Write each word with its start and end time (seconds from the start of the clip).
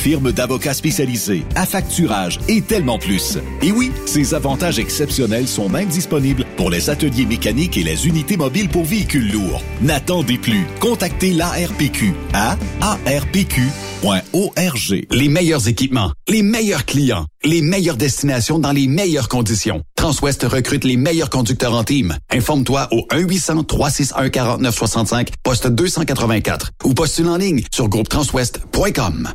firme 0.00 0.32
d'avocats 0.32 0.72
spécialisés, 0.72 1.42
affacturage 1.54 2.40
et 2.48 2.62
tellement 2.62 2.98
plus. 2.98 3.36
Et 3.60 3.70
oui, 3.70 3.92
ces 4.06 4.32
avantages 4.32 4.78
exceptionnels 4.78 5.46
sont 5.46 5.68
même 5.68 5.88
disponibles 5.88 6.46
pour 6.56 6.70
les 6.70 6.88
ateliers 6.88 7.26
mécaniques 7.26 7.76
et 7.76 7.82
les 7.82 8.08
unités 8.08 8.38
mobiles 8.38 8.70
pour 8.70 8.84
véhicules 8.84 9.30
lourds. 9.30 9.62
N'attendez 9.82 10.38
plus. 10.38 10.64
Contactez 10.80 11.34
l'ARPQ 11.34 12.14
à 12.32 12.56
arpq.org. 12.80 13.60
Les 15.10 15.28
meilleurs 15.28 15.68
équipements, 15.68 16.12
les 16.28 16.42
meilleurs 16.42 16.86
clients, 16.86 17.26
les 17.44 17.60
meilleures 17.60 17.98
destinations 17.98 18.58
dans 18.58 18.72
les 18.72 18.88
meilleures 18.88 19.28
conditions. 19.28 19.82
Transwest 19.96 20.44
recrute 20.44 20.84
les 20.84 20.96
meilleurs 20.96 21.28
conducteurs 21.28 21.74
en 21.74 21.84
team. 21.84 22.16
Informe-toi 22.32 22.88
au 22.92 23.06
1-800-361-4965, 23.12 25.28
poste 25.42 25.66
284 25.66 26.70
ou 26.84 26.94
postule 26.94 27.28
en 27.28 27.36
ligne 27.36 27.62
sur 27.70 27.88
groupetranswest.com. 27.88 29.34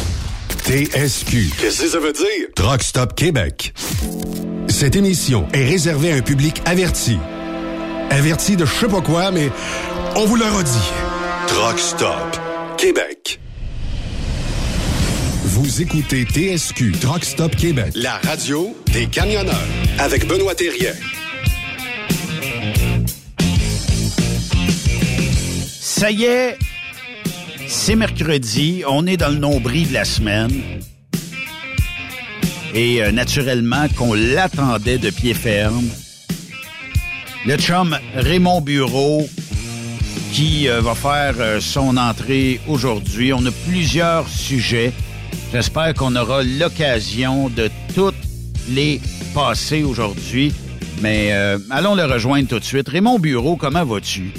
TSQ. 0.65 1.49
Qu'est-ce 1.59 1.81
que 1.81 1.87
ça 1.89 1.99
veut 1.99 2.13
dire? 2.13 2.47
Truck 2.55 2.83
Stop 2.83 3.15
Québec. 3.15 3.73
Cette 4.67 4.95
émission 4.95 5.47
est 5.53 5.65
réservée 5.65 6.11
à 6.11 6.15
un 6.15 6.21
public 6.21 6.61
averti. 6.65 7.17
Averti 8.09 8.55
de 8.55 8.65
je 8.65 8.71
sais 8.71 8.87
pas 8.87 9.01
quoi, 9.01 9.31
mais 9.31 9.49
on 10.15 10.25
vous 10.25 10.35
le 10.35 10.45
redit. 10.45 10.91
Truck 11.47 11.79
Stop 11.79 12.37
Québec. 12.77 13.39
Vous 15.45 15.81
écoutez 15.81 16.25
TSQ 16.25 16.93
Truck 17.01 17.25
Stop 17.25 17.55
Québec, 17.55 17.91
la 17.95 18.13
radio 18.23 18.75
des 18.93 19.07
camionneurs 19.07 19.67
avec 19.99 20.27
Benoît 20.27 20.55
Thérien. 20.55 20.93
Ça 25.81 26.09
y 26.11 26.23
est, 26.23 26.57
c'est 27.71 27.95
mercredi, 27.95 28.83
on 28.85 29.07
est 29.07 29.15
dans 29.15 29.29
le 29.29 29.37
nombril 29.37 29.87
de 29.87 29.93
la 29.93 30.03
semaine. 30.03 30.51
Et 32.73 33.01
euh, 33.01 33.11
naturellement 33.11 33.87
qu'on 33.97 34.13
l'attendait 34.13 34.97
de 34.97 35.09
pied 35.09 35.33
ferme. 35.33 35.87
Le 37.45 37.55
chum 37.55 37.97
Raymond 38.13 38.59
Bureau 38.59 39.27
qui 40.33 40.67
euh, 40.67 40.81
va 40.81 40.95
faire 40.95 41.35
euh, 41.39 41.59
son 41.61 41.95
entrée 41.95 42.59
aujourd'hui. 42.67 43.31
On 43.31 43.45
a 43.45 43.51
plusieurs 43.69 44.27
sujets. 44.27 44.91
J'espère 45.53 45.93
qu'on 45.93 46.15
aura 46.17 46.43
l'occasion 46.43 47.47
de 47.49 47.69
toutes 47.95 48.15
les 48.69 48.99
passer 49.33 49.83
aujourd'hui. 49.83 50.53
Mais 51.01 51.31
allons 51.71 51.95
le 51.95 52.03
rejoindre 52.03 52.47
tout 52.47 52.59
de 52.59 52.63
suite. 52.63 52.87
Raymond 52.87 53.17
Bureau, 53.17 53.55
comment 53.55 53.83
vas-tu? 53.83 54.31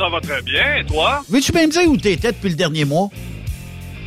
Ça 0.00 0.08
va 0.08 0.18
très 0.18 0.40
bien, 0.40 0.82
toi? 0.88 1.22
Veux-tu 1.28 1.52
bien 1.52 1.66
me 1.66 1.72
dire 1.72 1.86
où 1.90 1.96
t'étais 1.98 2.32
depuis 2.32 2.48
le 2.48 2.54
dernier 2.56 2.86
mois? 2.86 3.10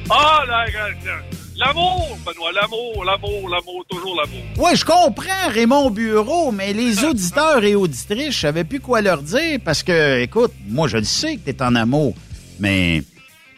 Ah, 0.09 0.41
la- 0.47 0.65
la- 0.65 1.21
l'amour, 1.55 2.17
Benoît, 2.25 2.51
l'amour, 2.51 3.05
l'amour, 3.05 3.47
l'amour, 3.47 3.85
toujours 3.87 4.15
l'amour. 4.19 4.41
Ouais, 4.57 4.75
je 4.75 4.83
comprends 4.83 5.49
Raymond 5.49 5.91
Bureau, 5.91 6.51
mais 6.51 6.73
les 6.73 7.03
auditeurs 7.05 7.63
et 7.63 7.75
auditrices, 7.75 8.33
je 8.33 8.39
savais 8.39 8.63
plus 8.63 8.79
quoi 8.79 9.01
leur 9.01 9.21
dire 9.21 9.59
parce 9.63 9.83
que, 9.83 10.19
écoute, 10.21 10.51
moi 10.67 10.87
je 10.87 10.97
le 10.97 11.03
sais 11.03 11.35
que 11.35 11.51
t'es 11.51 11.61
en 11.61 11.75
amour, 11.75 12.15
mais 12.59 13.03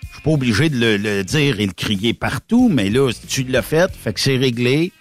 je 0.10 0.14
suis 0.16 0.22
pas 0.22 0.32
obligé 0.32 0.68
de 0.70 0.78
le, 0.78 0.98
le 0.98 1.24
dire 1.24 1.62
et 1.62 1.66
le 1.66 1.72
crier 1.74 2.14
partout, 2.14 2.68
mais 2.68 2.90
là, 2.90 3.10
tu 3.30 3.44
l'as 3.44 3.62
fait, 3.62 3.90
fait 3.96 4.12
que 4.12 4.20
c'est 4.20 4.36
réglé. 4.38 4.92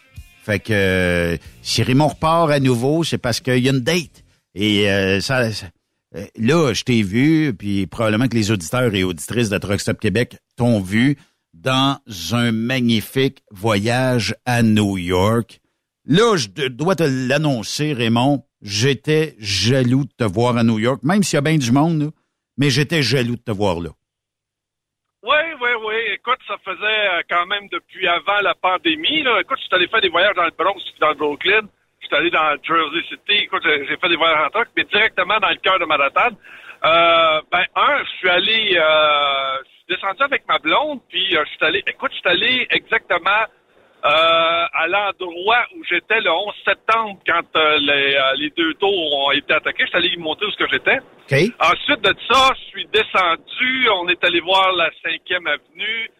Fait 0.46 0.60
que 0.60 0.72
euh, 0.72 1.36
si 1.62 1.82
Raymond 1.82 2.08
repart 2.08 2.52
à 2.52 2.60
nouveau, 2.60 3.02
c'est 3.02 3.18
parce 3.18 3.40
qu'il 3.40 3.58
y 3.58 3.68
a 3.68 3.72
une 3.72 3.80
date. 3.80 4.22
Et 4.54 4.88
euh, 4.88 5.20
ça, 5.20 5.50
ça- 5.52 5.66
là, 6.36 6.72
je 6.72 6.84
t'ai 6.84 7.02
vu, 7.02 7.54
puis 7.54 7.86
probablement 7.86 8.28
que 8.28 8.36
les 8.36 8.50
auditeurs 8.50 8.94
et 8.94 9.04
auditrices 9.04 9.50
de 9.50 9.58
Truck 9.58 9.80
Stop 9.80 10.00
Québec 10.00 10.36
t'ont 10.56 10.80
vu 10.80 11.16
dans 11.52 11.98
un 12.32 12.52
magnifique 12.52 13.42
voyage 13.50 14.34
à 14.44 14.62
New 14.62 14.98
York. 14.98 15.60
Là, 16.06 16.36
je 16.36 16.68
dois 16.68 16.96
te 16.96 17.04
l'annoncer, 17.04 17.92
Raymond, 17.92 18.44
j'étais 18.60 19.34
jaloux 19.38 20.04
de 20.04 20.12
te 20.16 20.24
voir 20.24 20.56
à 20.56 20.64
New 20.64 20.78
York, 20.78 21.02
même 21.02 21.22
s'il 21.22 21.36
y 21.36 21.38
a 21.38 21.42
bien 21.42 21.56
du 21.56 21.72
monde, 21.72 22.12
mais 22.56 22.70
j'étais 22.70 23.02
jaloux 23.02 23.36
de 23.36 23.42
te 23.42 23.50
voir 23.50 23.80
là. 23.80 23.90
Oui, 25.22 25.38
oui, 25.58 25.70
oui. 25.86 25.94
Écoute, 26.14 26.38
ça 26.46 26.56
faisait 26.62 27.08
euh, 27.08 27.22
quand 27.30 27.46
même 27.46 27.66
depuis 27.72 28.06
avant 28.06 28.40
la 28.42 28.54
pandémie. 28.54 29.22
Là. 29.22 29.40
Écoute, 29.40 29.56
je 29.58 29.64
suis 29.64 29.74
allé 29.74 29.88
faire 29.88 30.02
des 30.02 30.10
voyages 30.10 30.34
dans 30.36 30.44
le 30.44 30.50
Bronx 30.50 30.82
dans 31.00 31.08
le 31.08 31.14
Brooklyn. 31.14 31.62
Je 32.04 32.08
suis 32.08 32.16
allé 32.16 32.30
dans 32.30 32.56
Jersey 32.62 33.02
City. 33.08 33.44
Écoute, 33.44 33.62
j'ai 33.64 33.96
fait 33.96 34.08
des 34.08 34.16
voyages 34.16 34.46
en 34.46 34.50
truck, 34.50 34.68
mais 34.76 34.84
directement 34.84 35.38
dans 35.40 35.48
le 35.48 35.56
cœur 35.56 35.78
de 35.78 35.86
Manhattan. 35.86 36.36
Euh, 36.84 37.40
ben, 37.50 37.64
un, 37.74 38.04
je 38.04 38.10
suis 38.18 38.28
allé... 38.28 38.76
Euh, 38.76 39.56
je 39.64 39.70
suis 39.70 39.84
descendu 39.88 40.22
avec 40.22 40.46
ma 40.46 40.58
blonde, 40.58 41.00
puis 41.08 41.34
euh, 41.34 41.42
je 41.46 41.50
suis 41.50 41.64
allé... 41.64 41.82
Écoute, 41.86 42.10
je 42.12 42.18
suis 42.18 42.28
allé 42.28 42.66
exactement 42.70 43.44
euh, 44.04 44.66
à 44.74 44.86
l'endroit 44.86 45.64
où 45.76 45.84
j'étais 45.88 46.20
le 46.20 46.30
11 46.30 46.54
septembre 46.66 47.20
quand 47.26 47.58
les, 47.80 48.18
les 48.36 48.50
deux 48.50 48.74
tours 48.74 49.26
ont 49.26 49.30
été 49.30 49.54
attaqués. 49.54 49.84
Je 49.84 49.88
suis 49.88 49.96
allé 49.96 50.08
y 50.08 50.16
montrer 50.18 50.44
où 50.44 50.50
ce 50.50 50.58
que 50.58 50.68
j'étais. 50.70 50.98
Ensuite 51.58 52.02
de 52.02 52.14
ça, 52.30 52.50
je 52.54 52.64
suis 52.68 52.86
descendu. 52.92 53.88
On 53.94 54.08
est 54.08 54.22
allé 54.22 54.40
voir 54.40 54.72
la 54.72 54.90
5e 54.90 55.48
avenue. 55.48 56.10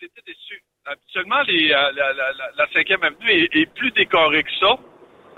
J'étais 0.00 0.22
déçu. 0.26 0.62
Habituellement, 0.88 1.42
les, 1.48 1.72
euh, 1.72 1.90
la, 1.96 2.12
la, 2.12 2.32
la, 2.32 2.50
la 2.56 2.66
5e 2.66 3.04
avenue 3.04 3.28
est, 3.28 3.56
est 3.56 3.66
plus 3.74 3.90
décorée 3.90 4.44
que 4.44 4.52
ça. 4.60 4.76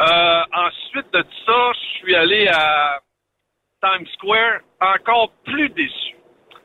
Euh, 0.00 0.42
ensuite 0.52 1.12
de 1.12 1.24
ça, 1.46 1.72
je 1.72 1.98
suis 1.98 2.14
allé 2.14 2.48
à 2.48 3.00
Times 3.82 4.06
Square, 4.14 4.60
encore 4.80 5.32
plus 5.44 5.70
déçu. 5.70 6.16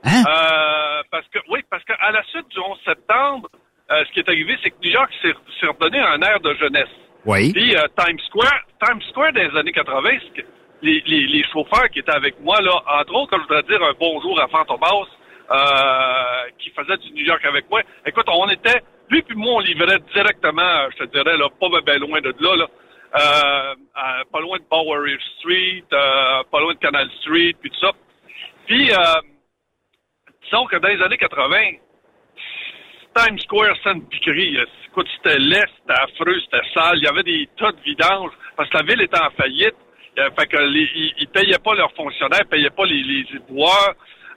Hein? 0.03 0.23
Euh, 0.27 1.01
parce 1.09 1.25
que 1.29 1.39
oui, 1.49 1.61
parce 1.69 1.83
qu'à 1.85 2.11
la 2.11 2.23
suite 2.23 2.49
du 2.49 2.59
11 2.59 2.77
septembre, 2.85 3.47
euh, 3.89 4.03
ce 4.05 4.11
qui 4.11 4.19
est 4.19 4.27
arrivé, 4.27 4.57
c'est 4.61 4.71
que 4.71 4.75
New 4.83 4.91
York 4.91 5.11
s'est 5.21 5.67
redonné 5.67 5.99
un 5.99 6.21
air 6.21 6.41
de 6.41 6.53
jeunesse. 6.55 6.89
Oui. 7.25 7.53
Puis 7.53 7.73
Times 7.97 8.19
Square, 8.27 8.65
Times 8.85 9.01
Square 9.09 9.31
dans 9.31 9.49
les 9.49 9.59
années 9.59 9.71
80, 9.71 10.09
c'est 10.35 10.41
que 10.41 10.47
les, 10.81 11.01
les, 11.05 11.27
les 11.27 11.43
chauffeurs 11.45 11.89
qui 11.89 11.99
étaient 11.99 12.11
avec 12.11 12.37
moi, 12.41 12.59
là, 12.59 12.73
entre 12.99 13.15
autres, 13.15 13.29
quand 13.31 13.37
je 13.37 13.47
voudrais 13.47 13.63
dire 13.63 13.81
un 13.81 13.93
bonjour 13.97 14.37
à 14.41 14.49
Fantomas, 14.49 15.07
euh, 15.51 16.49
qui 16.59 16.69
faisait 16.71 16.97
du 16.97 17.11
New 17.11 17.25
York 17.25 17.43
avec 17.45 17.69
moi. 17.69 17.81
Écoute, 18.05 18.25
on 18.27 18.49
était, 18.49 18.81
lui 19.09 19.21
puis 19.21 19.35
moi, 19.35 19.55
on 19.55 19.59
livrait 19.59 19.99
directement, 20.13 20.89
je 20.91 21.03
te 21.03 21.11
dirais, 21.11 21.37
là, 21.37 21.47
pas 21.59 21.67
ben 21.85 21.99
loin 21.99 22.21
de 22.21 22.33
là, 22.39 22.55
là. 22.55 22.67
Euh, 23.15 24.23
pas 24.31 24.39
loin 24.39 24.57
de 24.57 24.63
Bowery 24.71 25.17
Street, 25.37 25.83
euh, 25.93 26.43
pas 26.51 26.59
loin 26.59 26.73
de 26.73 26.79
Canal 26.79 27.09
Street, 27.21 27.55
puis 27.61 27.69
tout 27.69 27.79
ça. 27.79 27.91
Puis, 28.65 28.89
disons 30.43 30.65
que 30.65 30.77
dans 30.77 30.87
les 30.87 31.01
années 31.01 31.17
80, 31.17 31.73
Times 33.15 33.39
Square, 33.39 33.75
une 33.85 34.07
piquerie. 34.07 34.57
Écoute, 34.87 35.07
c'était 35.17 35.37
laid, 35.37 35.65
c'était 35.79 36.01
affreux, 36.01 36.39
c'était 36.45 36.65
sale. 36.73 36.97
Il 36.97 37.03
y 37.03 37.07
avait 37.07 37.23
des 37.23 37.47
tas 37.57 37.71
de 37.71 37.81
vidanges 37.81 38.31
parce 38.55 38.69
que 38.69 38.77
la 38.77 38.83
ville 38.83 39.01
était 39.01 39.19
en 39.19 39.29
faillite. 39.31 39.75
Fait 40.15 40.47
que 40.47 40.57
les, 40.57 40.89
ils, 41.19 41.27
payaient 41.27 41.59
pas 41.63 41.73
leurs 41.73 41.91
fonctionnaires, 41.93 42.41
ils 42.43 42.49
payaient 42.49 42.69
pas 42.69 42.85
les, 42.85 43.01
les. 43.01 43.25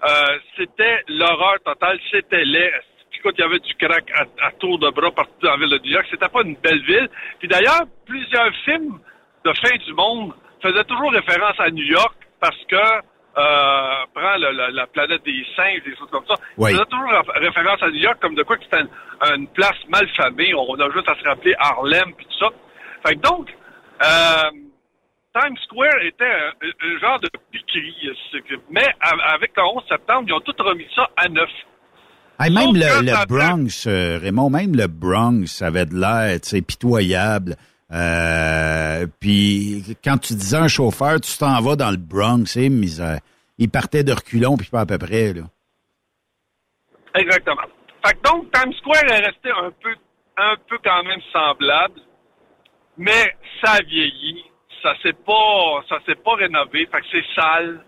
Euh, 0.05 0.39
c'était 0.57 1.03
l'horreur 1.09 1.57
totale, 1.65 1.99
c'était 2.11 2.45
laid. 2.45 2.73
Puis 3.11 3.21
écoute, 3.21 3.35
il 3.39 3.41
y 3.41 3.45
avait 3.45 3.59
du 3.61 3.75
crack 3.75 4.05
à, 4.15 4.47
à 4.47 4.51
tour 4.53 4.79
de 4.79 4.91
bras 4.91 5.11
partout 5.11 5.33
dans 5.43 5.51
la 5.53 5.57
ville 5.57 5.71
de 5.71 5.79
New 5.79 5.93
York. 5.93 6.07
C'était 6.11 6.29
pas 6.29 6.43
une 6.43 6.57
belle 6.57 6.83
ville. 6.85 7.09
Puis 7.39 7.49
d'ailleurs, 7.49 7.83
plusieurs 8.07 8.53
films 8.65 8.99
de 9.45 9.53
fin 9.55 9.77
du 9.87 9.93
monde 9.95 10.35
faisaient 10.63 10.85
toujours 10.85 11.13
référence 11.13 11.59
à 11.59 11.71
New 11.71 11.85
York 11.85 12.15
parce 12.41 12.59
que 12.69 12.77
euh, 12.77 14.05
prends 14.15 14.37
le- 14.39 14.53
la, 14.53 14.71
la 14.71 14.87
planète 14.87 15.23
des 15.25 15.45
singes, 15.55 15.83
des 15.85 15.95
choses 15.97 16.09
comme 16.11 16.25
ça. 16.27 16.35
Oui. 16.57 16.71
Ils 16.71 16.75
faisaient 16.77 16.87
toujours 16.87 17.11
ré- 17.11 17.47
référence 17.47 17.83
à 17.83 17.89
New 17.89 18.01
York 18.01 18.19
comme 18.21 18.35
de 18.35 18.43
quoi 18.43 18.57
que 18.57 18.65
c'était 18.65 18.81
une, 18.81 19.35
une 19.35 19.49
place 19.49 19.77
mal 19.89 20.09
famée. 20.17 20.53
On 20.55 20.75
a 20.81 20.91
juste 20.91 21.09
à 21.09 21.15
se 21.15 21.25
rappeler 21.29 21.55
Harlem 21.59 22.15
puis 22.17 22.27
tout 22.27 22.39
ça. 22.39 22.49
Fait 23.07 23.15
que 23.15 23.21
donc, 23.21 23.49
euh, 24.03 24.51
Times 25.39 25.57
Square 25.65 26.01
était 26.03 26.25
un, 26.25 26.53
un 26.89 26.99
genre 27.01 27.21
de 27.21 27.29
piquerie. 27.51 28.11
que- 28.49 28.55
Mais 28.71 28.87
avec 29.35 29.53
le 29.57 29.63
11 29.63 29.83
septembre, 29.89 30.25
ils 30.29 30.33
ont 30.33 30.41
tout 30.41 30.55
remis 30.59 30.87
ça 30.95 31.09
à 31.17 31.29
neuf. 31.29 31.51
Hey, 32.39 32.51
même 32.53 32.75
le, 32.75 33.27
Bronx, 33.27 33.87
euh, 33.87 34.19
Raymond, 34.19 34.51
même 34.51 34.75
le 34.77 34.87
Bronx 34.87 35.63
avait 35.63 35.87
de 35.87 35.95
l'air, 35.95 36.39
pitoyable. 36.67 37.57
Euh, 37.93 39.07
puis 39.21 39.97
quand 40.05 40.19
tu 40.19 40.35
disais 40.35 40.57
un 40.57 40.69
chauffeur, 40.69 41.21
tu 41.21 41.37
t'en 41.39 41.61
vas 41.61 41.77
dans 41.77 41.91
le 41.91 41.97
Bronx, 41.97 42.45
c'est 42.47 42.69
misère. 42.69 43.21
Il 43.59 43.71
partait 43.71 44.05
de 44.05 44.13
reculons, 44.13 44.57
puis 44.57 44.69
pas 44.69 44.81
à 44.81 44.87
peu 44.87 44.99
près, 44.99 45.33
là. 45.33 45.43
Exactement. 47.15 47.63
Fait 48.05 48.15
que 48.15 48.23
donc, 48.31 48.53
Times 48.53 48.73
Square 48.75 49.05
est 49.11 49.25
resté 49.25 49.51
un 49.51 49.71
peu, 49.83 49.95
un 50.37 50.57
peu 50.69 50.77
quand 50.85 51.03
même 51.05 51.21
semblable, 51.33 52.01
mais 52.99 53.35
ça 53.65 53.73
a 53.73 53.83
vieilli, 53.83 54.45
ça 54.87 54.95
s'est 55.03 55.17
pas, 55.27 55.83
ça 55.89 55.99
s'est 56.07 56.15
pas 56.15 56.35
rénové, 56.35 56.87
fait 56.87 57.01
que 57.01 57.07
c'est 57.11 57.25
sale, 57.35 57.81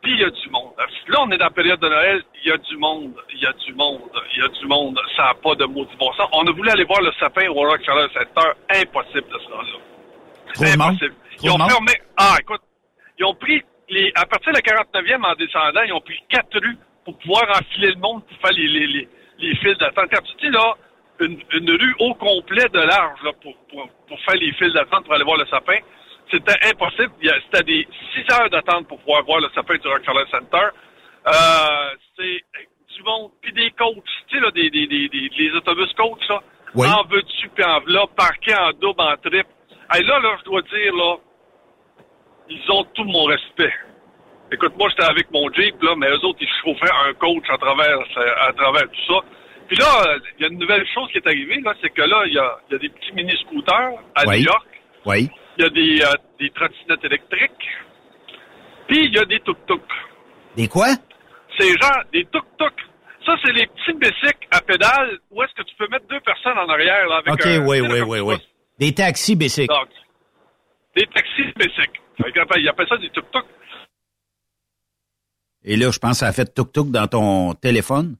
puis 0.00 0.12
il 0.12 0.20
y 0.20 0.24
a 0.24 0.30
du 0.30 0.50
monde. 0.50 0.72
Là, 1.08 1.18
on 1.20 1.30
est 1.30 1.36
dans 1.36 1.44
la 1.44 1.50
période 1.50 1.80
de 1.80 1.88
Noël, 1.88 2.22
il 2.42 2.48
y 2.48 2.52
a 2.52 2.56
du 2.56 2.76
monde, 2.78 3.12
il 3.34 3.40
y 3.40 3.46
a 3.46 3.52
du 3.52 3.74
monde, 3.74 4.10
il 4.34 4.40
y 4.40 4.44
a 4.44 4.48
du 4.48 4.66
monde, 4.66 4.98
ça 5.14 5.24
n'a 5.24 5.34
pas 5.34 5.54
de 5.54 5.66
maudit 5.66 5.94
bon 5.98 6.10
sens. 6.14 6.28
On 6.32 6.46
a 6.46 6.52
voulu 6.52 6.70
aller 6.70 6.84
voir 6.84 7.02
le 7.02 7.12
sapin 7.20 7.48
au 7.48 7.54
Rockefeller 7.54 8.06
Center, 8.14 8.48
impossible 8.70 9.28
de 9.28 9.38
ce 9.38 9.50
là 9.50 9.58
Trop 10.54 10.64
de 10.64 10.78
monde? 10.78 10.94
Impossible. 10.94 11.14
Ils 11.42 11.50
ont 11.50 11.58
fermé. 11.58 11.92
Ah, 12.16 12.36
écoute, 12.40 12.62
ils 13.18 13.24
ont 13.26 13.34
pris 13.34 13.62
les, 13.90 14.10
à 14.14 14.24
partir 14.24 14.52
de 14.52 14.56
la 14.56 14.62
49e 14.62 15.22
en 15.22 15.34
descendant, 15.34 15.82
ils 15.82 15.92
ont 15.92 16.00
pris 16.00 16.18
quatre 16.30 16.58
rues 16.60 16.78
pour 17.04 17.18
pouvoir 17.18 17.44
enfiler 17.50 17.90
le 17.90 18.00
monde 18.00 18.24
pour 18.24 18.38
faire 18.38 18.56
les, 18.56 18.68
les, 18.68 18.86
les, 18.86 19.08
les 19.38 19.56
files 19.56 19.76
d'attente. 19.76 20.06
Quand 20.10 20.22
tu 20.22 20.46
dis 20.46 20.50
là, 20.50 20.74
une, 21.20 21.38
une 21.52 21.70
rue 21.70 21.94
au 22.00 22.14
complet 22.14 22.68
de 22.72 22.80
large 22.80 23.22
là, 23.22 23.32
pour, 23.42 23.54
pour, 23.68 23.88
pour 24.08 24.20
faire 24.20 24.36
les 24.36 24.52
files 24.52 24.72
d'attente 24.72 25.04
pour 25.04 25.14
aller 25.14 25.24
voir 25.24 25.36
le 25.36 25.46
sapin, 25.46 25.76
c'était 26.30 26.58
impossible. 26.70 27.12
C'était 27.44 27.64
des 27.64 27.86
six 28.14 28.24
heures 28.34 28.50
d'attente 28.50 28.88
pour 28.88 28.98
pouvoir 29.00 29.22
voir 29.24 29.40
le 29.40 29.48
sapin 29.54 29.76
du 29.76 29.86
Rockefeller 29.88 30.24
Center. 30.30 30.68
Euh, 31.26 31.94
c'est 32.16 32.42
du 32.96 33.02
monde, 33.04 33.30
puis 33.42 33.52
des 33.52 33.70
coachs, 33.72 33.96
tu 34.28 34.36
sais, 34.36 34.40
là, 34.42 34.50
des, 34.52 34.70
des, 34.70 34.86
des, 34.86 35.08
des- 35.08 35.30
les 35.36 35.52
autobus 35.54 35.92
coachs, 35.94 36.28
là. 36.28 36.40
Oui. 36.74 36.86
En 36.88 37.04
veux-tu, 37.08 37.48
puis 37.50 37.64
en 37.64 37.80
là, 37.86 38.06
parqués 38.16 38.54
en 38.54 38.70
double, 38.72 39.00
en 39.00 39.16
triple. 39.16 39.46
Hey, 39.92 40.02
là, 40.04 40.18
là, 40.20 40.36
je 40.40 40.44
dois 40.44 40.62
dire, 40.62 40.94
là, 40.94 41.16
ils 42.48 42.70
ont 42.70 42.84
tout 42.94 43.04
mon 43.04 43.24
respect. 43.24 43.72
Écoute, 44.52 44.74
moi, 44.78 44.88
j'étais 44.90 45.10
avec 45.10 45.30
mon 45.32 45.50
Jeep, 45.52 45.80
là, 45.82 45.94
mais 45.96 46.08
eux 46.08 46.24
autres, 46.24 46.38
ils 46.40 46.48
chauffaient 46.62 46.94
un 47.08 47.12
coach 47.14 47.44
à 47.50 47.58
travers, 47.58 47.98
à 48.48 48.52
travers 48.52 48.82
tout 48.84 49.12
ça. 49.14 49.20
Puis 49.68 49.76
là, 49.76 50.16
il 50.38 50.42
y 50.42 50.44
a 50.44 50.48
une 50.48 50.58
nouvelle 50.58 50.86
chose 50.94 51.08
qui 51.10 51.18
est 51.18 51.26
arrivée, 51.26 51.60
là, 51.64 51.74
c'est 51.82 51.90
que 51.90 52.02
là, 52.02 52.22
il 52.26 52.34
y 52.34 52.38
a, 52.38 52.56
y 52.70 52.74
a 52.76 52.78
des 52.78 52.88
petits 52.88 53.12
mini-scooters 53.12 53.98
à 54.14 54.24
Oui. 54.26 54.38
New 54.38 54.44
York. 54.44 54.66
Oui. 55.06 55.28
Il 55.58 55.62
y 55.62 55.66
a 55.66 55.70
des, 55.70 56.02
euh, 56.02 56.14
des 56.38 56.50
trottinettes 56.50 57.04
électriques. 57.04 57.68
Puis 58.88 59.06
il 59.06 59.14
y 59.14 59.18
a 59.18 59.24
des 59.24 59.40
tuk-tuk. 59.40 59.82
Des 60.56 60.68
quoi? 60.68 60.88
C'est 61.58 61.68
genre 61.80 62.02
des 62.12 62.24
tuk-tuk. 62.26 62.74
Ça, 63.24 63.34
c'est 63.44 63.52
les 63.52 63.66
petits 63.66 63.98
bicycles 63.98 64.46
à 64.50 64.60
pédales 64.60 65.18
où 65.30 65.42
est-ce 65.42 65.52
que 65.54 65.62
tu 65.68 65.74
peux 65.76 65.88
mettre 65.88 66.06
deux 66.08 66.20
personnes 66.20 66.58
en 66.58 66.68
arrière, 66.68 67.08
là, 67.08 67.16
avec 67.16 67.32
OK, 67.32 67.46
un... 67.46 67.66
oui, 67.66 67.80
oui, 67.80 68.00
oui, 68.00 68.20
oui. 68.20 68.34
Des 68.78 68.92
taxis. 68.92 69.34
Donc, 69.34 69.88
des 70.94 71.06
taxis 71.06 71.52
bicycles. 71.56 72.00
Que, 72.18 72.60
Ils 72.60 72.68
appellent 72.68 72.88
ça 72.88 72.96
des 72.98 73.10
tuk-tuk. 73.10 73.44
Et 75.64 75.76
là, 75.76 75.90
je 75.90 75.98
pense 75.98 76.12
que 76.12 76.16
ça 76.18 76.28
a 76.28 76.32
fait 76.32 76.54
tuk-tuk 76.54 76.90
dans 76.90 77.08
ton 77.08 77.54
téléphone. 77.54 78.16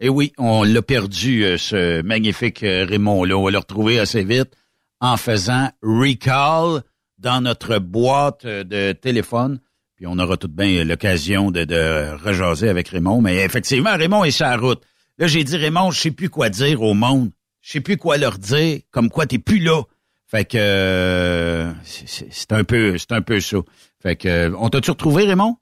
Et 0.00 0.08
oui, 0.08 0.32
on 0.38 0.62
l'a 0.62 0.82
perdu, 0.82 1.44
euh, 1.44 1.56
ce 1.56 2.02
magnifique 2.02 2.62
euh, 2.62 2.86
Raymond-là. 2.88 3.36
On 3.36 3.42
va 3.42 3.50
le 3.50 3.58
retrouver 3.58 3.98
assez 3.98 4.22
vite 4.22 4.54
en 5.00 5.16
faisant 5.16 5.70
recall 5.82 6.82
dans 7.18 7.40
notre 7.40 7.78
boîte 7.78 8.46
de 8.46 8.92
téléphone. 8.92 9.60
Puis 9.96 10.06
on 10.06 10.18
aura 10.18 10.36
tout 10.36 10.46
de 10.48 10.54
bien 10.54 10.84
l'occasion 10.84 11.50
de, 11.50 11.64
de 11.64 12.16
rejaser 12.24 12.68
avec 12.68 12.88
Raymond. 12.88 13.20
Mais 13.20 13.44
effectivement, 13.44 13.96
Raymond 13.96 14.24
est 14.24 14.30
sur 14.30 14.46
la 14.46 14.56
route. 14.56 14.82
Là, 15.18 15.26
j'ai 15.26 15.42
dit, 15.42 15.56
Raymond, 15.56 15.90
je 15.90 16.00
sais 16.00 16.10
plus 16.12 16.30
quoi 16.30 16.48
dire 16.48 16.82
au 16.82 16.94
monde. 16.94 17.30
Je 17.60 17.72
sais 17.72 17.80
plus 17.80 17.96
quoi 17.96 18.16
leur 18.16 18.38
dire, 18.38 18.80
comme 18.92 19.10
quoi 19.10 19.26
t'es 19.26 19.38
plus 19.38 19.58
là. 19.58 19.82
Fait 20.26 20.44
que 20.44 20.58
euh, 20.58 21.72
c'est 21.82 22.52
un 22.52 22.62
peu 22.62 22.98
c'est 22.98 23.12
un 23.12 23.22
peu 23.22 23.40
ça. 23.40 23.56
Fait 24.00 24.14
que 24.14 24.28
euh, 24.28 24.56
on 24.58 24.68
t'a-tu 24.68 24.90
retrouvé, 24.90 25.24
Raymond? 25.24 25.56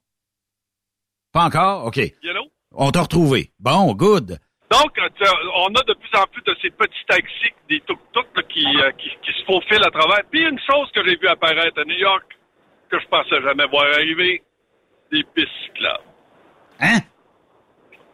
Pas 1.31 1.45
encore? 1.45 1.85
OK. 1.85 1.97
Hello? 1.97 2.43
On 2.73 2.91
t'a 2.91 3.01
retrouvé. 3.01 3.53
Bon, 3.59 3.93
good. 3.93 4.39
Donc, 4.69 4.97
euh, 4.99 5.07
on 5.55 5.67
a 5.67 5.83
de 5.83 5.93
plus 5.93 6.19
en 6.19 6.23
plus 6.27 6.41
de 6.43 6.55
ces 6.61 6.69
petits 6.71 7.05
taxis, 7.07 7.53
des 7.69 7.79
tuk-tuk 7.81 8.27
là, 8.35 8.43
qui, 8.49 8.65
euh, 8.81 8.91
qui, 8.97 9.09
qui 9.23 9.39
se 9.39 9.45
faufilent 9.45 9.85
à 9.85 9.91
travers. 9.91 10.23
Puis 10.29 10.41
une 10.41 10.59
chose 10.69 10.91
que 10.93 11.05
j'ai 11.05 11.15
vu 11.15 11.27
apparaître 11.27 11.79
à 11.79 11.85
New 11.85 11.97
York, 11.97 12.25
que 12.89 12.99
je 12.99 13.07
pensais 13.07 13.41
jamais 13.41 13.65
voir 13.67 13.85
arriver, 13.93 14.43
des 15.11 15.23
pistes 15.33 15.47
cyclables. 15.65 16.03
Hein? 16.81 16.99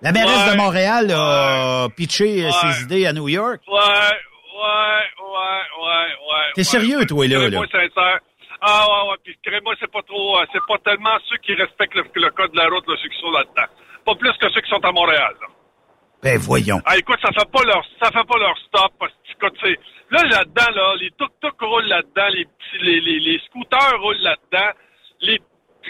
La 0.03 0.11
mairesse 0.11 0.45
Ouais. 0.47 0.51
de 0.53 0.57
Montréal 0.57 1.11
a 1.15 1.87
pitché 1.95 2.43
euh, 2.43 2.47
Ouais. 2.47 2.51
ses 2.73 2.83
idées 2.83 3.05
à 3.07 3.13
New 3.13 3.29
York. 3.29 3.61
Ouais, 3.67 3.73
ouais, 3.73 5.03
ouais, 5.19 5.61
ouais, 5.81 6.07
ouais. 6.29 6.51
T'es 6.53 6.63
sérieux, 6.63 7.05
toi, 7.07 7.25
là, 7.27 7.49
là? 7.49 7.59
sincère. 7.71 8.19
Ah, 8.61 8.85
ouais, 8.87 9.09
ouais. 9.11 9.17
Puis, 9.23 9.37
crée-moi, 9.43 9.73
c'est 9.79 9.91
pas 9.91 10.01
trop, 10.03 10.37
euh, 10.39 10.45
c'est 10.53 10.61
pas 10.67 10.77
tellement 10.85 11.17
ceux 11.29 11.37
qui 11.37 11.53
respectent 11.55 11.95
le, 11.95 12.03
le 12.13 12.29
code 12.29 12.51
de 12.51 12.57
la 12.57 12.67
route, 12.69 12.87
là, 12.87 12.95
ceux 13.01 13.09
qui 13.09 13.19
sont 13.19 13.31
là-dedans. 13.31 13.67
Pas 14.05 14.15
plus 14.15 14.31
que 14.37 14.49
ceux 14.51 14.61
qui 14.61 14.69
sont 14.69 14.83
à 14.85 14.91
Montréal, 14.91 15.33
là. 15.41 15.47
Ben 16.23 16.37
voyons. 16.39 16.79
Ah, 16.85 16.97
écoute, 16.97 17.19
ça 17.21 17.31
fait 17.33 17.49
pas 17.51 17.63
leur, 17.65 17.83
ça 18.01 18.09
fait 18.11 18.25
pas 18.25 18.39
leur 18.39 18.57
stop, 18.59 18.93
parce 18.97 19.11
que, 19.39 19.67
là, 20.09 20.23
là-dedans, 20.23 20.71
là, 20.73 20.95
les 20.99 21.11
tuk-tuk 21.11 21.59
roulent 21.61 21.87
là-dedans, 21.87 22.27
les 22.29 22.45
petits, 22.45 22.83
les, 22.83 23.01
les, 23.01 23.19
les 23.19 23.39
scooters 23.45 23.99
roulent 24.01 24.21
là-dedans, 24.21 24.71
les, 25.21 25.41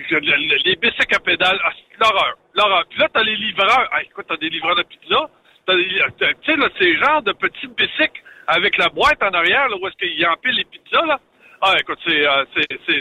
les, 0.09 0.57
les 0.65 0.75
bicycles 0.75 1.15
à 1.15 1.19
pédales, 1.19 1.59
ah, 1.63 1.69
c'est 1.75 1.99
l'horreur, 2.03 2.35
l'horreur. 2.55 2.83
Puis 2.89 2.99
là, 2.99 3.07
t'as 3.13 3.23
les 3.23 3.35
livreurs, 3.35 3.87
ah, 3.91 4.01
écoute, 4.01 4.25
t'as 4.27 4.37
des 4.37 4.49
livreurs 4.49 4.75
de 4.75 4.83
pizza, 4.83 5.29
t'as- 5.67 5.75
tu 5.75 6.51
sais, 6.51 6.57
là, 6.57 6.69
ces 6.79 6.97
genres 6.97 7.21
de 7.21 7.33
petits 7.33 7.67
bicycles 7.67 8.21
avec 8.47 8.77
la 8.77 8.89
boîte 8.89 9.21
en 9.21 9.29
arrière, 9.31 9.69
là, 9.69 9.77
où 9.79 9.87
est-ce 9.87 9.97
qu'ils 9.97 10.25
empilent 10.27 10.55
les 10.57 10.65
pizzas, 10.65 11.05
là. 11.05 11.19
Ah, 11.61 11.75
écoute, 11.79 11.99
c'est, 12.05 12.27
euh, 12.27 12.43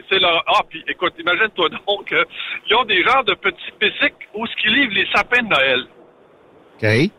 c'est, 0.08 0.18
l'horreur. 0.20 0.44
Ah, 0.46 0.60
puis, 0.68 0.84
écoute, 0.86 1.14
imagine-toi 1.18 1.68
donc, 1.70 2.12
euh, 2.12 2.24
ils 2.68 2.76
ont 2.76 2.84
des 2.84 3.02
genres 3.02 3.24
de 3.24 3.34
petits 3.34 3.72
bicycles 3.80 4.28
où 4.34 4.46
ce 4.46 4.54
qu'ils 4.56 4.72
livrent 4.74 4.94
les 4.94 5.08
sapins 5.12 5.42
de 5.42 5.48
Noël. 5.48 5.86
OK. 6.80 7.10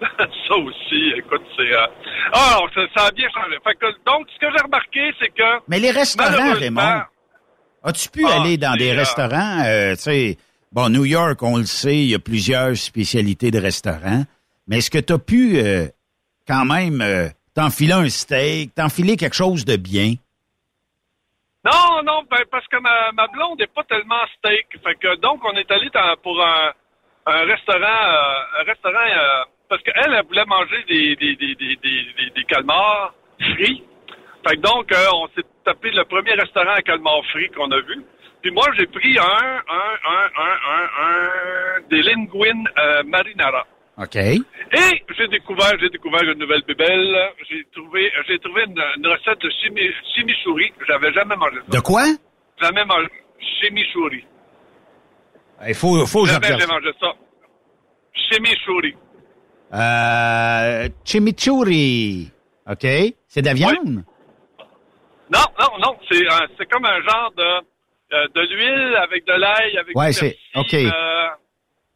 ça 0.48 0.54
aussi, 0.56 1.12
écoute, 1.16 1.42
c'est... 1.56 1.72
Euh... 1.72 1.86
Ah, 2.32 2.58
ça, 2.74 2.80
ça 2.96 3.06
a 3.06 3.10
bien 3.10 3.28
changé. 3.30 3.56
Fait 3.64 3.74
que, 3.74 3.86
donc, 4.06 4.28
ce 4.34 4.38
que 4.38 4.50
j'ai 4.56 4.62
remarqué, 4.62 5.12
c'est 5.20 5.30
que... 5.30 5.60
Mais 5.68 5.78
les 5.80 5.90
restaurants, 5.90 6.54
Raymond, 6.54 7.02
as-tu 7.82 8.08
pu 8.10 8.24
Ah, 8.26 8.40
aller 8.40 8.56
dans 8.58 8.76
des 8.76 8.92
euh, 8.92 8.98
restaurants? 8.98 9.62
euh, 9.64 9.94
tu 9.94 10.00
sais, 10.02 10.38
bon, 10.72 10.88
New 10.88 11.04
York, 11.04 11.42
on 11.42 11.56
le 11.58 11.64
sait, 11.64 11.96
il 11.96 12.10
y 12.10 12.14
a 12.14 12.18
plusieurs 12.18 12.76
spécialités 12.76 13.50
de 13.50 13.58
restaurants. 13.58 14.22
Mais 14.66 14.78
est-ce 14.78 14.90
que 14.90 14.98
tu 14.98 15.12
as 15.12 15.18
pu 15.18 15.58
euh, 15.58 15.86
quand 16.46 16.64
même 16.64 17.02
t'enfiler 17.54 17.92
un 17.94 18.08
steak, 18.08 18.74
t'enfiler 18.74 19.16
quelque 19.16 19.34
chose 19.36 19.64
de 19.64 19.76
bien? 19.76 20.14
Non, 21.64 22.02
non, 22.04 22.22
ben, 22.30 22.44
parce 22.50 22.66
que 22.68 22.78
ma, 22.78 23.10
ma 23.12 23.26
blonde 23.26 23.58
n'est 23.58 23.66
pas 23.66 23.82
tellement 23.84 24.24
steak. 24.38 24.66
Fait 24.82 24.94
que, 24.94 25.16
donc, 25.16 25.40
on 25.44 25.52
est 25.56 25.70
allé 25.70 25.88
dans- 25.92 26.16
pour 26.22 26.40
un, 26.42 26.70
un 27.26 27.44
restaurant, 27.44 27.82
un 28.60 28.62
restaurant, 28.64 29.44
parce 29.68 29.82
qu'elle, 29.82 30.14
elle 30.14 30.24
voulait 30.26 30.44
manger 30.46 30.82
des, 30.88 31.16
des, 31.16 31.36
des, 31.36 31.54
des, 31.54 31.76
des, 31.76 32.30
des- 32.34 32.44
calmars 32.44 33.14
frits. 33.40 33.82
Fait 34.46 34.56
que 34.56 34.60
donc, 34.60 34.90
euh, 34.92 35.04
on 35.14 35.28
s'est 35.28 35.46
tapé 35.64 35.90
le 35.90 36.04
premier 36.04 36.32
restaurant 36.34 36.72
à 36.74 36.82
calmars 36.82 37.24
frits 37.32 37.50
qu'on 37.50 37.70
a 37.70 37.80
vu. 37.80 38.02
Puis 38.42 38.50
moi, 38.52 38.64
j'ai 38.78 38.86
pris 38.86 39.18
un, 39.18 39.22
un, 39.22 39.94
un, 40.08 40.30
un, 40.44 40.56
un, 40.74 40.88
un, 41.04 41.80
des 41.90 42.02
linguines 42.02 42.68
euh, 42.78 43.02
marinara. 43.04 43.66
OK. 43.98 44.14
Et 44.14 45.02
j'ai 45.16 45.26
découvert, 45.28 45.72
j'ai 45.80 45.90
découvert 45.90 46.22
une 46.22 46.38
nouvelle 46.38 46.62
bébelle. 46.62 47.32
J'ai 47.50 47.64
trouvé, 47.74 48.10
j'ai 48.28 48.38
trouvé 48.38 48.62
une, 48.64 48.80
une 48.96 49.06
recette 49.08 49.40
de 49.40 49.50
chimi, 49.60 49.82
chimichurri. 50.14 50.72
J'avais 50.86 51.12
jamais 51.12 51.34
mangé 51.34 51.56
ça. 51.68 51.76
De 51.76 51.80
quoi? 51.82 52.04
Jamais 52.62 52.84
mangé. 52.84 53.08
Chimichurri. 53.60 54.24
Il 55.66 55.74
faut, 55.74 56.06
faut 56.06 56.22
que 56.22 56.28
Jamais 56.30 56.46
j'ai 56.60 56.66
mangé 56.66 56.90
ça. 57.00 57.12
Chimichurri. 58.14 58.94
Euh, 59.74 60.88
chimichurri. 61.04 62.30
OK? 62.70 62.86
C'est 63.28 63.42
de 63.42 63.46
la 63.46 63.54
viande? 63.54 64.04
Non, 65.30 65.44
non, 65.60 65.78
non. 65.82 65.96
C'est, 66.10 66.26
euh, 66.26 66.46
c'est 66.58 66.66
comme 66.70 66.84
un 66.86 67.00
genre 67.02 67.32
de, 67.36 67.42
euh, 67.42 68.28
de 68.34 68.40
l'huile 68.40 68.96
avec 68.96 69.26
de 69.26 69.32
l'ail, 69.32 69.76
avec 69.78 69.96
Ouais, 69.96 70.08
du 70.08 70.14
c'est- 70.14 70.36
OK. 70.54 70.74
euh, 70.74 71.28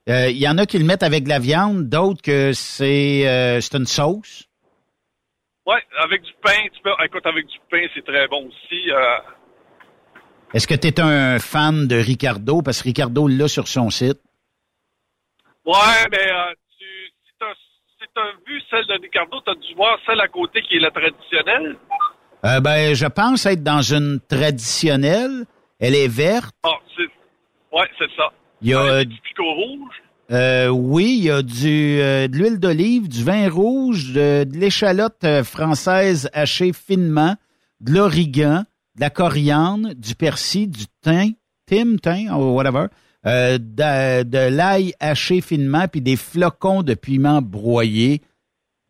Euh, 0.08 0.28
Il 0.30 0.36
y 0.38 0.48
en 0.48 0.58
a 0.58 0.66
qui 0.66 0.78
le 0.80 0.84
mettent 0.84 1.04
avec 1.04 1.22
de 1.24 1.28
la 1.28 1.38
viande, 1.38 1.88
d'autres 1.88 2.22
que 2.22 2.52
c'est 2.54 3.22
euh, 3.28 3.60
c'est 3.60 3.76
une 3.76 3.86
sauce? 3.86 4.48
ouais, 5.64 5.80
avec 6.00 6.22
du 6.22 6.32
pain. 6.42 6.58
Tu 6.74 6.82
peux, 6.82 6.90
écoute, 7.04 7.24
avec 7.24 7.46
du 7.46 7.58
pain, 7.70 7.86
c'est 7.94 8.04
très 8.04 8.26
bon 8.26 8.48
aussi. 8.48 8.90
euh. 8.90 9.18
Est-ce 10.54 10.66
que 10.66 10.74
tu 10.74 10.88
es 10.88 11.00
un 11.00 11.38
fan 11.38 11.86
de 11.86 11.94
Ricardo? 11.94 12.62
Parce 12.62 12.80
que 12.82 12.88
Ricardo 12.88 13.28
l'a 13.28 13.46
sur 13.46 13.68
son 13.68 13.90
site. 13.90 14.18
Ouais, 15.64 16.08
mais 16.10 16.32
euh, 16.32 16.52
tu, 16.76 16.84
si 17.24 17.32
t'as, 17.38 17.54
si 18.12 18.14
t'as 18.14 18.50
vu 18.50 18.60
celle 18.70 18.86
de 18.86 19.02
Ricardo, 19.02 19.40
t'as 19.44 19.54
dû 19.54 19.74
voir 19.74 19.98
celle 20.06 20.20
à 20.20 20.28
côté 20.28 20.62
qui 20.62 20.76
est 20.76 20.80
la 20.80 20.90
traditionnelle? 20.90 21.76
Euh, 22.44 22.60
ben, 22.60 22.94
je 22.94 23.06
pense 23.06 23.46
être 23.46 23.62
dans 23.62 23.82
une 23.82 24.20
traditionnelle. 24.28 25.44
Elle 25.78 25.94
est 25.94 26.08
verte. 26.08 26.54
Ah, 26.64 26.70
c'est, 26.96 27.08
ouais, 27.76 27.88
c'est 27.98 28.10
ça. 28.16 28.32
Il 28.60 28.70
y 28.70 28.74
a, 28.74 29.04
du 29.04 29.18
picot 29.20 29.54
rouge. 29.54 30.02
euh, 30.30 30.68
oui, 30.68 31.16
il 31.18 31.24
y 31.24 31.30
a 31.30 31.42
du 31.42 31.98
euh, 32.00 32.28
de 32.28 32.36
l'huile 32.36 32.60
d'olive, 32.60 33.08
du 33.08 33.24
vin 33.24 33.48
rouge, 33.50 34.12
de, 34.12 34.44
de 34.44 34.56
l'échalote 34.56 35.24
euh, 35.24 35.42
française 35.42 36.30
hachée 36.32 36.72
finement, 36.72 37.34
de 37.80 37.92
l'origan, 37.92 38.62
de 38.94 39.00
la 39.00 39.10
coriandre, 39.10 39.94
du 39.96 40.14
persil, 40.14 40.70
du 40.70 40.84
thym, 41.02 41.32
thym, 41.66 41.98
thym, 41.98 42.32
ou 42.32 42.54
whatever, 42.54 42.86
euh, 43.26 43.58
de, 43.58 44.22
de 44.24 44.54
l'ail 44.54 44.94
haché 45.00 45.40
finement, 45.40 45.86
puis 45.88 46.00
des 46.00 46.16
flocons 46.16 46.82
de 46.82 46.94
piment 46.94 47.42
broyés. 47.42 48.20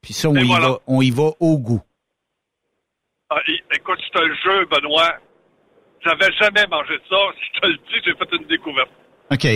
Puis 0.00 0.14
ça, 0.14 0.28
on 0.28 0.34
y, 0.34 0.44
voilà. 0.44 0.68
va, 0.68 0.78
on 0.86 1.00
y 1.00 1.10
va 1.10 1.30
au 1.38 1.58
goût. 1.58 1.82
Ah, 3.30 3.36
écoute, 3.74 3.98
je 4.04 4.18
te 4.18 4.24
le 4.24 4.34
jure, 4.34 4.68
Benoît, 4.68 5.16
j'avais 6.04 6.32
jamais 6.40 6.66
mangé 6.70 6.94
ça. 7.08 7.16
Je 7.54 7.60
te 7.60 7.66
le 7.66 7.76
dis, 7.76 8.00
j'ai 8.04 8.14
fait 8.14 8.36
une 8.36 8.46
découverte. 8.48 8.90
OK. 9.30 9.46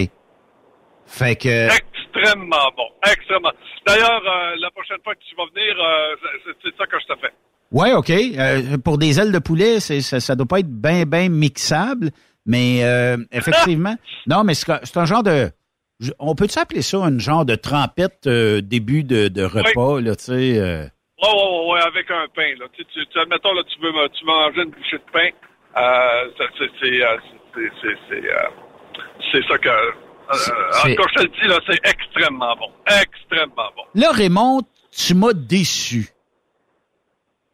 Fait 1.06 1.36
que... 1.36 1.66
Extrêmement 1.66 2.70
bon. 2.76 2.88
Extrêmement. 3.04 3.52
D'ailleurs, 3.86 4.22
euh, 4.24 4.56
la 4.58 4.70
prochaine 4.70 4.98
fois 5.04 5.14
que 5.14 5.20
tu 5.28 5.36
vas 5.36 5.44
venir, 5.54 5.76
euh, 5.78 6.16
c'est, 6.44 6.56
c'est 6.62 6.76
ça 6.76 6.86
que 6.86 6.96
je 7.00 7.14
te 7.14 7.20
fais. 7.20 7.32
Ouais, 7.70 7.92
OK. 7.92 8.10
Euh, 8.10 8.78
pour 8.78 8.98
des 8.98 9.20
ailes 9.20 9.32
de 9.32 9.38
poulet, 9.38 9.80
c'est, 9.80 10.00
ça, 10.00 10.20
ça 10.20 10.34
doit 10.34 10.46
pas 10.46 10.60
être 10.60 10.70
bien, 10.70 11.04
bien 11.04 11.28
mixable, 11.28 12.10
mais 12.46 12.84
euh, 12.84 13.16
effectivement. 13.32 13.96
non, 14.26 14.44
mais 14.44 14.54
c'est, 14.54 14.96
un 14.96 15.04
genre 15.04 15.22
de. 15.22 15.50
On 16.18 16.34
peut-tu 16.34 16.58
appeler 16.58 16.82
ça 16.82 16.98
un 16.98 17.18
genre 17.18 17.44
de 17.44 17.54
trempette 17.54 18.26
euh, 18.26 18.60
début 18.60 19.02
de, 19.02 19.28
de 19.28 19.42
repas, 19.42 20.00
là, 20.00 20.14
tu 20.16 20.24
sais? 20.24 20.58
euh, 20.58 20.84
Ouais, 21.22 21.28
ouais, 21.30 21.34
ouais, 21.34 21.72
ouais, 21.72 21.80
avec 21.80 22.10
un 22.10 22.26
pain, 22.34 22.54
là. 22.58 22.66
Tu, 22.76 22.84
tu, 22.84 23.06
tu- 23.06 23.18
admettons, 23.18 23.54
là, 23.54 23.62
tu 23.64 23.80
veux, 23.80 23.90
tu 24.10 24.24
manger 24.26 24.62
une 24.62 24.70
bouchée 24.70 24.98
de 24.98 25.10
pain, 25.12 25.28
euh, 25.78 26.30
ça, 26.36 26.44
c'est, 26.58 26.70
c'est, 26.80 27.02
euh, 27.02 27.16
c'est, 27.54 27.70
c'est, 27.80 27.96
c'est, 28.10 28.22
c'est 29.32 29.48
ça 29.48 29.56
que, 29.56 29.70
en 30.28 30.34
tout 30.34 30.94
cas, 30.96 31.08
je 31.08 31.14
te 31.14 31.22
le 31.22 31.28
dis, 31.28 31.48
là, 31.48 31.58
c'est 31.66 31.88
extrêmement 31.88 32.54
bon. 32.56 32.70
Extrêmement 32.86 33.70
bon. 33.74 33.82
Là, 33.94 34.10
Raymond, 34.12 34.60
tu 34.90 35.14
m'as 35.14 35.32
déçu. 35.32 36.08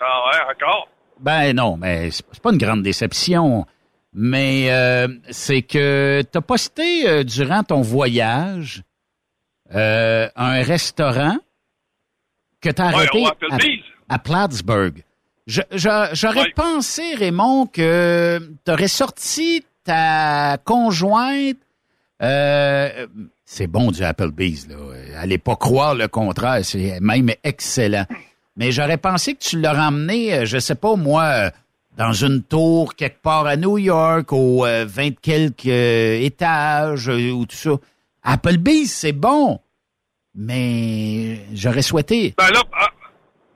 Ah 0.00 0.24
ouais, 0.26 0.40
encore? 0.56 0.88
Ben 1.20 1.54
non, 1.54 1.76
mais 1.76 2.10
c'est 2.10 2.24
c'est 2.32 2.42
pas 2.42 2.50
une 2.50 2.58
grande 2.58 2.82
déception. 2.82 3.64
Mais 4.14 4.66
euh, 4.70 5.08
c'est 5.30 5.62
que 5.62 6.22
tu 6.30 6.38
as 6.38 6.42
posté 6.42 7.08
euh, 7.08 7.24
durant 7.24 7.62
ton 7.62 7.80
voyage 7.80 8.82
euh, 9.74 10.28
un 10.36 10.62
restaurant 10.62 11.36
que 12.60 12.68
tu 12.70 12.82
as 12.82 12.88
Ouais, 12.88 13.06
arrêté 13.08 13.24
à, 14.08 14.18
Plattsburgh. 14.18 15.02
J'aurais 15.46 16.40
Ouais. 16.40 16.52
pensé, 16.54 17.14
Raymond, 17.14 17.66
que 17.66 18.38
tu 18.64 18.70
aurais 18.70 18.88
sorti 18.88 19.64
ta 19.84 20.58
conjointe. 20.64 21.56
euh, 22.22 23.06
c'est 23.44 23.66
bon 23.66 23.90
du 23.90 24.02
Applebee's, 24.04 24.68
là. 24.68 24.76
Allez 25.18 25.38
pas 25.38 25.56
croire 25.56 25.94
le 25.94 26.06
contraire, 26.08 26.64
c'est 26.64 27.00
même 27.00 27.30
excellent. 27.42 28.06
Mais 28.56 28.70
j'aurais 28.72 28.96
pensé 28.98 29.34
que 29.34 29.40
tu 29.42 29.60
l'aurais 29.60 29.80
emmené, 29.86 30.46
je 30.46 30.58
sais 30.58 30.74
pas 30.74 30.94
moi, 30.96 31.22
euh, 31.24 31.50
dans 31.96 32.12
une 32.12 32.42
tour 32.42 32.94
quelque 32.94 33.20
part 33.20 33.46
à 33.46 33.56
New 33.56 33.78
York, 33.78 34.32
aux 34.32 34.64
euh, 34.66 34.84
20 34.86 35.20
quelques 35.20 35.66
euh, 35.66 36.18
étages 36.20 37.08
euh, 37.08 37.30
ou 37.32 37.44
tout 37.46 37.56
ça. 37.56 37.72
Applebee's, 38.22 38.86
c'est 38.92 39.12
bon, 39.12 39.60
mais 40.34 41.38
j'aurais 41.52 41.82
souhaité. 41.82 42.34
Ben 42.38 42.48
là, 42.50 42.62
ah, 42.72 42.88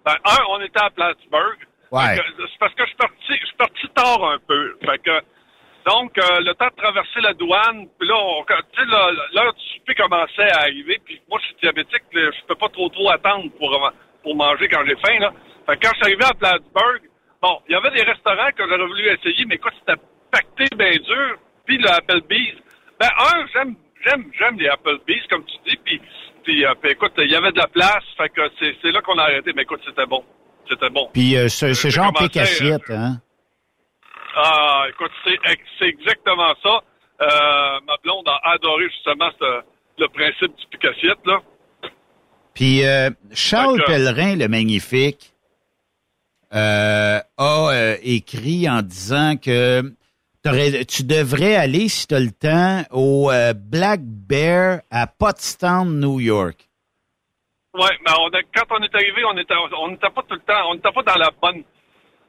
ben, 0.05 0.15
un, 0.25 0.39
on 0.51 0.61
était 0.61 0.81
à 0.81 0.91
Plattsburgh. 0.91 1.59
Ouais. 1.93 2.17
C'est 2.17 2.59
parce 2.59 2.75
que 2.75 2.83
je 2.83 2.89
suis 2.89 2.97
parti, 2.97 3.15
je 3.31 3.47
suis 3.47 3.57
parti 3.57 3.87
tard 3.95 4.25
un 4.25 4.39
peu. 4.47 4.77
Fait 4.85 4.99
que, 4.99 5.21
donc, 5.89 6.19
euh, 6.19 6.41
le 6.41 6.53
temps 6.55 6.67
de 6.67 6.83
traverser 6.83 7.21
la 7.23 7.33
douane, 7.35 7.87
puis 7.99 8.09
là, 8.09 8.15
on- 8.19 8.45
quand- 8.45 8.61
tu 8.73 8.83
sais, 8.83 8.91
là, 8.91 9.11
l'heure 9.35 9.55
du 9.55 9.63
souper 9.79 9.95
commençait 9.95 10.51
à 10.51 10.63
arriver, 10.63 11.01
puis 11.05 11.21
moi, 11.31 11.39
je 11.41 11.47
suis 11.47 11.57
diabétique, 11.63 12.03
je 12.13 12.45
peux 12.49 12.57
pas 12.57 12.69
trop 12.69 12.89
trop 12.89 13.09
attendre 13.11 13.51
pour, 13.59 13.71
pour 14.23 14.35
manger 14.37 14.69
quand 14.69 14.83
j'ai 14.85 14.97
faim, 14.97 15.19
là. 15.21 15.33
Fait 15.67 15.77
que 15.77 15.87
quand 15.87 15.93
je 15.95 15.97
suis 16.05 16.05
arrivé 16.13 16.25
à 16.25 16.35
Plattsburgh, 16.35 17.03
bon, 17.47 17.61
il 17.69 17.73
y 17.73 17.75
avait 17.77 17.91
des 17.91 18.03
restaurants 18.03 18.51
que 18.57 18.63
j'aurais 18.69 18.87
voulu 18.87 19.09
essayer, 19.09 19.45
mais 19.47 19.55
écoute, 19.57 19.73
c'était 19.81 20.01
pacté 20.31 20.65
bien 20.77 20.91
dur. 20.93 21.37
Puis 21.65 21.79
le 21.79 21.89
Applebee's, 21.91 22.55
ben 23.01 23.09
un, 23.19 23.47
j'aime, 23.53 23.75
j'aime, 24.05 24.25
j'aime 24.39 24.59
les 24.59 24.69
Applebee's, 24.69 25.27
comme 25.31 25.45
tu 25.45 25.57
dis, 25.71 25.77
puis, 25.85 26.01
puis, 26.45 26.65
euh, 26.65 26.75
puis 26.81 26.93
écoute, 26.93 27.13
il 27.19 27.31
y 27.31 27.37
avait 27.37 27.53
de 27.53 27.59
la 27.59 27.67
place, 27.69 28.05
fait 28.17 28.29
que 28.31 28.43
c'est, 28.61 28.91
là 28.93 29.01
qu'on 29.03 29.19
a 29.19 29.23
arrêté, 29.25 29.53
mais 29.55 29.63
écoute, 29.63 29.81
c'était 29.87 30.07
bon. 30.07 30.25
C'était 30.69 30.91
bon. 30.91 31.09
Puis 31.13 31.37
euh, 31.37 31.49
ce, 31.49 31.73
genre 31.89 32.13
pic 32.13 32.37
assiette, 32.37 32.91
hein? 32.91 33.21
Ah, 34.37 34.85
écoute, 34.91 35.13
c'est, 35.25 35.39
ex- 35.53 35.63
c'est 35.79 35.87
exactement 35.89 36.53
ça. 36.63 36.81
Euh, 37.23 37.81
ma 37.87 37.95
blonde 38.03 38.29
a 38.29 38.41
adoré 38.53 38.85
justement 38.91 39.31
ce- 39.41 39.63
le 39.99 40.09
principe 40.09 40.55
du 40.57 40.67
pic-assiette, 40.71 41.25
là. 41.25 41.39
Puis 42.55 42.85
euh, 42.85 43.11
Charles 43.33 43.79
que- 43.81 43.87
Pellerin, 43.87 44.37
le 44.37 44.49
magnifique, 44.49 45.33
euh, 46.55 47.19
a 47.39 47.69
euh, 47.73 47.97
écrit 48.03 48.69
en 48.69 48.83
disant 48.83 49.37
que 49.37 49.83
tu 50.89 51.03
devrais 51.05 51.57
aller, 51.57 51.89
si 51.89 52.07
tu 52.07 52.15
as 52.15 52.21
le 52.21 52.31
temps, 52.31 52.83
au 52.93 53.31
euh, 53.33 53.53
Black 53.53 54.01
Bear 54.03 54.81
à 54.91 55.07
Pottstown, 55.09 55.99
New 55.99 56.21
York. 56.21 56.69
Ouais, 57.75 57.91
mais 58.07 58.13
a- 58.13 58.43
quand 58.55 58.77
on 58.79 58.83
est 58.83 58.95
arrivé, 58.95 59.23
on 59.25 59.37
était, 59.37 59.55
on 59.79 59.89
n'était 59.89 60.09
pas 60.11 60.23
tout 60.23 60.35
le 60.35 60.41
temps, 60.41 60.71
on 60.71 60.75
n'était 60.77 60.93
pas 60.93 61.03
dans 61.03 61.19
la 61.19 61.31
bonne, 61.43 61.63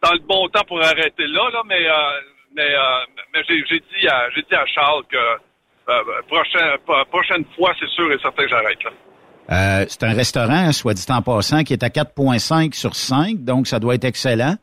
dans 0.04 0.14
le 0.14 0.20
bon 0.20 0.48
temps 0.50 0.64
pour 0.68 0.82
arrêter 0.84 1.28
là, 1.28 1.50
là, 1.54 1.62
mais, 1.68 1.86
mais, 2.56 3.44
j'ai, 3.48 3.64
dit 3.80 4.08
à, 4.10 4.30
dit 4.36 4.56
à 4.56 4.66
Charles 4.66 5.04
que 5.10 5.18
euh, 5.90 6.22
prochain, 6.28 6.76
pro- 6.86 7.06
prochaine 7.06 7.46
fois, 7.56 7.74
c'est 7.80 7.90
sûr 7.90 8.12
et 8.12 8.18
certain 8.20 8.44
que 8.44 8.50
j'arrête 8.50 8.84
là. 8.84 8.92
Euh, 9.50 9.86
c'est 9.88 10.04
un 10.04 10.13
restaurant, 10.13 10.72
soit 10.74 10.94
dit 10.94 11.06
en 11.10 11.22
passant, 11.22 11.63
qui 11.63 11.74
est 11.74 11.84
à 11.84 11.89
4,5 11.89 12.74
sur 12.74 12.96
5, 12.96 13.44
donc 13.44 13.68
ça 13.68 13.80
doit 13.80 13.96
être 13.96 14.04
excellent. 14.06 14.58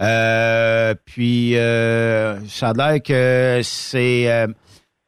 Euh, 0.00 0.94
puis 1.04 1.56
euh, 1.56 2.38
ça 2.46 2.68
a 2.68 2.72
l'air 2.72 3.02
que 3.02 3.60
c'est... 3.64 4.30
euh, 4.30 4.46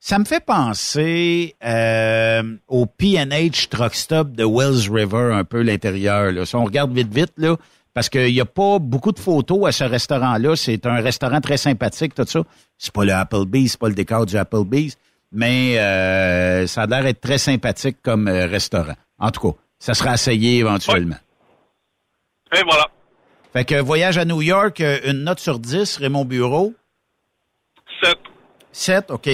ça 0.01 0.19
me 0.19 0.25
fait 0.25 0.45
penser 0.45 1.55
euh, 1.65 2.43
au 2.67 2.87
P&H 2.87 3.69
Truck 3.69 3.95
Stop 3.95 4.33
de 4.33 4.45
Wells 4.45 4.91
River, 4.91 5.33
un 5.35 5.45
peu 5.45 5.61
l'intérieur. 5.63 6.33
Là. 6.33 6.45
Si 6.47 6.57
on 6.57 6.65
regarde 6.65 6.93
vite, 6.93 7.13
vite, 7.15 7.33
là, 7.37 7.57
parce 7.95 8.09
qu'il 8.09 8.33
n'y 8.33 8.41
a 8.41 8.47
pas 8.47 8.79
beaucoup 8.79 9.13
de 9.13 9.19
photos 9.21 9.69
à 9.69 9.73
ce 9.73 9.85
restaurant-là. 9.85 10.57
C'est 10.57 10.87
un 10.87 11.01
restaurant 11.01 11.41
très 11.41 11.59
sympathique, 11.59 12.15
tout 12.15 12.25
ça. 12.27 12.41
C'est 12.79 12.93
pas 12.93 13.05
le 13.05 13.13
Applebee's, 13.13 13.73
c'est 13.73 13.81
pas 13.81 13.89
le 13.89 13.95
décor 13.95 14.25
du 14.27 14.37
Applebee's, 14.37 14.97
mais 15.31 15.79
euh, 15.79 16.67
ça 16.67 16.83
a 16.83 16.87
l'air 16.87 17.03
d'être 17.03 17.21
très 17.21 17.39
sympathique 17.39 17.99
comme 18.03 18.27
restaurant. 18.27 18.95
En 19.21 19.31
tout 19.31 19.53
cas, 19.53 19.59
ça 19.79 19.95
sera 19.95 20.15
essayé 20.15 20.59
éventuellement. 20.59 21.17
Et 22.57 22.63
voilà. 22.65 22.89
Fait 23.53 23.65
que 23.65 23.81
voyage 23.81 24.19
à 24.19 24.25
New 24.25 24.43
York, 24.43 24.81
euh, 24.81 24.99
une 25.05 25.25
note 25.25 25.41
sur 25.41 25.59
10, 25.59 25.99
Raymond 25.99 26.25
Bureau? 26.25 26.73
7. 28.03 28.19
7, 28.73 29.11
OK. 29.11 29.29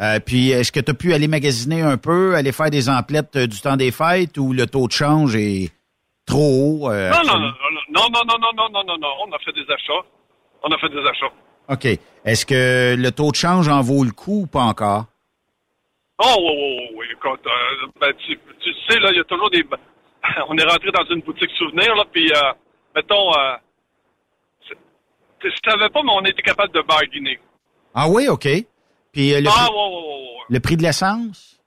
Euh, 0.00 0.18
puis, 0.18 0.50
est-ce 0.50 0.72
que 0.72 0.80
tu 0.80 0.90
as 0.90 0.94
pu 0.94 1.12
aller 1.12 1.28
magasiner 1.28 1.82
un 1.82 1.98
peu, 1.98 2.34
aller 2.34 2.52
faire 2.52 2.70
des 2.70 2.88
emplettes 2.88 3.36
euh, 3.36 3.46
du 3.46 3.60
temps 3.60 3.76
des 3.76 3.90
fêtes 3.90 4.38
ou 4.38 4.52
le 4.54 4.66
taux 4.66 4.86
de 4.86 4.92
change 4.92 5.36
est 5.36 5.70
trop 6.26 6.38
haut? 6.84 6.90
euh, 6.90 7.10
Non, 7.10 7.22
non, 7.24 7.38
non, 7.38 7.52
non, 7.92 8.08
non, 8.10 8.24
non, 8.26 8.52
non, 8.56 8.68
non, 8.72 8.84
non, 8.86 8.98
non, 8.98 9.08
on 9.26 9.32
a 9.32 9.38
fait 9.40 9.52
des 9.52 9.70
achats. 9.70 10.06
On 10.62 10.68
a 10.70 10.78
fait 10.78 10.88
des 10.88 11.06
achats. 11.06 11.32
OK. 11.68 11.98
Est-ce 12.24 12.46
que 12.46 12.94
le 12.98 13.12
taux 13.12 13.30
de 13.30 13.36
change 13.36 13.68
en 13.68 13.82
vaut 13.82 14.04
le 14.04 14.10
coup 14.12 14.42
ou 14.42 14.46
pas 14.46 14.62
encore? 14.62 15.04
Oh, 16.22 16.36
oui, 16.38 16.52
oui, 16.52 16.88
oui. 16.96 17.06
Écoute, 17.12 17.46
euh, 17.46 17.86
ben, 18.00 18.12
tu, 18.14 18.38
tu 18.60 18.72
sais, 18.88 18.98
là, 19.00 19.10
il 19.10 19.16
y 19.16 19.20
a 19.20 19.24
toujours 19.24 19.50
des... 19.50 19.64
On 20.48 20.56
est 20.56 20.64
rentré 20.64 20.90
dans 20.92 21.04
une 21.14 21.22
boutique 21.22 21.50
souvenir, 21.56 21.94
là, 21.94 22.04
puis, 22.12 22.30
euh, 22.30 22.52
mettons, 22.94 23.32
euh, 23.36 23.56
je 25.42 25.48
savais 25.64 25.88
pas, 25.88 26.02
mais 26.02 26.12
on 26.12 26.24
était 26.24 26.42
capable 26.42 26.72
de 26.74 26.82
bargainer. 26.82 27.38
Ah 27.94 28.08
oui, 28.08 28.28
OK. 28.28 28.46
Puis 29.12 29.34
euh, 29.34 29.40
le, 29.40 29.48
ah, 29.48 29.66
prix, 29.66 29.74
ouais, 29.74 29.78
ouais, 29.78 29.96
ouais, 29.96 30.44
le 30.50 30.60
prix 30.60 30.76
de 30.76 30.82
l'essence? 30.82 31.60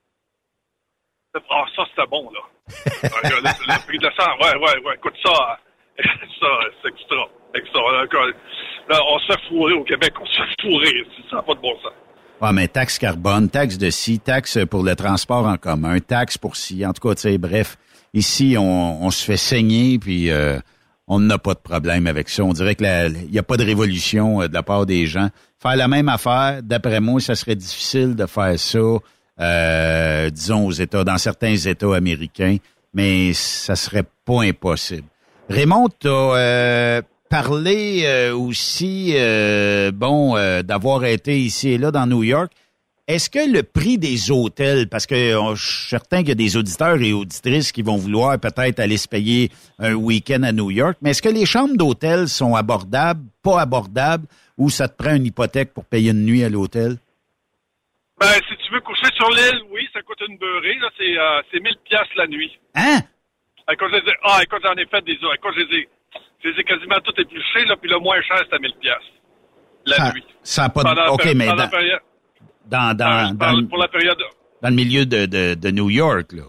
Ah, 1.50 1.64
ça, 1.74 1.82
c'était 1.90 2.06
bon, 2.08 2.30
là. 2.30 2.40
Euh, 2.70 3.08
le, 3.24 3.42
le 3.42 3.86
prix 3.86 3.98
de 3.98 4.10
sang, 4.16 4.30
ouais, 4.40 4.56
ouais, 4.56 4.84
ouais. 4.84 4.94
Écoute, 4.94 5.14
ça, 5.24 5.58
ça, 5.98 6.46
c'est 6.82 6.88
extra. 6.88 7.28
Extra. 7.54 7.80
Là, 8.88 9.00
on 9.08 9.18
se 9.18 9.32
fait 9.32 9.40
fourrer 9.48 9.74
au 9.74 9.84
Québec, 9.84 10.12
on 10.20 10.26
se 10.26 10.42
fait 10.42 10.62
fourrer. 10.62 11.06
Ça 11.30 11.36
n'a 11.36 11.42
pas 11.42 11.54
de 11.54 11.60
bon 11.60 11.76
sens. 11.80 11.92
Ah, 12.46 12.52
mais 12.52 12.68
taxe 12.68 12.98
carbone, 12.98 13.48
taxe 13.48 13.78
de 13.78 13.88
ci, 13.88 14.18
taxe 14.18 14.58
pour 14.68 14.82
le 14.82 14.94
transport 14.94 15.46
en 15.46 15.56
commun, 15.56 15.98
taxe 16.00 16.36
pour 16.36 16.56
ci. 16.56 16.84
En 16.84 16.92
tout 16.92 17.08
cas, 17.08 17.14
tu 17.14 17.22
sais, 17.22 17.38
bref, 17.38 17.78
ici, 18.12 18.56
on, 18.58 19.02
on 19.02 19.10
se 19.10 19.24
fait 19.24 19.38
saigner, 19.38 19.98
puis 19.98 20.30
euh, 20.30 20.58
on 21.08 21.20
n'a 21.20 21.38
pas 21.38 21.54
de 21.54 21.60
problème 21.60 22.06
avec 22.06 22.28
ça. 22.28 22.44
On 22.44 22.52
dirait 22.52 22.74
que 22.74 22.84
il 23.08 23.30
n'y 23.30 23.38
a 23.38 23.42
pas 23.42 23.56
de 23.56 23.64
révolution 23.64 24.42
euh, 24.42 24.48
de 24.48 24.52
la 24.52 24.62
part 24.62 24.84
des 24.84 25.06
gens. 25.06 25.30
Faire 25.58 25.76
la 25.76 25.88
même 25.88 26.10
affaire, 26.10 26.62
d'après 26.62 27.00
moi, 27.00 27.18
ça 27.18 27.34
serait 27.34 27.56
difficile 27.56 28.14
de 28.14 28.26
faire 28.26 28.58
ça, 28.58 28.78
euh, 29.40 30.28
disons, 30.28 30.66
aux 30.66 30.72
États, 30.72 31.02
dans 31.02 31.16
certains 31.16 31.56
États 31.56 31.96
américains, 31.96 32.58
mais 32.92 33.32
ça 33.32 33.74
serait 33.74 34.04
pas 34.26 34.42
impossible. 34.42 35.08
Raymond, 35.48 35.88
tu 35.98 36.08
as 36.08 37.00
parlé 37.42 38.04
euh, 38.04 38.32
aussi, 38.32 39.14
euh, 39.16 39.90
bon, 39.90 40.36
euh, 40.36 40.62
d'avoir 40.62 41.04
été 41.04 41.36
ici 41.36 41.70
et 41.70 41.78
là 41.78 41.90
dans 41.90 42.06
New 42.06 42.22
York. 42.22 42.52
Est-ce 43.08 43.28
que 43.28 43.40
le 43.52 43.64
prix 43.64 43.98
des 43.98 44.30
hôtels, 44.30 44.88
parce 44.88 45.04
que 45.04 45.34
on- 45.36 45.56
je 45.56 45.66
suis 45.66 45.88
certain 45.88 46.18
qu'il 46.18 46.28
y 46.28 46.32
a 46.32 46.36
des 46.36 46.56
auditeurs 46.56 47.02
et 47.02 47.12
auditrices 47.12 47.72
qui 47.72 47.82
vont 47.82 47.96
vouloir 47.96 48.38
peut-être 48.38 48.78
aller 48.78 48.96
se 48.96 49.08
payer 49.08 49.50
un 49.80 49.94
week-end 49.94 50.44
à 50.44 50.52
New 50.52 50.70
York, 50.70 50.96
mais 51.02 51.10
est-ce 51.10 51.22
que 51.22 51.28
les 51.28 51.44
chambres 51.44 51.76
d'hôtel 51.76 52.28
sont 52.28 52.54
abordables, 52.54 53.24
pas 53.42 53.60
abordables, 53.60 54.26
ou 54.56 54.70
ça 54.70 54.86
te 54.86 54.96
prend 54.96 55.16
une 55.16 55.26
hypothèque 55.26 55.74
pour 55.74 55.86
payer 55.86 56.12
une 56.12 56.24
nuit 56.24 56.44
à 56.44 56.48
l'hôtel? 56.48 56.98
Ben, 58.20 58.32
si 58.48 58.54
tu 58.64 58.72
veux 58.72 58.80
coucher 58.80 59.10
sur 59.16 59.28
l'île, 59.30 59.60
oui, 59.72 59.88
ça 59.92 60.00
coûte 60.02 60.22
une 60.28 60.38
beurrée, 60.38 60.78
là, 60.80 60.88
c'est, 60.96 61.18
euh, 61.18 61.42
c'est 61.50 61.58
1000 61.58 61.74
piastres 61.84 62.14
la 62.16 62.28
nuit. 62.28 62.52
Hein? 62.76 63.00
Écoute, 63.72 63.90
ah, 64.22 64.38
écoute, 64.40 64.60
j'en 64.62 64.74
ai 64.74 64.86
fait 64.86 65.04
des, 65.04 65.14
écoute, 65.14 65.54
je 65.56 65.62
les 65.62 65.78
ai, 65.80 65.88
ai 66.50 66.64
quasiment 66.64 66.96
tout 67.04 67.12
épluchés, 67.20 67.64
là, 67.66 67.76
puis 67.80 67.90
le 67.90 67.98
moins 67.98 68.20
cher, 68.22 68.38
c'était 68.44 68.58
1000 68.58 68.74
piastres. 68.80 69.04
La 69.86 69.96
Ça, 69.96 70.12
nuit. 70.12 70.24
ça 70.42 70.64
a 70.64 70.68
pas 70.70 70.82
de... 70.82 70.88
Pendant 70.88 71.12
OK, 71.14 71.24
mais 71.34 71.46
pendant 71.46 71.56
la 71.56 71.64
dans, 71.64 71.70
période- 71.70 72.00
dans, 72.66 72.96
dans, 72.96 73.06
Ah, 73.06 73.32
dans, 73.52 73.66
pour 73.66 73.78
la 73.78 73.88
période. 73.88 74.18
dans 74.62 74.68
le 74.70 74.74
milieu 74.74 75.04
de, 75.06 75.26
de, 75.26 75.54
de 75.54 75.70
New 75.70 75.90
York, 75.90 76.32
là. 76.32 76.44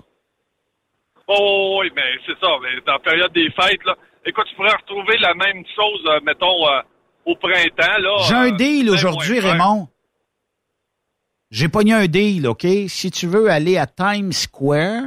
Oh, 1.28 1.80
oui, 1.82 1.92
mais 1.96 2.04
c'est 2.26 2.38
ça. 2.40 2.48
Mais 2.62 2.80
dans 2.86 2.94
la 2.94 3.00
période 3.00 3.34
des 3.34 3.50
fêtes, 3.52 3.84
là, 3.86 3.96
écoute, 4.26 4.46
tu 4.50 4.56
pourrais 4.56 4.76
retrouver 4.76 5.18
la 5.18 5.34
même 5.34 5.64
chose, 5.76 6.02
euh, 6.08 6.20
mettons, 6.24 6.68
euh, 6.68 6.82
au 7.26 7.36
printemps, 7.36 7.98
là. 8.00 8.18
J'ai 8.28 8.36
un 8.36 8.54
euh, 8.54 8.56
deal 8.56 8.90
aujourd'hui. 8.92 9.40
Raymond. 9.40 9.88
J'ai 11.52 11.68
pogné 11.70 11.94
un 11.94 12.08
deal, 12.08 12.48
OK? 12.48 12.66
Si 12.88 13.12
tu 13.12 13.28
veux 13.28 13.50
aller 13.50 13.78
à 13.78 13.88
Times 13.88 14.32
Square 14.32 15.04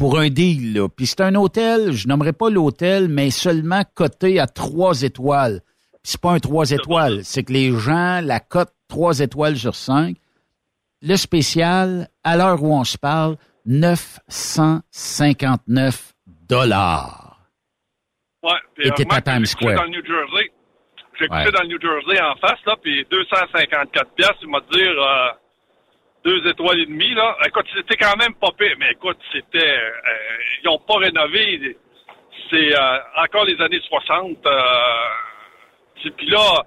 pour 0.00 0.18
un 0.18 0.30
deal, 0.30 0.72
là, 0.74 0.88
puis 0.88 1.04
c'est 1.06 1.20
un 1.20 1.34
hôtel, 1.34 1.92
je 1.92 2.08
nommerai 2.08 2.32
pas 2.32 2.48
l'hôtel, 2.48 3.08
mais 3.08 3.28
seulement 3.30 3.82
coté 3.94 4.40
à 4.40 4.46
trois 4.46 5.02
étoiles. 5.02 5.60
Puis 6.02 6.12
c'est 6.12 6.20
pas 6.20 6.32
un 6.32 6.38
trois 6.40 6.70
étoiles, 6.70 7.20
c'est 7.22 7.42
que 7.44 7.52
les 7.52 7.70
gens 7.78 8.22
la 8.22 8.40
cotent 8.40 8.72
trois 8.88 9.20
étoiles 9.20 9.56
sur 9.58 9.74
cinq. 9.74 10.16
Le 11.02 11.16
spécial, 11.16 12.08
à 12.24 12.38
l'heure 12.38 12.62
où 12.62 12.74
on 12.74 12.84
se 12.84 12.96
parle, 12.96 13.36
959 13.66 16.14
dollars. 16.48 17.26
Ouais, 18.42 18.52
puis, 18.74 18.88
Et 18.88 18.90
t'es 18.92 19.04
à 19.12 19.20
Times 19.20 19.44
Square. 19.46 19.76
dans 19.76 19.82
le 19.84 19.90
New 19.90 20.02
Jersey. 20.04 20.50
J'ai 21.18 21.28
Ouais. 21.30 21.50
dans 21.52 21.60
le 21.62 21.68
New 21.68 21.78
Jersey 21.80 22.18
en 22.22 22.34
face, 22.36 22.58
là, 22.66 22.76
puis 22.82 23.04
254 23.10 24.10
piastres, 24.14 24.38
il 24.42 24.48
m'a 24.48 24.60
dit 24.72 24.80
euh, 24.80 25.28
deux 26.24 26.46
étoiles 26.48 26.80
et 26.80 26.86
demie, 26.86 27.14
là. 27.14 27.36
Écoute, 27.46 27.66
c'était 27.74 27.96
quand 27.96 28.16
même 28.16 28.34
pas 28.34 28.50
pire, 28.58 28.74
mais 28.78 28.90
écoute, 28.92 29.18
c'était... 29.32 29.58
euh, 29.78 29.90
ils 30.62 30.68
ont 30.68 30.78
pas 30.78 30.98
rénové. 30.98 31.76
C'est 32.50 32.78
euh, 32.78 32.98
encore 33.16 33.44
les 33.44 33.60
années 33.60 33.80
60. 33.88 34.38
Euh, 34.46 34.50
puis 36.16 36.26
là, 36.26 36.62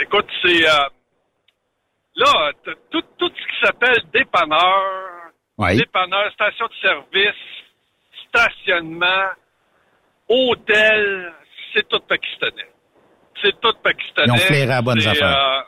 écoute, 0.00 0.26
c'est... 0.44 0.64
euh, 0.68 0.88
là, 2.16 2.52
tout, 2.90 3.02
tout 3.18 3.28
ce 3.28 3.34
qui 3.34 3.64
s'appelle 3.66 4.02
dépanneur, 4.12 5.32
dépanneur, 5.78 6.32
station 6.32 6.66
de 6.66 6.74
service, 6.80 7.34
stationnement, 8.28 9.28
hôtel, 10.28 11.32
c'est 11.74 11.88
tout 11.88 12.00
pakistanais. 12.00 12.68
C'est 13.42 13.60
tout 13.60 13.72
pakistanais. 13.82 14.26
Ils 14.28 14.32
ont 14.32 14.36
flairé 14.36 14.72
à 14.72 14.82
bonnes 14.82 15.06
affaires. 15.06 15.64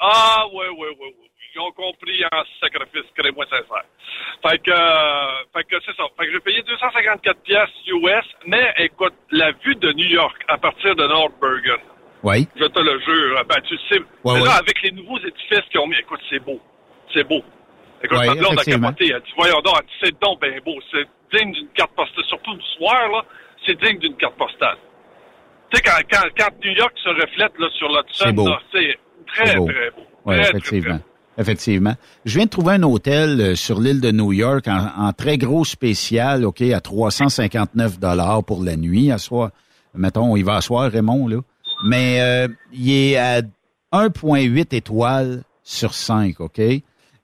ah, 0.00 0.44
oui, 0.52 0.66
oui, 0.78 0.88
oui, 0.98 1.14
oui. 1.20 1.25
Ils 1.56 1.60
ont 1.60 1.72
compris 1.72 2.22
en 2.26 2.42
sacrifice, 2.60 3.08
crée-moi 3.16 3.46
sincère. 3.46 3.84
Fait 4.46 4.58
que, 4.58 4.70
euh, 4.70 5.44
fait 5.56 5.64
que 5.64 5.76
c'est 5.86 5.96
ça. 5.96 6.02
Fait 6.18 6.26
que 6.26 6.32
j'ai 6.32 6.40
payé 6.40 6.60
254 6.62 7.40
pièces 7.44 7.70
US, 7.86 8.24
mais 8.46 8.74
écoute, 8.76 9.14
la 9.30 9.52
vue 9.64 9.74
de 9.76 9.90
New 9.92 10.04
York 10.10 10.36
à 10.48 10.58
partir 10.58 10.94
de 10.94 11.06
North 11.06 11.32
Bergen, 11.40 11.80
Oui. 12.22 12.46
je 12.56 12.64
te 12.66 12.78
le 12.80 13.00
jure, 13.00 13.42
ben 13.48 13.56
tu 13.66 13.74
sais, 13.88 13.98
Ouais, 14.22 14.34
mais 14.34 14.40
là, 14.40 14.42
ouais. 14.42 14.58
avec 14.60 14.82
les 14.82 14.90
nouveaux 14.92 15.18
édifices 15.18 15.64
qu'ils 15.70 15.80
ont 15.80 15.86
mis, 15.86 15.96
écoute, 15.98 16.20
c'est 16.28 16.40
beau. 16.40 16.60
C'est 17.14 17.24
beau. 17.26 17.42
Écoute, 18.02 18.18
Ouais, 18.18 18.26
ma 18.26 18.34
blonde 18.34 18.58
a 18.60 18.64
capoté. 18.64 19.10
Elle 19.14 19.22
dit, 19.22 19.32
voyons 19.38 19.60
donc, 19.62 19.76
elle 19.80 19.86
dit, 19.86 19.92
c'est 20.02 20.20
donc 20.20 20.40
bien 20.42 20.58
beau. 20.62 20.78
C'est 20.92 21.08
digne 21.38 21.52
d'une 21.52 21.68
carte 21.70 21.92
postale. 21.96 22.24
Surtout 22.26 22.52
le 22.52 22.60
soir, 22.76 23.08
là, 23.12 23.24
c'est 23.64 23.80
digne 23.82 23.98
d'une 23.98 24.16
carte 24.18 24.36
postale. 24.36 24.76
Tu 25.72 25.78
sais, 25.78 25.82
quand, 25.82 26.02
quand, 26.12 26.28
quand 26.36 26.64
New 26.64 26.72
York 26.72 26.92
se 27.02 27.08
reflète 27.08 27.58
là, 27.58 27.68
sur 27.78 27.88
l'Hudson, 27.88 28.58
C'est 28.70 28.88
là, 28.88 28.94
très, 29.26 29.46
C'est 29.46 29.56
beau. 29.56 29.66
très 29.68 29.90
beau. 29.92 30.06
Oui, 30.26 30.34
Très, 30.34 30.42
très, 30.42 30.50
effectivement. 30.58 30.98
très. 30.98 31.15
Effectivement. 31.38 31.94
Je 32.24 32.36
viens 32.36 32.46
de 32.46 32.50
trouver 32.50 32.74
un 32.74 32.82
hôtel 32.82 33.40
euh, 33.40 33.54
sur 33.56 33.80
l'île 33.80 34.00
de 34.00 34.10
New 34.10 34.32
York 34.32 34.66
en, 34.68 35.12
très 35.12 35.36
gros 35.36 35.64
spécial, 35.64 36.44
OK, 36.44 36.62
à 36.62 36.80
359 36.80 37.98
dollars 37.98 38.42
pour 38.42 38.62
la 38.62 38.76
nuit. 38.76 39.10
À 39.10 39.18
soir, 39.18 39.50
mettons, 39.94 40.36
il 40.36 40.44
va 40.44 40.56
asseoir 40.56 40.90
Raymond, 40.90 41.28
là. 41.28 41.40
Mais 41.84 42.20
euh, 42.20 42.48
il 42.72 42.90
est 42.90 43.16
à 43.16 43.42
1,8 43.92 44.74
étoiles 44.74 45.42
sur 45.62 45.94
5, 45.94 46.40
OK? 46.40 46.60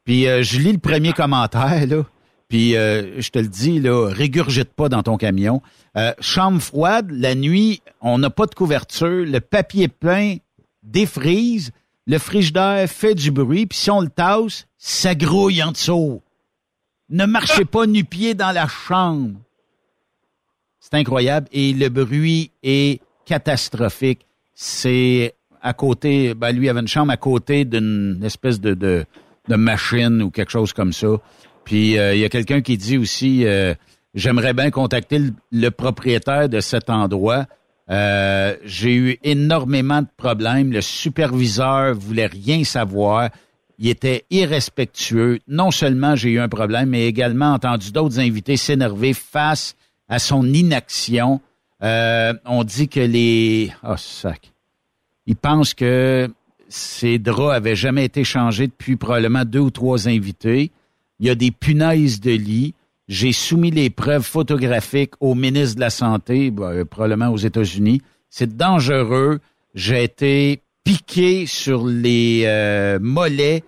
Puis 0.04 0.26
euh, 0.26 0.42
je 0.42 0.58
lis 0.58 0.72
le 0.72 0.78
premier 0.78 1.12
commentaire, 1.12 1.86
là. 1.86 2.04
Puis 2.48 2.76
euh, 2.76 3.20
je 3.20 3.30
te 3.30 3.38
le 3.38 3.48
dis, 3.48 3.80
là, 3.80 4.08
régurgite 4.10 4.74
pas 4.74 4.88
dans 4.88 5.02
ton 5.02 5.16
camion. 5.16 5.62
Chambre 6.20 6.60
froide, 6.60 7.10
la 7.10 7.34
nuit, 7.34 7.82
on 8.00 8.18
n'a 8.18 8.30
pas 8.30 8.46
de 8.46 8.54
couverture, 8.54 9.26
le 9.26 9.40
papier 9.40 9.88
peint 9.88 10.36
défrise, 10.82 11.70
le 12.06 12.18
frigidaire 12.18 12.88
fait 12.88 13.14
du 13.14 13.30
bruit, 13.30 13.66
puis 13.66 13.78
si 13.78 13.90
on 13.90 14.00
le 14.00 14.08
tasse, 14.08 14.66
ça 14.78 15.14
grouille 15.14 15.62
en 15.62 15.72
dessous. 15.72 16.22
Ne 17.08 17.26
marchez 17.26 17.64
pas 17.64 17.86
nu-pied 17.86 18.34
dans 18.34 18.52
la 18.52 18.66
chambre. 18.66 19.38
C'est 20.80 20.94
incroyable. 20.94 21.46
Et 21.52 21.72
le 21.72 21.88
bruit 21.88 22.50
est 22.62 23.00
catastrophique. 23.24 24.26
C'est 24.54 25.34
à 25.60 25.72
côté, 25.74 26.34
ben 26.34 26.52
lui 26.52 26.68
avait 26.68 26.80
une 26.80 26.88
chambre 26.88 27.12
à 27.12 27.16
côté 27.16 27.64
d'une 27.64 28.20
espèce 28.24 28.60
de, 28.60 28.74
de, 28.74 29.04
de 29.48 29.56
machine 29.56 30.22
ou 30.22 30.30
quelque 30.30 30.50
chose 30.50 30.72
comme 30.72 30.92
ça. 30.92 31.08
Puis 31.64 31.98
euh, 31.98 32.14
il 32.14 32.20
y 32.20 32.24
a 32.24 32.28
quelqu'un 32.28 32.62
qui 32.62 32.76
dit 32.76 32.98
aussi, 32.98 33.46
euh, 33.46 33.74
j'aimerais 34.14 34.54
bien 34.54 34.70
contacter 34.70 35.18
le, 35.20 35.32
le 35.52 35.70
propriétaire 35.70 36.48
de 36.48 36.60
cet 36.60 36.90
endroit. 36.90 37.46
Euh, 37.92 38.56
J'ai 38.64 38.94
eu 38.94 39.18
énormément 39.22 40.02
de 40.02 40.08
problèmes. 40.16 40.72
Le 40.72 40.80
superviseur 40.80 41.94
voulait 41.94 42.26
rien 42.26 42.64
savoir. 42.64 43.30
Il 43.78 43.88
était 43.88 44.24
irrespectueux. 44.30 45.40
Non 45.46 45.70
seulement 45.70 46.16
j'ai 46.16 46.30
eu 46.30 46.40
un 46.40 46.48
problème, 46.48 46.90
mais 46.90 47.06
également 47.06 47.52
entendu 47.52 47.92
d'autres 47.92 48.18
invités 48.18 48.56
s'énerver 48.56 49.12
face 49.12 49.76
à 50.08 50.18
son 50.18 50.44
inaction. 50.52 51.40
Euh, 51.82 52.32
on 52.44 52.64
dit 52.64 52.88
que 52.88 53.00
les... 53.00 53.72
Oh, 53.82 53.96
sac. 53.96 54.52
Il 55.26 55.36
pense 55.36 55.74
que 55.74 56.30
ces 56.68 57.18
draps 57.18 57.54
avaient 57.54 57.76
jamais 57.76 58.04
été 58.04 58.24
changés 58.24 58.68
depuis 58.68 58.96
probablement 58.96 59.44
deux 59.44 59.60
ou 59.60 59.70
trois 59.70 60.08
invités. 60.08 60.70
Il 61.20 61.26
y 61.26 61.30
a 61.30 61.34
des 61.34 61.50
punaises 61.50 62.20
de 62.20 62.30
lit. 62.30 62.74
J'ai 63.08 63.32
soumis 63.32 63.70
les 63.70 63.90
preuves 63.90 64.22
photographiques 64.22 65.14
au 65.20 65.34
ministre 65.34 65.76
de 65.76 65.80
la 65.80 65.90
Santé, 65.90 66.50
ben, 66.50 66.84
probablement 66.84 67.28
aux 67.28 67.36
États-Unis. 67.36 68.00
C'est 68.30 68.56
dangereux. 68.56 69.40
J'ai 69.74 70.04
été 70.04 70.62
piqué 70.84 71.46
sur 71.46 71.86
les 71.86 72.44
euh, 72.46 72.98
mollets. 73.00 73.64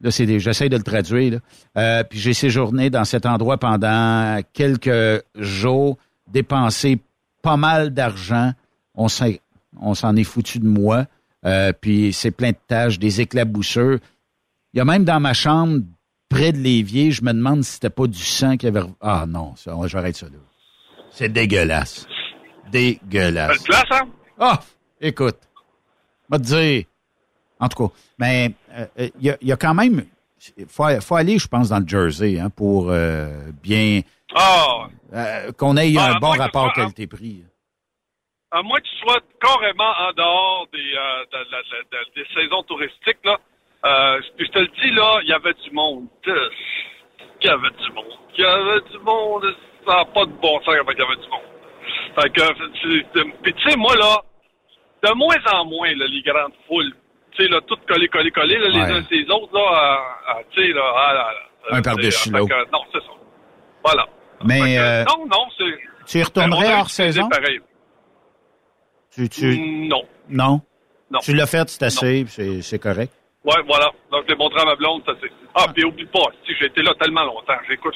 Là, 0.00 0.10
c'est 0.10 0.26
des- 0.26 0.40
j'essaie 0.40 0.68
de 0.68 0.76
le 0.76 0.82
traduire. 0.82 1.32
Là. 1.32 1.38
Euh, 1.78 2.04
puis 2.04 2.18
j'ai 2.18 2.34
séjourné 2.34 2.90
dans 2.90 3.04
cet 3.04 3.26
endroit 3.26 3.58
pendant 3.58 4.40
quelques 4.52 5.22
jours, 5.34 5.96
dépensé 6.30 6.98
pas 7.42 7.56
mal 7.56 7.90
d'argent. 7.90 8.52
On 8.94 9.08
s'en, 9.08 10.16
est 10.16 10.24
foutu 10.24 10.58
de 10.60 10.68
moi. 10.68 11.06
Euh, 11.44 11.72
puis 11.78 12.12
c'est 12.12 12.30
plein 12.30 12.50
de 12.50 12.56
taches, 12.68 12.98
des 12.98 13.20
éclaboussures. 13.20 13.98
Il 14.72 14.78
y 14.78 14.80
a 14.80 14.84
même 14.84 15.04
dans 15.04 15.20
ma 15.20 15.34
chambre, 15.34 15.80
près 16.34 16.52
de 16.52 16.58
l'évier, 16.58 17.10
je 17.12 17.22
me 17.22 17.32
demande 17.32 17.62
si 17.62 17.72
c'était 17.72 17.90
pas 17.90 18.06
du 18.06 18.18
sang 18.18 18.56
qui 18.56 18.66
avait... 18.66 18.82
Ah 19.00 19.24
non, 19.26 19.54
ça, 19.56 19.72
j'arrête 19.86 20.16
ça 20.16 20.26
là. 20.26 20.38
C'est 21.10 21.28
dégueulasse. 21.28 22.06
Dégueulasse. 22.70 23.62
Place, 23.62 23.84
hein? 23.90 24.08
Ah, 24.38 24.60
écoute, 25.00 25.38
va 26.28 26.38
te 26.38 26.42
dire. 26.44 26.84
En 27.60 27.68
tout 27.68 27.86
cas, 27.88 27.94
mais 28.18 28.52
euh, 28.72 28.86
euh, 28.98 29.08
il 29.20 29.26
y, 29.26 29.30
a, 29.30 29.36
il 29.40 29.48
y 29.48 29.52
a 29.52 29.56
quand 29.56 29.74
même, 29.74 30.04
faut, 30.68 30.84
faut 31.00 31.14
aller, 31.16 31.38
je 31.38 31.46
pense, 31.46 31.68
dans 31.68 31.78
le 31.78 31.86
Jersey 31.86 32.38
hein, 32.40 32.50
pour 32.50 32.90
euh, 32.90 33.50
bien 33.62 34.00
Ah, 34.34 34.88
euh, 35.12 35.52
qu'on 35.52 35.76
ait 35.76 35.94
Ah, 35.96 36.14
un 36.16 36.18
bon 36.18 36.26
moi, 36.28 36.36
je 36.36 36.42
rapport 36.42 36.72
qualité-prix. 36.72 37.44
à 38.50 38.62
moins 38.62 38.78
que 38.80 38.84
tu 38.88 38.96
sois 38.96 39.20
carrément 39.40 39.92
en 40.08 40.12
dehors 40.16 40.66
des, 40.72 40.78
euh, 40.78 41.24
de 41.32 42.14
des 42.20 42.26
saisons 42.34 42.62
touristiques, 42.64 43.24
là, 43.24 43.38
euh, 43.84 44.20
puis 44.36 44.46
je 44.46 44.52
te 44.52 44.58
le 44.58 44.68
dis, 44.82 44.90
là, 44.92 45.20
il 45.22 45.28
y 45.28 45.32
avait 45.32 45.54
du 45.54 45.70
monde. 45.72 46.06
Il 46.26 47.46
y 47.46 47.48
avait 47.48 47.70
du 47.70 47.92
monde. 47.92 48.18
Il 48.36 48.42
y 48.42 48.46
avait 48.46 48.80
du 48.90 48.98
monde. 48.98 49.44
Ça 49.86 49.96
n'a 49.96 50.04
pas 50.06 50.24
de 50.24 50.32
bon 50.32 50.58
sens 50.62 50.68
il 50.68 50.76
y 50.76 50.78
avait 50.78 50.94
du 50.94 51.28
monde. 51.28 51.54
Fait 52.18 52.30
que, 52.30 53.32
puis 53.42 53.52
tu 53.54 53.70
sais, 53.70 53.76
moi, 53.76 53.94
là, 53.96 54.22
de 55.02 55.14
moins 55.14 55.36
en 55.52 55.64
moins, 55.66 55.92
là, 55.94 56.06
les 56.08 56.22
grandes 56.22 56.52
foules, 56.66 56.92
tu 57.32 57.42
sais, 57.42 57.48
là, 57.50 57.60
toutes 57.66 57.84
collées, 57.86 58.08
collées, 58.08 58.30
collées, 58.30 58.58
là, 58.58 58.68
les 58.68 58.92
uns 58.92 59.04
ces 59.10 59.30
autres, 59.30 59.52
là, 59.52 60.00
euh, 60.36 60.42
tu 60.52 60.62
sais, 60.62 60.72
là, 60.72 60.82
ah, 60.96 61.12
là, 61.12 61.32
là, 61.70 61.76
Un 61.76 61.82
par-dessus 61.82 62.30
l'autre. 62.30 62.54
Non, 62.72 62.80
c'est 62.92 63.00
ça. 63.00 63.12
Voilà. 63.84 64.06
Mais 64.44 64.60
que, 64.60 64.78
euh, 64.78 65.04
non, 65.04 65.26
non, 65.26 65.46
c'est... 65.58 65.78
tu 66.06 66.18
y 66.18 66.22
retournerais 66.22 66.74
hors 66.74 66.90
saison? 66.90 67.28
Pareil. 67.28 67.60
Tu, 69.14 69.28
tu, 69.28 69.58
Non. 69.88 70.02
non? 70.28 70.60
Non. 71.10 71.18
Tu 71.20 71.34
l'as 71.34 71.46
fait, 71.46 71.68
c'est 71.68 71.82
assez, 71.82 72.24
c'est 72.62 72.78
correct? 72.78 73.12
Ouais, 73.44 73.62
voilà. 73.66 73.90
Donc, 74.10 74.24
je 74.24 74.28
l'ai 74.32 74.36
montré 74.38 74.60
à 74.60 74.64
ma 74.64 74.74
blonde, 74.74 75.02
ça 75.06 75.12
c'est. 75.22 75.30
Ah, 75.54 75.66
puis 75.74 75.84
oublie 75.84 76.06
pas, 76.06 76.26
si 76.46 76.54
j'ai 76.58 76.66
été 76.66 76.82
là 76.82 76.92
tellement 76.98 77.24
longtemps. 77.24 77.58
J'écoute, 77.68 77.94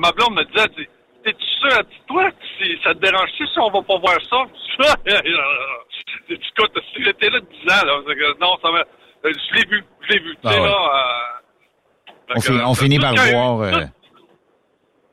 ma 0.00 0.12
blonde 0.12 0.34
me 0.34 0.44
disait, 0.44 0.68
tu- 0.70 0.88
t'es-tu 1.24 1.46
sûr, 1.60 1.78
toi, 2.08 2.28
si, 2.58 2.78
ça 2.82 2.94
te 2.94 2.98
dérange-tu 2.98 3.46
si 3.46 3.58
on 3.60 3.70
va 3.70 3.82
pas 3.82 3.98
voir 3.98 4.16
ça? 4.28 4.44
Écoute, 6.28 6.78
si 6.94 7.04
j'étais 7.04 7.30
là 7.30 7.40
10 7.40 7.72
ans, 7.72 7.84
là, 7.86 8.00
non, 8.40 8.56
ça 8.62 8.70
va. 8.70 8.78
euh, 8.80 9.32
Je 9.32 9.54
l'ai 9.54 9.66
vu, 9.68 9.84
je 10.02 10.12
l'ai 10.12 10.18
vu. 10.20 10.36
Ah 10.44 10.48
tu 10.50 10.54
sais, 10.54 10.60
ouais. 10.60 10.66
là. 10.66 11.40
euh, 12.36 12.60
On, 12.66 12.74
finit 12.74 12.98
par 12.98 13.12
eu- 13.14 13.30
voir. 13.32 13.60
euh, 13.60 13.70
Tout, 13.70 13.78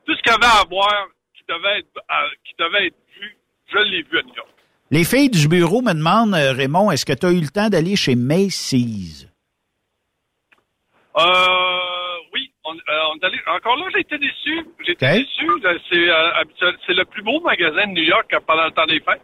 tout 0.06 0.14
ce 0.16 0.22
qu'il 0.22 0.32
y 0.32 0.34
avait 0.34 0.46
à 0.46 0.64
voir 0.68 1.06
qui 1.36 1.42
devait 1.48 1.78
être, 1.80 1.96
euh, 1.98 2.28
qui 2.44 2.54
devait 2.58 2.86
être 2.88 2.96
vu, 3.20 3.36
je 3.72 3.78
l'ai 3.78 4.02
vu 4.02 4.18
à 4.18 4.22
New 4.22 4.34
York. 4.34 4.48
Les 4.90 5.04
filles 5.04 5.30
du 5.30 5.46
bureau 5.48 5.82
me 5.82 5.92
demandent, 5.92 6.34
euh, 6.34 6.52
Raymond, 6.52 6.90
est-ce 6.90 7.06
que 7.06 7.12
tu 7.12 7.26
as 7.26 7.30
eu 7.30 7.40
le 7.40 7.48
temps 7.48 7.68
d'aller 7.68 7.94
chez 7.96 8.16
Macy's? 8.16 9.28
Euh, 11.16 11.22
oui, 12.32 12.50
on, 12.64 12.74
euh, 12.74 12.78
on 13.12 13.16
est 13.18 13.24
allé- 13.24 13.40
encore 13.56 13.76
là, 13.76 13.84
j'ai 13.94 14.00
été 14.00 14.18
déçu. 14.18 14.66
J'ai 14.84 14.92
été 14.92 15.06
déçu. 15.18 15.46
Euh, 15.64 15.78
C'est 15.90 16.08
euh, 16.08 16.74
c'est 16.86 16.94
le 16.94 17.04
plus 17.04 17.22
beau 17.22 17.40
magasin 17.40 17.86
de 17.86 17.92
New 17.92 18.02
York 18.02 18.32
pendant 18.46 18.64
le 18.64 18.70
temps 18.72 18.86
des 18.86 19.00
fêtes. 19.00 19.22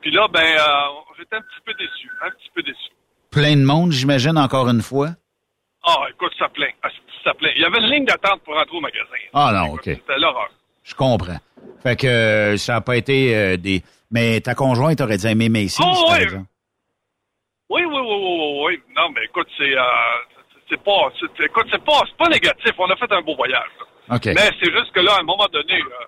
Puis 0.00 0.10
là, 0.10 0.26
ben, 0.32 0.40
euh, 0.40 1.00
j'étais 1.18 1.36
un 1.36 1.40
petit 1.40 1.60
peu 1.64 1.72
déçu, 1.74 2.10
un 2.24 2.30
petit 2.30 2.50
peu 2.54 2.62
déçu. 2.62 2.90
Plein 3.30 3.56
de 3.56 3.62
monde, 3.64 3.92
j'imagine, 3.92 4.36
encore 4.36 4.68
une 4.68 4.82
fois. 4.82 5.10
Ah, 5.84 6.04
écoute, 6.10 6.32
ça 6.38 6.48
plaint. 6.48 6.74
Ah, 6.82 6.88
ça 7.24 7.34
plaint. 7.34 7.52
Il 7.56 7.62
y 7.62 7.64
avait 7.64 7.78
une 7.78 7.90
ligne 7.90 8.04
d'attente 8.04 8.40
pour 8.42 8.56
entrer 8.56 8.76
au 8.76 8.80
magasin. 8.80 9.16
Ah 9.32 9.50
non, 9.54 9.66
Écoute, 9.74 9.78
OK. 9.88 9.98
C'était 10.00 10.18
l'horreur. 10.18 10.50
Je 10.84 10.94
comprends. 10.94 11.38
Fait 11.82 11.96
que 11.96 12.56
ça 12.56 12.74
n'a 12.74 12.80
pas 12.80 12.96
été 12.96 13.56
des... 13.58 13.82
Mais 14.12 14.40
ta 14.40 14.54
conjointe 14.54 15.00
aurait 15.00 15.16
dû 15.16 15.26
aimer 15.26 15.48
Macy's, 15.48 15.80
Oh, 15.80 16.04
par 16.06 16.16
ouais. 16.16 16.22
exemple. 16.24 16.46
Oui, 17.70 17.82
oui, 17.84 17.94
oui, 17.94 18.00
oui, 18.00 18.38
oui, 18.38 18.62
oui. 18.66 18.82
Non, 18.94 19.08
mais 19.10 19.24
écoute, 19.24 19.48
c'est, 19.56 19.74
euh, 19.76 19.82
c'est 20.68 20.80
pas, 20.82 21.10
c'est, 21.18 21.44
écoute, 21.46 21.66
c'est 21.72 21.82
pas, 21.82 22.00
c'est 22.06 22.16
pas 22.18 22.28
négatif. 22.28 22.72
On 22.78 22.90
a 22.90 22.96
fait 22.96 23.10
un 23.10 23.22
beau 23.22 23.34
voyage. 23.34 23.70
là. 23.80 23.86
Mais 24.34 24.50
c'est 24.60 24.70
juste 24.70 24.92
que 24.92 25.00
là, 25.00 25.14
à 25.16 25.20
un 25.20 25.24
moment 25.24 25.46
donné, 25.50 25.80
euh, 25.80 26.04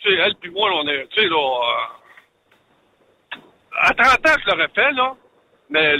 tu 0.00 0.08
sais, 0.10 0.16
elle 0.20 0.34
puis 0.36 0.50
moi, 0.50 0.68
là, 0.68 0.76
on 0.82 0.88
est, 0.88 1.06
tu 1.10 1.22
sais, 1.22 1.28
là, 1.28 1.36
euh, 1.36 3.38
à 3.82 3.94
30 3.94 4.26
ans, 4.26 4.36
je 4.44 4.50
l'aurais 4.50 4.68
fait, 4.74 4.92
là, 4.92 5.14
mais, 5.70 5.94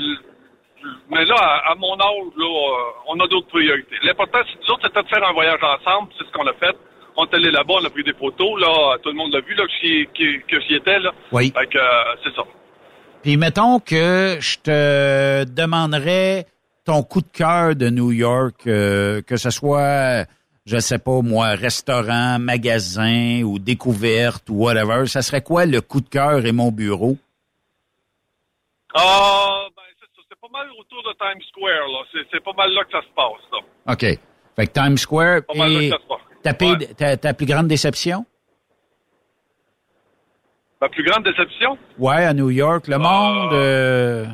mais 1.11 1.25
là, 1.25 1.37
à, 1.39 1.71
à 1.71 1.75
mon 1.77 1.95
âge, 1.95 2.33
là, 2.37 2.47
euh, 2.47 2.93
on 3.07 3.21
a 3.21 3.27
d'autres 3.29 3.49
priorités. 3.49 3.97
L'important, 4.03 4.41
c'est 4.51 4.59
nous 4.61 4.71
autres, 4.75 4.87
c'était 4.89 5.03
de 5.03 5.09
faire 5.09 5.27
un 5.29 5.33
voyage 5.33 5.63
ensemble, 5.63 6.13
c'est 6.19 6.27
ce 6.27 6.33
qu'on 6.33 6.47
a 6.47 6.53
fait. 6.55 6.77
On 7.17 7.25
est 7.25 7.35
allé 7.35 7.51
là-bas, 7.51 7.75
on 7.81 7.85
a 7.85 7.91
pris 7.91 8.05
des 8.05 8.13
photos, 8.13 8.61
là, 8.61 8.99
tout 9.03 9.09
le 9.09 9.15
monde 9.15 9.33
l'a 9.33 9.41
vu, 9.41 9.55
là, 9.55 9.65
que 9.67 10.61
j'y, 10.61 10.75
étais, 10.75 10.99
là. 10.99 11.13
Oui. 11.33 11.53
Fait 11.57 11.67
que, 11.67 11.79
euh, 11.79 12.15
c'est 12.23 12.35
ça. 12.35 12.43
Puis 13.23 13.37
mettons 13.37 13.81
que 13.81 14.37
je 14.39 14.59
te 14.59 15.45
demanderais 15.45 16.47
ton 16.85 17.03
coup 17.03 17.21
de 17.21 17.29
cœur 17.33 17.75
de 17.75 17.91
New 17.91 18.13
York, 18.13 18.67
euh, 18.67 19.23
que 19.23 19.37
ce 19.37 19.51
soit, 19.51 20.27
je 20.65 20.79
sais 20.79 20.99
pas 20.99 21.21
moi, 21.23 21.49
restaurant, 21.49 22.39
magasin 22.39 23.43
ou 23.43 23.59
découverte 23.59 24.49
ou 24.49 24.65
whatever, 24.65 25.07
ça 25.07 25.23
serait 25.23 25.43
quoi 25.43 25.67
le 25.67 25.81
coup 25.81 26.01
de 26.01 26.09
cœur 26.09 26.45
et 26.47 26.53
mon 26.53 26.71
bureau? 26.71 27.17
Ah, 28.95 29.67
ben, 29.75 29.83
c'est 29.99 30.07
ça. 30.07 30.23
C'est 30.29 30.41
pas 30.41 30.49
mal 30.53 30.69
autour 30.79 31.03
de 31.03 31.13
Times 31.19 31.43
Square, 31.49 31.89
là. 31.89 32.23
C'est, 32.31 32.45
pas 32.45 32.53
mal 32.57 32.73
là 32.73 32.85
que 32.85 32.93
ça 32.93 33.01
se 33.01 33.15
passe, 33.15 33.43
là. 33.53 33.93
OK. 33.93 34.21
Fait 34.55 34.67
que 34.67 34.73
Times 34.73 34.99
Square 34.99 35.43
Pas 35.47 35.55
mal 35.55 35.73
là 35.73 35.81
que 35.81 35.89
ça 35.89 35.99
se 35.99 36.09
passe. 36.09 36.26
Ta, 36.55 36.67
Ouais. 36.67 36.87
ta, 36.97 37.17
ta 37.17 37.35
plus 37.35 37.47
grande 37.47 37.69
déception? 37.69 38.25
Ma 40.81 40.89
plus 40.89 41.05
grande 41.05 41.25
déception? 41.25 41.79
Ouais, 41.99 42.25
à 42.25 42.35
New 42.35 42.51
York, 42.51 42.87
le 42.89 42.99
monde... 42.99 43.53
euh, 43.55 44.27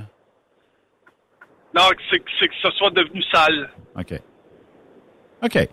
Non, 1.74 1.82
c'est, 2.10 2.18
que- 2.18 2.30
ce 2.62 2.70
soit 2.72 2.90
devenu 2.90 3.22
sale. 3.32 3.70
OK. 3.96 4.14
OK. 5.42 5.68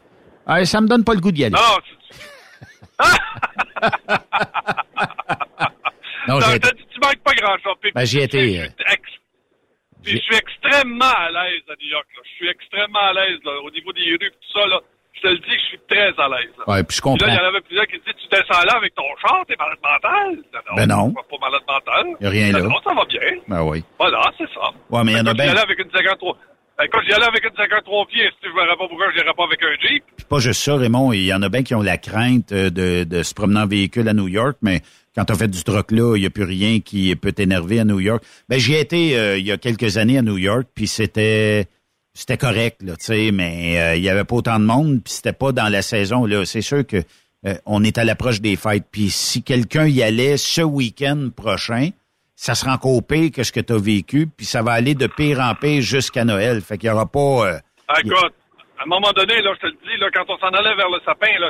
Ah, 0.45 0.63
ça 0.65 0.81
me 0.81 0.87
donne 0.87 1.03
pas 1.03 1.13
le 1.13 1.19
goût 1.19 1.31
d'y 1.31 1.45
aller. 1.45 1.55
Non, 1.55 1.77
Non, 6.27 6.39
t'as 6.39 6.57
dit, 6.59 6.85
tu 6.91 6.99
manques 7.01 7.23
pas 7.23 7.33
grand-chose. 7.33 7.75
Ben, 7.95 8.05
j'y 8.05 8.27
puis 8.27 8.53
Je 8.55 8.61
euh, 8.61 8.67
suis 10.03 10.17
je 10.17 10.17
suis 10.17 10.35
extrêmement 10.35 11.05
à 11.17 11.29
l'aise 11.31 11.61
à 11.69 11.73
New 11.81 11.89
York. 11.89 12.07
Là. 12.15 12.21
Je 12.23 12.29
suis 12.35 12.47
extrêmement 12.49 12.99
à 12.99 13.13
l'aise 13.13 13.39
au 13.63 13.71
niveau 13.71 13.91
des 13.93 14.01
rues 14.01 14.17
tout 14.19 14.59
ça. 14.59 14.65
Là. 14.67 14.79
Je 15.21 15.27
te 15.27 15.33
le 15.33 15.39
dis, 15.39 15.51
je 15.51 15.65
suis 15.67 15.79
très 15.89 16.09
à 16.17 16.27
l'aise. 16.31 16.55
puis 16.55 16.65
je 16.65 16.83
Puis 16.85 17.01
comprends. 17.01 17.27
là, 17.27 17.33
il 17.33 17.37
y 17.37 17.39
en 17.45 17.49
avait 17.49 17.61
plusieurs 17.61 17.87
qui 17.87 17.99
disaient, 17.99 18.15
tu 18.15 18.27
descends 18.31 18.63
là 18.65 18.75
avec 18.77 18.95
ton 18.95 19.03
char, 19.21 19.43
t'es 19.47 19.55
malade 19.59 19.77
mental? 19.83 20.37
Ben 20.77 20.85
non. 20.87 21.07
suis 21.11 21.37
Pas 21.37 21.45
malade 21.45 21.65
mental. 21.67 22.05
Y 22.21 22.25
a 22.25 22.29
rien 22.29 22.51
là. 22.53 22.61
Non, 22.61 22.79
ça 22.83 22.93
va 22.93 23.03
bien. 23.05 23.19
Ben 23.47 23.63
oui. 23.63 23.83
Voilà, 23.99 24.21
c'est 24.37 24.47
ça. 24.53 24.71
Ouais, 24.89 25.03
mais 25.03 25.11
il 25.11 25.17
y 25.17 25.21
en 25.21 25.25
a 25.25 25.31
Quand 25.31 25.37
j'y 25.37 25.41
bien. 25.43 25.51
allais 25.51 25.59
avec 25.61 25.79
une 25.79 25.91
53. 25.91 26.37
Ben, 26.77 26.87
Quand 26.89 27.01
j'y 27.05 27.11
allais 27.13 27.25
avec 27.27 27.43
une 27.43 27.55
53 27.57 28.05
pieds, 28.07 28.29
si 28.41 28.47
je 28.49 28.55
verrais 28.55 28.77
pas 28.77 28.87
pourquoi 28.87 29.11
je 29.11 29.17
n'irais 29.19 29.33
pas 29.35 29.43
avec 29.43 29.59
un 29.61 29.75
Jeep. 29.87 30.03
C'est 30.17 30.27
pas 30.29 30.39
juste 30.39 30.61
ça, 30.61 30.75
Raymond. 30.77 31.11
Il 31.11 31.25
y 31.25 31.33
en 31.33 31.41
a 31.41 31.49
bien 31.49 31.63
qui 31.63 31.75
ont 31.75 31.81
la 31.81 31.97
crainte 31.97 32.53
euh, 32.53 32.69
de, 32.69 33.03
de 33.03 33.23
se 33.23 33.33
promener 33.33 33.59
en 33.59 33.67
véhicule 33.67 34.07
à 34.07 34.13
New 34.13 34.29
York, 34.29 34.57
mais 34.61 34.79
quand 35.15 35.25
tu 35.25 35.33
as 35.33 35.35
fait 35.35 35.49
du 35.49 35.61
truck 35.65 35.91
là, 35.91 36.15
il 36.15 36.21
n'y 36.21 36.25
a 36.27 36.29
plus 36.29 36.45
rien 36.45 36.79
qui 36.79 37.13
peut 37.17 37.33
t'énerver 37.33 37.81
à 37.81 37.83
New 37.83 37.99
York. 37.99 38.23
Ben, 38.47 38.57
j'y 38.57 38.75
ai 38.75 38.79
été 38.79 39.17
euh, 39.19 39.37
il 39.37 39.45
y 39.45 39.51
a 39.51 39.57
quelques 39.57 39.97
années 39.97 40.17
à 40.17 40.21
New 40.21 40.37
York, 40.37 40.67
puis 40.73 40.87
c'était 40.87 41.65
c'était 42.19 42.37
correct, 42.37 42.81
là, 42.83 42.95
tu 42.97 43.05
sais, 43.05 43.31
mais 43.31 43.79
euh, 43.79 43.95
il 43.95 44.03
y 44.03 44.09
avait 44.09 44.23
pas 44.25 44.35
autant 44.35 44.59
de 44.59 44.65
monde, 44.65 45.01
puis 45.03 45.13
c'était 45.13 45.33
pas 45.33 45.51
dans 45.51 45.69
la 45.69 45.81
saison, 45.81 46.25
là. 46.25 46.45
C'est 46.45 46.61
sûr 46.61 46.85
que 46.85 46.97
euh, 47.45 47.53
on 47.65 47.83
est 47.83 47.97
à 47.97 48.03
l'approche 48.03 48.41
des 48.41 48.55
fêtes, 48.57 48.85
puis 48.91 49.09
si 49.09 49.41
quelqu'un 49.43 49.87
y 49.87 50.03
allait 50.03 50.37
ce 50.37 50.61
week-end 50.61 51.29
prochain, 51.35 51.89
ça 52.35 52.55
sera 52.55 52.73
encore 52.73 53.01
pire 53.05 53.31
que 53.31 53.43
ce 53.43 53.51
que 53.51 53.59
tu 53.61 53.73
as 53.73 53.77
vécu, 53.77 54.27
puis 54.27 54.45
ça 54.45 54.61
va 54.61 54.71
aller 54.73 54.95
de 54.95 55.07
pire 55.07 55.39
en 55.39 55.55
pire 55.55 55.81
jusqu'à 55.81 56.23
Noël. 56.25 56.61
Fait 56.61 56.77
qu'il 56.77 56.87
y 56.87 56.91
aura 56.91 57.05
pas... 57.05 57.19
euh, 57.47 57.57
Ah, 57.87 57.99
écoute, 58.03 58.33
à 58.79 58.83
un 58.83 58.87
moment 58.87 59.11
donné, 59.13 59.41
là, 59.41 59.51
je 59.55 59.59
te 59.61 59.65
le 59.67 59.73
dis, 59.83 59.97
là, 59.99 60.07
quand 60.13 60.23
on 60.29 60.37
s'en 60.37 60.47
allait 60.47 60.75
vers 60.75 60.89
le 60.89 60.99
sapin, 61.05 61.27
là, 61.39 61.49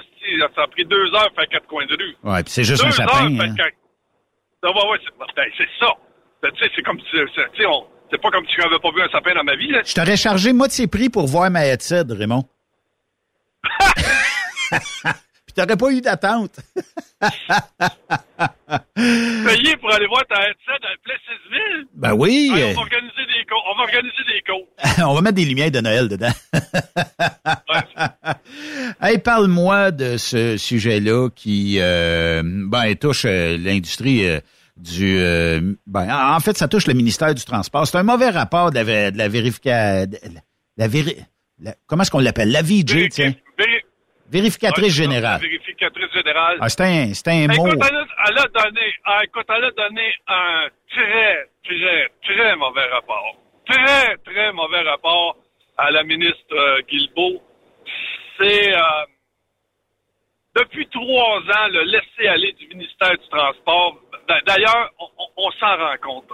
ça 0.55 0.63
a 0.63 0.67
pris 0.67 0.85
deux 0.85 1.05
heures 1.13 1.29
faire 1.35 1.47
quatre 1.51 1.67
coins 1.67 1.85
de 1.85 1.95
rue. 1.95 2.15
ouais, 2.23 2.43
puis 2.43 2.51
c'est 2.53 2.63
juste 2.63 2.83
un 2.83 2.91
sapin. 2.91 3.11
heures, 3.17 3.21
hein. 3.41 3.55
fait 3.55 4.67
ouais, 4.67 4.89
ouais, 4.91 4.97
c'est 5.03 5.35
ben, 5.35 5.45
c'est 5.57 5.69
ça. 5.79 5.91
Tu 6.43 6.49
sais, 6.59 6.71
c'est 6.75 6.81
comme 6.83 6.99
si, 6.99 7.05
c'est- 7.13 7.51
tu 7.53 7.61
sais, 7.61 7.65
on- 7.67 7.85
c'est 8.11 8.21
pas 8.21 8.31
comme 8.31 8.45
si 8.45 8.53
j'avais 8.57 8.79
pas 8.79 8.91
vu 8.91 9.01
un 9.01 9.09
sapin 9.09 9.33
dans 9.33 9.43
ma 9.43 9.55
vie, 9.55 9.71
là. 9.71 9.81
Je 9.85 9.93
t'aurais 9.93 10.17
chargé 10.17 10.53
moitié 10.53 10.87
prix 10.87 11.09
pour 11.09 11.27
voir 11.27 11.49
ma 11.51 11.65
headset, 11.65 12.05
Raymond. 12.09 12.45
Puis 14.69 15.53
t'aurais 15.55 15.77
pas 15.77 15.91
eu 15.91 16.01
d'attente. 16.01 16.59
Payé 18.95 19.75
pour 19.77 19.91
aller 19.91 20.07
voir 20.07 20.23
ta 20.27 20.41
headset 20.41 20.79
à 20.83 20.95
Plessisville. 21.03 21.87
Ben 21.95 22.13
oui. 22.13 22.49
On 22.51 22.55
va 22.55 22.81
organiser 22.81 23.25
des 23.25 23.45
cours. 23.45 23.63
On 23.67 23.75
va 23.75 23.83
organiser 23.83 24.23
des 24.27 24.41
cours. 24.45 24.67
on 25.09 25.15
va 25.15 25.21
mettre 25.21 25.35
des 25.35 25.45
lumières 25.45 25.71
de 25.71 25.79
Noël 25.81 26.07
dedans. 26.07 26.31
hey, 29.01 29.17
parle-moi 29.17 29.91
de 29.91 30.17
ce 30.17 30.57
sujet-là 30.57 31.29
qui 31.35 31.77
euh, 31.79 32.43
ben, 32.43 32.95
touche 32.95 33.25
euh, 33.25 33.57
l'industrie 33.57 34.27
euh, 34.27 34.39
du... 34.79 35.19
euh, 35.19 35.59
ben, 35.85 36.07
en 36.35 36.39
fait, 36.39 36.57
ça 36.57 36.67
touche 36.67 36.87
le 36.87 36.93
ministère 36.93 37.35
du 37.35 37.43
Transport. 37.43 37.85
C'est 37.87 37.97
un 37.97 38.03
mauvais 38.03 38.29
rapport 38.29 38.71
de 38.71 38.75
la, 38.75 38.83
vé- 38.83 39.11
de 39.11 39.17
la 39.17 39.27
vérification... 39.27 40.09
La, 40.77 40.87
véri- 40.87 41.17
la- 41.61 41.75
comment 41.87 42.03
est-ce 42.03 42.11
qu'on 42.11 42.19
l'appelle? 42.19 42.51
La 42.51 42.61
VJ, 42.61 43.09
tiens. 43.09 43.33
Véri- 43.57 43.83
Vérificatrice 44.31 44.93
générale. 44.93 45.41
Vérificatrice 45.41 46.13
générale. 46.13 46.57
Ah, 46.61 46.69
c'est 46.69 46.81
un, 46.81 47.13
c'est 47.13 47.27
un 47.29 47.47
mot. 47.47 47.67
Écoute, 47.67 47.79
elle 47.89 47.95
a, 47.97 48.05
elle 48.29 48.37
a 48.37 48.63
donné, 48.63 48.81
ah, 49.05 49.21
écoute, 49.23 49.45
elle 49.49 49.63
a 49.65 49.71
donné 49.71 50.13
un 50.27 50.67
très, 50.91 51.49
très, 51.65 52.09
très 52.23 52.55
mauvais 52.55 52.85
rapport. 52.93 53.35
Très, 53.67 54.15
très 54.17 54.53
mauvais 54.53 54.81
rapport 54.81 55.35
à 55.77 55.91
la 55.91 56.03
ministre 56.03 56.53
euh, 56.53 56.81
Guilbeault. 56.89 57.41
C'est, 58.39 58.73
euh, 58.75 58.79
depuis 60.55 60.87
trois 60.89 61.39
ans, 61.39 61.67
le 61.71 61.83
laisser-aller 61.83 62.53
du 62.53 62.67
ministère 62.67 63.11
du 63.11 63.27
Transport. 63.29 63.97
D'a- 64.29 64.41
D'ailleurs, 64.45 64.89
on, 65.37 65.51
s'en 65.59 65.75
rend 65.77 65.95
compte. 66.01 66.29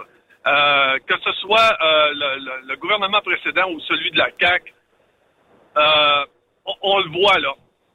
Euh, 0.46 0.98
que 1.08 1.14
ce 1.24 1.32
soit 1.40 1.72
euh, 1.82 2.10
le, 2.14 2.38
le- 2.38 2.68
le 2.68 2.76
gouvernement 2.76 3.20
précédent 3.20 3.68
ou 3.70 3.80
celui 3.80 4.12
de 4.12 4.18
la 4.18 4.28
CAQ, 4.40 4.72
euh, 5.76 6.24
on, 6.66 6.74
on 6.82 6.98
le 7.00 7.10
voit 7.10 7.38
là. 7.40 7.52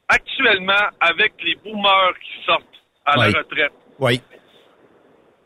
Actuellement, 0.09 0.89
avec 0.99 1.33
les 1.43 1.55
boomers 1.55 2.13
qui 2.19 2.43
sortent 2.45 2.65
à 3.05 3.17
Oui. 3.19 3.31
la 3.31 3.39
retraite, 3.39 3.71
Oui. 3.99 4.21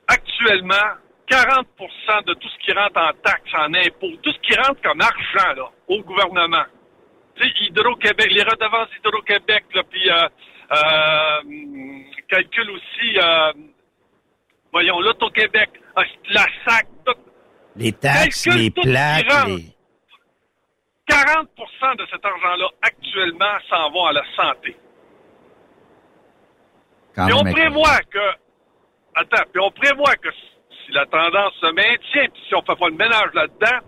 actuellement, 0.08 0.98
40% 1.30 2.24
de 2.26 2.34
tout 2.34 2.50
ce 2.50 2.58
qui 2.66 2.72
rentre 2.74 3.00
en 3.00 3.12
taxes, 3.24 3.54
en 3.56 3.72
impôts, 3.74 4.16
tout 4.24 4.32
ce 4.32 4.40
qui 4.40 4.56
rentre 4.60 4.82
comme 4.82 5.02
argent 5.02 5.54
là, 5.56 5.70
au 5.88 6.02
gouvernement. 6.02 6.66
Hydro-Québec, 7.38 8.32
les 8.32 8.44
redevances 8.44 8.90
Hydro-Québec, 8.98 9.66
puis 9.92 10.10
calcul 12.30 12.72
aussi, 12.72 13.20
voyons, 14.76 15.00
l'Auto-Québec, 15.00 15.70
la 16.32 16.46
SAC, 16.66 16.88
tout. 17.06 17.16
Les 17.78 17.94
taxes, 17.94 18.44
Calcule 18.44 18.62
les 18.62 18.72
plaques, 18.72 19.48
les... 19.48 19.74
40% 21.08 21.98
de 21.98 22.06
cet 22.12 22.26
argent-là, 22.26 22.68
actuellement, 22.82 23.58
s'en 23.70 23.90
va 23.92 24.10
à 24.10 24.14
la 24.14 24.24
santé. 24.36 24.76
quand 27.16 27.26
Puis 27.28 27.34
on 27.34 27.44
prévoit 27.44 28.00
que. 28.12 28.30
Attends, 29.16 29.46
puis 29.54 29.62
on 29.62 29.72
prévoit 29.72 30.16
que 30.18 30.30
si 30.32 30.92
la 30.92 31.06
tendance 31.06 31.54
se 31.62 31.68
maintient, 31.68 32.28
puis 32.34 32.42
si 32.50 32.56
on 32.56 32.62
fait 32.64 32.76
pas 32.76 32.90
le 32.90 32.96
ménage 32.96 33.32
là-dedans, 33.34 33.80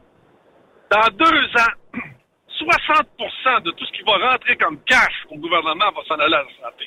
dans 0.89 1.17
deux 1.17 1.45
ans, 1.60 2.00
60 2.47 3.65
de 3.65 3.71
tout 3.71 3.86
ce 3.86 3.91
qui 3.91 4.04
va 4.04 4.32
rentrer 4.32 4.56
comme 4.56 4.80
cash 4.84 5.26
au 5.30 5.38
gouvernement 5.38 5.91
va 5.91 6.04
s'en 6.08 6.15
aller 6.15 6.36
à 6.36 6.43
la 6.43 6.69
santé. 6.69 6.86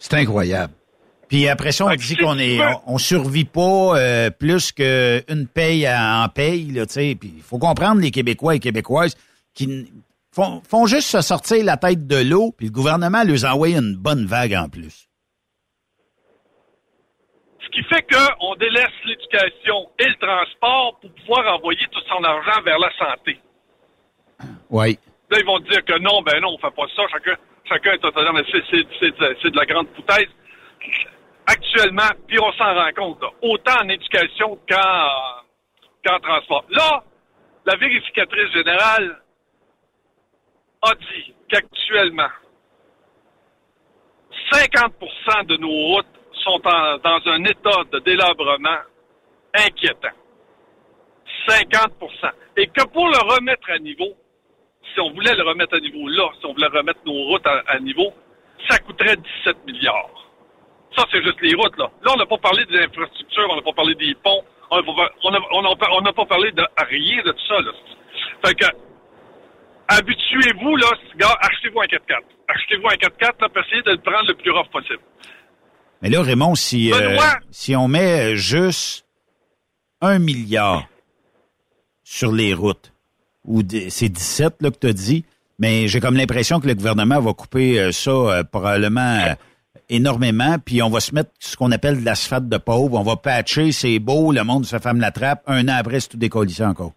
C'est 0.00 0.14
incroyable. 0.14 0.72
Puis 1.32 1.48
après 1.48 1.72
ça, 1.72 1.86
on 1.86 1.94
dit 1.94 2.16
qu'on 2.16 2.38
est, 2.38 2.60
on, 2.60 2.94
on 2.94 2.98
survit 2.98 3.46
pas 3.46 3.96
euh, 3.96 4.28
plus 4.28 4.70
qu'une 4.70 5.48
paye 5.48 5.88
en 5.88 6.28
paye, 6.28 6.70
là, 6.72 6.84
tu 6.84 6.92
sais. 6.92 7.16
Puis 7.18 7.32
il 7.38 7.42
faut 7.42 7.56
comprendre 7.56 8.02
les 8.02 8.10
Québécois 8.10 8.56
et 8.56 8.58
Québécoises 8.58 9.16
qui 9.54 9.90
font, 10.30 10.60
font 10.68 10.84
juste 10.84 11.08
se 11.08 11.22
sortir 11.22 11.64
la 11.64 11.78
tête 11.78 12.06
de 12.06 12.22
l'eau, 12.22 12.52
puis 12.54 12.66
le 12.66 12.72
gouvernement 12.72 13.24
leur 13.24 13.50
envoie 13.50 13.70
une 13.70 13.96
bonne 13.96 14.26
vague 14.26 14.52
en 14.52 14.68
plus. 14.68 15.08
Ce 17.64 17.68
qui 17.70 17.82
fait 17.84 18.04
qu'on 18.12 18.54
délaisse 18.56 18.92
l'éducation 19.06 19.88
et 20.00 20.08
le 20.08 20.16
transport 20.16 20.98
pour 21.00 21.10
pouvoir 21.14 21.54
envoyer 21.54 21.86
tout 21.90 22.02
son 22.10 22.22
argent 22.24 22.60
vers 22.62 22.78
la 22.78 22.90
santé. 22.98 23.40
Oui. 24.68 24.98
Là, 25.30 25.38
ils 25.40 25.46
vont 25.46 25.60
dire 25.60 25.82
que 25.82 25.98
non, 25.98 26.20
ben 26.20 26.42
non, 26.42 26.50
on 26.50 26.58
fait 26.58 26.76
pas 26.76 26.88
ça. 26.94 27.04
Chacun, 27.10 27.36
chacun 27.64 27.92
est 27.92 28.04
autonome. 28.04 28.42
C'est 28.50 29.50
de 29.50 29.56
la 29.56 29.64
grande 29.64 29.86
foutaise. 29.96 30.28
Actuellement, 31.46 32.08
puis 32.26 32.38
on 32.38 32.52
s'en 32.52 32.74
rend 32.74 32.92
compte, 32.94 33.24
autant 33.42 33.82
en 33.82 33.88
éducation 33.88 34.58
qu'en, 34.68 36.18
transport. 36.20 36.64
Là, 36.70 37.02
la 37.66 37.76
vérificatrice 37.76 38.52
générale 38.52 39.20
a 40.82 40.94
dit 40.94 41.34
qu'actuellement, 41.48 42.30
50% 44.52 45.46
de 45.46 45.56
nos 45.56 45.68
routes 45.68 46.06
sont 46.44 46.58
dans 46.58 47.20
un 47.26 47.44
état 47.44 47.84
de 47.92 47.98
délabrement 48.00 48.78
inquiétant. 49.54 50.16
50% 51.48 52.30
Et 52.56 52.66
que 52.68 52.84
pour 52.88 53.08
le 53.08 53.18
remettre 53.34 53.70
à 53.70 53.78
niveau, 53.78 54.16
si 54.92 55.00
on 55.00 55.10
voulait 55.12 55.34
le 55.34 55.42
remettre 55.42 55.76
à 55.76 55.80
niveau 55.80 56.08
là, 56.08 56.30
si 56.38 56.46
on 56.46 56.52
voulait 56.52 56.66
remettre 56.66 57.00
nos 57.04 57.24
routes 57.24 57.46
à, 57.46 57.62
à 57.66 57.78
niveau, 57.78 58.12
ça 58.68 58.78
coûterait 58.78 59.16
17 59.44 59.64
milliards. 59.66 60.31
Ça, 60.96 61.04
c'est 61.10 61.22
juste 61.22 61.40
les 61.42 61.54
routes, 61.54 61.76
là. 61.78 61.90
Là, 62.04 62.12
on 62.14 62.18
n'a 62.18 62.26
pas 62.26 62.38
parlé 62.38 62.64
des 62.66 62.78
infrastructures, 62.78 63.48
on 63.50 63.56
n'a 63.56 63.62
pas 63.62 63.72
parlé 63.72 63.94
des 63.94 64.14
ponts, 64.22 64.42
on 64.70 64.76
n'a 64.76 64.82
pas, 64.82 64.92
on 65.24 65.34
a- 65.34 65.40
on 65.52 65.64
a- 65.64 65.90
on 65.98 66.02
n'a 66.02 66.12
pas 66.12 66.26
parlé 66.26 66.52
de 66.52 66.62
rien 66.88 67.22
de 67.24 67.32
tout 67.32 67.46
ça, 67.48 67.60
là. 67.60 67.70
Fait 68.44 68.54
que, 68.54 68.66
habituez-vous, 69.88 70.76
là, 70.76 70.86
gars, 71.16 71.34
achetez-vous 71.40 71.80
un 71.80 71.86
4x4. 71.86 72.22
Achetez-vous 72.48 72.86
un 72.88 72.96
4x4, 72.96 73.40
là, 73.40 73.48
puis 73.48 73.62
essayez 73.66 73.82
de 73.82 73.90
le 73.92 73.98
prendre 73.98 74.28
le 74.28 74.34
plus 74.34 74.50
rough 74.50 74.68
possible. 74.70 75.00
Mais 76.02 76.10
là, 76.10 76.22
Raymond, 76.22 76.54
si, 76.56 76.90
euh, 76.92 77.16
si 77.50 77.76
on 77.76 77.88
met 77.88 78.34
juste 78.36 79.06
un 80.00 80.18
milliard 80.18 80.86
sur 82.02 82.32
les 82.32 82.54
routes, 82.54 82.92
ou 83.44 83.62
c'est 83.88 84.08
17 84.08 84.60
là, 84.60 84.70
que 84.70 84.78
tu 84.78 84.86
as 84.88 84.92
dit, 84.92 85.24
mais 85.58 85.86
j'ai 85.88 86.00
comme 86.00 86.16
l'impression 86.16 86.60
que 86.60 86.66
le 86.66 86.74
gouvernement 86.74 87.20
va 87.20 87.32
couper 87.34 87.78
euh, 87.80 87.92
ça 87.92 88.10
euh, 88.10 88.42
probablement 88.44 89.00
euh, 89.26 89.34
énormément, 89.92 90.56
puis 90.58 90.82
on 90.82 90.90
va 90.90 91.00
se 91.00 91.14
mettre 91.14 91.30
ce 91.38 91.56
qu'on 91.56 91.70
appelle 91.70 92.00
de 92.00 92.04
l'asphalte 92.04 92.48
de 92.48 92.56
pauvre, 92.56 92.98
on 92.98 93.02
va 93.02 93.16
patcher, 93.16 93.72
c'est 93.72 93.98
beau, 93.98 94.32
le 94.32 94.42
monde 94.42 94.64
se 94.64 94.78
ferme 94.78 95.00
la 95.00 95.12
trappe, 95.12 95.42
un 95.46 95.68
an 95.68 95.74
après, 95.76 96.00
c'est 96.00 96.08
tout 96.08 96.16
décollissé 96.16 96.64
encore. 96.64 96.92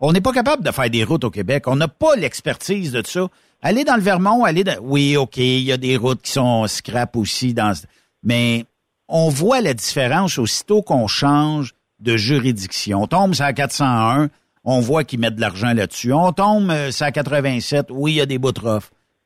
On 0.00 0.12
n'est 0.12 0.22
pas 0.22 0.32
capable 0.32 0.64
de 0.64 0.70
faire 0.70 0.88
des 0.88 1.04
routes 1.04 1.24
au 1.24 1.30
Québec. 1.30 1.64
On 1.66 1.76
n'a 1.76 1.88
pas 1.88 2.16
l'expertise 2.16 2.90
de 2.90 3.02
ça. 3.06 3.28
Allez 3.60 3.84
dans 3.84 3.96
le 3.96 4.00
Vermont, 4.00 4.44
allez 4.44 4.64
dans... 4.64 4.78
Oui, 4.80 5.18
OK, 5.18 5.36
il 5.36 5.60
y 5.60 5.72
a 5.72 5.76
des 5.76 5.98
routes 5.98 6.22
qui 6.22 6.32
sont 6.32 6.66
scrap 6.66 7.16
aussi 7.16 7.52
dans... 7.52 7.74
Mais 8.22 8.64
on 9.08 9.28
voit 9.28 9.60
la 9.60 9.74
différence 9.74 10.38
aussitôt 10.38 10.80
qu'on 10.80 11.06
change 11.06 11.74
de 11.98 12.16
juridiction. 12.16 13.02
On 13.02 13.06
tombe 13.06 13.34
sur 13.34 13.44
la 13.44 13.52
401, 13.52 14.30
on 14.64 14.80
voit 14.80 15.04
qu'ils 15.04 15.20
mettent 15.20 15.36
de 15.36 15.42
l'argent 15.42 15.74
là-dessus. 15.74 16.14
On 16.14 16.32
tombe 16.32 16.70
euh, 16.70 16.90
sur 16.90 17.04
la 17.04 17.12
87, 17.12 17.88
oui, 17.90 18.12
il 18.12 18.16
y 18.16 18.20
a 18.22 18.26
des 18.26 18.38
bouts. 18.38 18.52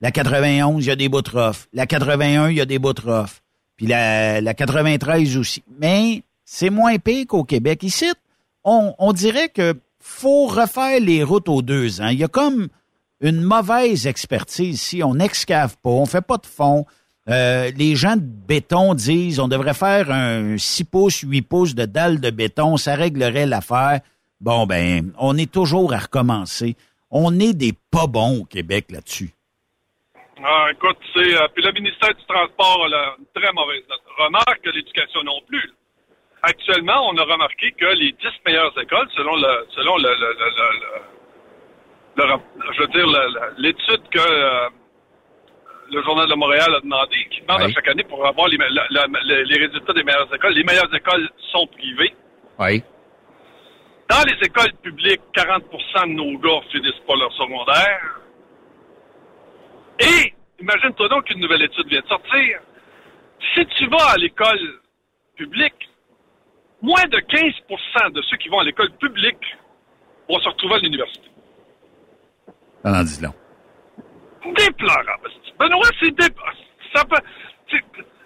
La 0.05 0.11
91, 0.11 0.85
il 0.85 0.87
y 0.87 0.91
a 0.91 0.95
des 0.95 1.09
bouts. 1.09 1.23
La 1.73 1.87
81, 1.87 2.49
il 2.51 2.57
y 2.57 2.61
a 2.61 2.65
des 2.67 2.77
bouts 2.77 2.93
puis 3.75 3.87
la, 3.87 4.39
la 4.39 4.53
93 4.53 5.35
aussi. 5.35 5.63
Mais 5.79 6.21
c'est 6.43 6.69
moins 6.69 6.99
pire 6.99 7.25
qu'au 7.25 7.43
Québec. 7.43 7.81
Ici, 7.81 8.13
on, 8.63 8.93
on 8.99 9.13
dirait 9.13 9.49
que 9.49 9.73
faut 9.99 10.45
refaire 10.45 10.99
les 10.99 11.23
routes 11.23 11.49
aux 11.49 11.63
deux 11.63 12.01
ans. 12.01 12.09
Il 12.09 12.19
y 12.19 12.23
a 12.23 12.27
comme 12.27 12.67
une 13.19 13.41
mauvaise 13.41 14.05
expertise 14.05 14.75
ici. 14.75 15.01
On 15.01 15.15
n'excave 15.15 15.75
pas, 15.81 15.89
on 15.89 16.05
fait 16.05 16.21
pas 16.21 16.37
de 16.37 16.45
fond. 16.45 16.85
Euh, 17.27 17.71
les 17.75 17.95
gens 17.95 18.15
de 18.15 18.21
béton 18.21 18.93
disent 18.93 19.39
on 19.39 19.47
devrait 19.47 19.73
faire 19.73 20.11
un 20.11 20.59
6 20.59 20.83
pouces, 20.83 21.21
8 21.21 21.41
pouces 21.41 21.73
de 21.73 21.85
dalle 21.85 22.19
de 22.19 22.29
béton, 22.29 22.77
ça 22.77 22.93
réglerait 22.93 23.47
l'affaire. 23.47 24.01
Bon, 24.39 24.67
ben, 24.67 25.13
on 25.17 25.35
est 25.35 25.51
toujours 25.51 25.93
à 25.93 25.97
recommencer. 25.97 26.75
On 27.09 27.39
est 27.39 27.53
des 27.53 27.73
pas 27.89 28.05
bons 28.05 28.41
au 28.41 28.45
Québec 28.45 28.91
là-dessus. 28.91 29.31
Ah, 30.43 30.67
écoute, 30.71 30.97
c'est. 31.13 31.35
Euh, 31.35 31.47
puis 31.53 31.63
le 31.63 31.71
ministère 31.71 32.13
du 32.13 32.25
Transport 32.25 32.87
a 32.91 33.15
une 33.17 33.25
très 33.33 33.51
mauvaise 33.53 33.83
note. 33.89 34.01
Remarque 34.17 34.61
que 34.61 34.69
l'éducation 34.69 35.23
non 35.23 35.39
plus. 35.47 35.71
Actuellement, 36.43 37.09
on 37.09 37.17
a 37.17 37.23
remarqué 37.23 37.71
que 37.71 37.85
les 37.85 38.11
10 38.11 38.17
meilleures 38.45 38.79
écoles, 38.79 39.07
selon 39.15 39.35
le 39.35 39.65
selon 39.75 39.97
le, 39.97 40.09
le, 40.09 40.33
le, 40.33 42.23
le 42.23 42.73
je 42.73 42.81
veux 42.81 42.87
dire 42.87 43.07
l'étude 43.57 44.09
que 44.09 44.19
euh, 44.19 44.69
le 45.91 46.03
Journal 46.03 46.29
de 46.29 46.35
Montréal 46.35 46.75
a 46.75 46.79
demandé, 46.81 47.15
qui 47.31 47.41
demande 47.41 47.61
à 47.61 47.69
chaque 47.69 47.87
année 47.87 48.03
pour 48.03 48.25
avoir 48.25 48.47
les, 48.47 48.57
les 48.57 49.65
résultats 49.65 49.93
des 49.93 50.03
meilleures 50.03 50.33
écoles. 50.33 50.53
Les 50.53 50.63
meilleures 50.63 50.93
écoles 50.93 51.29
sont 51.51 51.67
privées. 51.67 52.13
Oui. 52.59 52.83
Dans 54.09 54.23
les 54.23 54.45
écoles 54.45 54.73
publiques, 54.83 55.21
40% 55.35 56.07
de 56.07 56.13
nos 56.13 56.37
gars 56.37 56.61
finissent 56.71 57.01
pas 57.07 57.15
leur 57.15 57.31
secondaire. 57.33 58.19
Et, 59.99 60.33
imagine-toi 60.59 61.07
donc 61.09 61.25
qu'une 61.25 61.39
nouvelle 61.39 61.63
étude 61.63 61.87
vient 61.87 62.01
de 62.01 62.07
sortir. 62.07 62.59
Si 63.53 63.65
tu 63.77 63.87
vas 63.87 64.11
à 64.11 64.17
l'école 64.17 64.81
publique, 65.35 65.89
moins 66.81 67.05
de 67.05 67.17
15% 67.17 68.11
de 68.11 68.21
ceux 68.23 68.37
qui 68.37 68.49
vont 68.49 68.59
à 68.59 68.63
l'école 68.63 68.91
publique 68.97 69.43
vont 70.29 70.39
se 70.39 70.49
retrouver 70.49 70.75
à 70.75 70.79
l'université. 70.79 71.29
en 72.83 72.91
long. 73.21 73.33
Déplorable. 74.53 75.29
Benoît, 75.59 75.89
c'est 75.99 76.11
déplorable. 76.11 76.57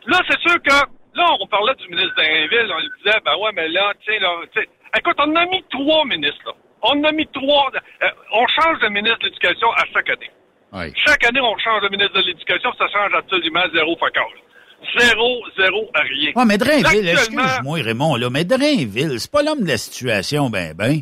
Là, 0.05 0.19
c'est 0.27 0.39
sûr 0.39 0.61
que, 0.61 0.71
là, 1.15 1.25
on 1.39 1.47
parlait 1.47 1.75
du 1.75 1.87
ministre 1.89 2.15
d'Inville, 2.15 2.71
on 2.73 2.79
lui 2.79 2.89
disait, 2.97 3.19
ben 3.23 3.35
ouais, 3.37 3.51
mais 3.53 3.67
là, 3.69 3.93
tu 3.99 4.11
sais, 4.11 4.19
là, 4.19 4.35
tu 4.51 4.59
sais, 4.59 4.69
écoute, 4.97 5.15
on 5.19 5.35
a 5.35 5.45
mis 5.45 5.63
trois 5.69 6.05
ministres, 6.05 6.45
là. 6.45 6.53
On 6.81 7.03
a 7.03 7.11
mis 7.11 7.27
trois, 7.27 7.69
euh, 7.75 8.07
on 8.31 8.47
change 8.47 8.79
de 8.79 8.87
ministre 8.87 9.19
de 9.19 9.25
l'Éducation 9.25 9.69
à 9.71 9.85
chaque 9.93 10.09
année. 10.09 10.31
Chaque 11.05 11.25
année, 11.25 11.41
on 11.41 11.57
change 11.57 11.81
de 11.81 11.89
ministre 11.89 12.13
de 12.13 12.27
l'Éducation, 12.27 12.71
ça 12.77 12.87
change 12.89 13.13
absolument 13.13 13.63
zéro 13.73 13.95
facteur. 13.97 14.29
Zéro, 14.97 15.43
zéro, 15.57 15.89
à 15.93 16.01
rien. 16.01 16.31
Ouais, 16.35 16.45
mais 16.45 16.57
Drainville, 16.57 17.09
excuse-moi, 17.09 17.79
Raymond, 17.81 18.15
là, 18.15 18.29
mais 18.29 18.45
Drainville, 18.45 19.19
c'est 19.19 19.31
pas 19.31 19.43
l'homme 19.43 19.63
de 19.63 19.67
la 19.67 19.77
situation, 19.77 20.49
ben, 20.49 20.73
ben. 20.73 21.01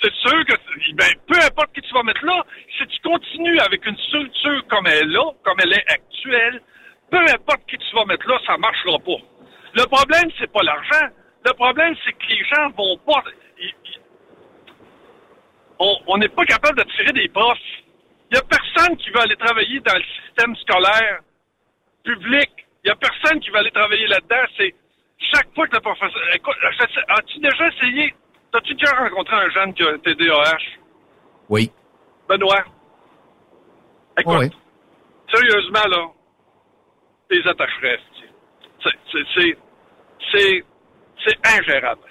C'est 0.00 0.12
sûr 0.14 0.44
que, 0.44 0.54
ben, 0.94 1.08
peu 1.26 1.38
importe 1.38 1.72
qui 1.74 1.80
tu 1.80 1.92
vas 1.94 2.02
mettre 2.02 2.24
là, 2.24 2.44
si 2.78 2.86
tu 2.86 3.00
continues 3.02 3.58
avec 3.60 3.84
une 3.86 3.96
structure 3.96 4.66
comme 4.68 4.86
elle 4.86 5.08
est 5.08 5.12
là, 5.12 5.24
comme 5.42 5.58
elle 5.62 5.72
est 5.72 5.90
actuelle, 5.90 6.60
peu 7.10 7.18
importe 7.18 7.62
qui 7.68 7.78
tu 7.78 7.96
vas 7.96 8.04
mettre 8.04 8.28
là, 8.28 8.38
ça 8.46 8.56
marchera 8.58 8.98
pas. 8.98 9.20
Le 9.74 9.84
problème, 9.86 10.30
c'est 10.38 10.52
pas 10.52 10.62
l'argent. 10.62 11.06
Le 11.44 11.52
problème, 11.54 11.94
c'est 12.04 12.12
que 12.12 12.26
les 12.28 12.44
gens 12.44 12.68
vont 12.76 12.98
pas. 12.98 13.22
on 15.78 16.18
n'est 16.18 16.28
pas 16.28 16.44
capable 16.44 16.78
de 16.78 16.90
tirer 16.92 17.12
des 17.12 17.28
profs. 17.28 17.58
Il 18.30 18.34
n'y 18.34 18.38
a 18.38 18.42
personne 18.42 18.96
qui 18.96 19.10
veut 19.10 19.20
aller 19.20 19.36
travailler 19.36 19.80
dans 19.80 19.94
le 19.94 20.02
système 20.24 20.56
scolaire 20.56 21.20
public. 22.04 22.50
Il 22.84 22.88
n'y 22.88 22.90
a 22.92 22.96
personne 22.96 23.40
qui 23.40 23.50
va 23.50 23.58
aller 23.60 23.70
travailler 23.70 24.06
là-dedans. 24.06 24.44
C'est 24.56 24.74
chaque 25.34 25.52
fois 25.54 25.66
que 25.68 25.74
le 25.76 25.80
professeur. 25.80 26.22
Écoute, 26.34 26.54
as-tu 27.08 27.38
déjà 27.40 27.68
essayé? 27.68 28.14
As-tu 28.52 28.74
déjà 28.74 28.92
rencontré 28.96 29.36
un 29.36 29.50
jeune 29.50 29.74
qui 29.74 29.82
a 29.82 29.88
un 29.90 29.98
TDAH? 29.98 30.58
Oui. 31.48 31.70
Benoît? 32.28 32.64
Écoute, 34.18 34.34
oui. 34.38 34.50
sérieusement, 35.32 35.86
là, 35.88 36.06
les 37.30 37.46
attacherais. 37.46 37.98
C'est. 38.82 39.56
C'est. 40.32 40.64
C'est 41.24 41.58
ingérable. 41.58 42.02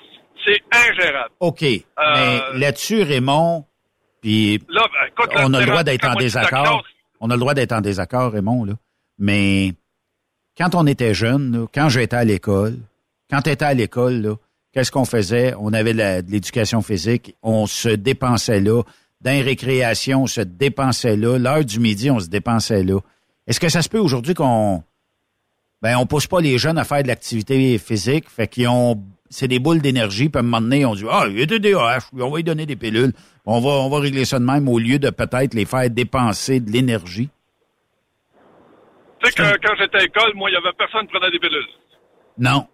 C'est 0.46 0.62
ingérable. 0.72 1.34
OK. 1.40 1.64
Euh, 1.64 1.74
Mais 1.98 2.60
là-dessus, 2.60 3.04
Raymond, 3.04 3.66
puis 4.26 4.58
ben, 4.58 5.28
on 5.36 5.54
a 5.54 5.60
le 5.60 5.68
droit 5.68 5.84
d'être 5.84 6.08
en 6.08 6.16
désaccord. 6.16 6.84
On 7.20 7.30
a 7.30 7.36
le 7.36 7.40
droit 7.40 7.54
d'être 7.54 7.74
en 7.74 7.82
désaccord, 7.82 8.32
Raymond, 8.32 8.66
là. 8.66 8.74
Mais 9.20 9.76
quand 10.58 10.74
on 10.74 10.88
était 10.88 11.14
jeune, 11.14 11.68
quand 11.72 11.90
j'étais 11.90 12.16
à 12.16 12.24
l'école, 12.24 12.80
quand 13.30 13.44
tu 13.44 13.52
étais 13.52 13.66
à 13.66 13.76
l'école, 13.76 14.36
qu'est-ce 14.74 14.92
qu'on 14.92 15.06
faisait? 15.06 15.54
On 15.60 15.74
avait 15.74 15.94
de 15.94 16.32
l'éducation 16.32 16.82
physique, 16.82 17.36
on 17.44 17.68
se 17.68 17.90
dépensait 17.90 18.62
là. 18.62 18.82
Dans 19.22 19.30
les 19.30 19.44
récréations, 19.44 20.24
on 20.24 20.28
se 20.28 20.42
dépensait 20.42 21.18
là. 21.18 21.38
L'heure 21.38 21.64
du 21.64 21.80
midi, 21.80 22.10
on 22.10 22.20
se 22.20 22.28
dépensait 22.28 22.84
là. 22.84 23.00
Est-ce 23.46 23.60
que 23.60 23.70
ça 23.70 23.84
se 23.84 23.90
peut 23.90 24.00
aujourd'hui 24.00 24.34
qu'on 24.34 24.84
ben 25.84 25.98
on 25.98 26.08
pousse 26.08 26.26
pas 26.26 26.42
les 26.42 26.58
jeunes 26.58 26.80
à 26.80 26.84
faire 26.84 27.04
de 27.04 27.10
l'activité 27.10 27.78
physique, 27.78 28.28
fait 28.28 28.48
qu'ils 28.48 28.70
ont 28.70 29.04
c'est 29.30 29.48
des 29.48 29.60
boules 29.60 29.82
d'énergie, 29.82 30.30
puis 30.30 30.38
à 30.38 30.40
un 30.40 30.44
moment 30.44 30.62
donné, 30.62 30.86
on 30.86 30.94
dit 30.94 31.06
Ah, 31.10 31.26
il 31.30 31.40
y 31.40 31.44
a 31.44 31.46
des 31.46 31.60
DAH, 31.60 32.10
on 32.14 32.30
va 32.30 32.38
lui 32.38 32.44
donner 32.44 32.66
des 32.66 32.76
pilules. 32.76 33.14
On 33.46 33.60
va, 33.60 33.70
on 33.70 33.90
va 33.90 34.00
régler 34.00 34.26
ça 34.26 34.40
de 34.40 34.46
même 34.46 34.68
au 34.68 34.80
lieu 34.80 35.00
de 35.00 35.10
peut-être 35.10 35.54
les 35.54 35.66
faire 35.66 35.90
dépenser 35.90 36.60
de 36.60 36.72
l'énergie. 36.72 37.30
Tu 39.24 39.30
sais 39.30 39.34
que 39.34 39.68
quand 39.68 39.76
j'étais 39.80 39.98
à 39.98 40.02
l'école, 40.02 40.34
moi, 40.36 40.50
il 40.50 40.54
y 40.54 40.58
avait 40.58 40.74
personne 40.78 41.06
qui 41.08 41.14
prenait 41.14 41.32
des 41.32 41.40
pilules. 41.40 41.68
Non. 42.38 42.68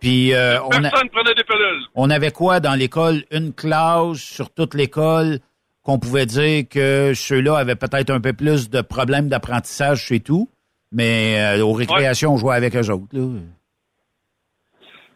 Puis 0.00 0.34
euh, 0.34 0.58
personne 0.68 0.90
on 1.04 1.08
prenait 1.08 1.34
des 1.34 1.44
pilules. 1.44 1.84
On 1.94 2.10
avait 2.10 2.32
quoi 2.32 2.60
dans 2.60 2.74
l'école? 2.74 3.24
Une 3.30 3.52
classe 3.52 4.18
sur 4.18 4.50
toute 4.50 4.74
l'école 4.74 5.38
qu'on 5.82 5.98
pouvait 5.98 6.26
dire 6.26 6.64
que 6.68 7.12
ceux-là 7.14 7.56
avaient 7.56 7.76
peut-être 7.76 8.10
un 8.10 8.20
peu 8.20 8.32
plus 8.32 8.70
de 8.70 8.80
problèmes 8.80 9.28
d'apprentissage 9.28 10.00
chez 10.04 10.20
tout, 10.20 10.48
mais 10.90 11.56
euh, 11.58 11.64
aux 11.64 11.72
récréations, 11.72 12.34
on 12.34 12.36
jouait 12.36 12.56
avec 12.56 12.76
eux 12.76 12.90
autres. 12.90 13.06
Là. 13.12 13.40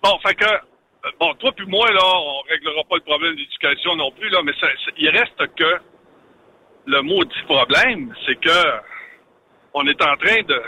Bon, 0.07 0.19
fait 0.25 0.37
que, 0.37 0.45
euh, 0.45 1.11
bon, 1.19 1.35
toi 1.35 1.51
puis 1.57 1.67
moi, 1.67 1.91
là, 1.91 2.01
on 2.05 2.41
réglera 2.49 2.85
pas 2.89 2.97
le 2.97 3.03
problème 3.03 3.35
d'éducation 3.35 3.97
non 3.97 4.13
plus, 4.13 4.29
là, 4.29 4.41
mais 4.45 4.53
il 4.99 5.09
reste 5.09 5.55
que 5.57 5.81
le 6.87 7.03
maudit 7.03 7.43
problème, 7.49 8.15
c'est 8.25 8.37
que 8.37 8.81
on 9.75 9.85
est 9.87 10.01
en 10.03 10.17
train 10.17 10.43
de, 10.47 10.63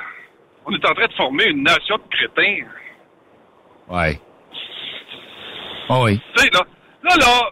on 0.66 0.74
est 0.74 0.85
en 0.85 0.92
train 0.92 1.07
de 1.07 1.12
former 1.12 1.44
une 1.46 1.62
nation 1.62 1.98
de 1.98 2.03
crétins. 2.11 2.66
Ouais. 3.88 4.18
Oh 5.88 6.03
oui. 6.05 6.20
Tu 6.37 6.42
sais, 6.42 6.51
là, 6.51 6.61
là, 7.05 7.16
là, 7.16 7.51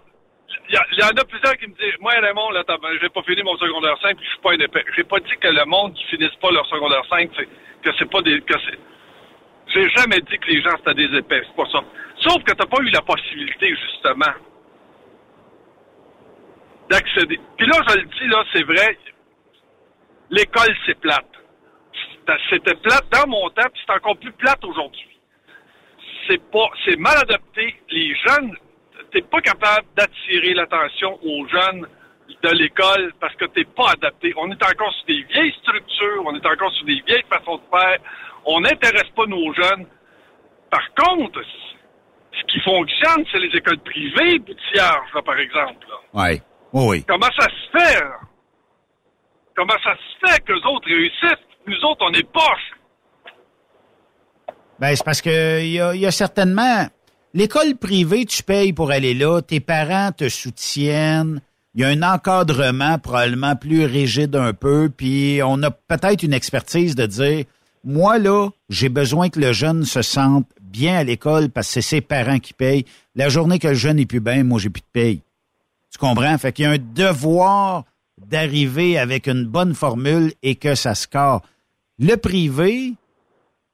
il 0.69 0.99
y, 0.99 1.05
en 1.05 1.17
a 1.17 1.25
plusieurs 1.25 1.57
qui 1.57 1.69
me 1.69 1.75
disent, 1.75 2.01
moi, 2.01 2.13
Raymond, 2.21 2.51
là, 2.51 2.65
j'ai 3.01 3.09
pas 3.11 3.23
fini 3.23 3.45
mon 3.45 3.57
secondaire 3.59 3.97
5, 4.03 4.17
puis 4.17 4.27
je 4.27 4.31
suis 4.33 4.41
pas 4.41 4.53
un 4.53 4.59
épais. 4.59 4.85
J'ai 4.97 5.05
pas 5.05 5.21
dit 5.21 5.37
que 5.41 5.49
le 5.49 5.65
monde 5.67 5.95
qui 5.95 6.05
finisse 6.07 6.35
pas 6.43 6.51
leur 6.51 6.67
secondaire 6.67 7.05
5, 7.09 7.31
que 7.31 7.91
c'est 7.97 8.11
pas 8.11 8.23
des, 8.23 8.41
que 8.41 8.55
c'est, 8.69 8.79
j'ai 9.77 9.91
jamais 9.91 10.21
dit 10.21 10.39
que 10.39 10.51
les 10.51 10.63
gens 10.63 10.77
c'était 10.79 10.95
des 10.95 11.19
épais, 11.19 11.43
c'est 11.47 11.57
pas 11.57 11.71
ça. 11.71 11.85
Sauf 12.21 12.43
que 12.45 12.53
t'as 12.53 12.67
pas 12.67 12.83
eu 12.83 12.89
la 12.91 13.03
possibilité, 13.03 13.75
justement, 13.77 14.33
d'accéder. 16.91 17.39
Puis 17.59 17.67
là, 17.67 17.77
je 17.89 17.97
le 17.97 18.05
dis, 18.05 18.27
là, 18.29 18.45
c'est 18.55 18.63
vrai, 18.63 18.99
l'école, 20.31 20.75
c'est 20.87 20.99
plate. 20.99 21.27
C'était 22.51 22.75
plate 22.75 23.05
dans 23.13 23.29
mon 23.29 23.49
temps, 23.51 23.69
puis 23.73 23.83
c'est 23.87 23.93
encore 23.93 24.17
plus 24.17 24.33
plate 24.33 24.65
aujourd'hui. 24.65 25.19
C'est 26.27 26.43
pas, 26.51 26.69
c'est 26.85 26.99
mal 26.99 27.17
adapté. 27.19 27.77
Les 27.91 28.15
jeunes, 28.17 28.57
t'es 29.13 29.23
pas 29.23 29.41
capable 29.41 29.87
d'attirer 29.97 30.55
l'attention 30.55 31.21
aux 31.23 31.47
jeunes 31.47 31.87
de 32.43 32.51
l'école 32.51 33.13
parce 33.21 33.35
que 33.37 33.45
t'es 33.45 33.65
pas 33.65 33.91
adapté. 33.91 34.33
On 34.37 34.51
est 34.51 34.65
encore 34.65 34.93
sur 34.95 35.07
des 35.07 35.23
vieilles 35.23 35.55
structures, 35.63 36.23
on 36.25 36.35
est 36.35 36.47
encore 36.47 36.73
sur 36.73 36.87
des 36.87 37.01
vieilles 37.07 37.25
façons 37.31 37.57
de 37.59 37.79
faire, 37.79 37.99
on 38.47 38.61
n'intéresse 38.61 39.11
pas 39.15 39.27
nos 39.27 39.53
jeunes. 39.53 39.87
Par 40.71 40.95
contre, 40.95 41.41
ce 42.33 42.45
qui 42.53 42.61
fonctionne, 42.61 43.25
c'est 43.31 43.39
les 43.39 43.57
écoles 43.57 43.79
privées, 43.79 44.39
Boutillard, 44.39 45.05
là, 45.15 45.23
par 45.23 45.39
exemple. 45.39 45.87
Oui. 46.15 46.41
oui. 46.73 47.05
Comment 47.07 47.31
ça 47.39 47.47
se 47.47 47.79
fait? 47.79 48.03
Comment 49.57 49.77
ça 49.83 49.95
se 49.95 50.27
fait 50.27 50.41
qu'eux 50.45 50.61
autres 50.69 50.87
réussissent? 50.87 51.45
Nous 51.67 51.89
autres, 51.89 52.05
on 52.09 52.13
est 52.13 52.31
poches? 52.31 52.73
Ben, 54.79 54.95
c'est 54.95 55.05
parce 55.05 55.23
que 55.23 55.61
il 55.61 55.73
y 55.73 55.81
a, 55.81 55.95
y 55.95 56.07
a 56.07 56.11
certainement... 56.11 56.87
L'école 57.35 57.77
privée, 57.77 58.25
tu 58.25 58.43
payes 58.43 58.73
pour 58.73 58.91
aller 58.91 59.13
là, 59.13 59.43
tes 59.43 59.61
parents 59.61 60.11
te 60.13 60.29
soutiennent, 60.29 61.41
il 61.75 61.83
y 61.83 61.85
a 61.85 61.89
un 61.89 62.03
encadrement 62.03 62.99
probablement 62.99 63.57
plus 63.57 63.85
rigide 63.85 64.35
un 64.37 64.55
peu, 64.55 64.89
puis 64.89 65.41
on 65.45 65.63
a 65.63 65.71
peut-être 65.71 66.23
une 66.23 66.33
expertise 66.33 66.95
de 66.95 67.05
dire 67.05 67.45
moi, 67.87 68.19
là, 68.19 68.49
j'ai 68.69 68.89
besoin 68.89 69.29
que 69.29 69.39
le 69.39 69.53
jeune 69.53 69.85
se 69.85 70.03
sente 70.03 70.49
bien 70.61 70.99
à 70.99 71.05
l'école 71.05 71.51
parce 71.51 71.69
que 71.69 71.75
c'est 71.75 71.83
ses 71.83 72.01
parents 72.01 72.41
qui 72.41 72.53
payent. 72.53 72.85
La 73.15 73.29
journée 73.29 73.61
que 73.61 73.69
le 73.69 73.75
jeune 73.75 74.01
est 74.01 74.07
plus 74.07 74.19
bien, 74.19 74.43
moi, 74.43 74.59
j'ai 74.59 74.71
plus 74.71 74.81
de 74.81 74.87
paye. 74.93 75.23
Tu 75.93 75.99
comprends? 75.99 76.37
Fait 76.37 76.53
qu'il 76.53 76.65
y 76.65 76.67
a 76.67 76.73
un 76.73 76.79
devoir 76.79 77.85
d'arriver 78.19 78.99
avec 78.99 79.29
une 79.29 79.45
bonne 79.45 79.73
formule 79.73 80.33
et 80.43 80.57
que 80.57 80.75
ça 80.75 80.97
score. 80.97 81.43
Le 82.01 82.17
privé, 82.17 82.95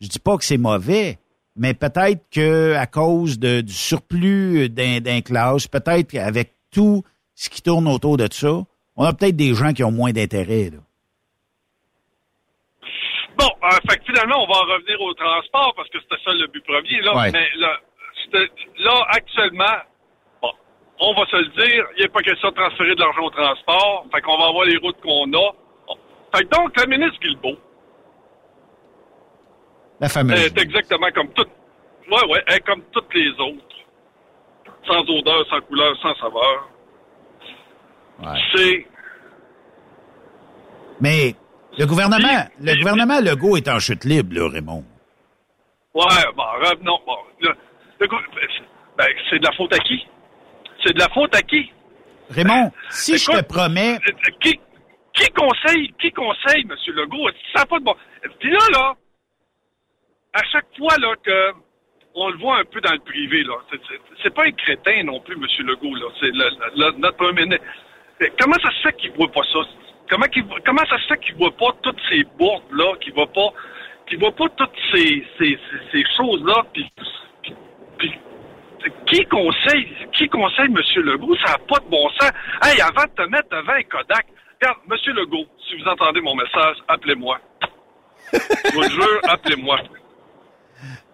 Je 0.01 0.09
dis 0.09 0.19
pas 0.19 0.37
que 0.37 0.45
c'est 0.45 0.59
mauvais, 0.59 1.19
mais 1.57 1.73
peut-être 1.73 2.23
que 2.31 2.75
à 2.75 2.87
cause 2.87 3.39
du 3.39 3.73
surplus 3.73 4.69
d'un, 4.69 5.01
d'un 5.01 5.23
classe, 5.23 5.69
peut-être 5.69 6.11
qu'avec 6.11 6.53
tout 6.71 7.03
ce 7.35 7.49
qui 7.49 7.63
tourne 7.63 7.89
autour 7.89 8.19
de 8.19 8.29
ça, 8.31 8.65
on 8.97 9.05
a 9.05 9.13
peut-être 9.15 9.37
des 9.37 9.55
gens 9.55 9.73
qui 9.73 9.85
ont 9.85 9.93
moins 9.93 10.13
d'intérêt. 10.13 10.71
Bon, 13.43 13.67
euh, 13.67 13.71
fait 13.91 13.99
que 13.99 14.05
finalement, 14.05 14.45
on 14.45 14.47
va 14.47 14.61
en 14.61 14.67
revenir 14.73 15.01
au 15.01 15.13
transport 15.15 15.75
parce 15.77 15.89
que 15.89 15.99
c'était 16.01 16.23
ça 16.25 16.33
le 16.33 16.47
but 16.47 16.65
premier. 16.65 17.01
Là, 17.03 17.17
Ouais. 17.17 17.31
mais 17.33 17.49
là, 17.59 19.05
actuellement, 19.09 19.79
bon, 20.41 20.51
on 21.01 21.15
va 21.15 21.27
se 21.27 21.37
le 21.37 21.47
dire, 21.49 21.85
il 21.97 22.03
n'est 22.03 22.09
pas 22.09 22.23
question 22.23 22.51
de 22.51 22.55
transférer 22.55 22.95
de 22.95 23.01
l'argent 23.01 23.23
au 23.25 23.31
transport. 23.31 24.07
Fait 24.15 24.21
qu'on 24.21 24.39
va 24.39 24.47
avoir 24.47 24.65
les 24.65 24.77
routes 24.79 25.01
qu'on 25.01 25.25
a. 25.33 25.53
Bon. 25.89 25.97
Fait 26.35 26.45
que 26.45 26.49
donc, 26.57 26.79
la 26.79 26.87
ministre 26.87 27.19
Guilbeault 27.21 27.59
La 30.01 30.09
fameuse. 30.09 30.39
est 30.47 30.61
exactement 30.61 31.11
comme 31.13 31.33
toutes. 31.33 31.51
Ouais, 32.11 32.25
ouais, 32.31 32.43
elle 32.47 32.55
est 32.57 32.61
comme 32.67 32.83
toutes 32.93 33.13
les 33.15 33.31
autres. 33.41 33.77
Sans 34.87 35.01
odeur, 35.09 35.45
sans 35.49 35.61
couleur, 35.63 35.97
sans 36.01 36.15
saveur. 36.17 36.69
Ouais. 38.21 38.41
C'est. 38.55 38.87
Mais 41.01 41.35
le 41.79 41.87
gouvernement, 41.87 42.47
Puis- 42.59 42.67
le 42.67 42.77
gouvernement 42.79 43.21
Legault 43.21 43.57
est 43.57 43.69
en 43.69 43.79
chute 43.79 44.05
libre, 44.05 44.35
là, 44.35 44.49
Raymond. 44.49 44.85
Ouais, 45.95 46.05
bon, 46.37 46.43
revenons. 46.61 46.99
Bon, 47.07 47.17
le- 47.41 47.55
ben, 48.01 49.07
c'est 49.31 49.39
de 49.39 49.45
la 49.47 49.53
faute 49.53 49.73
à 49.75 49.79
qui? 49.79 50.07
C'est 50.85 50.93
de 50.95 50.99
la 50.99 51.09
faute 51.11 51.35
à 51.35 51.43
qui? 51.43 51.71
Raymond, 52.31 52.73
si 52.91 53.19
je 53.19 53.27
te 53.31 53.43
promets, 53.43 53.95
Euh, 54.09 54.31
Qui, 54.41 54.59
qui 55.15 55.29
conseille, 55.33 55.93
qui 56.01 56.11
conseille, 56.13 56.63
M. 56.63 56.75
Legault? 56.95 57.29
Ça 57.55 57.61
n'a 57.61 57.67
pas 57.67 57.79
de 57.79 57.85
bon. 57.85 57.95
Puis 58.41 58.51
là, 58.51 58.59
là, 58.73 58.95
à 60.35 60.43
chaque 60.51 60.67
fois 60.79 60.97
là, 60.99 61.15
que 61.23 61.53
on 62.15 62.29
le 62.31 62.39
voit 62.39 62.59
un 62.59 62.65
peu 62.65 62.81
dans 62.81 62.93
le 62.93 62.99
privé, 63.01 63.43
là, 63.45 63.55
c'est- 64.23 64.31
pas 64.35 64.45
un 64.47 64.53
crétin 64.53 65.03
non 65.05 65.21
plus, 65.21 65.35
M. 65.35 65.67
Legault, 65.67 65.95
là. 65.95 66.07
C'est 66.21 66.33
notre 66.99 67.17
premier 67.17 67.45
ministre. 67.45 67.65
Comment 68.41 68.57
ça 68.63 68.71
se 68.71 68.83
fait 68.83 68.97
qu'il 68.97 69.13
voit 69.13 69.31
pas 69.31 69.43
ça? 69.53 69.59
Comment, 70.65 70.85
ça 70.89 70.99
se 70.99 71.07
fait 71.09 71.19
qu'il 71.21 71.35
voit 71.37 71.57
pas 71.57 71.75
toutes 71.83 72.01
ces 72.11 72.23
bourdes-là, 72.39 72.97
qu'il 73.01 73.15
voit 73.15 73.27
pas, 73.33 73.49
qu'il 74.09 74.19
voit 74.19 74.33
pas 74.33 74.47
toutes 74.57 74.77
ces, 74.93 75.25
ces, 75.39 75.59
ces, 75.71 75.79
ces 75.93 76.05
choses-là, 76.17 76.65
puis, 76.73 76.93
qui 79.07 79.25
conseille, 79.27 79.89
qui 80.17 80.29
conseille 80.29 80.67
M. 80.67 80.77
Legault? 81.05 81.37
Ça 81.45 81.53
n'a 81.53 81.59
pas 81.59 81.79
de 81.79 81.89
bon 81.91 82.09
sens. 82.21 82.31
Hey, 82.65 82.81
avant 82.81 83.05
de 83.05 83.11
te 83.23 83.29
mettre 83.31 83.49
devant 83.51 83.73
un 83.73 83.83
Kodak, 83.85 84.27
regarde, 84.61 84.79
M. 84.91 85.15
Legault, 85.17 85.47
si 85.69 85.77
vous 85.77 85.89
entendez 85.89 86.21
mon 86.21 86.35
message, 86.35 86.77
appelez-moi. 86.89 87.39
Je 88.33 88.73
vous 88.75 88.81
le 88.83 88.89
jure, 88.89 89.21
appelez-moi. 89.29 89.79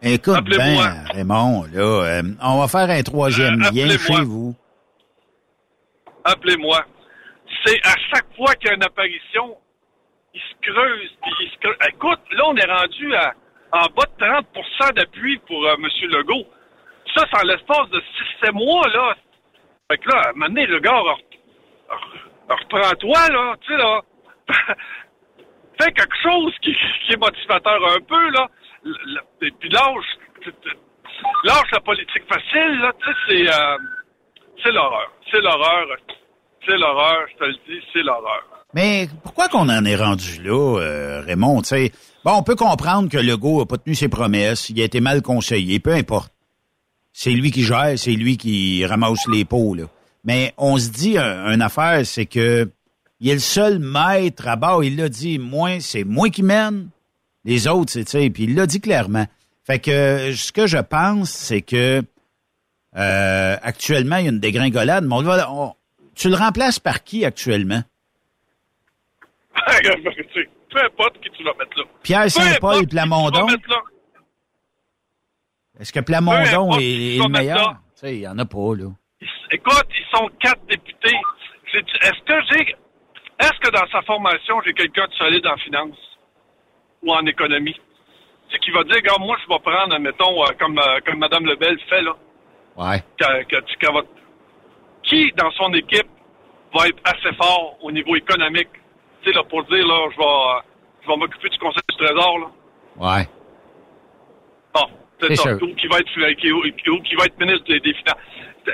écoute 0.03 0.35
Appelez-moi. 0.37 0.67
bien, 0.85 1.05
Raymond, 1.13 1.65
là, 1.73 1.81
euh, 1.83 2.23
on 2.43 2.59
va 2.61 2.69
faire 2.69 2.89
un 2.91 3.03
troisième 3.03 3.63
Euh, 3.63 3.71
lien 3.71 3.99
chez 3.99 4.23
vous. 4.23 4.55
Appelez-moi. 6.25 6.85
À 7.85 7.95
chaque 8.15 8.35
fois 8.37 8.55
qu'il 8.55 8.69
y 8.69 8.71
a 8.73 8.75
une 8.75 8.85
apparition, 8.85 9.57
il 10.35 10.41
se 10.41 10.71
creuse, 10.71 11.11
puis 11.23 11.33
il 11.41 11.51
se 11.51 11.59
creuse. 11.59 11.77
Écoute, 11.89 12.21
là, 12.33 12.43
on 12.47 12.57
est 12.57 12.71
rendu 12.71 13.15
à 13.15 13.35
en 13.73 13.87
bas 13.95 14.05
de 14.19 14.25
30% 14.25 14.95
d'appui 14.95 15.39
pour 15.47 15.65
euh, 15.67 15.75
M. 15.75 15.87
Legault. 16.11 16.47
Ça, 17.15 17.25
c'est 17.31 17.39
en 17.41 17.47
l'espace 17.47 17.89
de 17.91 18.03
6-7 18.43 18.53
mois, 18.53 18.89
là. 18.89 19.15
Fait 19.91 19.99
que 19.99 20.09
là, 20.09 20.21
à 20.21 20.29
un 20.29 20.33
moment 20.33 20.47
donné, 20.47 20.67
le 20.67 20.79
gars, 20.81 20.93
re- 20.93 21.21
re- 21.89 22.51
reprends-toi, 22.51 23.29
là, 23.31 23.57
tu 23.61 23.73
sais, 23.73 23.77
là. 23.79 24.01
Fais 25.81 25.93
quelque 25.93 26.17
chose 26.23 26.55
qui, 26.63 26.75
qui 27.07 27.13
est 27.13 27.17
motivateur 27.17 27.81
un 27.95 28.01
peu, 28.01 28.31
là. 28.31 28.49
Et 29.43 29.51
puis 29.53 29.69
lâche, 29.69 30.17
lâche 31.45 31.71
la 31.73 31.81
politique 31.81 32.25
facile, 32.29 32.79
là, 32.81 32.93
tu 32.99 33.07
sais, 33.07 33.17
c'est... 33.29 33.49
euh, 33.61 33.79
c'est 34.65 34.73
l'horreur. 34.73 35.13
C'est 35.31 35.41
l'horreur. 35.41 35.87
C'est 36.69 36.77
l'horreur, 36.77 37.27
je 37.33 37.39
te 37.39 37.45
le 37.45 37.55
dis, 37.67 37.83
c'est 37.93 38.03
l'horreur. 38.03 38.43
Mais 38.75 39.09
pourquoi 39.23 39.49
qu'on 39.49 39.69
en 39.71 39.85
est 39.87 39.97
rendu 39.97 40.43
là, 40.43 40.79
euh, 40.81 41.23
Raymond? 41.23 41.63
bon, 42.25 42.33
on 42.33 42.43
peut 42.43 42.57
comprendre 42.57 43.09
que 43.09 43.17
Legault 43.17 43.61
n'a 43.61 43.67
pas 43.67 43.79
tenu 43.79 43.95
ses 43.95 44.09
promesses, 44.09 44.69
il 44.69 44.79
a 44.81 44.85
été 44.85 45.01
mal 45.01 45.23
conseillé, 45.23 45.81
peu 45.81 45.95
importe. 45.95 46.33
C'est 47.13 47.31
lui 47.31 47.51
qui 47.51 47.63
gère, 47.63 47.99
c'est 47.99 48.13
lui 48.13 48.37
qui 48.37 48.85
ramasse 48.85 49.27
les 49.29 49.45
pots, 49.47 49.75
là. 49.75 49.85
Mais 50.25 50.53
on 50.59 50.77
se 50.77 50.91
dit 50.91 51.17
un- 51.17 51.51
une 51.55 51.63
affaire, 51.63 52.05
c'est 52.05 52.27
que 52.27 52.71
il 53.21 53.31
est 53.31 53.35
le 53.35 53.41
seul 53.41 53.79
maître 53.79 54.47
à 54.47 54.57
bord. 54.57 54.85
Il 54.85 54.97
l'a 54.97 55.09
dit, 55.09 55.39
moi, 55.39 55.81
c'est 55.81 56.05
moi 56.05 56.29
qui 56.29 56.43
mène. 56.43 56.91
Les 57.45 57.67
autres, 57.67 57.91
c'est, 57.93 58.07
sais, 58.09 58.29
puis 58.31 58.45
il 58.45 58.55
l'a 58.55 58.67
dit 58.67 58.81
clairement. 58.81 59.27
Fait 59.65 59.79
que 59.79 60.33
ce 60.35 60.53
que 60.53 60.67
je 60.67 60.79
pense, 60.79 61.31
c'est 61.31 61.63
que 61.63 62.03
euh, 62.97 63.57
actuellement, 63.63 64.17
il 64.17 64.25
y 64.25 64.29
a 64.29 64.31
une 64.31 64.41
dégringolade, 64.41 65.05
mais 65.05 65.15
on 65.15 65.23
va- 65.23 65.75
tu 66.19 66.29
le 66.29 66.37
remplaces 66.37 66.79
par 66.79 67.03
qui 67.05 67.25
actuellement? 67.25 67.83
Peu 70.71 70.85
importe 70.85 71.21
qui 71.21 71.31
tu 71.31 71.43
vas 71.45 71.55
mettre 71.55 71.79
là. 71.79 71.85
Pierre 72.03 72.31
Saint-Paul 72.31 72.83
et 72.83 72.87
Plamondon? 72.87 73.47
Est-ce 75.81 75.93
que 75.93 76.01
Plamondon 76.01 76.79
est, 76.79 77.17
est 77.17 77.19
le 77.23 77.29
meilleur? 77.29 77.57
là. 77.57 77.79
Tu 77.95 78.01
sais, 78.01 78.15
il 78.17 78.21
n'y 78.21 78.29
en 78.29 78.39
a 78.39 78.45
pas, 78.45 78.75
là. 78.77 78.91
Écoute, 79.51 79.87
ils 79.91 80.17
sont 80.17 80.29
quatre 80.41 80.65
députés. 80.67 81.17
Est-ce 81.75 82.23
que 82.25 82.35
j'ai. 82.53 82.77
Est-ce 83.41 83.59
que 83.61 83.71
dans 83.71 83.87
sa 83.91 84.03
formation, 84.03 84.61
j'ai 84.65 84.73
quelqu'un 84.75 85.07
de 85.07 85.13
solide 85.15 85.47
en 85.47 85.57
finance 85.59 85.97
ou 87.03 87.13
en 87.13 87.25
économie? 87.27 87.77
C'est 88.51 88.59
qui 88.59 88.71
va 88.73 88.83
dire, 88.85 88.97
regarde, 88.97 89.21
moi, 89.21 89.37
je 89.43 89.49
vais 89.49 89.59
prendre, 89.61 89.99
mettons, 89.99 90.43
euh, 90.43 90.49
comme, 90.59 90.79
euh, 90.79 91.01
comme 91.07 91.19
Mme 91.19 91.47
Lebel 91.47 91.79
fait, 91.89 92.03
là. 92.03 92.17
Ouais. 92.77 93.03
qu'elle- 93.19 93.93
va- 93.93 94.03
Qui, 95.03 95.33
dans 95.37 95.51
son 95.53 95.73
équipe, 95.75 96.09
va 96.75 96.89
être 96.89 97.01
assez 97.05 97.35
fort 97.37 97.77
au 97.83 97.91
niveau 97.91 98.15
économique? 98.17 98.69
Tu 99.23 99.31
sais, 99.31 99.37
là, 99.37 99.43
pour 99.45 99.65
dire, 99.65 99.87
là, 99.87 100.09
je 100.13 100.17
vais, 100.19 100.25
euh, 100.25 100.61
je 101.03 101.09
vais 101.09 101.17
m'occuper 101.17 101.49
du 101.49 101.59
Conseil 101.59 101.83
du 101.89 101.97
Trésor, 101.97 102.39
là. 102.39 102.47
Ouais. 102.97 103.29
Bon, 104.75 104.87
c'est 105.21 105.35
ça. 105.37 105.55
Ou 105.55 105.75
qui 105.75 105.87
va 105.89 105.99
être, 105.99 106.35
qui, 106.35 106.53
ou- 106.53 106.65
ou 106.65 107.03
qui 107.03 107.15
va 107.17 107.25
être 107.25 107.39
ministre 107.39 107.65
des, 107.69 107.81
des 107.81 107.95
Finances. 107.95 108.17
Euh, 108.69 108.73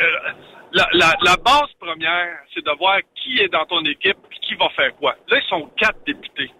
La, 0.76 0.88
la, 0.92 1.14
la 1.22 1.36
base 1.36 1.72
première, 1.78 2.36
c'est 2.52 2.64
de 2.64 2.76
voir 2.78 2.98
qui 3.14 3.38
est 3.38 3.48
dans 3.48 3.64
ton 3.66 3.80
équipe 3.84 4.16
et 4.32 4.38
qui 4.44 4.56
va 4.56 4.68
faire 4.70 4.92
quoi. 4.96 5.14
Là, 5.28 5.38
ils 5.38 5.48
sont 5.48 5.70
quatre 5.76 6.02
députés. 6.04 6.50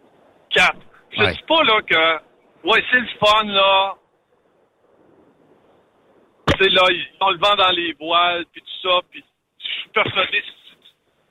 Quatre. 0.50 0.78
Je 1.10 1.20
Ouais. 1.20 1.32
dis 1.32 1.42
pas, 1.48 1.64
là, 1.64 1.82
que, 1.82 2.68
ouais, 2.68 2.84
c'est 2.92 3.00
le 3.00 3.08
fun, 3.18 3.42
là. 3.46 3.94
C'est 6.60 6.68
là, 6.70 6.82
ils 6.90 7.06
ont 7.20 7.30
le 7.30 7.38
vent 7.38 7.56
dans 7.56 7.70
les 7.72 7.92
voiles, 7.94 8.44
puis 8.52 8.62
tout 8.62 8.88
ça, 8.88 9.00
puis 9.10 9.24
persuadé, 9.94 10.42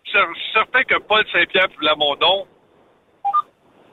je 0.05 0.09
suis 0.11 0.51
certain 0.53 0.83
que 0.83 0.97
Paul 0.99 1.23
Saint-Pierre 1.31 1.69
Plamondon, 1.77 2.47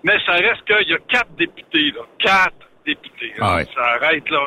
mais 0.02 0.18
ça 0.24 0.32
reste 0.32 0.64
qu'il 0.64 0.88
y 0.88 0.94
a 0.94 0.98
quatre 1.08 1.30
députés, 1.36 1.90
là. 1.92 2.02
Quatre 2.18 2.56
députés. 2.86 3.34
là. 3.38 3.46
Ah 3.52 3.56
ouais. 3.56 3.66
Ça 3.74 3.82
arrête, 3.82 4.28
là. 4.30 4.46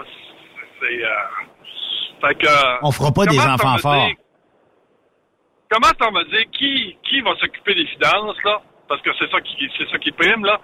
C'est, 0.80 1.04
euh, 1.06 2.28
fait 2.28 2.36
que, 2.36 2.86
On 2.86 2.92
fera 2.92 3.12
pas 3.12 3.26
des 3.26 3.40
enfants 3.40 3.78
forts. 3.78 4.08
dire- 4.08 4.16
Comment 5.70 5.92
t'en 5.98 6.12
me 6.12 6.24
dire? 6.26 6.46
Qui, 6.52 6.98
qui 7.04 7.22
va 7.22 7.36
s'occuper 7.38 7.74
des 7.76 7.88
finances, 7.88 8.38
là? 8.44 8.62
Parce 8.88 9.02
que 9.02 9.10
c'est 9.18 9.30
ça 9.32 9.42
qui, 9.42 9.70
c'est 9.78 9.90
ça 9.90 9.98
qui 9.98 10.12
prime, 10.12 10.46
là. 10.46 10.60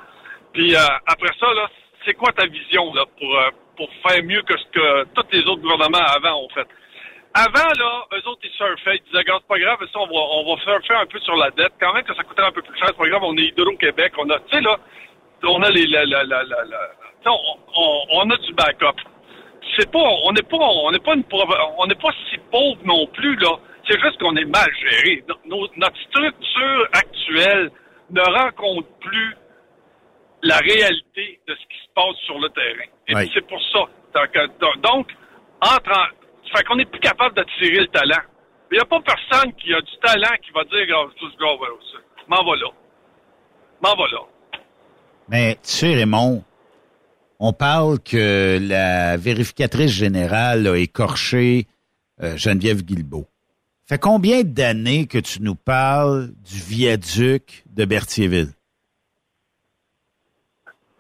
Puis, 0.54 0.76
euh, 0.76 0.80
après 1.08 1.32
ça, 1.40 1.52
là, 1.54 1.68
c'est 2.06 2.14
quoi 2.14 2.32
ta 2.34 2.46
vision, 2.46 2.94
là, 2.94 3.06
pour, 3.20 3.36
euh, 3.40 3.50
pour 3.78 3.90
faire 4.08 4.24
mieux 4.24 4.42
que 4.44 4.58
ce 4.58 4.66
que 4.72 5.04
tous 5.16 5.26
les 5.32 5.42
autres 5.46 5.62
gouvernements 5.62 6.00
avant 6.16 6.44
ont 6.44 6.50
fait? 6.50 6.68
Avant, 7.34 7.70
là, 7.78 8.06
eux 8.14 8.28
autres, 8.28 8.42
ils 8.44 8.52
surfaient. 8.52 8.96
Ils 8.98 9.04
disaient, 9.06 9.20
regarde, 9.20 9.44
c'est 9.44 9.48
pas 9.54 9.60
grave, 9.60 9.80
ça, 9.94 10.00
on 10.00 10.08
va, 10.08 10.14
on 10.14 10.56
va 10.56 10.62
surfer 10.62 10.96
un 10.96 11.06
peu 11.06 11.20
sur 11.20 11.36
la 11.36 11.52
dette. 11.52 11.74
Quand 11.80 11.94
même 11.94 12.04
que 12.04 12.16
ça 12.16 12.24
coûterait 12.24 12.48
un 12.48 12.52
peu 12.52 12.62
plus 12.62 12.78
cher, 12.78 12.88
c'est 12.90 12.98
pas 12.98 13.08
grave, 13.08 13.24
on 13.24 13.38
est 13.38 13.42
Hydro-Québec, 13.54 14.14
on 14.18 14.30
a, 14.30 14.40
tu 14.40 14.56
sais, 14.56 14.62
là, 14.62 14.78
on 15.44 15.62
a 15.62 15.70
les, 15.70 15.86
la, 15.88 16.06
la, 16.06 16.24
la, 16.24 16.44
on, 17.26 17.38
on, 17.76 18.02
on 18.14 18.30
a 18.32 18.38
du 18.38 18.54
backup. 18.54 19.00
C'est 19.78 19.92
pas, 19.92 20.00
on 20.26 20.32
n'est 20.32 20.42
pas, 20.42 20.58
on 20.58 20.92
n'est 20.92 21.00
pas 21.00 21.14
une, 21.14 21.24
on 21.78 21.86
n'est 21.88 21.96
pas 21.96 22.10
si 22.30 22.38
pauvre 22.52 22.80
non 22.86 23.06
plus, 23.08 23.36
là. 23.36 23.52
C'est 23.88 24.00
juste 24.02 24.20
qu'on 24.20 24.36
est 24.36 24.46
mal 24.46 24.68
géré. 24.82 25.24
Nos- 25.46 25.68
notre 25.78 25.98
structure 26.10 26.88
actuelle 26.94 27.72
ne 28.12 28.22
rencontre 28.22 28.88
plus 29.00 29.36
la 30.44 30.58
réalité 30.58 31.40
de 31.48 31.54
ce 31.56 31.60
qui 31.68 31.78
se 31.86 31.94
passe 31.94 32.16
sur 32.26 32.40
le 32.40 32.50
terrain. 32.50 32.90
Et 33.08 33.16
Oui. 33.16 33.32
c'est 33.34 33.46
pour 33.48 33.62
ça. 33.72 33.80
Donc, 34.16 34.36
euh, 34.36 34.48
donc, 34.78 35.08
entre 35.62 36.12
fait 36.56 36.64
qu'on 36.64 36.76
n'est 36.76 36.86
plus 36.86 37.00
capable 37.00 37.36
d'attirer 37.36 37.82
le 37.82 37.88
talent. 37.88 38.22
Il 38.72 38.76
n'y 38.76 38.82
a 38.82 38.86
pas 38.86 39.00
personne 39.02 39.54
qui 39.54 39.74
a 39.74 39.82
du 39.82 39.98
talent 40.02 40.36
qui 40.44 40.52
va 40.52 40.64
dire, 40.66 40.80
regarde, 40.82 41.12
tout 41.18 41.30
ce 41.32 41.38
gars, 41.38 41.56
m'en 42.28 42.44
va 42.44 42.56
là. 42.56 42.70
M'en 43.82 43.96
va 43.96 44.08
là. 44.12 44.20
Mais 45.30 45.56
tu 45.56 45.60
sais, 45.64 45.96
Raymond, 45.96 46.44
on 47.40 47.54
parle 47.54 48.00
que 48.00 48.60
la 48.62 49.18
vérificatrice 49.18 49.92
générale 49.92 50.68
a 50.68 50.76
écorché 50.76 51.68
euh, 52.22 52.36
Geneviève 52.38 52.84
Guilbeault. 52.84 53.28
Fait 53.88 53.98
combien 53.98 54.44
d'années 54.44 55.08
que 55.08 55.18
tu 55.18 55.42
nous 55.42 55.56
parles 55.56 56.30
du 56.48 56.60
viaduc 56.60 57.64
de 57.72 57.86
Berthierville? 57.86 58.54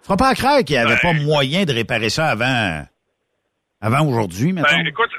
Faut 0.01 0.15
pas 0.15 0.33
croire 0.33 0.63
qu'il 0.63 0.75
n'y 0.75 0.81
avait 0.81 0.99
pas 0.99 1.13
moyen 1.13 1.65
de 1.65 1.73
réparer 1.73 2.09
ça 2.09 2.29
avant, 2.29 2.83
avant 3.79 4.07
aujourd'hui, 4.07 4.53
maintenant. 4.53 4.77
Ben, 4.77 4.87
écoute, 4.87 5.11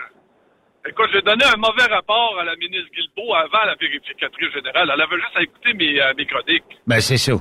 écoute, 0.88 1.08
j'ai 1.12 1.22
donné 1.22 1.44
un 1.44 1.56
mauvais 1.56 1.86
rapport 1.92 2.38
à 2.40 2.44
la 2.44 2.56
ministre 2.56 2.90
Guilbeault 2.92 3.34
avant 3.34 3.64
la 3.66 3.74
vérificatrice 3.74 4.52
générale. 4.52 4.90
Elle 4.92 5.00
avait 5.00 5.16
juste 5.16 5.36
à 5.36 5.42
écouter 5.42 5.74
mes, 5.74 6.00
euh, 6.00 6.12
mes 6.16 6.26
chroniques. 6.26 6.64
Ben, 6.86 7.00
c'est 7.00 7.16
ça. 7.18 7.32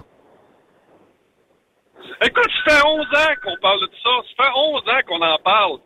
Écoute, 2.22 2.50
ça 2.66 2.74
fait 2.74 2.86
11 2.86 3.06
ans 3.06 3.34
qu'on 3.44 3.58
parle 3.62 3.82
de 3.82 3.90
ça. 4.04 4.10
Ça 4.38 4.44
fait 4.44 4.52
11 4.56 4.82
ans 4.82 5.02
qu'on 5.08 5.22
en 5.22 5.38
parle. 5.40 5.78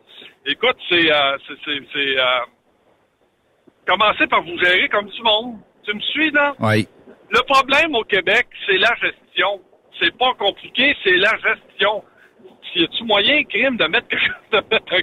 Écoute, 0.46 0.76
c'est... 0.88 1.12
Euh, 1.12 1.38
c'est, 1.64 2.18
euh, 2.18 2.40
commencez 3.86 4.26
par 4.26 4.42
vous 4.42 4.58
gérer 4.58 4.88
comme 4.88 5.08
du 5.08 5.22
monde. 5.22 5.56
Tu 5.84 5.94
me 5.94 6.00
suis, 6.00 6.30
là? 6.30 6.54
Oui. 6.60 6.88
Le 7.30 7.40
problème 7.42 7.94
au 7.94 8.04
Québec, 8.04 8.46
c'est 8.66 8.78
la 8.78 8.94
gestion. 8.96 9.60
C'est 10.00 10.16
pas 10.16 10.34
compliqué, 10.34 10.96
c'est 11.04 11.16
la 11.16 11.32
gestion. 11.38 12.02
Y 12.76 12.84
a-tu 12.84 13.04
moyen, 13.04 13.44
crime, 13.44 13.76
de 13.76 13.84
mettre, 13.84 14.08
de 14.52 14.56
mettre, 14.56 14.92
un, 14.92 15.00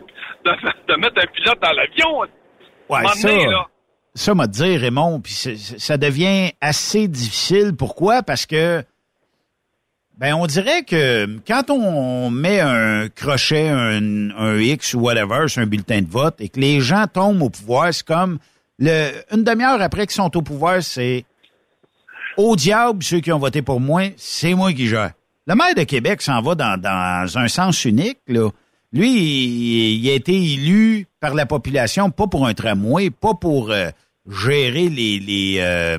de, 0.51 0.93
de 0.93 0.99
mettre 0.99 1.21
un 1.23 1.27
pilote 1.27 1.59
dans 1.61 1.71
l'avion? 1.71 2.23
Ouais, 2.89 3.07
ça, 3.15 3.29
là. 3.29 3.67
ça 4.13 4.35
m'a 4.35 4.47
dit 4.47 4.77
Raymond, 4.77 5.21
puis 5.21 5.33
ça 5.77 5.97
devient 5.97 6.51
assez 6.59 7.07
difficile. 7.07 7.73
Pourquoi? 7.77 8.23
Parce 8.23 8.45
que 8.45 8.83
ben 10.17 10.35
on 10.35 10.45
dirait 10.45 10.83
que 10.83 11.39
quand 11.47 11.69
on 11.71 12.29
met 12.29 12.59
un 12.59 13.09
crochet, 13.09 13.69
un, 13.69 14.29
un 14.31 14.59
X 14.59 14.93
ou 14.93 14.99
whatever 14.99 15.47
sur 15.47 15.61
un 15.61 15.65
bulletin 15.65 16.01
de 16.01 16.09
vote 16.09 16.35
et 16.39 16.49
que 16.49 16.59
les 16.59 16.79
gens 16.79 17.07
tombent 17.11 17.41
au 17.41 17.49
pouvoir, 17.49 17.91
c'est 17.93 18.05
comme 18.05 18.37
le, 18.77 19.11
une 19.33 19.43
demi-heure 19.43 19.81
après 19.81 20.05
qu'ils 20.05 20.15
sont 20.15 20.35
au 20.37 20.41
pouvoir, 20.41 20.83
c'est 20.83 21.25
au 22.37 22.55
diable 22.55 23.03
ceux 23.03 23.19
qui 23.19 23.31
ont 23.31 23.39
voté 23.39 23.61
pour 23.61 23.79
moi, 23.79 24.03
c'est 24.17 24.53
moi 24.53 24.73
qui 24.73 24.87
gère. 24.87 25.11
Le 25.47 25.55
maire 25.55 25.73
de 25.75 25.83
Québec 25.83 26.21
s'en 26.21 26.41
va 26.41 26.53
dans, 26.55 26.79
dans 26.79 27.37
un 27.37 27.47
sens 27.47 27.83
unique. 27.85 28.19
Là. 28.27 28.49
Lui, 28.93 29.95
il, 29.99 30.09
a 30.09 30.13
été 30.13 30.35
élu 30.35 31.07
par 31.21 31.33
la 31.33 31.45
population, 31.45 32.09
pas 32.11 32.27
pour 32.27 32.45
un 32.45 32.53
tramway, 32.53 33.09
pas 33.09 33.33
pour 33.33 33.71
euh, 33.71 33.89
gérer 34.29 34.89
euh, 35.59 35.97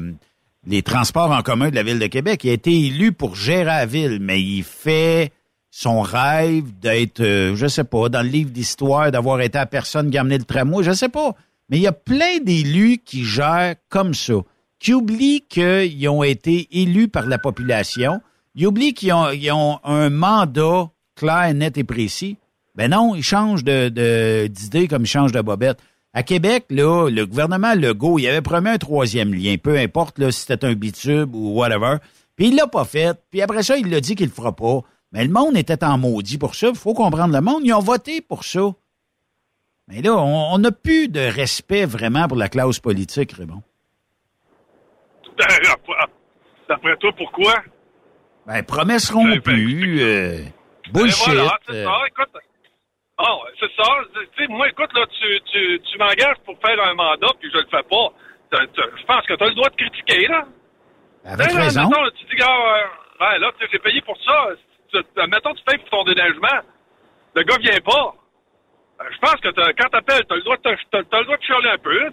les 0.67 0.83
transports 0.83 1.31
en 1.31 1.41
commun 1.41 1.71
de 1.71 1.75
la 1.75 1.83
ville 1.83 1.99
de 1.99 2.07
Québec. 2.07 2.45
Il 2.45 2.51
a 2.51 2.53
été 2.53 2.71
élu 2.71 3.13
pour 3.13 3.35
gérer 3.35 3.65
la 3.65 3.87
ville, 3.87 4.19
mais 4.21 4.43
il 4.43 4.63
fait 4.63 5.33
son 5.71 6.03
rêve 6.03 6.65
d'être, 6.81 7.21
euh, 7.21 7.57
je 7.57 7.67
sais 7.67 7.85
pas, 7.85 8.11
dans 8.11 8.21
le 8.21 8.29
livre 8.29 8.51
d'histoire, 8.51 9.11
d'avoir 9.11 9.41
été 9.41 9.57
la 9.57 9.65
personne 9.65 10.11
qui 10.11 10.19
a 10.19 10.21
amené 10.21 10.37
le 10.37 10.45
tramway, 10.45 10.85
je 10.85 10.93
sais 10.93 11.09
pas. 11.09 11.35
Mais 11.71 11.79
il 11.79 11.83
y 11.83 11.87
a 11.87 11.93
plein 11.93 12.41
d'élus 12.43 12.99
qui 12.99 13.25
gèrent 13.25 13.77
comme 13.89 14.13
ça, 14.13 14.35
qui 14.79 14.93
oublient 14.93 15.47
qu'ils 15.49 16.09
ont 16.11 16.23
été 16.23 16.69
élus 16.73 17.09
par 17.09 17.25
la 17.25 17.39
population, 17.39 18.21
ils 18.55 18.67
oublient 18.67 18.93
qu'ils 18.93 19.15
ont, 19.15 19.31
ont 19.31 19.79
un 19.83 20.11
mandat 20.11 20.91
clair, 21.17 21.55
net 21.55 21.79
et 21.79 21.85
précis. 21.85 22.37
Ben 22.75 22.91
non, 22.91 23.15
ils 23.15 23.23
changent 23.23 23.65
de, 23.65 23.89
de- 23.89 24.47
d'idée 24.47 24.89
comme 24.89 25.03
ils 25.03 25.07
changent 25.09 25.33
de 25.33 25.41
bobette. 25.41 25.79
À 26.15 26.23
Québec, 26.23 26.67
là, 26.71 27.09
le 27.09 27.27
gouvernement 27.27 27.75
Legault, 27.75 28.19
il 28.19 28.29
avait 28.29 28.43
promis 28.43 28.69
un 28.71 28.79
troisième 28.79 29.33
lien, 29.33 29.57
peu 29.57 29.79
importe 29.79 30.19
là, 30.19 30.31
si 30.31 30.41
c'était 30.41 30.67
un 30.67 30.75
bitube 30.75 31.35
ou 31.35 31.55
whatever. 31.55 31.97
Puis 32.37 32.49
il 32.49 32.57
l'a 32.57 32.67
pas 32.67 32.85
fait. 32.85 33.19
Puis 33.31 33.41
après 33.41 33.63
ça, 33.63 33.77
il 33.77 33.91
l'a 33.91 34.01
dit 34.01 34.15
qu'il 34.15 34.27
le 34.27 34.33
fera 34.33 34.55
pas. 34.55 34.81
Mais 35.13 35.25
le 35.25 35.31
monde 35.31 35.57
était 35.57 35.85
en 35.85 35.99
maudit 35.99 36.39
pour 36.39 36.55
ça. 36.55 36.69
Il 36.69 36.75
faut 36.75 36.95
comprendre 36.95 37.35
le 37.35 37.41
monde. 37.41 37.63
Ils 37.65 37.73
ont 37.73 37.81
voté 37.81 38.21
pour 38.21 38.45
ça. 38.45 38.73
Mais 39.89 40.01
là, 40.01 40.15
on 40.17 40.59
n'a 40.59 40.71
plus 40.71 41.09
de 41.09 41.21
respect 41.21 41.85
vraiment 41.85 42.29
pour 42.29 42.37
la 42.37 42.49
classe 42.49 42.79
politique, 42.79 43.33
Raymond. 43.33 43.63
D'après 46.69 46.97
toi, 46.97 47.11
pourquoi? 47.17 47.55
Ben, 48.47 48.63
euh, 50.01 50.45
bullshit. 50.93 51.27
Ben 51.27 51.35
voilà, 51.35 51.59
c'est 51.67 51.75
euh, 51.75 51.85
ça, 51.85 51.93
écoute. 52.09 52.43
Ah, 53.25 53.39
c'est 53.61 53.71
ça. 53.77 53.85
Tu 54.15 54.43
sais, 54.43 54.49
moi, 54.49 54.69
écoute, 54.69 54.91
là, 54.95 55.07
tu, 55.07 55.41
tu, 55.53 55.81
tu 55.81 55.99
m'engages 55.99 56.39
pour 56.45 56.59
faire 56.61 56.83
un 56.85 56.95
mandat, 56.95 57.29
puis 57.41 57.51
je 57.53 57.59
le 57.59 57.67
fais 57.71 57.83
pas. 57.85 58.09
Je 58.53 59.05
pense 59.07 59.27
que 59.27 59.35
tu 59.35 59.45
as 59.45 59.49
le 59.49 59.55
droit 59.55 59.71
de 59.71 59.77
critiquer, 59.77 60.27
là. 60.27 60.45
avec 61.25 61.53
Là, 61.53 61.61
raison. 61.63 61.89
mettons, 61.89 62.03
là, 62.03 62.11
tu 62.11 62.25
dis, 62.25 62.37
ben, 62.37 63.39
là, 63.39 63.51
tu 63.59 63.67
j'ai 63.71 63.79
payé 63.79 64.01
pour 64.03 64.19
ça. 64.23 64.49
Mettons, 65.29 65.55
tu 65.55 65.63
payes 65.65 65.79
pour 65.79 65.91
ton 65.91 66.05
déneigement. 66.05 66.61
Le 67.35 67.43
gars 67.45 67.57
vient 67.61 67.81
pas. 67.81 68.15
Euh, 69.01 69.05
Je 69.11 69.19
pense 69.19 69.37
que 69.41 69.49
t'as- 69.51 69.73
quand 69.73 69.89
t'appelles, 69.89 70.25
t'as 70.29 70.35
le 70.35 70.43
droit 70.43 70.57
de 70.57 70.63
t'as 70.63 71.19
le 71.19 71.25
droit 71.25 71.37
de 71.37 71.43
chialer 71.43 71.71
un 71.71 71.79
peu. 71.79 72.11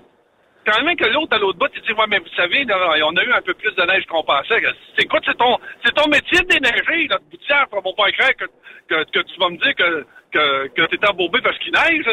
Quand 0.66 0.84
même 0.84 0.95
que 0.95 1.05
l'autre 1.10 1.36
à 1.36 1.39
l'autre 1.39 1.57
bout, 1.57 1.68
tu 1.70 1.82
dis, 1.82 1.91
ouais, 1.93 2.05
mais 2.07 2.20
vous 2.20 2.30
savez, 2.36 2.64
là, 2.66 2.78
on 3.03 3.16
a 3.18 3.24
eu 3.24 3.34
un 3.34 3.41
peu 3.41 3.53
plus 3.55 3.74
de 3.76 3.82
neige 3.84 4.05
qu'on 4.05 4.24
pensait. 4.24 4.62
C'est 4.97 5.05
quoi, 5.07 5.20
c'est 5.26 5.38
ton, 5.38 5.57
c'est 5.84 5.93
ton 5.95 6.07
métier 6.07 6.39
de 6.41 6.47
déneiger, 6.47 7.07
là, 7.07 7.18
de 7.18 7.24
boutière, 7.32 7.68
pour 7.70 7.84
mon 7.84 7.93
pas 7.93 8.12
que, 8.12 8.45
que, 8.88 9.03
que 9.12 9.20
tu 9.20 9.39
vas 9.39 9.49
me 9.49 9.57
dire 9.57 9.76
que, 9.76 10.05
que, 10.32 10.67
que 10.67 10.86
t'es 10.86 11.07
embourbé 11.07 11.41
parce 11.41 11.57
qu'il 11.59 11.71
neige. 11.73 12.05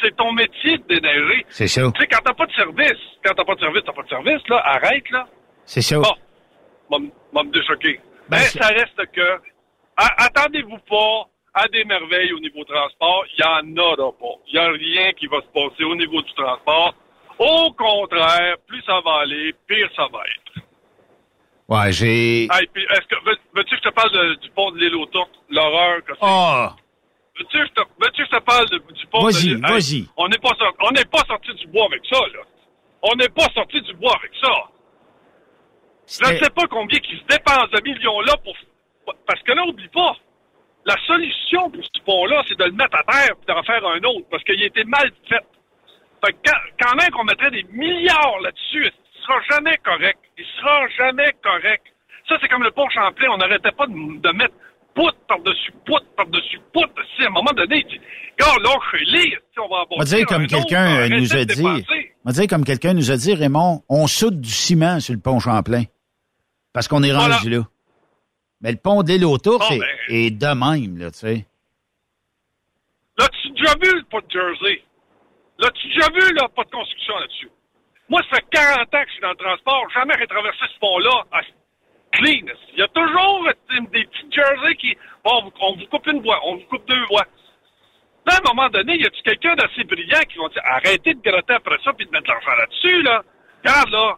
C'est, 0.00 0.16
ton 0.16 0.32
métier 0.32 0.78
de 0.78 0.84
déneiger. 0.84 1.44
C'est 1.48 1.68
ça. 1.68 1.82
Tu 1.94 2.00
sais, 2.00 2.06
quand 2.06 2.20
t'as 2.24 2.34
pas 2.34 2.46
de 2.46 2.52
service, 2.52 2.98
quand 3.24 3.34
t'as 3.34 3.44
pas 3.44 3.54
de 3.54 3.60
service, 3.60 3.82
t'as 3.86 3.92
pas 3.92 4.02
de 4.02 4.08
service, 4.08 4.48
là, 4.48 4.62
arrête, 4.64 5.08
là. 5.10 5.26
C'est 5.64 5.82
ça. 5.82 5.96
Bon, 6.90 7.10
m'a 7.32 7.42
me 7.44 7.50
déchoqué. 7.52 8.00
Ben, 8.28 8.38
Mais 8.38 8.44
ça 8.44 8.68
reste 8.68 9.00
que, 9.12 9.40
attendez-vous 9.96 10.78
pas 10.88 11.26
à 11.54 11.66
des 11.68 11.84
merveilles 11.84 12.32
au 12.32 12.40
niveau 12.40 12.64
transport. 12.64 13.24
Il 13.36 13.44
y 13.44 13.48
en 13.48 13.76
aura 13.82 14.12
pas. 14.12 14.34
Il 14.48 14.54
y 14.54 14.58
a 14.58 14.68
rien 14.70 15.12
qui 15.12 15.26
va 15.26 15.38
se 15.40 15.46
passer 15.52 15.84
au 15.84 15.94
niveau 15.96 16.22
du 16.22 16.32
transport. 16.34 16.94
Au 17.38 17.72
contraire, 17.72 18.56
plus 18.66 18.82
ça 18.82 19.00
va 19.04 19.20
aller, 19.22 19.54
pire 19.66 19.88
ça 19.96 20.06
va 20.12 20.20
être. 20.26 20.64
Ouais, 21.68 21.92
j'ai. 21.92 22.44
Est-ce 22.44 23.06
que, 23.06 23.24
veux- 23.24 23.38
veux-tu 23.54 23.76
que 23.76 23.82
je 23.84 23.88
te 23.88 23.94
parle 23.94 24.10
de- 24.12 24.34
du 24.40 24.50
pont 24.50 24.70
de 24.72 24.78
l'île 24.78 24.94
aux? 24.96 25.08
L'horreur 25.50 25.98
que 26.04 26.12
c'est. 26.14 26.18
Ah! 26.22 26.74
Veux-tu 27.40 27.58
que 27.58 27.66
je 27.66 27.72
te, 27.72 27.80
veux-tu 27.80 28.22
que 28.22 28.28
je 28.30 28.36
te 28.38 28.42
parle 28.44 28.66
du 28.68 29.06
pont 29.06 29.24
Vas-y, 29.62 30.06
on 30.16 30.28
n'est 30.28 30.38
pas, 30.38 30.50
sorti- 30.50 30.76
on 30.86 30.90
n'est 30.92 31.04
pas 31.06 31.24
sorti 31.26 31.54
du 31.54 31.66
bois 31.68 31.86
avec 31.86 32.02
ça, 32.10 32.18
là. 32.34 32.42
On 33.02 33.14
n'est 33.16 33.28
pas 33.30 33.46
sorti 33.54 33.80
du 33.80 33.94
bois 33.94 34.14
avec 34.16 34.30
ça. 34.40 34.52
Je 36.06 36.32
ne 36.34 36.38
sais 36.44 36.50
pas 36.50 36.66
combien 36.68 36.98
qui 36.98 37.16
se 37.16 37.24
dépensent 37.24 37.68
de 37.72 37.82
millions-là 37.82 38.34
pour... 38.44 38.54
Parce 39.26 39.42
que 39.42 39.52
là, 39.52 39.64
oublie 39.64 39.88
pas, 39.88 40.14
la 40.84 40.96
solution 41.06 41.70
pour 41.70 41.82
ce 41.84 42.00
pont-là, 42.04 42.42
c'est 42.46 42.58
de 42.58 42.64
le 42.64 42.72
mettre 42.72 42.96
à 42.96 43.04
terre 43.04 43.34
et 43.40 43.46
d'en 43.46 43.62
faire 43.62 43.84
un 43.86 44.02
autre, 44.04 44.26
parce 44.30 44.42
qu'il 44.44 44.62
a 44.62 44.66
été 44.66 44.84
mal 44.84 45.10
fait. 45.28 45.44
Fait 46.24 46.32
que 46.32 46.38
quand, 46.44 46.58
quand 46.80 46.96
même 46.96 47.10
qu'on 47.10 47.24
mettrait 47.24 47.50
des 47.50 47.62
milliards 47.72 48.38
là-dessus, 48.40 48.84
il 48.86 49.22
sera 49.22 49.40
jamais 49.50 49.76
correct? 49.78 50.18
Il 50.36 50.44
sera 50.58 50.86
jamais 50.88 51.32
correct. 51.42 51.86
Ça, 52.28 52.36
c'est 52.40 52.48
comme 52.48 52.62
le 52.62 52.70
pont 52.70 52.88
Champlain. 52.90 53.28
On 53.30 53.38
n'arrêtait 53.38 53.72
pas 53.72 53.86
de, 53.86 53.92
de 54.20 54.30
mettre 54.36 54.54
poutre 54.94 55.16
par-dessus 55.28 55.72
poutre 55.86 56.06
par-dessus 56.16 56.58
poutre. 56.72 56.92
Si 57.16 57.24
à 57.24 57.26
un 57.26 57.30
moment 57.30 57.52
donné, 57.56 57.78
il 57.78 57.86
dit, 57.86 58.00
gars, 58.38 58.54
lâchez-les. 58.62 59.30
Si 59.52 59.58
on 59.60 59.68
va 59.68 59.84
On 59.90 59.98
va 59.98 60.04
dire 60.04 60.26
comme 60.26 60.46
quelqu'un 60.46 61.00
euh, 61.02 61.08
nous 61.08 61.34
a 61.36 61.44
dit. 61.44 61.62
On 62.24 62.30
va 62.30 62.32
dire 62.32 62.46
comme 62.48 62.64
quelqu'un 62.64 62.94
nous 62.94 63.10
a 63.10 63.16
dit, 63.16 63.34
Raymond, 63.34 63.82
on 63.88 64.06
soude 64.06 64.40
du 64.40 64.50
ciment 64.50 65.00
sur 65.00 65.14
le 65.14 65.20
pont 65.20 65.38
Champlain. 65.40 65.84
Parce 66.72 66.86
qu'on 66.88 67.02
est 67.02 67.12
Voilà. 67.12 67.36
rendu 67.36 67.50
là. 67.50 67.62
Mais 68.60 68.72
le 68.72 68.78
pont 68.78 69.02
de 69.02 69.08
l'île 69.08 69.24
autour, 69.24 69.62
c'est 69.64 69.80
est 70.08 70.30
de 70.30 70.46
même, 70.46 70.98
là, 70.98 71.10
tu 71.10 71.18
sais. 71.18 71.46
Là, 73.18 73.26
tu 73.42 73.50
déjà 73.50 73.72
vu 73.74 73.90
le 73.96 74.04
pas 74.04 74.20
de 74.20 74.30
Jersey? 74.30 74.82
Là, 75.58 75.70
tu 75.74 75.88
déjà 75.88 76.06
vu, 76.08 76.34
là, 76.34 76.48
pas 76.54 76.64
de 76.64 76.70
construction 76.70 77.14
là-dessus? 77.18 77.48
Moi, 78.08 78.20
ça 78.30 78.36
fait 78.36 78.44
40 78.50 78.78
ans 78.80 78.84
que 79.02 79.06
je 79.08 79.12
suis 79.12 79.22
dans 79.22 79.30
le 79.30 79.36
transport. 79.36 79.84
Jamais 79.94 80.14
j'ai 80.18 80.26
traversé 80.26 80.58
ce 80.74 80.78
pont-là. 80.80 81.24
Ah, 81.32 81.40
clean. 82.12 82.46
Il 82.72 82.78
y 82.78 82.82
a 82.82 82.88
toujours 82.88 83.48
des 83.70 84.04
petits 84.04 84.26
Jersey 84.30 84.74
qui... 84.76 84.96
Bon, 85.24 85.52
on 85.60 85.76
vous, 85.76 85.86
coupe 85.90 86.06
une 86.06 86.22
voie, 86.22 86.40
on 86.44 86.56
vous 86.56 86.64
coupe 86.70 86.88
deux. 86.88 87.04
Là, 88.26 88.34
à 88.34 88.36
un 88.36 88.54
moment 88.54 88.68
donné, 88.68 88.96
y 88.96 89.06
a-tu 89.06 89.22
quelqu'un 89.22 89.54
d'assez 89.54 89.84
brillant 89.84 90.20
qui 90.28 90.38
va 90.38 90.48
dire 90.48 90.62
arrêtez 90.64 91.14
de 91.14 91.20
gratter 91.20 91.54
après 91.54 91.78
ça 91.84 91.92
puis 91.92 92.06
de 92.06 92.10
mettre 92.10 92.28
l'argent 92.28 92.56
là-dessus, 92.58 93.02
là? 93.02 93.22
Regarde, 93.64 93.90
là, 93.90 94.16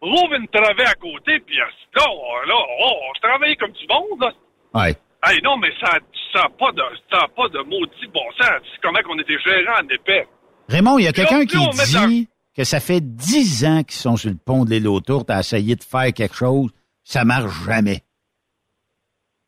rouvre 0.00 0.34
une 0.34 0.48
travée 0.48 0.86
à 0.86 0.94
côté, 0.94 1.40
puis 1.40 1.60
euh, 1.60 1.64
là, 1.96 2.04
on, 2.08 2.48
là, 2.48 2.54
on, 2.56 2.88
on 2.88 3.12
travaille 3.20 3.56
comme 3.56 3.72
du 3.72 3.86
monde, 3.88 4.20
là. 4.20 4.32
Ouais. 4.74 4.96
Hey, 5.24 5.40
non, 5.42 5.58
mais 5.58 5.70
ça 5.80 5.98
n'a 6.34 6.48
pas 6.48 6.72
de, 6.72 6.82
ça 7.12 7.26
pas 7.36 7.48
de 7.48 7.58
maudit 7.58 8.06
bon 8.12 8.24
sens. 8.40 8.62
C'est 8.72 8.80
comment 8.82 9.00
qu'on 9.02 9.18
était 9.18 9.38
gérant 9.38 9.80
en 9.82 9.88
épais. 9.88 10.26
Raymond, 10.68 10.98
il 10.98 11.04
y 11.04 11.08
a 11.08 11.12
quelqu'un 11.12 11.44
qui 11.44 11.58
dit 11.58 12.28
que 12.56 12.64
ça 12.64 12.80
fait 12.80 13.00
dix 13.00 13.64
ans 13.64 13.82
qu'ils 13.82 14.00
sont 14.00 14.16
sur 14.16 14.30
le 14.30 14.36
pont 14.36 14.64
de 14.64 14.70
l'île 14.70 14.88
autour, 14.88 15.24
à 15.28 15.40
essayer 15.40 15.76
de 15.76 15.82
faire 15.82 16.12
quelque 16.14 16.34
chose, 16.34 16.70
ça 17.10 17.24
marche 17.24 17.64
jamais. 17.64 18.02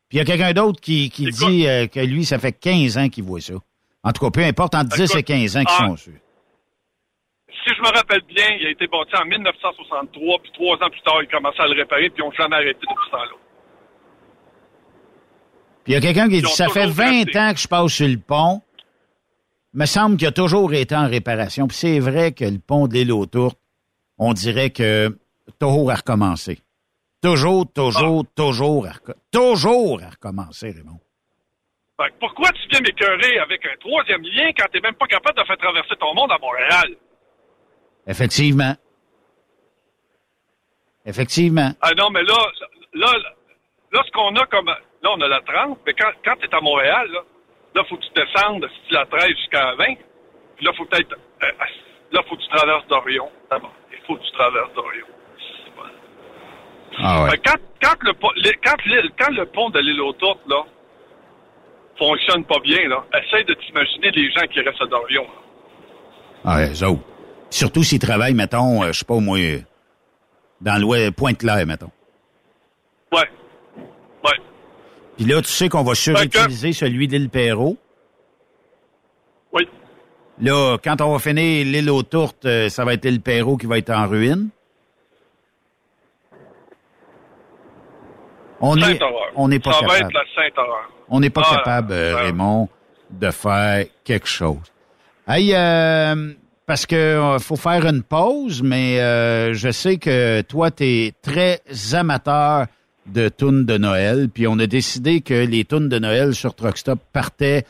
Puis 0.09 0.17
il 0.17 0.17
y 0.17 0.21
a 0.21 0.25
quelqu'un 0.25 0.51
d'autre 0.51 0.81
qui, 0.81 1.09
qui 1.09 1.25
dit 1.25 1.65
euh, 1.65 1.87
que 1.87 2.01
lui, 2.01 2.25
ça 2.25 2.37
fait 2.37 2.51
15 2.51 2.97
ans 2.97 3.07
qu'il 3.07 3.23
voit 3.23 3.39
ça. 3.39 3.53
En 4.03 4.11
tout 4.11 4.23
cas, 4.25 4.31
peu 4.31 4.43
importe, 4.43 4.75
entre 4.75 4.89
10 4.89 4.99
et 4.99 5.19
Écoute, 5.19 5.25
15 5.25 5.57
ans 5.57 5.63
qu'ils 5.63 5.75
ah. 5.79 5.87
sont 5.87 5.95
sûrs. 5.95 6.13
Si 7.47 7.73
je 7.73 7.81
me 7.81 7.95
rappelle 7.95 8.21
bien, 8.27 8.45
il 8.59 8.67
a 8.67 8.71
été 8.71 8.85
bâti 8.87 9.15
en 9.15 9.25
1963, 9.25 10.39
puis 10.39 10.51
trois 10.51 10.75
ans 10.75 10.89
plus 10.89 11.01
tard, 11.03 11.23
ils 11.23 11.29
commençaient 11.29 11.61
à 11.61 11.67
le 11.67 11.79
réparer, 11.79 12.09
puis 12.09 12.21
ils 12.21 12.25
n'ont 12.25 12.33
jamais 12.33 12.57
arrêté 12.57 12.79
depuis 12.81 13.05
ce 13.05 13.11
temps-là. 13.11 13.37
Puis 15.85 15.93
il 15.93 15.93
y 15.93 15.95
a 15.95 16.01
quelqu'un 16.01 16.27
qui 16.27 16.37
Ils 16.37 16.43
dit, 16.43 16.51
ça 16.51 16.67
fait 16.67 16.87
toujours 16.87 17.05
20 17.05 17.05
resté. 17.05 17.39
ans 17.39 17.53
que 17.53 17.59
je 17.59 17.67
passe 17.69 17.91
sur 17.93 18.07
le 18.07 18.17
pont. 18.17 18.61
Me 19.73 19.85
semble 19.85 20.17
qu'il 20.17 20.27
a 20.27 20.31
toujours 20.31 20.73
été 20.73 20.95
en 20.95 21.07
réparation. 21.07 21.67
Puis 21.67 21.77
c'est 21.77 21.99
vrai 21.99 22.33
que 22.33 22.43
le 22.43 22.59
pont 22.59 22.87
de 22.87 22.93
l'île 22.93 23.13
aux 23.13 23.25
Tourtes, 23.25 23.59
on 24.17 24.33
dirait 24.33 24.69
que 24.69 25.17
toujours 25.59 25.89
à 25.91 25.95
recommencer. 25.95 26.59
Toujours, 27.23 27.65
toujours, 27.73 28.23
Ah. 28.25 28.31
toujours 28.35 28.85
à 28.85 28.91
toujours 29.31 30.01
à 30.03 30.09
recommencer, 30.09 30.71
Raymond. 30.71 30.99
Que 31.97 32.03
pourquoi 32.19 32.49
tu 32.51 32.67
viens 32.69 32.81
m'écœurer 32.81 33.39
avec 33.39 33.65
un 33.65 33.77
troisième 33.79 34.23
lien 34.23 34.51
quand 34.57 34.65
t'es 34.73 34.81
même 34.81 34.95
pas 34.95 35.07
capable 35.07 35.39
de 35.39 35.45
faire 35.45 35.57
traverser 35.57 35.95
ton 35.99 36.13
monde 36.13 36.31
à 36.33 36.37
Montréal? 36.37 36.95
Effectivement. 38.07 38.75
Effectivement. 41.05 41.71
Ah 41.81 41.91
non, 41.97 42.09
mais 42.09 42.23
là, 42.23 42.37
là, 42.93 43.13
là, 43.93 44.03
ce 44.05 44.11
qu'on 44.11 44.35
a 44.35 44.45
comme... 44.47 44.67
Là, 44.67 45.09
on 45.11 45.21
a 45.21 45.27
la 45.27 45.41
30, 45.41 45.79
mais 45.85 45.93
quand, 45.93 46.11
quand 46.25 46.35
t'es 46.41 46.53
à 46.53 46.61
Montréal, 46.61 47.09
là, 47.11 47.21
là, 47.75 47.83
faut 47.89 47.97
que 47.97 48.03
tu 48.03 48.13
descendes 48.15 48.69
si 48.87 48.93
la 48.93 49.05
13 49.05 49.27
jusqu'à 49.29 49.75
20. 49.75 49.85
Puis 50.57 50.65
là, 50.65 50.73
faut 50.73 50.85
peut-être... 50.85 51.13
euh, 51.43 51.51
là, 52.11 52.21
faut 52.27 52.35
que 52.35 52.41
tu 52.41 52.47
traverses 52.49 52.87
d'Orion. 52.87 53.29
D'abord, 53.49 53.73
il 53.91 53.97
faut 54.05 54.15
que 54.17 54.23
tu 54.23 54.31
traverses 54.31 54.73
d'Orion. 54.73 55.07
Ah 56.99 57.23
ouais. 57.25 57.37
Quand, 57.45 57.57
quand, 57.81 57.95
le, 58.03 58.13
po- 58.13 58.31
le- 58.35 58.51
quand, 58.63 58.75
l'île- 58.85 59.11
quand 59.19 59.31
le 59.31 59.45
pont 59.47 59.69
de 59.69 59.79
l'île 59.79 60.01
aux 60.01 60.13
Tourtes, 60.13 60.41
là, 60.47 60.63
fonctionne 61.97 62.43
pas 62.45 62.59
bien, 62.63 62.87
là, 62.87 63.03
essaye 63.23 63.45
de 63.45 63.53
t'imaginer 63.53 64.11
les 64.11 64.31
gens 64.31 64.45
qui 64.51 64.59
restent 64.61 64.81
à 64.81 64.85
Dorion. 64.87 65.25
Ah 66.45 66.57
ouais, 66.57 66.83
autres. 66.83 67.01
Surtout 67.49 67.83
s'ils 67.83 67.99
travaillent, 67.99 68.33
mettons, 68.33 68.83
euh, 68.83 68.87
je 68.87 68.99
sais 68.99 69.05
pas 69.05 69.19
moi, 69.19 69.37
dans 70.61 70.81
l'ouest, 70.81 71.11
Pointe-Claire, 71.11 71.65
mettons. 71.67 71.91
Ouais. 73.11 73.29
Ouais. 74.25 74.39
Puis 75.17 75.25
là, 75.25 75.41
tu 75.41 75.49
sais 75.49 75.69
qu'on 75.69 75.83
va 75.83 75.93
surutiliser 75.95 76.73
celui 76.73 77.07
d'île 77.07 77.29
Perrault? 77.29 77.77
Oui. 79.53 79.67
Là, 80.41 80.77
quand 80.83 80.99
on 81.01 81.11
va 81.13 81.19
finir 81.19 81.65
l'île 81.65 81.89
aux 81.91 82.01
Tourtes, 82.03 82.45
euh, 82.45 82.69
ça 82.69 82.83
va 82.85 82.93
être 82.95 83.05
l'île 83.05 83.21
Perrault 83.21 83.57
qui 83.57 83.67
va 83.67 83.77
être 83.77 83.91
en 83.91 84.07
ruine. 84.07 84.49
On 88.65 88.77
est, 88.77 88.99
on 89.35 89.47
n'est 89.49 89.59
pas 89.59 89.73
Ça 89.73 89.81
va 89.81 89.87
capable. 89.87 90.05
être 90.05 90.13
la 90.13 90.43
Sainte-Horreur. 90.43 90.89
On 91.09 91.19
n'est 91.19 91.29
pas 91.29 91.43
Ah, 91.45 91.55
capable, 91.57 91.91
euh, 91.91 92.15
ouais. 92.15 92.21
Raymond, 92.21 92.69
de 93.09 93.29
faire 93.29 93.85
quelque 94.05 94.27
chose. 94.27 94.59
Hey, 95.27 95.53
euh, 95.53 96.31
parce 96.65 96.85
que 96.85 96.95
euh, 96.95 97.39
faut 97.39 97.57
faire 97.57 97.85
une 97.85 98.03
pause, 98.03 98.61
mais 98.63 98.99
euh, 99.01 99.53
je 99.53 99.69
sais 99.69 99.97
que 99.97 100.41
toi, 100.41 100.71
tu 100.71 100.83
es 100.85 101.13
très 101.21 101.59
amateur 101.93 102.67
de 103.05 103.27
tunes 103.27 103.65
de 103.65 103.77
Noël, 103.77 104.29
puis 104.33 104.47
on 104.47 104.57
a 104.59 104.65
décidé 104.67 105.19
que 105.19 105.33
les 105.33 105.65
tunes 105.65 105.89
de 105.89 105.99
Noël 105.99 106.33
sur 106.33 106.55
Truck 106.55 106.77
Stop 106.77 106.99
partaient 107.11 107.65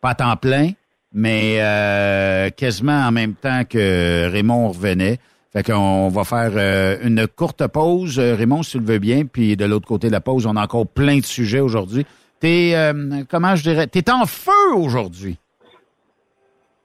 pas 0.00 0.10
à 0.10 0.14
temps 0.14 0.36
plein, 0.36 0.70
mais 1.12 1.56
euh, 1.60 2.50
quasiment 2.50 3.00
en 3.04 3.10
même 3.10 3.34
temps 3.34 3.62
que 3.68 4.30
Raymond 4.30 4.68
revenait. 4.68 5.18
Fait 5.56 5.62
qu'on 5.62 6.10
va 6.10 6.24
faire 6.24 6.52
euh, 6.54 6.98
une 7.02 7.26
courte 7.26 7.66
pause, 7.66 8.18
euh, 8.18 8.34
Raymond, 8.34 8.62
si 8.62 8.72
tu 8.72 8.78
le 8.78 8.84
veux 8.84 8.98
bien, 8.98 9.24
puis 9.24 9.56
de 9.56 9.64
l'autre 9.64 9.88
côté 9.88 10.08
de 10.08 10.12
la 10.12 10.20
pause, 10.20 10.44
on 10.44 10.54
a 10.54 10.62
encore 10.62 10.86
plein 10.86 11.16
de 11.16 11.24
sujets 11.24 11.60
aujourd'hui. 11.60 12.04
T'es, 12.40 12.72
euh, 12.74 13.24
comment 13.26 13.56
je 13.56 13.62
dirais, 13.62 13.86
t'es 13.86 14.10
en 14.10 14.26
feu 14.26 14.74
aujourd'hui? 14.74 15.38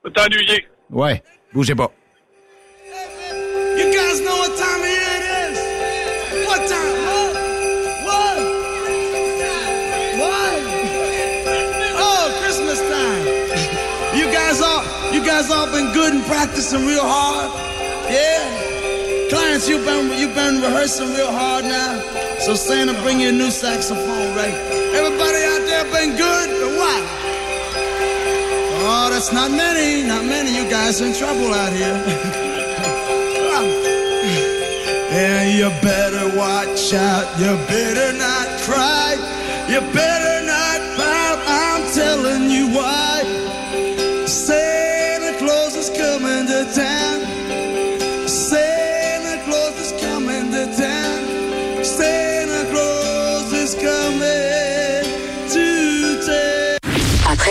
T'es 0.02 0.18
ennuyé. 0.18 0.66
Ouais, 0.90 1.22
bougez 1.52 1.74
pas. 1.74 1.90
You 3.76 3.92
guys 3.92 4.22
know 4.22 4.38
what 4.38 4.56
time 4.56 4.80
of 4.80 4.88
year 4.88 5.18
it 5.18 5.24
is? 5.50 5.58
What 6.48 6.66
time? 6.66 6.94
What? 7.04 7.34
What? 8.06 8.38
What? 10.18 10.62
Oh, 11.98 12.40
Christmas 12.42 12.80
time. 12.80 13.26
You 14.18 14.32
guys 14.32 14.62
all, 14.62 14.82
you 15.12 15.22
guys 15.22 15.50
all 15.50 15.66
been 15.66 15.92
good 15.92 16.14
and 16.14 16.24
practicing 16.24 16.86
real 16.86 17.04
hard? 17.04 17.50
Yeah. 18.10 18.61
Clarence, 19.32 19.66
you've 19.66 19.86
been 19.86 20.12
you've 20.18 20.34
been 20.34 20.60
rehearsing 20.60 21.08
real 21.14 21.32
hard 21.32 21.64
now. 21.64 21.98
So 22.40 22.52
Santa, 22.52 22.92
bring 23.00 23.18
you 23.18 23.30
a 23.30 23.32
new 23.32 23.50
saxophone, 23.50 24.36
right? 24.36 24.52
Everybody 24.92 25.40
out 25.48 25.64
there 25.64 25.84
been 25.88 26.18
good 26.18 26.48
or 26.60 26.76
what? 26.76 27.02
Oh, 28.84 29.08
that's 29.10 29.32
not 29.32 29.50
many, 29.50 30.06
not 30.06 30.26
many. 30.26 30.54
You 30.54 30.68
guys 30.68 31.00
in 31.00 31.14
trouble 31.14 31.54
out 31.54 31.72
here. 31.72 32.38
And 35.12 35.58
you 35.58 35.68
better 35.82 36.34
watch 36.38 36.94
out. 36.94 37.26
You 37.38 37.52
better 37.68 38.16
not 38.16 38.48
cry. 38.62 39.12
You 39.68 39.80
better 39.92 40.41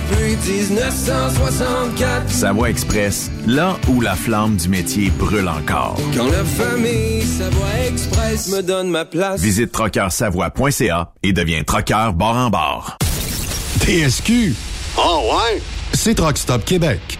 depuis 0.00 0.36
1964. 0.72 2.30
Savoie 2.30 2.70
Express, 2.70 3.30
là 3.46 3.76
où 3.88 4.00
la 4.00 4.14
flamme 4.14 4.56
du 4.56 4.68
métier 4.68 5.10
brûle 5.10 5.48
encore. 5.48 5.96
Quand 6.14 6.26
la 6.26 6.44
famille 6.44 7.22
Savoie 7.22 7.86
Express 7.88 8.48
me 8.48 8.62
donne 8.62 8.90
ma 8.90 9.04
place. 9.04 9.40
Visite 9.40 9.72
trockeursavoie.ca 9.72 11.12
et 11.22 11.32
deviens 11.32 11.62
trockeur 11.64 12.12
bord 12.12 12.36
en 12.36 12.50
bord. 12.50 12.96
TSQ. 13.80 14.54
Oh 14.96 15.22
ouais? 15.32 15.60
C'est 15.92 16.14
Truck 16.14 16.38
Stop 16.38 16.64
Québec. 16.64 17.19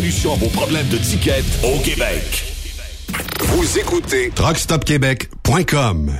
à 0.00 0.34
vos 0.36 0.48
problèmes 0.48 0.88
de 0.88 0.96
ticket 0.96 1.44
au 1.62 1.78
Québec. 1.80 2.54
Vous 3.40 3.78
écoutez 3.78 4.30
truckstopquebec.com. 4.34 6.12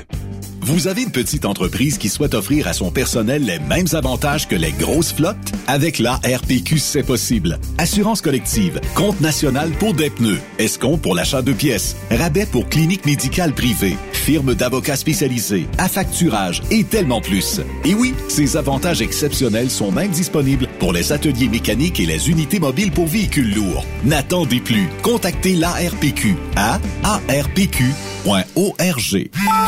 Vous 0.60 0.86
avez 0.86 1.02
une 1.02 1.10
petite 1.10 1.46
entreprise 1.46 1.96
qui 1.96 2.10
souhaite 2.10 2.34
offrir 2.34 2.68
à 2.68 2.74
son 2.74 2.90
personnel 2.90 3.42
les 3.42 3.58
mêmes 3.58 3.86
avantages 3.94 4.46
que 4.46 4.54
les 4.54 4.72
grosses 4.72 5.14
flottes? 5.14 5.52
Avec 5.66 5.98
la 5.98 6.16
RPQ, 6.16 6.78
c'est 6.78 7.02
possible. 7.02 7.58
Assurance 7.78 8.20
collective, 8.20 8.78
compte 8.94 9.20
national 9.22 9.70
pour 9.70 9.94
des 9.94 10.10
pneus, 10.10 10.40
escompte 10.58 11.00
pour 11.00 11.14
l'achat 11.14 11.40
de 11.40 11.54
pièces, 11.54 11.96
rabais 12.10 12.44
pour 12.44 12.68
clinique 12.68 13.06
médicale 13.06 13.54
privée, 13.54 13.96
firme 14.20 14.54
d'avocats 14.54 14.96
spécialisés, 14.96 15.66
affacturage 15.78 16.62
et 16.70 16.84
tellement 16.84 17.20
plus. 17.20 17.60
Et 17.84 17.94
oui, 17.94 18.14
ces 18.28 18.56
avantages 18.56 19.02
exceptionnels 19.02 19.70
sont 19.70 19.90
même 19.90 20.10
disponibles 20.10 20.68
pour 20.78 20.92
les 20.92 21.10
ateliers 21.12 21.48
mécaniques 21.48 21.98
et 21.98 22.06
les 22.06 22.30
unités 22.30 22.60
mobiles 22.60 22.92
pour 22.92 23.06
véhicules 23.06 23.52
lourds. 23.54 23.84
N'attendez 24.04 24.60
plus. 24.60 24.88
Contactez 25.02 25.56
l'ARPQ 25.56 26.36
à 26.56 26.78
arpq.org. 27.02 27.90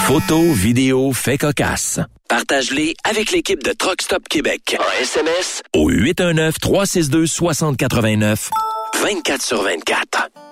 Photos, 0.06 0.56
vidéos, 0.56 1.12
faits 1.12 1.40
cocasse. 1.40 1.98
Partage-les 2.28 2.94
avec 3.04 3.32
l'équipe 3.32 3.62
de 3.62 3.72
Truck 3.72 4.00
Stop 4.02 4.28
Québec. 4.28 4.76
En 4.78 5.02
SMS 5.02 5.62
au 5.74 5.90
819-362-6089. 5.90 8.48
24 9.02 9.42
sur 9.42 9.62
24. 9.62 10.51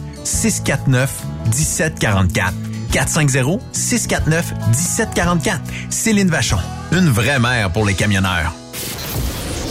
649 0.23 1.09
1744. 1.45 2.53
450 2.91 3.61
649 3.71 4.53
1744. 4.69 5.61
Céline 5.89 6.29
Vachon. 6.29 6.57
Une 6.91 7.09
vraie 7.09 7.39
mère 7.39 7.71
pour 7.71 7.85
les 7.85 7.93
camionneurs. 7.93 8.53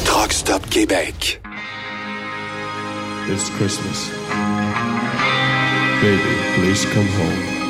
Truck 0.05 0.32
Stop 0.32 0.68
Québec. 0.70 1.40
It's 3.28 3.51
Christmas. 3.59 4.11
Baby, 6.03 6.18
please 6.57 6.86
come 6.86 7.07
home. 7.07 7.61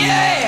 Yeah! 0.00 0.43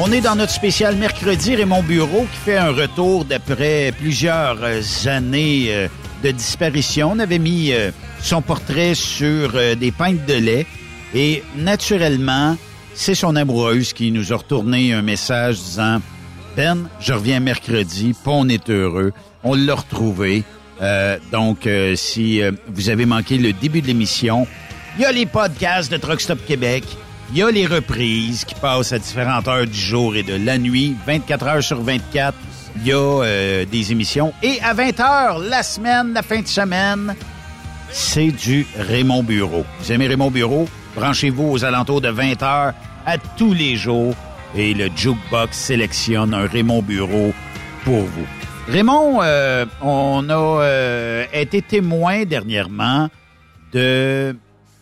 On 0.00 0.12
est 0.12 0.20
dans 0.20 0.36
notre 0.36 0.52
spécial 0.52 0.94
mercredi, 0.94 1.56
Raymond 1.56 1.82
Bureau 1.82 2.24
qui 2.30 2.38
fait 2.44 2.56
un 2.56 2.70
retour 2.70 3.24
d'après 3.24 3.92
plusieurs 3.98 4.58
euh, 4.62 4.80
années 5.06 5.66
euh, 5.70 5.88
de 6.22 6.30
disparition. 6.30 7.10
On 7.10 7.18
avait 7.18 7.40
mis 7.40 7.72
euh, 7.72 7.90
son 8.22 8.40
portrait 8.40 8.94
sur 8.94 9.54
des 9.76 9.90
pintes 9.90 10.24
de 10.24 10.34
lait 10.34 10.66
et 11.16 11.42
naturellement, 11.56 12.56
c'est 12.94 13.16
son 13.16 13.34
amoureuse 13.34 13.92
qui 13.92 14.12
nous 14.12 14.32
a 14.32 14.36
retourné 14.36 14.92
un 14.92 15.02
message 15.02 15.56
disant 15.56 16.00
Ben, 16.56 16.88
je 17.00 17.12
reviens 17.12 17.40
mercredi, 17.40 18.14
pas 18.24 18.30
on 18.30 18.48
est 18.48 18.70
heureux, 18.70 19.12
on 19.42 19.54
l'a 19.54 19.74
retrouvé. 19.74 20.44
Donc, 21.32 21.68
si 21.96 22.40
vous 22.68 22.88
avez 22.88 23.04
manqué 23.04 23.36
le 23.36 23.52
début 23.52 23.82
de 23.82 23.88
l'émission, 23.88 24.46
il 24.96 25.02
y 25.02 25.04
a 25.04 25.10
les 25.10 25.26
podcasts 25.26 25.90
de 25.90 25.96
Truck 25.96 26.20
Stop 26.20 26.44
Québec. 26.46 26.84
Il 27.30 27.36
y 27.36 27.42
a 27.42 27.50
les 27.50 27.66
reprises 27.66 28.46
qui 28.46 28.54
passent 28.54 28.92
à 28.92 28.98
différentes 28.98 29.46
heures 29.48 29.66
du 29.66 29.78
jour 29.78 30.16
et 30.16 30.22
de 30.22 30.34
la 30.34 30.56
nuit, 30.56 30.96
24 31.06 31.46
heures 31.46 31.62
sur 31.62 31.82
24. 31.82 32.34
Il 32.76 32.86
y 32.86 32.92
a 32.92 32.96
euh, 32.96 33.64
des 33.66 33.92
émissions. 33.92 34.32
Et 34.42 34.58
à 34.62 34.72
20 34.72 35.00
heures, 35.00 35.38
la 35.38 35.62
semaine, 35.62 36.14
la 36.14 36.22
fin 36.22 36.40
de 36.40 36.46
semaine, 36.46 37.14
c'est 37.90 38.30
du 38.30 38.66
Raymond 38.78 39.22
Bureau. 39.22 39.66
Vous 39.80 39.92
aimez 39.92 40.06
Raymond 40.06 40.30
Bureau? 40.30 40.68
Branchez-vous 40.96 41.50
aux 41.50 41.64
alentours 41.64 42.00
de 42.00 42.08
20 42.08 42.42
heures 42.42 42.72
à 43.04 43.18
tous 43.18 43.52
les 43.52 43.76
jours 43.76 44.14
et 44.54 44.72
le 44.72 44.88
Jukebox 44.96 45.56
sélectionne 45.56 46.32
un 46.32 46.46
Raymond 46.46 46.82
Bureau 46.82 47.34
pour 47.84 48.04
vous. 48.04 48.26
Raymond, 48.68 49.20
euh, 49.22 49.66
on 49.82 50.28
a 50.30 50.62
euh, 50.62 51.24
été 51.32 51.60
témoin 51.60 52.24
dernièrement 52.24 53.08
de 53.72 54.34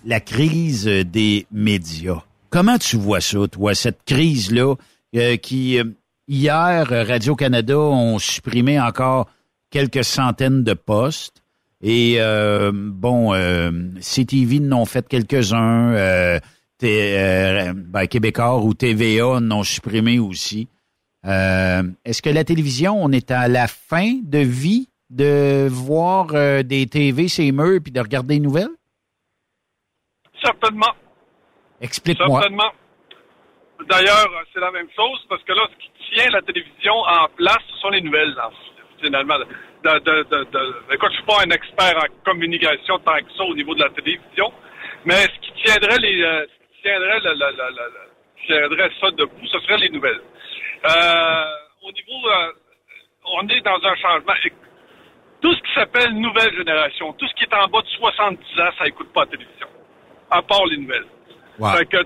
la 0.05 0.20
crise 0.20 0.86
des 0.86 1.47
médias. 1.51 2.26
Comment 2.51 2.78
tu 2.78 2.97
vois 2.97 3.20
ça, 3.20 3.47
toi, 3.49 3.74
cette 3.74 4.05
crise-là 4.05 4.74
euh, 5.14 5.36
qui, 5.36 5.78
euh, 5.78 5.84
hier, 6.28 6.86
Radio-Canada 6.88 7.78
ont 7.78 8.18
supprimé 8.18 8.80
encore 8.80 9.28
quelques 9.70 10.05
centaines 10.05 10.64
de 10.64 10.74
postes 10.74 11.42
et, 11.82 12.16
euh, 12.18 12.72
bon, 12.74 13.34
euh, 13.34 13.70
CTV 14.01 14.61
n'ont 14.61 14.86
fait 14.86 15.07
quelques-uns, 15.07 15.94
euh, 15.94 16.40
euh, 16.82 17.72
ben, 17.76 18.07
Québécois 18.07 18.62
ou 18.62 18.74
TVA 18.74 19.40
n'ont 19.40 19.62
supprimé 19.62 20.18
aussi. 20.18 20.68
Est-ce 21.24 22.22
que 22.22 22.30
la 22.30 22.44
télévision, 22.44 23.03
on 23.03 23.11
est 23.11 23.32
à 23.32 23.49
la 23.49 23.66
fin 23.66 24.20
de 24.22 24.38
vie 24.38 24.88
de 25.11 25.66
voir 25.68 26.28
des 26.62 26.86
TV, 26.86 27.26
ces 27.26 27.51
murs, 27.51 27.80
puis 27.82 27.90
de 27.90 28.01
regarder 28.01 28.34
les 28.34 28.40
nouvelles? 28.40 28.70
Certainement. 30.40 30.92
Explique-moi. 31.81 32.41
Certainement. 32.41 32.72
D'ailleurs, 33.89 34.29
c'est 34.53 34.61
la 34.61 34.70
même 34.70 34.89
chose 34.97 35.24
parce 35.29 35.43
que 35.43 35.53
là, 35.53 35.66
ce 35.70 35.77
qui 35.85 35.91
tient 36.14 36.31
la 36.31 36.41
télévision 36.43 36.95
en 36.95 37.29
place, 37.37 37.59
ce 37.72 37.77
sont 37.79 37.91
les 37.91 38.01
nouvelles, 38.01 38.35
en- 38.41 38.51
finalement. 39.03 39.39
De, 39.85 40.95
écoute, 40.95 41.11
je 41.11 41.16
suis 41.16 41.24
pas 41.27 41.43
un 41.47 41.51
expert 41.51 41.97
en 41.97 42.07
communication 42.24 42.99
tant 43.01 43.18
que 43.18 43.31
ça 43.37 43.45
au 43.45 43.55
niveau 43.55 43.74
de 43.74 43.83
la 43.85 43.91
télévision, 43.91 44.53
mais 45.05 45.14
ce 45.22 45.39
qui 45.41 45.53
tiendrait 45.62 45.99
les, 45.99 46.22
euh, 46.22 46.47
tiendrait, 46.83 47.20
tiendrait 48.47 48.91
ça 49.01 49.11
debout, 49.12 49.47
ce 49.47 49.59
serait 49.61 49.77
les 49.79 49.91
nouvelles. 49.91 50.20
Euh, 50.87 51.45
au 51.83 51.93
niveau, 51.93 52.29
euh, 52.31 52.53
on 53.27 53.47
est 53.49 53.61
dans 53.61 53.79
un 53.85 53.95
changement. 53.97 54.33
Tout 55.43 55.55
ce 55.55 55.61
qui 55.62 55.74
s'appelle 55.74 56.12
nouvelle 56.14 56.57
génération, 56.57 57.12
tout 57.12 57.29
ce 57.29 57.35
qui 57.35 57.45
est 57.45 57.55
en 57.55 57.68
bas 57.68 57.83
de 57.83 57.87
70 57.89 58.61
ans, 58.61 58.70
ça 58.79 58.87
écoute 58.87 59.12
pas 59.12 59.20
la 59.20 59.27
télévision, 59.27 59.68
à 60.31 60.43
part 60.43 60.64
les 60.66 60.79
nouvelles. 60.79 61.07
Fait 61.76 61.86
que 61.86 61.98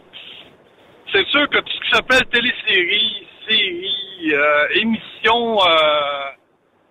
c'est 1.12 1.26
sûr 1.28 1.48
que 1.48 1.58
tout 1.58 1.72
ce 1.72 1.80
qui 1.80 1.90
s'appelle 1.90 2.24
téléséries, 2.26 3.26
séries, 3.48 4.32
euh, 4.32 4.68
émissions, 4.74 5.58
euh, 5.60 6.30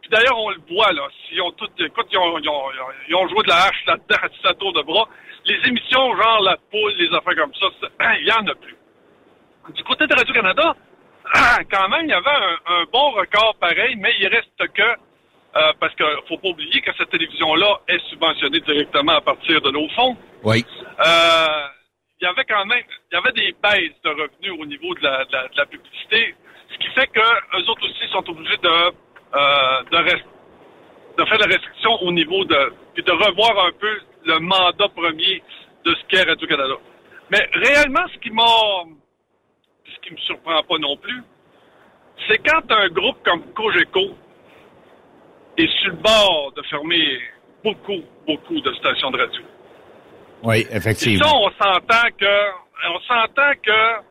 puis 0.02 0.10
d'ailleurs 0.10 0.38
on 0.38 0.50
le 0.50 0.60
voit 0.70 0.92
là, 0.92 1.08
s'ils 1.28 1.42
ont 1.42 1.52
tout, 1.52 1.70
écoute, 1.80 2.08
ils 2.12 2.18
ont, 2.18 2.38
ils 2.40 2.50
ont, 2.50 2.64
ils 3.08 3.16
ont 3.16 3.28
joué 3.30 3.44
de 3.44 3.50
la 3.50 3.64
hache 3.64 3.86
là-dedans 3.88 4.28
à 4.44 4.54
tour 4.56 4.74
de 4.74 4.82
bras. 4.82 5.08
Les 5.46 5.58
émissions 5.68 6.16
genre 6.18 6.42
la 6.42 6.58
poule, 6.70 6.94
les 6.98 7.08
affaires 7.16 7.36
comme 7.36 7.54
ça, 7.56 7.68
il 8.20 8.28
y 8.28 8.32
en 8.32 8.46
a 8.46 8.56
plus. 8.56 8.76
Du 9.74 9.84
côté 9.84 10.06
de 10.08 10.16
Radio 10.16 10.34
Canada, 10.34 10.76
quand 11.72 11.90
même, 11.90 12.06
il 12.06 12.10
y 12.10 12.14
avait 12.14 12.30
un, 12.30 12.74
un 12.74 12.84
bon 12.92 13.12
record 13.12 13.56
pareil, 13.60 13.96
mais 13.98 14.14
il 14.20 14.28
reste 14.28 14.68
que 14.74 15.10
euh, 15.56 15.74
parce 15.80 15.96
qu'il 15.96 16.06
faut 16.28 16.38
pas 16.38 16.50
oublier 16.50 16.80
que 16.82 16.92
cette 16.96 17.10
télévision-là 17.10 17.80
est 17.88 18.00
subventionnée 18.10 18.60
directement 18.60 19.14
à 19.14 19.22
partir 19.22 19.60
de 19.62 19.72
nos 19.72 19.90
fonds. 19.90 20.16
Oui. 20.44 20.64
Euh, 21.00 21.68
il 22.22 22.26
y 22.26 22.28
avait 22.28 22.46
quand 22.46 22.66
même, 22.66 22.84
il 23.12 23.16
y 23.16 23.18
avait 23.18 23.32
des 23.32 23.56
baisses 23.64 24.02
de 24.04 24.10
revenus 24.10 24.60
au 24.60 24.66
niveau 24.66 24.94
de 24.96 25.04
la, 25.04 25.26
de 25.26 25.32
la, 25.32 25.48
la 25.56 25.66
publicité, 25.66 26.36
ce 26.72 26.78
qui 26.78 26.88
fait 26.94 27.08
que 27.08 27.20
eux 27.20 27.70
autres 27.70 27.86
aussi 27.86 28.12
sont 28.12 28.30
obligés 28.30 28.58
de 28.58 28.94
euh, 29.36 29.84
de, 31.18 31.26
faire 31.26 31.38
des 31.38 31.54
restrictions 31.54 32.02
au 32.02 32.12
niveau 32.12 32.44
de 32.46 32.74
puis 32.94 33.04
de 33.04 33.12
revoir 33.12 33.68
un 33.68 33.72
peu 33.80 34.00
le 34.26 34.40
mandat 34.40 34.88
premier 34.90 35.44
de 35.86 35.94
ce 35.94 36.06
qu'est 36.08 36.24
Radio 36.24 36.48
Canada. 36.48 36.74
Mais 37.30 37.48
réellement, 37.54 38.08
ce 38.12 38.18
qui 38.20 38.32
m'a, 38.32 38.44
ce 39.86 40.00
qui 40.02 40.14
me 40.14 40.18
surprend 40.20 40.64
pas 40.64 40.78
non 40.80 40.98
plus, 40.98 41.22
c'est 42.28 42.40
quand 42.40 42.72
un 42.72 42.88
groupe 42.90 43.18
comme 43.24 43.44
Cogeco 43.54 44.16
est 45.58 45.70
sur 45.80 45.92
le 45.92 45.98
bord 45.98 46.52
de 46.56 46.64
fermer 46.64 47.22
beaucoup, 47.64 48.02
beaucoup 48.26 48.60
de 48.62 48.74
stations 48.74 49.12
de 49.12 49.20
radio. 49.20 49.44
Oui, 50.44 50.66
Et 50.70 50.76
effectivement. 50.76 51.26
ça, 51.28 51.36
on 51.36 51.50
s'entend 51.52 52.08
que, 52.18 52.52
on 52.90 53.00
s'entend 53.02 53.52
que, 53.64 54.04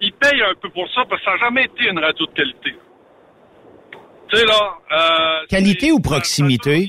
ils 0.00 0.12
payent 0.12 0.42
un 0.42 0.54
peu 0.60 0.70
pour 0.70 0.88
ça 0.94 1.02
parce 1.08 1.20
que 1.20 1.24
ça 1.24 1.32
n'a 1.32 1.38
jamais 1.38 1.64
été 1.64 1.84
une 1.88 1.98
radio 1.98 2.26
de 2.26 2.32
qualité. 2.32 2.74
Tu 4.28 4.36
sais, 4.36 4.44
là, 4.46 4.78
euh, 4.92 5.46
Qualité 5.48 5.92
ou 5.92 6.00
proximité? 6.00 6.86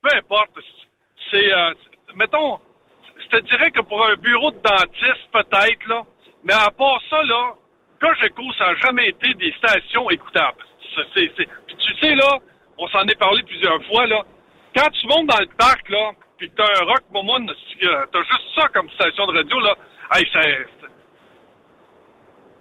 peu 0.00 0.16
importe. 0.16 0.50
C'est, 1.30 1.52
euh, 1.52 1.74
mettons, 2.14 2.58
je 3.20 3.36
te 3.36 3.42
dirais 3.44 3.70
que 3.72 3.80
pour 3.82 4.06
un 4.06 4.14
bureau 4.16 4.50
de 4.52 4.58
dentiste, 4.62 5.26
peut-être, 5.32 5.86
là. 5.88 6.02
Mais 6.44 6.54
à 6.54 6.70
part 6.70 7.00
ça, 7.10 7.20
là, 7.24 7.52
Cogeco, 8.00 8.42
ça 8.56 8.66
n'a 8.68 8.74
jamais 8.76 9.08
été 9.08 9.34
des 9.34 9.52
stations 9.58 10.08
écoutables. 10.08 10.64
Tu 11.14 11.26
sais, 12.00 12.14
là, 12.14 12.38
on 12.78 12.86
s'en 12.88 13.02
est 13.06 13.18
parlé 13.18 13.42
plusieurs 13.42 13.82
fois, 13.86 14.06
là. 14.06 14.22
Quand 14.74 14.88
tu 14.90 15.06
montes 15.08 15.26
dans 15.26 15.40
le 15.40 15.48
parc, 15.58 15.88
là, 15.90 16.12
puis 16.38 16.50
t'as 16.56 16.64
un 16.64 16.84
rock 16.84 17.02
moment, 17.12 17.38
t'as 17.46 18.22
juste 18.22 18.48
ça 18.54 18.68
comme 18.72 18.88
station 18.90 19.26
de 19.26 19.38
radio, 19.38 19.60
là, 19.60 19.74
hey, 20.14 20.26
ça, 20.32 20.40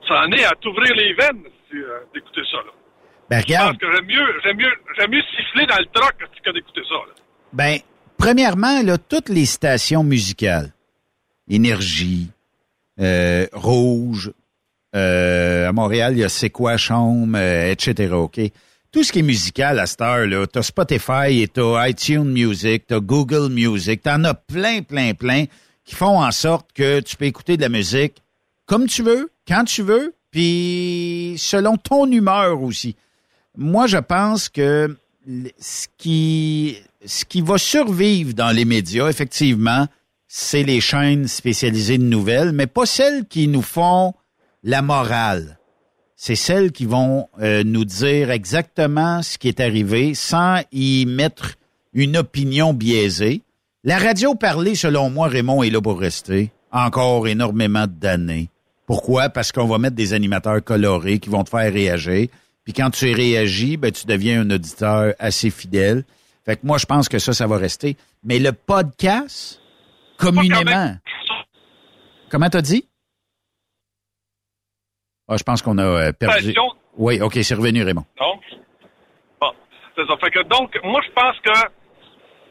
ça 0.08 0.22
en 0.26 0.32
est 0.32 0.44
à 0.44 0.52
t'ouvrir 0.56 0.94
les 0.96 1.14
veines 1.14 1.44
si, 1.70 1.78
euh, 1.78 2.00
d'écouter 2.14 2.42
ça, 2.52 2.58
là. 2.58 2.72
Ben, 3.30 3.42
regarde. 3.42 3.78
pense 3.78 3.90
que 3.90 3.96
j'aime 3.96 4.06
mieux, 4.06 4.42
j'aime 4.44 4.58
mieux, 4.58 4.74
j'aime 4.98 5.12
mieux 5.12 5.24
siffler 5.36 5.66
dans 5.66 5.78
le 5.78 5.86
troc 5.94 6.14
que 6.44 6.52
d'écouter 6.52 6.82
ça, 6.88 6.96
là. 6.96 7.14
Ben, 7.54 7.78
premièrement, 8.18 8.82
là, 8.84 8.98
toutes 8.98 9.30
les 9.30 9.46
stations 9.46 10.04
musicales, 10.04 10.72
Énergie, 11.50 12.30
euh, 13.00 13.48
Rouge, 13.54 14.32
euh, 14.96 15.68
à 15.68 15.72
Montréal, 15.74 16.14
il 16.14 16.20
y 16.20 16.24
a 16.24 16.30
C'est 16.30 16.50
quoi 16.50 16.78
euh, 17.36 17.72
etc., 17.72 18.14
OK? 18.14 18.40
Tout 18.92 19.04
ce 19.04 19.12
qui 19.12 19.20
est 19.20 19.24
musical 19.24 19.80
à 19.80 19.86
cette 19.86 20.02
heure, 20.02 20.26
là, 20.26 20.48
t'as 20.48 20.64
Spotify 20.64 21.42
et 21.42 21.48
t'as 21.48 21.90
iTunes 21.90 22.32
Music, 22.32 22.86
t'as 22.88 23.00
Google 23.00 23.52
Music, 23.52 24.02
t'en 24.02 24.24
as 24.24 24.34
plein, 24.34 24.82
plein, 24.82 25.14
plein 25.14 25.46
qui 25.84 25.96
font 25.96 26.22
en 26.22 26.32
sorte 26.32 26.72
que 26.74 27.00
tu 27.00 27.16
peux 27.16 27.26
écouter 27.26 27.58
de 27.58 27.62
la 27.62 27.70
musique 27.70 28.22
comme 28.66 28.88
tu 28.88 29.02
veux, 29.02 29.32
quand 29.48 29.64
tu 29.64 29.82
veux, 29.82 30.14
puis 30.30 31.36
selon 31.38 31.78
ton 31.78 32.12
humeur 32.12 32.62
aussi. 32.62 32.96
Moi, 33.56 33.88
je 33.88 33.98
pense 33.98 34.50
que 34.50 34.96
ce 35.58 35.88
qui, 35.98 36.78
ce 37.06 37.26
qui 37.26 37.42
va 37.42 37.58
survivre 37.58 38.34
dans 38.34 38.52
les 38.52 38.66
médias, 38.66 39.08
effectivement, 39.08 39.88
c'est 40.28 40.64
les 40.64 40.82
chaînes 40.82 41.28
spécialisées 41.28 41.98
de 41.98 42.04
nouvelles, 42.04 42.52
mais 42.52 42.68
pas 42.68 42.86
celles 42.86 43.26
qui 43.26 43.48
nous 43.48 43.62
font 43.62 44.14
la 44.64 44.82
morale. 44.82 45.57
C'est 46.20 46.36
celles 46.36 46.72
qui 46.72 46.86
vont 46.86 47.30
euh, 47.40 47.64
nous 47.64 47.86
dire 47.86 48.32
exactement 48.32 49.22
ce 49.22 49.38
qui 49.38 49.48
est 49.48 49.60
arrivé 49.60 50.16
sans 50.16 50.62
y 50.72 51.06
mettre 51.06 51.54
une 51.94 52.18
opinion 52.18 52.74
biaisée. 52.74 53.44
La 53.84 54.00
radio 54.00 54.34
parlée, 54.34 54.74
selon 54.74 55.12
moi, 55.12 55.28
Raymond 55.28 55.62
est 55.62 55.70
là 55.70 55.80
pour 55.80 56.00
rester 56.00 56.52
encore 56.72 57.28
énormément 57.28 57.86
d'années. 57.88 58.50
Pourquoi? 58.88 59.30
Parce 59.30 59.52
qu'on 59.52 59.68
va 59.68 59.78
mettre 59.78 59.96
des 59.96 60.14
animateurs 60.14 60.64
colorés 60.64 61.20
qui 61.20 61.30
vont 61.30 61.44
te 61.44 61.52
faire 61.52 61.72
réagir. 61.72 62.30
Puis 62.64 62.74
quand 62.74 62.90
tu 62.90 63.14
réagis, 63.14 63.78
ben, 63.78 63.92
tu 63.92 64.08
deviens 64.08 64.42
un 64.42 64.50
auditeur 64.50 65.14
assez 65.20 65.52
fidèle. 65.52 66.04
Fait 66.46 66.56
que 66.56 66.66
moi, 66.66 66.80
je 66.80 66.86
pense 66.86 67.10
que 67.10 67.20
ça, 67.20 67.32
ça 67.32 67.46
va 67.46 67.58
rester. 67.58 67.96
Mais 68.24 68.40
le 68.40 68.54
podcast, 68.54 69.62
communément. 70.18 70.96
Comment 72.30 72.50
t'as 72.50 72.62
dit? 72.62 72.86
Ah, 75.28 75.36
je 75.38 75.44
pense 75.44 75.62
qu'on 75.62 75.78
a 75.78 75.84
euh, 75.84 76.12
perdu. 76.14 76.54
Oui, 76.98 77.22
OK, 77.22 77.34
c'est 77.42 77.56
revenu, 77.56 77.84
Raymond. 77.84 78.06
Non? 78.20 78.40
Bon, 79.42 79.52
c'est 79.96 80.08
ça. 80.08 80.18
Fait 80.18 80.32
que 80.32 80.44
donc, 80.44 80.80
moi, 80.84 81.02
je 81.06 81.12
pense 81.12 81.38
que. 81.40 81.52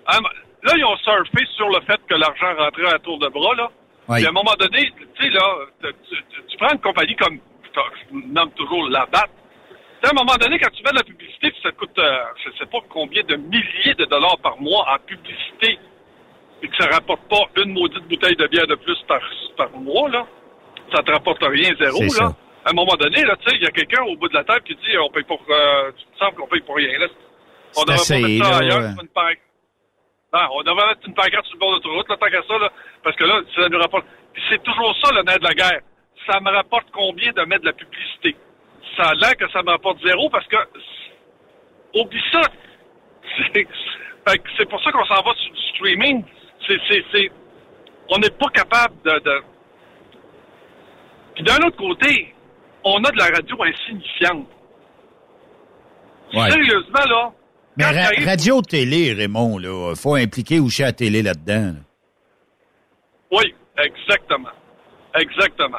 ah, 0.07 0.19
là, 0.63 0.73
ils 0.77 0.85
ont 0.85 0.97
surfé 0.99 1.45
sur 1.57 1.69
le 1.69 1.81
fait 1.87 2.01
que 2.07 2.15
l'argent 2.15 2.55
rentrait 2.57 2.95
à 2.95 2.99
tour 2.99 3.19
de 3.19 3.29
bras, 3.29 3.55
là. 3.55 3.71
Oui. 4.09 4.19
Puis 4.19 4.27
à 4.27 4.29
un 4.29 4.33
moment 4.33 4.55
donné, 4.59 4.93
tu 5.15 5.23
sais, 5.23 5.31
là, 5.31 5.43
tu, 5.83 6.57
prends 6.59 6.73
une 6.73 6.81
compagnie 6.81 7.17
comme. 7.17 7.39
Je 7.75 8.33
nomme 8.33 8.51
toujours 8.53 8.89
la 8.89 9.05
BAT. 9.07 9.27
À 10.03 10.11
un 10.11 10.15
moment 10.15 10.37
donné, 10.41 10.59
quand 10.59 10.71
tu 10.71 10.83
fais 10.83 10.93
de 10.93 10.97
la 10.97 11.03
publicité, 11.03 11.51
puis 11.51 11.61
ça 11.63 11.73
te 11.73 11.77
coûte, 11.77 11.99
euh, 11.99 12.19
je 12.45 12.57
sais 12.59 12.67
pas 12.67 12.79
combien 12.89 13.23
de 13.25 13.37
milliers 13.37 13.95
de 13.99 14.05
dollars 14.05 14.39
par 14.39 14.57
mois 14.61 14.87
en 14.95 14.99
publicité, 15.05 15.79
et 16.63 16.69
que 16.69 16.77
ça 16.79 16.89
rapporte 16.91 17.23
pas 17.29 17.43
une 17.57 17.73
maudite 17.73 18.07
bouteille 18.09 18.37
de 18.37 18.47
bière 18.47 18.67
de 18.67 18.77
plus 18.77 18.97
par, 19.09 19.21
par 19.57 19.71
mois, 19.73 20.09
là, 20.09 20.25
ça 20.95 21.03
te 21.03 21.11
rapporte 21.11 21.43
rien, 21.43 21.75
zéro, 21.79 21.99
C'est 22.09 22.21
là. 22.21 22.29
ça. 22.29 22.37
À 22.67 22.71
un 22.71 22.73
moment 22.73 22.97
donné, 22.99 23.23
là, 23.23 23.37
tu 23.37 23.49
sais, 23.49 23.57
il 23.57 23.63
y 23.63 23.67
a 23.67 23.71
quelqu'un 23.71 24.03
au 24.03 24.17
bout 24.17 24.29
de 24.29 24.35
la 24.35 24.43
table 24.43 24.63
qui 24.63 24.75
dit, 24.75 24.99
on 24.99 25.09
paye 25.11 25.23
pour, 25.23 25.41
euh, 25.49 25.93
tu 25.97 26.05
me 26.05 26.19
semble 26.19 26.35
qu'on 26.35 26.49
paye 26.49 26.61
pour 26.63 26.75
rien, 26.75 26.99
là. 26.99 27.07
On 27.77 27.85
devrait 27.85 27.97
pas 27.97 28.29
mettre 28.29 28.45
ça 28.45 28.51
là, 28.51 28.57
ailleurs, 28.59 28.79
ouais. 28.81 29.05
une. 29.07 29.37
Non, 30.35 30.49
on 30.51 30.63
devrait 30.65 30.87
mettre 30.89 31.07
une 31.07 31.15
pancarte 31.15 31.47
sur 31.47 31.55
le 31.55 31.61
bord 31.61 31.71
de 31.71 31.75
l'autoroute, 31.77 32.09
là, 32.09 32.17
tant 32.17 32.27
qu'à 32.27 32.43
ça, 32.43 32.59
là, 32.59 32.73
parce 33.05 33.15
que 33.15 33.25
là, 33.25 33.41
ça 33.55 33.69
nous 33.69 33.79
rapporte. 33.79 34.05
C'est 34.51 34.63
toujours 34.65 34.97
ça, 35.01 35.15
le 35.15 35.23
nerf 35.23 35.39
de 35.39 35.45
la 35.45 35.55
guerre. 35.55 35.81
Ça 36.29 36.41
me 36.41 36.51
rapporte 36.51 36.87
combien 36.93 37.31
de 37.31 37.43
mettre 37.43 37.63
de 37.63 37.67
la 37.67 37.73
publicité? 37.73 38.35
Ça 38.97 39.11
a 39.11 39.15
l'air 39.15 39.37
que 39.37 39.49
ça 39.53 39.63
me 39.63 39.71
rapporte 39.71 40.05
zéro 40.05 40.29
parce 40.29 40.47
que. 40.49 40.57
Oublie 41.95 42.23
ça! 42.33 42.41
C'est 43.55 43.69
fait 44.29 44.39
que 44.39 44.49
c'est 44.59 44.69
pour 44.69 44.83
ça 44.83 44.91
qu'on 44.91 45.05
s'en 45.05 45.23
va 45.23 45.33
sur 45.35 45.53
du 45.53 45.63
streaming. 45.77 46.25
C'est, 46.67 46.79
c'est, 46.91 47.05
c'est, 47.13 47.31
on 48.09 48.19
n'est 48.19 48.31
pas 48.31 48.49
capable 48.49 48.95
de, 49.05 49.19
de... 49.21 49.43
Puis 51.37 51.45
d'un 51.45 51.65
autre 51.65 51.77
côté, 51.77 52.35
on 52.89 53.03
a 53.05 53.11
de 53.11 53.19
la 53.19 53.27
radio 53.37 53.57
insignifiante. 53.65 54.47
Ouais. 56.35 56.51
Sérieusement, 56.51 57.05
là, 57.09 57.33
Mais 57.77 57.85
ra- 57.85 58.25
radio-télé, 58.31 59.13
Raymond, 59.13 59.59
là, 59.59 59.95
faut 59.95 60.15
impliquer 60.15 60.59
aussi 60.61 60.83
à 60.83 60.87
la 60.87 60.93
télé 60.93 61.23
là-dedans. 61.23 61.75
là. 61.75 61.81
Oui, 63.33 63.55
exactement. 63.79 64.51
Exactement. 65.19 65.79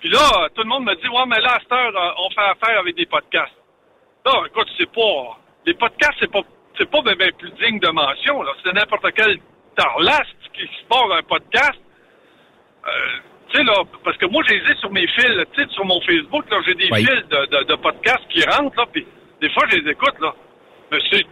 Puis 0.00 0.10
là, 0.10 0.48
tout 0.54 0.62
le 0.62 0.68
monde 0.68 0.84
me 0.84 0.94
dit, 0.94 1.08
ouais, 1.08 1.26
mais 1.26 1.40
là, 1.40 1.54
à 1.56 1.60
cette 1.60 1.72
heure, 1.72 1.96
euh, 1.96 2.24
on 2.24 2.30
fait 2.30 2.40
affaire 2.40 2.78
avec 2.78 2.94
des 2.96 3.06
podcasts. 3.06 3.56
Non, 4.26 4.44
écoute, 4.46 4.68
c'est 4.78 4.90
pas... 4.92 5.38
Les 5.66 5.74
podcasts, 5.74 6.14
c'est 6.20 6.30
pas 6.30 6.40
c'est 6.76 6.90
pas 6.90 7.00
ben, 7.02 7.14
ben 7.16 7.30
plus 7.38 7.50
digne 7.52 7.78
de 7.78 7.88
mention. 7.88 8.42
là. 8.42 8.50
C'est 8.64 8.72
n'importe 8.72 9.06
quel 9.14 9.38
tarlaste 9.76 10.36
qui 10.52 10.62
se 10.66 10.84
part 10.88 11.06
un 11.12 11.22
podcast. 11.22 11.78
Euh, 12.86 12.90
tu 13.54 13.58
sais, 13.60 13.64
là, 13.64 13.74
parce 14.02 14.16
que 14.16 14.26
moi, 14.26 14.42
j'ai 14.48 14.58
les 14.58 14.72
ai 14.72 14.74
sur 14.76 14.90
mes 14.90 15.06
fils, 15.06 15.30
tu 15.52 15.62
sais, 15.62 15.68
sur 15.70 15.84
mon 15.84 16.00
Facebook, 16.00 16.44
là, 16.50 16.58
j'ai 16.66 16.74
des 16.74 16.88
Oui. 16.90 17.04
fils 17.04 17.28
de, 17.28 17.46
de, 17.46 17.64
de 17.64 17.74
podcasts 17.76 18.26
qui 18.28 18.42
rentrent, 18.44 18.76
là, 18.76 18.86
puis 18.92 19.06
des 19.40 19.48
fois, 19.50 19.62
je 19.70 19.76
les 19.76 19.90
écoute, 19.92 20.14
là. 20.20 20.34
Mais 20.90 20.98
c'est, 21.10 21.24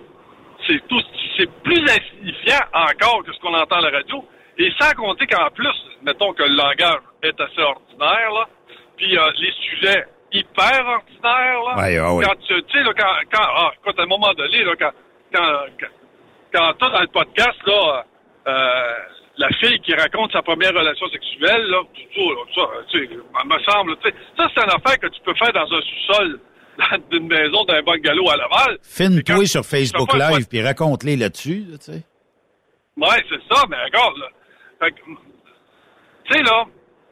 c'est 0.66 0.88
tout, 0.88 1.00
c'est 1.36 1.50
plus 1.62 1.82
insignifiant 1.82 2.60
encore 2.72 3.24
que 3.24 3.32
ce 3.32 3.40
qu'on 3.40 3.54
entend 3.54 3.76
à 3.76 3.90
la 3.90 3.98
radio. 3.98 4.24
Et 4.58 4.70
sans 4.78 4.92
compter 4.92 5.26
qu'en 5.26 5.50
plus, 5.50 5.74
mettons 6.02 6.32
que 6.34 6.42
le 6.44 6.54
langage 6.54 7.00
est 7.22 7.40
assez 7.40 7.60
ordinaire, 7.60 8.30
là, 8.32 8.46
puis 8.96 9.18
euh, 9.18 9.30
les 9.38 9.52
sujets 9.52 10.04
hyper 10.32 10.86
ordinaires, 10.86 11.60
là. 11.64 11.76
Ouais, 11.76 11.98
ouais, 12.00 12.10
ouais. 12.18 12.24
Quand 12.24 12.36
tu, 12.46 12.54
sais, 12.54 12.82
là, 12.84 12.92
quand, 12.96 13.14
quand, 13.32 13.46
ah, 13.56 13.72
écoute, 13.82 13.98
à 13.98 14.02
un 14.02 14.06
moment 14.06 14.32
donné, 14.34 14.62
là, 14.62 14.72
quand, 14.78 14.92
quand, 15.34 15.58
quand, 16.52 16.72
quand 16.80 16.88
dans 16.90 17.00
le 17.00 17.06
podcast, 17.08 17.58
là, 17.66 18.04
euh, 18.46 18.94
la 19.38 19.48
fille 19.60 19.80
qui 19.80 19.94
raconte 19.94 20.32
sa 20.32 20.42
première 20.42 20.72
relation 20.72 21.08
sexuelle, 21.08 21.62
là, 21.68 21.82
tout 21.94 22.02
ça, 22.14 22.20
là, 22.20 22.42
ça, 22.54 22.84
tu 22.90 22.98
sais, 22.98 23.16
me 23.16 23.62
semble, 23.64 23.96
tu 23.98 24.08
sais, 24.08 24.14
ça, 24.36 24.48
c'est 24.54 24.62
une 24.62 24.70
affaire 24.70 24.98
que 24.98 25.06
tu 25.08 25.20
peux 25.24 25.34
faire 25.34 25.52
dans 25.52 25.72
un 25.74 25.80
sous-sol 25.80 26.40
d'une 27.10 27.26
maison, 27.26 27.64
d'un 27.64 27.82
bungalow 27.82 28.30
à 28.30 28.36
Laval. 28.36 28.78
Filme-toi 28.82 29.46
sur 29.46 29.64
Facebook 29.64 30.12
Live 30.14 30.46
puis 30.48 30.62
raconte-les 30.62 31.16
là-dessus, 31.16 31.64
là, 31.70 31.78
tu 31.78 31.92
sais. 31.92 32.02
Ouais, 32.96 33.24
c'est 33.28 33.54
ça, 33.54 33.64
mais 33.70 33.76
regarde, 33.84 34.18
là. 34.18 34.26
Fait 34.80 34.92
que, 34.92 35.00
tu 36.24 36.32
sais, 36.32 36.42
là, 36.42 36.64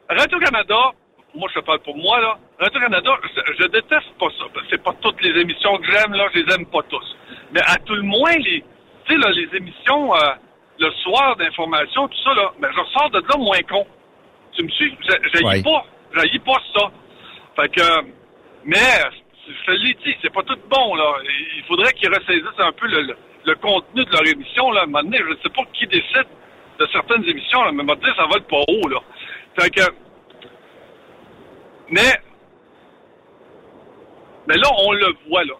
Radio-Canada, 0.09 0.91
moi, 1.33 1.49
je 1.53 1.59
te 1.59 1.65
parle 1.65 1.79
pour 1.79 1.97
moi, 1.97 2.19
là. 2.21 2.37
Radio-Canada, 2.59 3.17
je, 3.23 3.63
je 3.63 3.67
déteste 3.67 4.11
pas 4.19 4.27
ça. 4.37 4.45
C'est 4.69 4.83
pas 4.83 4.93
toutes 5.01 5.21
les 5.23 5.41
émissions 5.41 5.75
que 5.77 5.91
j'aime, 5.91 6.13
là, 6.13 6.27
je 6.33 6.39
les 6.41 6.53
aime 6.53 6.65
pas 6.67 6.83
tous. 6.83 7.17
Mais 7.51 7.61
à 7.65 7.77
tout 7.77 7.95
le 7.95 8.03
moins, 8.03 8.35
les, 8.37 8.63
tu 9.05 9.13
sais, 9.13 9.17
là, 9.17 9.31
les 9.31 9.57
émissions, 9.57 10.13
euh, 10.15 10.33
le 10.81 10.91
soir 11.03 11.35
d'information, 11.37 12.07
tout 12.07 12.17
ça, 12.23 12.33
là, 12.33 12.51
mais 12.59 12.67
je 12.73 12.79
ressors 12.79 13.09
de 13.11 13.19
là 13.19 13.37
moins 13.37 13.61
con. 13.69 13.85
Tu 14.53 14.63
me 14.63 14.69
suis? 14.69 14.97
J'haïs 15.07 15.45
Ouais. 15.45 15.63
pas. 15.63 15.85
Pas 16.45 16.57
ça. 16.75 16.91
Fait 17.55 17.69
que, 17.69 18.01
mais, 18.65 18.77
je 19.65 19.71
l'ai 19.71 19.93
dit, 20.03 20.15
c'est 20.21 20.33
pas 20.33 20.41
tout 20.43 20.57
bon, 20.69 20.95
là. 20.95 21.13
Il 21.57 21.63
faudrait 21.67 21.93
qu'ils 21.93 22.09
ressaisissent 22.09 22.59
un 22.59 22.71
peu 22.71 22.87
le, 22.87 23.01
le, 23.01 23.15
le 23.45 23.55
contenu 23.55 24.03
de 24.03 24.11
leur 24.11 24.27
émission, 24.27 24.71
là. 24.71 24.81
À 24.81 24.83
un 24.83 24.87
moment 24.87 25.03
donné, 25.03 25.19
je 25.19 25.35
sais 25.43 25.53
pas 25.55 25.61
qui 25.73 25.85
décide 25.87 26.27
de 26.79 26.87
certaines 26.91 27.23
émissions, 27.29 27.63
là, 27.63 27.71
mais 27.71 27.83
m'a 27.83 27.95
dit, 27.95 28.07
ça 28.17 28.25
vole 28.25 28.43
pas 28.43 28.57
haut, 28.67 28.87
là. 28.89 28.99
Fait 29.59 29.69
que, 29.69 29.81
mais, 31.89 32.11
mais 34.47 34.55
là, 34.57 34.67
on 34.79 34.91
le 34.93 35.13
voit, 35.29 35.43
là. 35.45 35.53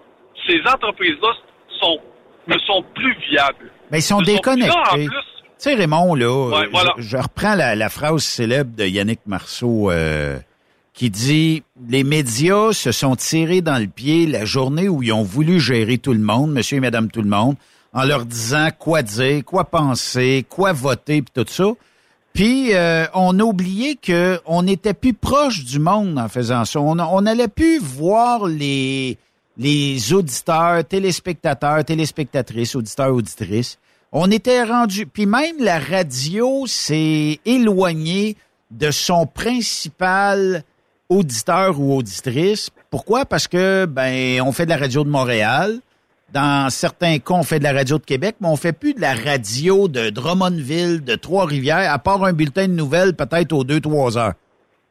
Ces 0.47 0.59
entreprises-là 0.61 1.33
sont, 1.79 1.99
ne 2.47 2.57
sont 2.59 2.81
plus 2.95 3.15
viables. 3.29 3.71
Mais 3.91 3.99
ils 3.99 4.03
sont 4.03 4.21
déconnectés. 4.21 5.07
Tu 5.07 5.09
sais, 5.57 5.73
Raymond, 5.75 6.15
là, 6.15 6.47
Ouais, 6.49 6.65
je- 6.65 6.71
voilà. 6.71 6.93
je, 6.97 7.17
reprends 7.17 7.53
la, 7.55 7.75
la 7.75 7.89
phrase 7.89 8.23
célèbre 8.23 8.75
de 8.75 8.85
Yannick 8.85 9.19
Marceau 9.27 9.91
euh, 9.91 10.39
qui 10.93 11.09
dit 11.09 11.61
Les 11.87 12.03
médias 12.03 12.73
se 12.73 12.91
sont 12.91 13.15
tirés 13.15 13.61
dans 13.61 13.77
le 13.77 13.87
pied 13.87 14.25
la 14.25 14.43
journée 14.45 14.89
où 14.89 15.03
ils 15.03 15.11
ont 15.13 15.23
voulu 15.23 15.59
gérer 15.59 15.97
tout 15.99 16.13
le 16.13 16.19
monde, 16.19 16.51
monsieur 16.51 16.77
et 16.77 16.79
madame 16.79 17.11
tout 17.11 17.21
le 17.21 17.29
monde, 17.29 17.55
en 17.93 18.03
leur 18.05 18.25
disant 18.25 18.69
quoi 18.79 19.03
dire, 19.03 19.43
quoi 19.45 19.65
penser, 19.65 20.45
quoi 20.49 20.71
voter, 20.73 21.21
puis 21.21 21.31
tout 21.43 21.51
ça. 21.51 21.65
Puis 22.33 22.73
euh, 22.73 23.05
on 23.13 23.37
a 23.39 23.43
oublié 23.43 23.97
que 23.97 24.39
on 24.45 24.65
était 24.65 24.93
plus 24.93 25.13
proche 25.13 25.65
du 25.65 25.79
monde 25.79 26.17
en 26.17 26.29
faisant 26.29 26.63
ça. 26.65 26.79
On, 26.79 26.97
on 26.97 27.25
allait 27.25 27.49
plus 27.49 27.77
voir 27.79 28.47
les 28.47 29.17
les 29.57 30.13
auditeurs, 30.13 30.83
téléspectateurs, 30.85 31.83
téléspectatrices, 31.83 32.75
auditeurs, 32.75 33.13
auditrices. 33.13 33.77
On 34.11 34.29
était 34.29 34.63
rendu, 34.63 35.05
puis 35.05 35.25
même 35.25 35.57
la 35.59 35.79
radio 35.79 36.65
s'est 36.67 37.39
éloignée 37.45 38.35
de 38.71 38.91
son 38.91 39.25
principal 39.25 40.63
auditeur 41.09 41.79
ou 41.79 41.95
auditrice. 41.95 42.69
Pourquoi? 42.89 43.25
Parce 43.25 43.47
que, 43.47 43.85
ben, 43.85 44.41
on 44.41 44.51
fait 44.51 44.65
de 44.65 44.69
la 44.71 44.77
radio 44.77 45.03
de 45.03 45.09
Montréal. 45.09 45.79
Dans 46.33 46.69
certains 46.69 47.19
cas, 47.19 47.33
on 47.33 47.43
fait 47.43 47.59
de 47.59 47.65
la 47.65 47.73
radio 47.73 47.97
de 47.97 48.05
Québec, 48.05 48.37
mais 48.39 48.47
on 48.47 48.55
fait 48.55 48.71
plus 48.71 48.93
de 48.93 49.01
la 49.01 49.13
radio 49.13 49.89
de 49.89 50.09
Drummondville, 50.09 51.03
de 51.03 51.15
Trois-Rivières, 51.15 51.91
à 51.91 51.99
part 51.99 52.23
un 52.23 52.31
bulletin 52.31 52.67
de 52.67 52.73
nouvelles 52.73 53.13
peut-être 53.13 53.51
aux 53.51 53.65
deux, 53.65 53.81
trois 53.81 54.17
heures. 54.17 54.33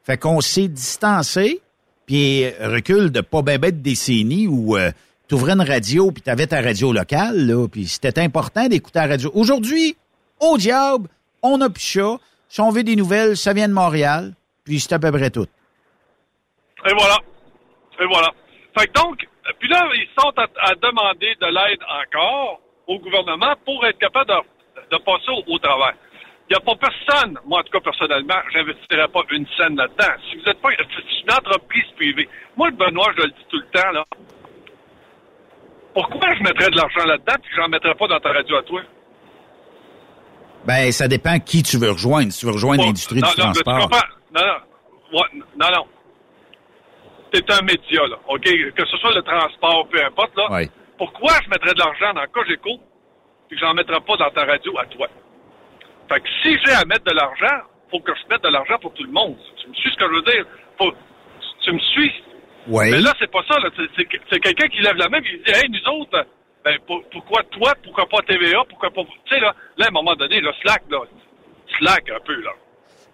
Fait 0.03 0.17
qu'on 0.17 0.41
s'est 0.41 0.67
distancé, 0.67 1.61
puis 2.05 2.47
recul 2.59 3.11
de 3.11 3.21
pas 3.21 3.41
ben 3.41 3.59
de 3.59 3.69
décennies 3.69 4.47
où 4.47 4.77
euh, 4.77 4.91
tu 5.27 5.35
ouvrais 5.35 5.53
une 5.53 5.61
radio, 5.61 6.11
puis 6.11 6.21
tu 6.21 6.29
avais 6.29 6.47
ta 6.47 6.61
radio 6.61 6.91
locale, 6.91 7.47
là, 7.47 7.67
puis 7.67 7.87
c'était 7.87 8.19
important 8.19 8.67
d'écouter 8.67 8.99
la 8.99 9.07
radio. 9.07 9.31
Aujourd'hui, 9.33 9.95
au 10.39 10.57
diable, 10.57 11.07
on 11.41 11.61
a 11.61 11.69
plus 11.69 11.81
ça. 11.81 12.17
Si 12.49 12.59
on 12.59 12.69
veut 12.69 12.83
des 12.83 12.95
nouvelles, 12.95 13.37
ça 13.37 13.53
vient 13.53 13.67
de 13.67 13.73
Montréal, 13.73 14.33
puis 14.65 14.79
c'est 14.79 14.93
à 14.93 14.99
peu 14.99 15.11
près 15.11 15.29
tout. 15.29 15.47
Et 16.85 16.93
voilà. 16.97 17.17
Et 17.99 18.05
voilà. 18.11 18.29
Fait 18.77 18.87
que 18.87 18.93
donc, 18.93 19.25
puis 19.59 19.69
là, 19.69 19.87
ils 19.95 20.07
sont 20.19 20.33
à, 20.37 20.75
demander 20.75 21.35
de 21.39 21.45
l'aide 21.45 21.79
encore 22.09 22.59
au 22.87 22.99
gouvernement 22.99 23.53
pour 23.65 23.85
être 23.85 23.99
capable 23.99 24.29
de, 24.29 24.97
de 24.97 25.03
passer 25.03 25.29
au, 25.29 25.53
au 25.53 25.59
travail. 25.59 25.93
Il 26.51 26.55
n'y 26.55 26.57
a 26.57 26.75
pas 26.75 26.75
personne, 26.75 27.39
moi 27.45 27.61
en 27.61 27.63
tout 27.63 27.71
cas 27.71 27.79
personnellement, 27.79 28.35
j'investirais 28.51 29.07
pas 29.07 29.21
une 29.31 29.47
scène 29.55 29.77
là-dedans. 29.77 30.13
Si 30.27 30.35
vous 30.35 30.43
n'êtes 30.43 30.59
pas 30.59 30.67
une 30.73 31.31
entreprise 31.31 31.89
privée. 31.95 32.27
Moi, 32.57 32.69
le 32.71 32.75
Benoît, 32.75 33.07
je 33.15 33.23
le 33.23 33.29
dis 33.29 33.45
tout 33.47 33.55
le 33.55 33.79
temps, 33.79 33.89
là. 33.91 34.03
Pourquoi 35.93 36.35
je 36.35 36.43
mettrais 36.43 36.69
de 36.69 36.75
l'argent 36.75 37.05
là-dedans 37.05 37.35
puis 37.41 37.51
que 37.51 37.55
j'en 37.55 37.69
mettrais 37.69 37.95
pas 37.95 38.05
dans 38.05 38.19
ta 38.19 38.33
radio 38.33 38.57
à 38.57 38.63
toi? 38.63 38.81
Ben, 40.65 40.91
ça 40.91 41.07
dépend 41.07 41.39
qui 41.39 41.63
tu 41.63 41.77
veux 41.77 41.91
rejoindre. 41.91 42.33
Si 42.33 42.41
tu 42.41 42.47
veux 42.47 42.51
rejoindre 42.51 42.81
Bon, 42.81 42.87
l'industrie 42.87 43.21
du 43.21 43.21
non, 43.21 43.29
transport. 43.29 43.89
Non, 44.35 44.41
non. 44.41 45.19
Ouais, 45.19 45.43
non, 45.55 45.67
non. 45.73 45.87
T'es 47.31 47.49
un 47.49 47.61
média, 47.61 48.07
là. 48.07 48.17
OK? 48.27 48.43
Que 48.43 48.85
ce 48.87 48.97
soit 48.97 49.13
le 49.13 49.21
transport, 49.21 49.87
peu 49.87 50.03
importe, 50.03 50.35
là. 50.35 50.51
Ouais. 50.51 50.69
Pourquoi 50.97 51.31
je 51.45 51.49
mettrais 51.49 51.73
de 51.73 51.79
l'argent 51.79 52.13
dans 52.13 52.27
Cogeco 52.27 52.77
puis 53.47 53.57
que 53.57 53.65
j'en 53.65 53.73
mettrais 53.73 54.01
pas 54.01 54.17
dans 54.17 54.31
ta 54.31 54.43
radio 54.43 54.77
à 54.77 54.85
toi? 54.87 55.07
Fait 56.11 56.19
que 56.19 56.27
si 56.43 56.57
j'ai 56.65 56.73
à 56.73 56.83
mettre 56.85 57.05
de 57.05 57.15
l'argent, 57.15 57.63
faut 57.89 57.99
que 58.01 58.11
je 58.13 58.27
mette 58.29 58.43
de 58.43 58.49
l'argent 58.49 58.75
pour 58.81 58.93
tout 58.93 59.03
le 59.03 59.11
monde. 59.11 59.35
Tu 59.61 59.69
me 59.69 59.73
suis 59.75 59.89
ce 59.91 59.95
que 59.95 60.05
je 60.07 60.15
veux 60.15 60.21
dire? 60.23 60.45
Faut, 60.77 60.91
tu 61.63 61.71
me 61.71 61.79
suis? 61.79 62.11
Ouais. 62.67 62.91
Mais 62.91 62.99
là, 63.01 63.13
c'est 63.19 63.31
pas 63.31 63.41
ça. 63.47 63.55
C'est- 63.95 64.39
quelqu'un 64.39 64.67
qui 64.67 64.81
lève 64.81 64.95
la 64.97 65.07
main 65.09 65.19
et 65.19 65.23
qui 65.23 65.37
dit, 65.37 65.51
hey, 65.57 65.69
nous 65.69 65.91
autres, 66.01 66.25
ben, 66.65 66.77
pour- 66.85 67.03
pourquoi 67.11 67.43
toi, 67.51 67.73
pourquoi 67.83 68.05
pas 68.07 68.17
TVA, 68.27 68.59
pourquoi 68.69 68.91
pas. 68.91 69.01
Tu 69.25 69.33
sais, 69.35 69.39
là, 69.41 69.53
là, 69.77 69.85
à 69.85 69.87
un 69.87 69.91
moment 69.91 70.15
donné, 70.15 70.41
là, 70.41 70.51
Slack, 70.61 70.83
là, 70.89 70.99
Slack 71.79 72.09
un 72.09 72.19
peu, 72.25 72.39
là. 72.41 72.51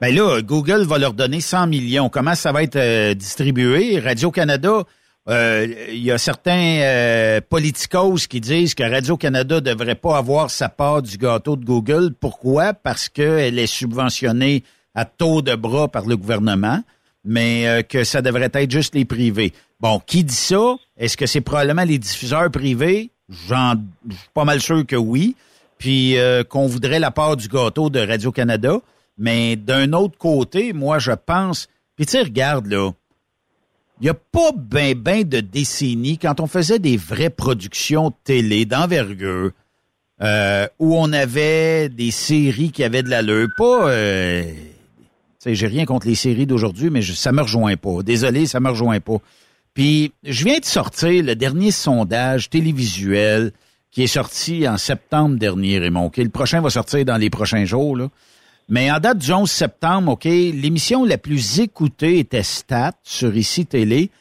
Ben 0.02 0.14
là, 0.14 0.42
Google 0.42 0.84
va 0.86 0.98
leur 1.00 1.14
donner 1.14 1.40
100 1.40 1.66
millions. 1.68 2.10
Comment 2.10 2.36
ça 2.36 2.52
va 2.52 2.62
être 2.64 2.76
euh, 2.76 3.14
distribué? 3.16 4.00
Radio-Canada, 4.00 4.84
euh, 5.30 5.68
il 5.90 6.04
y 6.04 6.12
a 6.12 6.18
certains 6.18 6.80
euh, 6.82 7.42
politicos 7.42 8.28
qui 8.30 8.40
disent 8.40 8.76
que 8.76 8.84
Radio-Canada 8.84 9.60
devrait 9.60 9.96
pas 9.96 10.18
avoir 10.18 10.50
sa 10.50 10.70
part 10.70 11.02
du 11.02 11.18
gâteau 11.18 11.58
de 11.58 11.66
Google. 11.66 12.14
Pourquoi? 12.18 12.74
Parce 12.74 13.10
qu'elle 13.10 13.60
est 13.60 13.68
subventionnée 13.68 14.64
à 14.96 15.06
taux 15.06 15.42
de 15.42 15.56
bras 15.56 15.90
par 15.90 16.06
le 16.06 16.16
gouvernement, 16.16 16.82
mais 17.26 17.68
euh, 17.68 17.82
que 17.84 18.04
ça 18.04 18.22
devrait 18.22 18.50
être 18.54 18.72
juste 18.72 18.96
les 18.96 19.06
privés. 19.06 19.54
Bon, 19.80 20.00
qui 20.00 20.24
dit 20.24 20.34
ça? 20.34 20.76
Est-ce 20.98 21.18
que 21.18 21.26
c'est 21.26 21.42
probablement 21.42 21.84
les 21.84 22.00
diffuseurs 22.00 22.50
privés? 22.50 23.12
J'en 23.30 23.74
je 24.10 24.16
suis 24.16 24.30
pas 24.34 24.46
mal 24.46 24.62
sûr 24.62 24.86
que 24.88 24.96
oui. 24.96 25.36
Puis 25.78 26.18
euh, 26.18 26.44
qu'on 26.44 26.68
voudrait 26.68 27.00
la 27.00 27.12
part 27.12 27.36
du 27.36 27.48
gâteau 27.48 27.90
de 27.90 28.00
Radio-Canada. 28.00 28.80
Mais 29.18 29.56
d'un 29.56 29.94
autre 29.94 30.18
côté, 30.18 30.74
moi, 30.74 31.00
je 31.00 31.12
pense... 31.12 31.68
Puis 31.96 32.06
tu 32.06 32.12
sais, 32.12 32.24
là, 32.24 32.92
il 34.00 34.04
n'y 34.06 34.10
a 34.10 34.14
pas 34.14 34.52
ben 34.56 34.94
ben 34.94 35.24
de 35.24 35.40
décennies, 35.40 36.18
quand 36.18 36.40
on 36.40 36.48
faisait 36.48 36.80
des 36.80 36.98
vraies 36.98 37.30
productions 37.30 38.12
télé 38.24 38.66
d'envergure, 38.66 39.52
euh, 40.22 40.68
où 40.80 40.96
on 40.98 41.12
avait 41.14 41.90
des 41.90 42.12
séries 42.12 42.72
qui 42.72 42.84
avaient 42.84 43.04
de 43.04 43.10
l'allure, 43.10 43.48
pas... 43.58 43.90
Euh, 43.90 44.44
j'ai 45.46 45.68
rien 45.68 45.86
contre 45.86 46.08
les 46.08 46.16
séries 46.16 46.46
d'aujourd'hui, 46.46 46.90
mais 46.90 47.02
je- 47.02 47.14
ça 47.14 47.32
me 47.32 47.42
rejoint 47.42 47.78
pas. 47.78 48.04
Désolé, 48.04 48.48
ça 48.48 48.60
me 48.60 48.70
rejoint 48.70 49.00
pas. 49.00 49.18
Puis, 49.74 50.12
je 50.24 50.44
viens 50.44 50.60
de 50.60 50.66
sortir 50.66 51.24
le 51.24 51.36
dernier 51.36 51.72
sondage 51.72 52.50
télévisuel 52.50 53.52
qui 53.92 54.04
est 54.04 54.08
sorti 54.08 54.68
en 54.68 54.78
septembre 54.78 55.38
dernier, 55.38 55.80
Raymond. 55.80 56.06
OK? 56.08 56.18
Le 56.18 56.30
prochain 56.30 56.60
va 56.62 56.70
sortir 56.70 57.06
dans 57.06 57.16
les 57.18 57.30
prochains 57.30 57.64
jours. 57.64 57.98
Mais 58.70 58.92
en 58.92 59.00
date 59.00 59.20
du 59.20 59.32
11 59.32 59.50
septembre, 59.50 60.12
OK, 60.14 60.26
l'émission 60.26 61.06
la 61.06 61.18
plus 61.18 61.60
écoutée 61.60 62.20
était 62.20 62.44
Stat 62.44 62.94
sur 63.04 63.36
ici 63.36 63.66
Télé, 63.66 64.12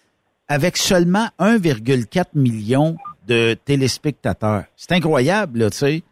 avec 0.46 0.76
seulement 0.76 1.28
1,4 1.40 2.26
million 2.34 2.96
de 3.26 3.54
téléspectateurs. 3.64 4.64
C'est 4.76 4.92
incroyable, 4.92 5.70
tu 5.70 5.78
sais. 5.78 6.02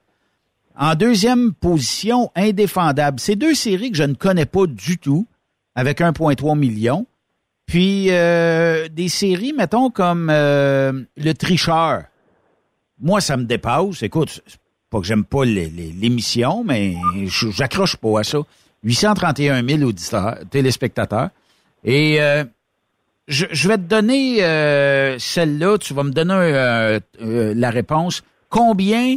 En 0.76 0.96
deuxième 0.96 1.52
position, 1.52 2.32
Indéfendable. 2.34 3.20
C'est 3.20 3.36
deux 3.36 3.54
séries 3.54 3.92
que 3.92 3.96
je 3.96 4.02
ne 4.02 4.14
connais 4.14 4.46
pas 4.46 4.66
du 4.66 4.98
tout, 4.98 5.28
avec 5.76 6.00
1,3 6.00 6.58
million. 6.58 7.06
Puis 7.66 8.10
euh, 8.10 8.88
des 8.88 9.08
séries, 9.08 9.52
mettons, 9.52 9.90
comme 9.90 10.28
euh, 10.30 11.04
Le 11.16 11.32
Tricheur. 11.32 12.04
Moi, 13.00 13.20
ça 13.20 13.36
me 13.36 13.44
dépasse. 13.44 14.02
Écoute, 14.02 14.42
pas 14.94 15.00
que 15.00 15.06
j'aime 15.06 15.24
pas 15.24 15.44
l'émission, 15.44 16.62
mais 16.64 16.94
je- 17.26 17.50
j'accroche 17.50 17.96
pas 17.96 18.20
à 18.20 18.22
ça. 18.24 18.38
831 18.84 19.66
000 19.66 19.82
auditeurs, 19.88 20.38
téléspectateurs. 20.50 21.30
Et 21.82 22.20
euh, 22.22 22.44
je, 23.26 23.46
je 23.50 23.66
vais 23.68 23.76
te 23.76 23.82
donner 23.82 24.44
euh, 24.44 25.18
celle-là. 25.18 25.78
Tu 25.78 25.94
vas 25.94 26.04
me 26.04 26.12
donner 26.12 26.34
euh, 26.34 27.00
la 27.20 27.70
réponse. 27.70 28.22
Combien 28.50 29.16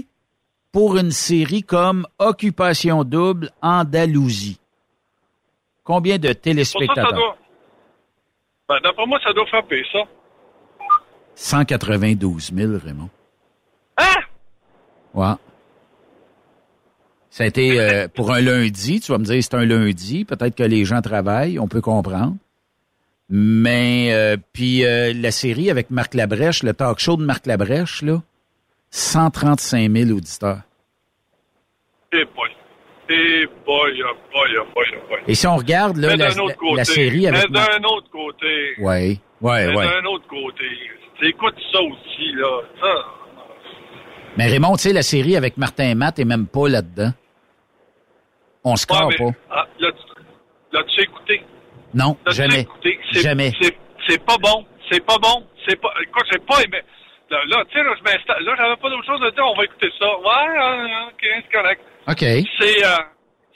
pour 0.71 0.97
une 0.97 1.11
série 1.11 1.61
comme 1.61 2.07
Occupation 2.17 3.03
double 3.03 3.51
Andalousie? 3.61 4.59
Combien 5.83 6.17
de 6.17 6.33
téléspectateurs? 6.33 7.13
doit. 7.13 7.37
Ben, 8.67 8.77
d'après 8.83 9.05
moi, 9.05 9.19
ça 9.23 9.31
doit 9.31 9.45
frapper, 9.45 9.83
ça. 9.91 9.99
192 11.35 12.51
000, 12.51 12.71
Raymond. 12.83 13.09
Hein? 13.97 14.05
Ouais. 15.13 15.33
Ça 17.37 17.43
a 17.43 17.47
été 17.47 17.79
euh, 17.79 18.07
pour 18.07 18.31
un 18.33 18.41
lundi. 18.41 18.99
Tu 18.99 19.11
vas 19.11 19.19
me 19.19 19.23
dire 19.23 19.43
c'est 19.43 19.53
un 19.53 19.63
lundi. 19.63 20.25
Peut-être 20.25 20.55
que 20.55 20.63
les 20.63 20.85
gens 20.85 21.01
travaillent. 21.03 21.59
On 21.59 21.67
peut 21.67 21.81
comprendre. 21.81 22.35
Mais 23.29 24.07
euh, 24.11 24.37
puis 24.53 24.83
euh, 24.83 25.13
la 25.13 25.29
série 25.29 25.69
avec 25.69 25.91
Marc 25.91 26.15
Labrèche, 26.15 26.63
le 26.63 26.73
talk 26.73 26.97
show 26.97 27.15
de 27.15 27.23
Marc 27.23 27.45
Labrèche, 27.45 28.01
là, 28.01 28.23
135 28.89 29.91
000 29.91 30.17
auditeurs. 30.17 30.61
Boy. 32.11 32.25
Boy, 32.25 32.49
oh 33.07 33.45
boy, 33.67 34.01
oh 34.03 34.65
boy, 34.73 34.85
oh 34.95 35.07
boy. 35.07 35.19
Et 35.27 35.35
si 35.35 35.45
on 35.45 35.57
regarde 35.57 35.97
là, 35.97 36.15
la, 36.15 36.85
série 36.85 37.27
avec 37.27 37.51
Mais 37.51 37.59
d'un 37.59 37.83
autre 37.83 38.09
côté. 38.09 38.73
Ouais, 38.79 39.19
mais 39.41 39.75
ouais. 39.75 39.85
d'un 39.85 40.05
autre 40.09 40.27
côté. 40.27 40.65
Écoute 41.21 41.55
ça 41.71 41.81
aussi, 41.81 42.33
là. 42.33 42.61
Ça. 42.81 42.95
Mais 44.37 44.47
Raymond, 44.47 44.75
tu 44.77 44.89
sais, 44.89 44.93
la 44.93 45.03
série 45.03 45.35
avec 45.35 45.57
Martin 45.57 45.93
Matt 45.93 46.17
est 46.17 46.25
même 46.25 46.47
pas 46.47 46.67
là-dedans. 46.67 47.11
On 48.69 48.75
se 48.75 48.85
Ouais, 48.89 48.97
score 48.97 49.09
mais, 49.09 49.17
pas? 49.31 49.37
ah, 49.51 49.65
L'as-tu 50.73 51.01
écouté? 51.01 51.41
Non, 51.93 52.17
jamais. 52.27 52.61
écouté? 52.61 52.99
Jamais. 53.13 53.51
C'est 54.07 54.25
pas 54.25 54.35
bon. 54.37 54.65
C'est 54.91 55.05
pas 55.05 55.17
bon. 55.17 55.45
C'est 55.67 55.79
pas. 55.79 55.93
Écoute, 56.03 56.25
j'ai 56.31 56.39
pas 56.39 56.61
aimé. 56.63 56.81
Là, 57.29 57.39
là, 57.47 57.63
tu 57.69 57.77
sais, 57.77 57.83
là, 57.83 57.93
je 57.97 58.03
m'installe. 58.03 58.43
Là, 58.43 58.55
j'avais 58.57 58.75
pas 58.75 58.89
d'autre 58.89 59.05
chose 59.05 59.21
à 59.23 59.31
dire. 59.31 59.45
On 59.45 59.55
va 59.55 59.63
écouter 59.63 59.89
ça. 59.99 60.05
Ouais, 60.05 60.59
euh, 60.59 61.07
ok, 61.07 61.21
c'est 61.21 61.51
correct. 61.51 61.81
OK. 62.07 62.19
C'est, 62.59 62.85
euh, 62.85 62.97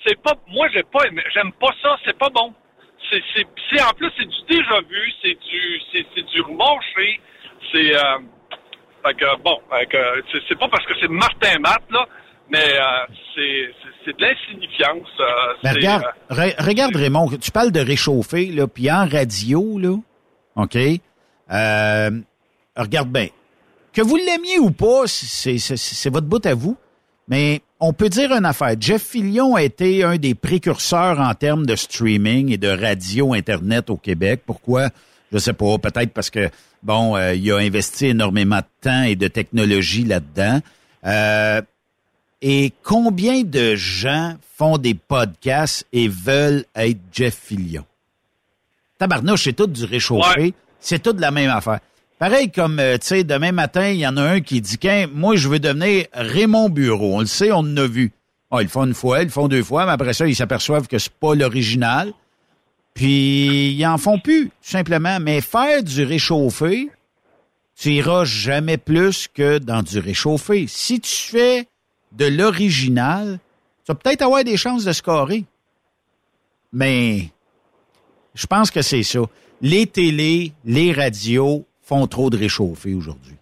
c'est 0.06 0.22
pas. 0.22 0.34
Moi, 0.48 0.68
j'ai 0.74 0.84
pas 0.84 1.06
aimé. 1.08 1.24
J'aime 1.34 1.52
pas 1.54 1.72
ça. 1.82 1.98
C'est 2.06 2.18
pas 2.18 2.30
bon. 2.30 2.54
C'est, 3.12 3.82
en 3.84 3.92
plus, 3.94 4.10
c'est 4.18 4.26
du 4.28 4.42
déjà 4.60 4.80
vu. 4.90 5.12
C'est 5.22 5.38
du, 5.40 5.82
c'est, 5.92 6.06
c'est 6.16 6.26
du 6.26 6.42
remarché. 6.42 7.20
C'est, 7.72 7.96
euh, 7.96 8.20
fait 9.06 9.14
que, 9.16 9.36
bon, 9.42 9.60
c'est 10.48 10.58
pas 10.60 10.68
parce 10.70 10.86
que 10.86 10.94
c'est 11.02 11.10
Martin 11.10 11.60
Matt, 11.60 11.82
là, 11.90 12.06
mais 12.52 12.58
euh, 12.74 13.14
c'est, 13.36 13.70
c'est, 13.82 14.06
c'est 14.06 14.18
de 14.18 14.22
l'insignifiance. 14.22 15.08
euh, 15.20 15.54
Ben, 15.64 15.74
regarde, 15.74 16.04
euh, 16.32 16.36
re- 16.36 16.64
regarde 16.66 16.96
Raymond, 16.96 17.30
tu 17.42 17.52
parles 17.52 17.72
de 17.72 17.80
réchauffer, 17.80 18.48
là, 18.48 18.68
puis 18.68 18.92
en 18.92 19.08
radio, 19.08 19.80
là, 19.80 19.96
OK? 20.56 20.78
Euh, 21.52 22.12
regarde 22.76 23.10
bien. 23.10 23.28
Que 23.94 24.02
vous 24.02 24.16
l'aimiez 24.16 24.60
ou 24.60 24.72
pas, 24.72 25.04
c'est, 25.08 25.58
c'est, 25.58 25.78
c'est 25.78 26.10
votre 26.10 26.28
bout 26.28 26.46
à 26.46 26.54
vous, 26.54 26.78
mais 27.28 27.62
on 27.80 27.94
peut 27.94 28.10
dire 28.10 28.32
une 28.32 28.46
affaire. 28.46 28.76
Jeff 28.80 29.02
Fillion 29.02 29.56
a 29.56 29.64
été 29.64 30.04
un 30.04 30.18
des 30.18 30.36
précurseurs 30.36 31.20
en 31.20 31.34
termes 31.34 31.66
de 31.66 31.76
streaming 31.76 32.52
et 32.52 32.58
de 32.58 32.70
radio 32.70 33.34
Internet 33.34 33.90
au 33.90 33.98
Québec. 33.98 34.42
Pourquoi? 34.46 34.90
Je 35.34 35.38
sais 35.40 35.54
pas. 35.54 35.78
Peut-être 35.78 36.14
parce 36.14 36.30
que, 36.30 36.50
bon, 36.84 37.16
euh, 37.16 37.34
il 37.34 37.52
a 37.52 37.58
investi 37.58 38.08
énormément 38.08 38.58
de 38.60 38.66
temps 38.82 39.04
et 39.04 39.16
de 39.16 39.28
technologie 39.28 40.04
là-dedans. 40.04 40.60
Euh, 41.06 41.62
Et 42.42 42.74
combien 42.84 43.44
de 43.44 43.76
gens 43.76 44.36
font 44.58 44.78
des 44.78 44.96
podcasts 44.96 45.86
et 45.94 46.08
veulent 46.08 46.66
être 46.76 47.00
Jeff 47.12 47.36
Fillion? 47.36 47.86
Tabarnouche, 48.98 49.44
c'est 49.44 49.54
tout 49.54 49.68
du 49.68 49.86
réchauffé. 49.86 50.54
C'est 50.80 51.02
tout 51.02 51.14
de 51.14 51.22
la 51.22 51.32
même 51.32 51.50
affaire. 51.50 51.80
Pareil 52.18 52.52
comme, 52.52 52.80
euh, 52.80 52.98
tu 52.98 53.08
sais, 53.08 53.24
demain 53.24 53.52
matin, 53.52 53.90
il 53.90 54.00
y 54.00 54.08
en 54.08 54.18
a 54.18 54.22
un 54.22 54.42
qui 54.42 54.62
dit 54.62 54.78
qu'un, 54.78 55.08
moi, 55.12 55.36
je 55.36 55.48
veux 55.48 55.60
devenir 55.60 56.06
Raymond 56.14 56.70
Bureau. 56.70 57.16
On 57.16 57.22
le 57.22 57.26
sait, 57.26 57.52
on 57.52 57.60
en 57.60 57.78
a 57.78 57.88
vu. 57.88 58.12
Ah, 58.52 58.62
ils 58.62 58.66
le 58.66 58.70
font 58.70 58.86
une 58.86 58.94
fois, 58.94 59.22
ils 59.22 59.26
le 59.26 59.32
font 59.32 59.48
deux 59.48 59.64
fois, 59.64 59.86
mais 59.86 59.94
après 59.94 60.14
ça, 60.14 60.28
ils 60.28 60.36
s'aperçoivent 60.36 60.88
que 60.88 61.00
c'est 61.00 61.14
pas 61.14 61.34
l'original. 61.34 62.14
Puis, 62.94 63.74
ils 63.74 63.86
en 63.86 63.98
font 63.98 64.20
plus, 64.20 64.50
tout 64.50 64.70
simplement. 64.70 65.20
Mais 65.20 65.42
faire 65.42 65.82
du 65.82 66.04
réchauffé, 66.04 66.90
tu 67.76 67.94
iras 67.94 68.26
jamais 68.26 68.78
plus 68.78 69.28
que 69.28 69.58
dans 69.58 69.82
du 69.82 69.98
réchauffé. 69.98 70.66
Si 70.68 71.00
tu 71.00 71.16
fais 71.16 71.68
de 72.12 72.26
l'original, 72.26 73.40
tu 73.86 73.92
vas 73.92 73.96
peut-être 73.96 74.22
avoir 74.22 74.44
des 74.44 74.58
chances 74.58 74.84
de 74.86 74.92
scorer. 74.92 75.46
Mais 76.74 77.30
je 78.34 78.46
pense 78.48 78.72
que 78.72 78.82
c'est 78.82 79.04
ça. 79.04 79.20
Les 79.62 79.86
télés, 79.86 80.54
les 80.66 80.92
radios 80.94 81.66
font 81.82 82.08
trop 82.08 82.30
de 82.30 82.38
réchauffé 82.38 82.94
aujourd'hui. 82.94 83.36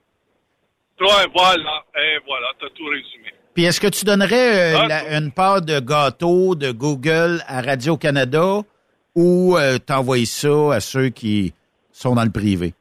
Ouais, 1.00 1.08
voilà, 1.34 1.84
et 1.96 2.18
voilà, 2.28 2.48
t'as 2.60 2.68
tout 2.76 2.86
résumé. 2.86 3.34
Puis 3.54 3.64
est-ce 3.66 3.80
que 3.80 3.88
tu 3.88 4.04
donnerais 4.06 4.74
euh, 4.76 4.80
Ah, 4.82 4.88
la- 4.88 5.18
une 5.18 5.32
part 5.32 5.62
de 5.62 5.80
gâteau 5.80 6.56
de 6.56 6.72
Google 6.72 7.42
à 7.48 7.62
Radio-Canada 7.62 8.62
ou 9.16 9.58
euh, 9.58 9.78
t'envoies 9.80 10.26
ça 10.26 10.74
à 10.76 10.80
ceux 10.80 11.10
qui 11.10 11.54
sont 11.92 12.16
dans 12.16 12.24
le 12.24 12.32
privé? 12.32 12.74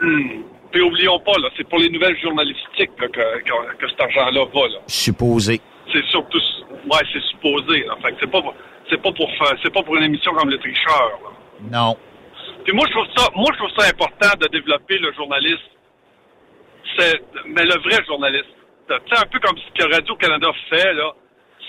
Hmm. 0.00 0.53
Puis 0.74 0.82
oublions 0.82 1.20
pas, 1.20 1.38
là, 1.38 1.48
c'est 1.56 1.68
pour 1.68 1.78
les 1.78 1.88
nouvelles 1.88 2.18
journalistiques 2.20 2.90
là, 2.98 3.06
que, 3.06 3.42
que, 3.44 3.76
que 3.76 3.88
cet 3.88 4.00
argent-là 4.00 4.44
va. 4.52 4.66
Là. 4.66 4.78
Supposé. 4.88 5.60
C'est 5.92 6.04
surtout, 6.06 6.40
ouais, 6.68 6.98
c'est 7.12 7.22
supposé. 7.30 7.84
Là. 7.84 7.94
Fait 8.02 8.10
que 8.10 8.16
c'est 8.18 8.30
pas, 8.30 8.42
c'est 8.90 9.00
pas 9.00 9.12
pour 9.12 9.30
faire, 9.36 9.56
c'est 9.62 9.72
pas 9.72 9.84
pour 9.84 9.94
une 9.94 10.02
émission 10.02 10.32
comme 10.34 10.50
le 10.50 10.58
tricheur. 10.58 11.20
là. 11.22 11.30
Non. 11.70 11.96
Puis 12.64 12.72
moi, 12.72 12.86
je 12.88 12.92
trouve 12.92 13.06
ça, 13.16 13.30
moi, 13.36 13.46
je 13.52 13.58
trouve 13.58 13.70
ça 13.78 13.88
important 13.88 14.36
de 14.40 14.48
développer 14.48 14.98
le 14.98 15.12
journaliste. 15.12 15.62
C'est, 16.98 17.22
mais 17.46 17.62
le 17.62 17.78
vrai 17.78 18.04
journaliste. 18.04 18.50
Tu 18.88 18.94
sais, 18.94 19.22
un 19.22 19.28
peu 19.30 19.38
comme 19.38 19.56
ce 19.56 19.80
que 19.80 19.94
Radio-Canada 19.94 20.48
fait, 20.70 20.92
là. 20.94 21.12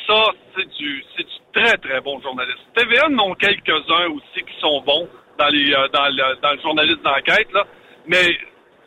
Ça, 0.07 0.23
c'est 0.55 0.67
du, 0.79 1.05
c'est 1.15 1.23
du 1.23 1.35
très, 1.53 1.77
très 1.77 2.01
bon 2.01 2.19
journaliste. 2.21 2.57
TVA 2.75 3.05
en 3.05 3.19
ont 3.19 3.35
quelques-uns 3.35 4.07
aussi 4.09 4.43
qui 4.43 4.59
sont 4.59 4.81
bons 4.81 5.07
dans 5.37 5.49
les, 5.49 5.71
euh, 5.75 5.87
dans 5.89 6.07
le, 6.07 6.41
dans 6.41 6.53
le 6.53 6.61
journalisme 6.61 7.01
d'enquête, 7.03 7.53
là. 7.53 7.67
Mais, 8.07 8.35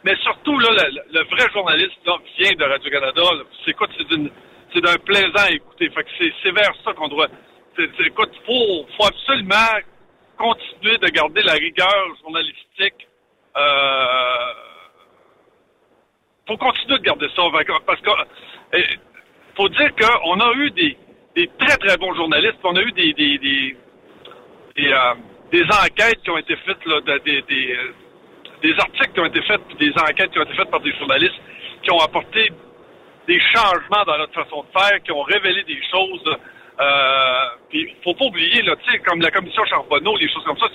mais 0.09 0.17
surtout, 0.23 0.59
là, 0.59 0.71
le, 1.13 1.23
vrai 1.25 1.53
journaliste, 1.53 1.93
vient 2.39 2.53
de 2.53 2.65
Radio-Canada. 2.65 3.23
C'est 3.67 3.75
quoi, 3.75 3.87
c'est 3.99 4.81
d'un 4.81 4.97
plaisant 5.05 5.45
à 5.47 5.51
écouter. 5.51 5.91
Fait 5.91 6.03
que 6.03 6.09
c'est, 6.43 6.51
vers 6.51 6.73
ça 6.83 6.95
qu'on 6.95 7.09
doit, 7.09 7.29
c'est- 7.77 7.91
écoute, 8.07 8.33
faut, 8.47 8.87
absolument 9.05 9.77
continuer 10.39 10.97
de 10.97 11.09
garder 11.09 11.43
la 11.43 11.53
rigueur 11.53 12.17
journalistique. 12.23 13.07
Euh, 13.55 14.53
faut 16.47 16.57
continuer 16.57 16.99
de 17.01 17.05
garder 17.05 17.29
ça. 17.37 17.43
Parce 17.87 18.01
que 18.01 18.11
euh, 18.77 18.83
faut 19.57 19.69
dire 19.69 19.91
qu'on 19.95 20.41
a 20.41 20.53
eu 20.55 20.71
des, 20.71 20.97
très 21.59 21.77
très 21.77 21.99
bons 21.99 22.15
journalistes. 22.15 22.57
On 22.65 22.77
a 22.77 22.81
eu 22.81 22.93
des 22.93 23.13
des, 23.13 23.37
des, 23.37 23.77
euh, 24.91 25.65
enquêtes 25.85 26.23
qui 26.23 26.31
ont 26.31 26.39
été 26.39 26.57
faites, 26.65 26.83
là, 26.87 26.99
de- 27.03 27.19
des, 27.19 27.43
des, 28.63 28.73
articles 28.79 29.13
qui 29.13 29.21
ont 29.21 29.27
été 29.27 29.43
faits, 29.43 29.61
puis 29.69 29.77
des 29.77 29.93
enquêtes 30.01 30.31
qui 30.31 30.39
ont 30.39 30.45
été 30.45 30.55
faites 30.55 30.71
par 30.71 30.81
des 30.81 30.93
journalistes 30.97 31.41
qui 31.83 31.91
ont 31.93 31.99
apporté 31.99 32.51
des 33.27 33.41
changements 33.55 34.05
dans 34.07 34.19
notre 34.19 34.33
façon 34.33 34.65
de 34.65 34.79
faire, 34.79 35.03
qui 35.03 35.13
ont 35.13 35.23
révélé 35.23 35.63
des 35.65 35.81
choses. 35.91 36.37
Euh, 36.81 37.47
puis 37.69 37.95
faut 38.03 38.15
pas 38.15 38.25
oublier, 38.25 38.63
là, 38.63 38.75
tu 38.77 38.91
sais, 38.91 38.99
comme 39.01 39.21
la 39.21 39.31
commission 39.31 39.65
Charbonneau, 39.67 40.17
les 40.17 40.29
choses 40.33 40.45
comme 40.45 40.59
ça, 40.59 40.67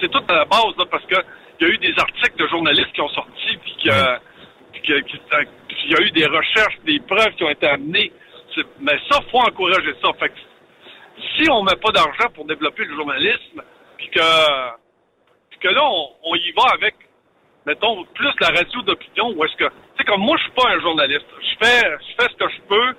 c'est- 0.00 0.08
tout 0.08 0.22
à 0.28 0.34
la 0.34 0.44
base, 0.44 0.76
là, 0.76 0.84
parce 0.90 1.04
que 1.06 1.14
il 1.60 1.66
y 1.66 1.70
a 1.70 1.72
eu 1.72 1.78
des 1.78 1.94
articles 1.96 2.36
de 2.36 2.46
journalistes 2.48 2.92
qui 2.92 3.00
ont 3.00 3.08
sorti, 3.08 3.56
puis 3.62 3.76
que- 3.84 4.18
puis 4.72 4.82
que- 4.82 5.00
qui- 5.00 5.20
euh, 5.32 5.44
puis 5.68 5.76
il 5.86 5.90
y 5.92 5.96
a 5.96 6.00
eu 6.02 6.10
des 6.10 6.26
recherches, 6.26 6.78
des 6.84 7.00
preuves 7.00 7.34
qui 7.36 7.44
ont 7.44 7.50
été 7.50 7.66
amenées. 7.66 8.12
Mais 8.80 8.98
ça, 9.08 9.18
faut 9.30 9.38
encourager 9.38 9.94
ça. 10.02 10.12
Fait 10.18 10.28
que 10.28 10.38
si 11.36 11.50
on 11.50 11.62
met 11.62 11.76
pas 11.76 11.90
d'argent 11.92 12.28
pour 12.34 12.44
développer 12.44 12.84
le 12.84 12.94
journalisme, 12.94 13.62
puis 13.96 14.08
que, 14.10 14.70
puis 15.50 15.58
que 15.60 15.68
là, 15.68 15.82
on 15.82 16.34
y 16.34 16.52
va 16.52 16.64
avec, 16.74 16.94
mettons, 17.66 18.04
plus 18.14 18.32
la 18.40 18.48
radio 18.48 18.82
d'opinion, 18.82 19.32
ou 19.36 19.44
est-ce 19.44 19.56
que, 19.56 19.64
tu 19.64 19.72
sais, 19.98 20.04
comme 20.04 20.20
moi, 20.20 20.36
je 20.36 20.42
suis 20.42 20.52
pas 20.52 20.68
un 20.70 20.80
journaliste. 20.80 21.26
Je 21.40 21.66
fais, 21.66 21.80
je 21.82 22.22
fais 22.22 22.30
ce 22.30 22.36
que 22.36 22.50
je 22.50 22.60
peux 22.68 22.94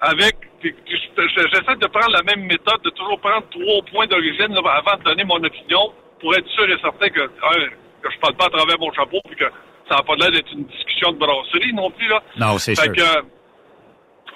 avec, 0.00 0.36
j'essaie 0.62 1.76
de 1.76 1.86
prendre 1.86 2.10
la 2.10 2.22
même 2.22 2.44
méthode, 2.46 2.82
de 2.82 2.90
toujours 2.90 3.20
prendre 3.20 3.44
trois 3.50 3.82
points 3.90 4.06
d'origine 4.06 4.56
avant 4.56 4.96
de 4.98 5.02
donner 5.04 5.24
mon 5.24 5.42
opinion, 5.42 5.92
pour 6.20 6.34
être 6.34 6.48
sûr 6.48 6.68
et 6.70 6.78
certain 6.80 7.08
que, 7.08 7.20
un, 7.20 7.68
que 8.02 8.10
je 8.10 8.18
parle 8.18 8.34
pas 8.34 8.46
à 8.46 8.50
travers 8.50 8.78
mon 8.78 8.92
chapeau, 8.92 9.20
puis 9.26 9.36
que 9.36 9.46
ça 9.88 9.96
n'a 9.96 10.02
pas 10.02 10.14
l'air 10.16 10.30
d'être 10.30 10.52
une 10.52 10.64
discussion 10.64 11.12
de 11.12 11.18
brasserie 11.18 11.72
non 11.74 11.90
plus, 11.90 12.08
là. 12.08 12.22
Non, 12.38 12.58
c'est 12.58 12.74
sûr. 12.74 12.92
que, 12.92 13.22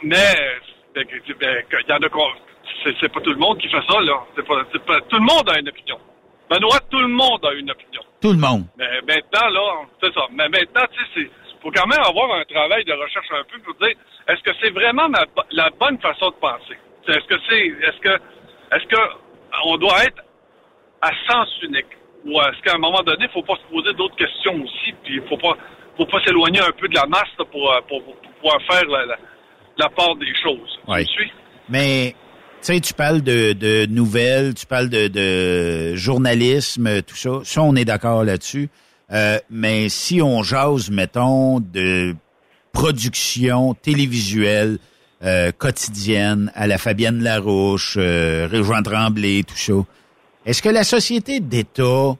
mais, 0.02 0.34
il 0.96 1.04
y 1.88 1.92
en 1.92 1.96
a 1.96 2.08
c'est, 3.00 3.12
pas 3.12 3.20
tout 3.20 3.30
le 3.30 3.38
monde 3.38 3.58
qui 3.58 3.68
fait 3.68 3.82
ça, 3.88 4.00
là. 4.00 4.24
C'est 4.34 4.46
pas, 4.46 4.62
c'est 4.72 4.84
pas- 4.84 5.00
tout 5.08 5.16
le 5.16 5.22
monde 5.24 5.48
a 5.50 5.58
une 5.58 5.68
opinion. 5.68 5.98
Benoît, 6.50 6.78
tout 6.90 7.00
le 7.00 7.08
monde 7.08 7.44
a 7.44 7.52
une 7.54 7.70
opinion. 7.70 8.02
Tout 8.20 8.32
le 8.32 8.38
monde. 8.38 8.64
Mais 8.76 9.00
maintenant, 9.06 9.48
là, 9.50 9.84
c'est 10.00 10.12
ça. 10.14 10.22
Mais 10.32 10.48
maintenant, 10.48 10.84
tu 10.92 11.22
sais, 11.22 11.30
faut 11.62 11.70
quand 11.70 11.86
même 11.86 12.02
avoir 12.06 12.32
un 12.38 12.44
travail 12.44 12.84
de 12.84 12.92
recherche 12.92 13.26
un 13.32 13.44
peu 13.44 13.58
pour 13.60 13.74
dire, 13.74 13.96
est-ce 14.28 14.42
que 14.42 14.50
c'est 14.60 14.70
vraiment 14.70 15.08
ma 15.08 15.20
la 15.50 15.70
bonne 15.78 15.98
façon 16.00 16.30
de 16.30 16.36
penser? 16.36 16.78
Est-ce 17.08 17.26
que 17.26 17.38
c'est, 17.48 17.66
est-ce 17.66 18.00
que, 18.00 18.14
est-ce 18.74 18.86
que 18.86 19.00
on 19.64 19.76
doit 19.76 20.04
être 20.04 20.22
à 21.02 21.10
sens 21.28 21.48
unique? 21.62 21.86
Ou 22.24 22.40
est-ce 22.40 22.60
qu'à 22.62 22.74
un 22.74 22.78
moment 22.78 23.02
donné, 23.02 23.24
il 23.24 23.30
faut 23.30 23.42
pas 23.42 23.56
se 23.56 23.72
poser 23.72 23.92
d'autres 23.94 24.16
questions 24.16 24.54
aussi, 24.54 24.92
puis 25.04 25.16
il 25.16 25.28
faut 25.28 25.36
pas, 25.36 25.56
faut 25.96 26.06
pas 26.06 26.20
s'éloigner 26.24 26.60
un 26.60 26.72
peu 26.72 26.88
de 26.88 26.94
la 26.94 27.06
masse 27.06 27.30
là, 27.38 27.44
pour, 27.44 27.72
euh, 27.72 27.80
pour, 27.88 28.02
pour 28.02 28.16
pouvoir 28.16 28.60
faire 28.68 28.84
la, 28.88 29.06
la, 29.06 29.16
la 29.78 29.88
part 29.90 30.16
des 30.16 30.34
choses. 30.42 30.80
Tu 30.98 31.04
suis? 31.04 31.32
Mais, 31.68 32.14
sais, 32.66 32.80
tu 32.80 32.94
parles 32.94 33.22
de, 33.22 33.52
de 33.52 33.86
nouvelles, 33.86 34.54
tu 34.54 34.66
parles 34.66 34.88
de, 34.88 35.08
de 35.08 35.94
journalisme, 35.94 37.02
tout 37.02 37.16
ça. 37.16 37.40
Ça, 37.44 37.62
on 37.62 37.76
est 37.76 37.84
d'accord 37.84 38.24
là-dessus. 38.24 38.68
Euh, 39.12 39.38
mais 39.50 39.88
si 39.88 40.20
on 40.20 40.42
jase, 40.42 40.90
mettons, 40.90 41.60
de 41.60 42.14
production 42.72 43.74
télévisuelle 43.74 44.78
euh, 45.22 45.52
quotidienne 45.56 46.50
à 46.54 46.66
la 46.66 46.76
Fabienne 46.76 47.22
Larouche, 47.22 47.96
euh, 47.98 48.48
Réjean 48.50 48.82
Tremblay, 48.82 49.44
tout 49.44 49.56
ça, 49.56 49.72
est-ce 50.44 50.60
que 50.60 50.68
la 50.68 50.84
société 50.84 51.40
d'État, 51.40 52.16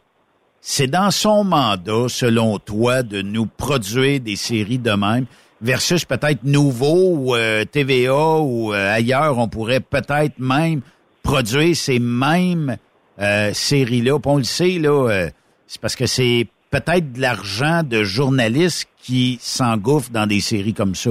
c'est 0.61 0.87
dans 0.87 1.11
son 1.11 1.45
mandat, 1.45 2.07
selon 2.09 2.59
toi, 2.59 3.03
de 3.03 3.21
nous 3.21 3.47
produire 3.47 4.21
des 4.21 4.37
séries 4.37 4.79
de 4.79 4.93
même, 4.93 5.27
versus 5.61 6.05
peut-être 6.05 6.45
Nouveau 6.45 7.15
ou 7.17 7.35
euh, 7.35 7.65
TVA 7.65 8.39
ou 8.39 8.73
euh, 8.73 8.95
ailleurs, 8.95 9.39
on 9.39 9.49
pourrait 9.49 9.81
peut-être 9.81 10.39
même 10.39 10.83
produire 11.23 11.75
ces 11.75 11.99
mêmes 11.99 12.77
euh, 13.19 13.53
séries-là. 13.53 14.19
On 14.25 14.37
le 14.39 14.45
sait, 14.45 14.79
là, 14.79 15.09
euh, 15.11 15.29
c'est 15.67 15.81
parce 15.81 15.97
que 15.97 16.07
c'est 16.07 16.47
peut-être 16.71 17.13
de 17.13 17.21
l'argent 17.21 17.83
de 17.83 18.03
journalistes 18.05 18.89
qui 18.99 19.39
s'engouffrent 19.41 20.11
dans 20.11 20.27
des 20.27 20.41
séries 20.41 20.75
comme 20.75 20.95
ça. 20.95 21.11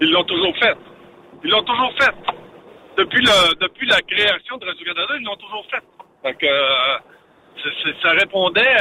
Ils 0.00 0.10
l'ont 0.10 0.24
toujours 0.24 0.56
fait. 0.58 0.76
Ils 1.44 1.50
l'ont 1.50 1.64
toujours 1.64 1.92
fait. 1.98 2.12
Depuis 2.96 3.22
le 3.22 3.54
depuis 3.60 3.86
la 3.86 4.00
création 4.02 4.56
de 4.58 4.66
Radio-Canada, 4.66 5.14
ils 5.18 5.24
l'ont 5.24 5.36
toujours 5.36 5.64
fait. 5.70 5.82
Euh, 6.24 6.98
ça 8.02 8.10
répondait 8.12 8.74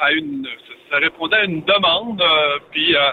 à 0.00 0.12
une 0.12 0.46
ça 0.90 0.98
répondait 0.98 1.36
à 1.36 1.44
une 1.44 1.62
demande 1.62 2.20
euh, 2.20 2.58
puis 2.70 2.94
euh, 2.94 3.10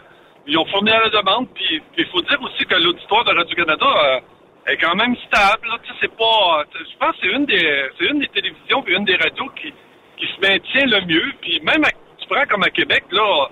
ils 0.48 0.58
ont 0.58 0.66
fourni 0.66 0.92
à 0.92 1.00
la 1.00 1.10
demande 1.10 1.48
puis 1.54 1.82
il 1.98 2.06
faut 2.08 2.22
dire 2.22 2.42
aussi 2.42 2.66
que 2.66 2.76
l'auditoire 2.76 3.24
de 3.26 3.36
Radio-Canada 3.36 3.86
euh, 3.86 4.72
est 4.72 4.78
quand 4.78 4.96
même 4.96 5.16
stable. 5.28 5.68
là. 5.68 5.78
Tu 5.84 5.90
sais, 5.90 5.98
c'est 6.02 6.16
pas 6.16 6.66
je 6.74 6.98
pense 6.98 7.16
que 7.16 7.18
c'est 7.22 7.34
une 7.34 7.46
des 7.46 7.90
c'est 7.98 8.06
une 8.06 8.20
des 8.20 8.28
télévisions 8.28 8.82
puis 8.82 8.96
une 8.96 9.06
des 9.06 9.16
radios 9.16 9.50
qui 9.56 9.74
qui 10.18 10.28
se 10.28 10.40
maintient 10.42 10.86
le 10.86 11.06
mieux 11.06 11.34
puis 11.42 11.60
même 11.62 11.84
à, 11.84 11.90
tu 12.18 12.28
prends 12.30 12.46
comme 12.46 12.64
à 12.64 12.70
Québec 12.70 13.04
là 13.12 13.50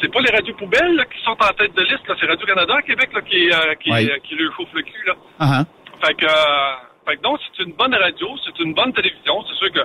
c'est 0.00 0.12
pas 0.12 0.20
les 0.20 0.30
radios 0.30 0.54
poubelles 0.54 0.96
là, 0.96 1.04
qui 1.04 1.22
sont 1.22 1.32
en 1.32 1.52
tête 1.54 1.74
de 1.74 1.82
liste, 1.82 2.06
là. 2.08 2.14
c'est 2.18 2.26
Radio-Canada 2.26 2.74
à 2.74 2.82
Québec 2.82 3.10
là, 3.12 3.20
qui, 3.20 3.50
euh, 3.50 3.74
qui, 3.74 3.90
euh, 3.90 4.18
leur 4.38 4.56
chauffe 4.56 4.72
le 4.72 4.82
cul. 4.82 5.06
Là. 5.06 5.64
Fait 6.02 6.14
que, 6.14 6.24
euh, 6.24 6.74
fait 7.06 7.16
que 7.16 7.22
donc, 7.22 7.38
c'est 7.56 7.64
une 7.64 7.72
bonne 7.72 7.94
radio, 7.94 8.28
c'est 8.44 8.58
une 8.62 8.74
bonne 8.74 8.92
télévision. 8.92 9.44
C'est 9.48 9.56
sûr 9.56 9.72
que 9.72 9.80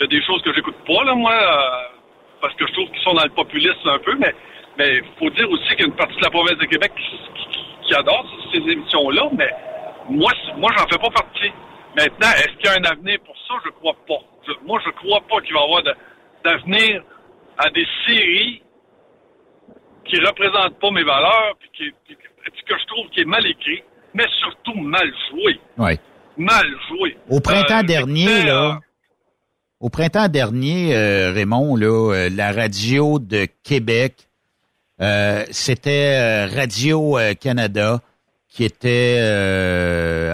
y 0.00 0.04
a 0.04 0.06
des 0.06 0.22
choses 0.22 0.42
que 0.42 0.52
j'écoute 0.54 0.76
pas, 0.86 1.04
là, 1.04 1.14
moi, 1.14 1.32
euh, 1.32 1.97
parce 2.40 2.54
que 2.54 2.66
je 2.66 2.72
trouve 2.72 2.88
qu'ils 2.90 3.02
sont 3.02 3.14
dans 3.14 3.24
le 3.24 3.30
populisme 3.30 3.88
un 3.88 3.98
peu, 3.98 4.14
mais 4.16 4.34
mais 4.78 5.02
faut 5.18 5.30
dire 5.30 5.50
aussi 5.50 5.68
qu'il 5.70 5.80
y 5.80 5.82
a 5.82 5.86
une 5.86 5.96
partie 5.96 6.14
de 6.16 6.22
la 6.24 6.30
province 6.30 6.56
de 6.58 6.66
Québec 6.66 6.92
qui, 6.96 7.18
qui- 7.42 7.88
qui 7.88 7.94
adore 7.94 8.24
ces 8.52 8.58
émissions-là, 8.58 9.28
mais 9.36 9.50
moi, 10.08 10.30
moi, 10.56 10.70
j'en 10.76 10.86
fais 10.86 10.98
pas 10.98 11.10
partie. 11.10 11.50
Maintenant, 11.96 12.30
est-ce 12.36 12.52
qu'il 12.58 12.66
y 12.66 12.68
a 12.68 12.74
un 12.78 12.84
avenir 12.92 13.18
pour 13.24 13.34
ça? 13.48 13.54
Je 13.64 13.70
crois 13.70 13.94
pas. 14.06 14.20
Je- 14.46 14.52
moi, 14.66 14.80
je 14.84 14.90
crois 14.90 15.20
pas 15.28 15.40
qu'il 15.40 15.52
va 15.54 15.60
y 15.60 15.64
avoir 15.64 15.82
de- 15.82 15.94
d'avenir 16.44 17.02
à 17.58 17.68
des 17.70 17.86
séries 18.06 18.62
qui 20.04 20.18
représentent 20.20 20.78
pas 20.80 20.90
mes 20.92 21.02
valeurs, 21.02 21.54
puis 21.58 21.70
qui, 21.76 21.92
puis 22.06 22.16
que 22.64 22.78
je 22.78 22.84
trouve 22.86 23.08
qui 23.10 23.20
est 23.20 23.24
mal 23.26 23.44
écrit, 23.46 23.82
mais 24.14 24.24
surtout 24.40 24.74
mal 24.74 25.12
joué. 25.30 25.58
Ouais. 25.76 25.98
Mal 26.36 26.66
joué. 26.88 27.16
Au 27.28 27.40
printemps 27.40 27.80
Euh, 27.80 27.82
dernier, 27.82 28.44
là, 28.44 28.78
au 29.80 29.90
printemps 29.90 30.28
dernier, 30.28 30.94
euh, 30.94 31.32
Raymond, 31.32 31.76
là, 31.76 32.12
euh, 32.12 32.30
la 32.30 32.52
radio 32.52 33.18
de 33.18 33.46
Québec, 33.62 34.28
euh, 35.00 35.44
c'était 35.52 36.16
euh, 36.16 36.48
Radio 36.52 37.16
Canada 37.40 38.00
qui 38.48 38.64
était 38.64 39.20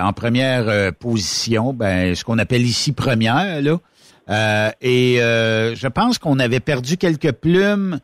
en 0.01 0.13
première 0.15 0.95
position, 0.95 1.75
ben, 1.75 2.15
ce 2.15 2.25
qu'on 2.25 2.39
appelle 2.39 2.63
ici 2.63 2.93
première, 2.93 3.61
là. 3.61 4.73
Et 4.81 5.17
je 5.19 5.87
pense 5.89 6.19
qu'on 6.19 6.39
avait 6.39 6.61
perdu 6.61 6.97
quelques 6.97 7.33
plumes 7.33 7.99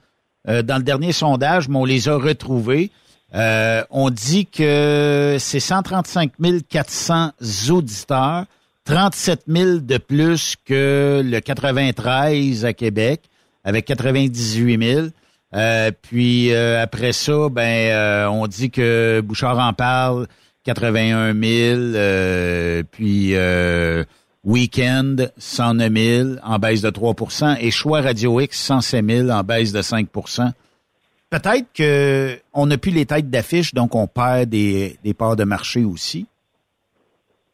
dans 0.47 0.77
le 0.77 0.83
dernier 0.83 1.13
sondage, 1.13 1.71
mais 1.71 1.79
on 1.79 1.87
les 1.87 2.09
a 2.09 2.17
retrouvées. 2.17 2.91
On 3.33 4.11
dit 4.11 4.45
que 4.45 5.37
c'est 5.39 5.61
135 5.61 6.33
400 6.69 7.31
auditeurs, 7.71 8.45
37 8.91 9.43
000 9.47 9.79
de 9.83 9.99
plus 9.99 10.57
que 10.65 11.23
le 11.25 11.39
93 11.39 12.65
à 12.65 12.73
Québec, 12.73 13.23
avec 13.63 13.85
98 13.85 14.83
000. 14.85 15.07
Euh, 15.55 15.93
puis 16.03 16.53
euh, 16.53 16.83
après 16.83 17.13
ça, 17.13 17.49
ben 17.51 17.93
euh, 17.93 18.27
on 18.27 18.49
dit 18.49 18.73
que 18.73 19.21
Bouchard 19.21 19.61
en 19.61 19.73
parle, 19.75 20.27
81 20.65 21.35
000. 21.35 21.41
euh, 21.95 22.83
puis 22.91 23.37
euh, 23.37 24.03
Weekend, 24.43 25.33
109 25.39 25.93
000 25.93 26.29
en 26.43 26.59
baisse 26.59 26.83
de 26.83 26.91
3% 26.91 27.59
et 27.61 27.71
Choix 27.71 28.01
Radio 28.01 28.41
X, 28.41 28.59
107 28.59 29.09
000 29.09 29.31
en 29.31 29.45
baisse 29.45 29.71
de 29.71 29.83
5% 29.83 30.51
Peut-être 31.31 31.67
que 31.73 32.41
on 32.53 32.67
n'a 32.67 32.77
plus 32.77 32.91
les 32.91 33.07
têtes 33.07 33.31
d'affiche, 33.31 33.73
donc 33.73 33.95
on 33.95 34.09
perd 34.09 34.51
des, 34.51 34.99
des 35.05 35.15
parts 35.15 35.37
de 35.37 35.45
marché 35.45 35.85
aussi. 35.85 36.27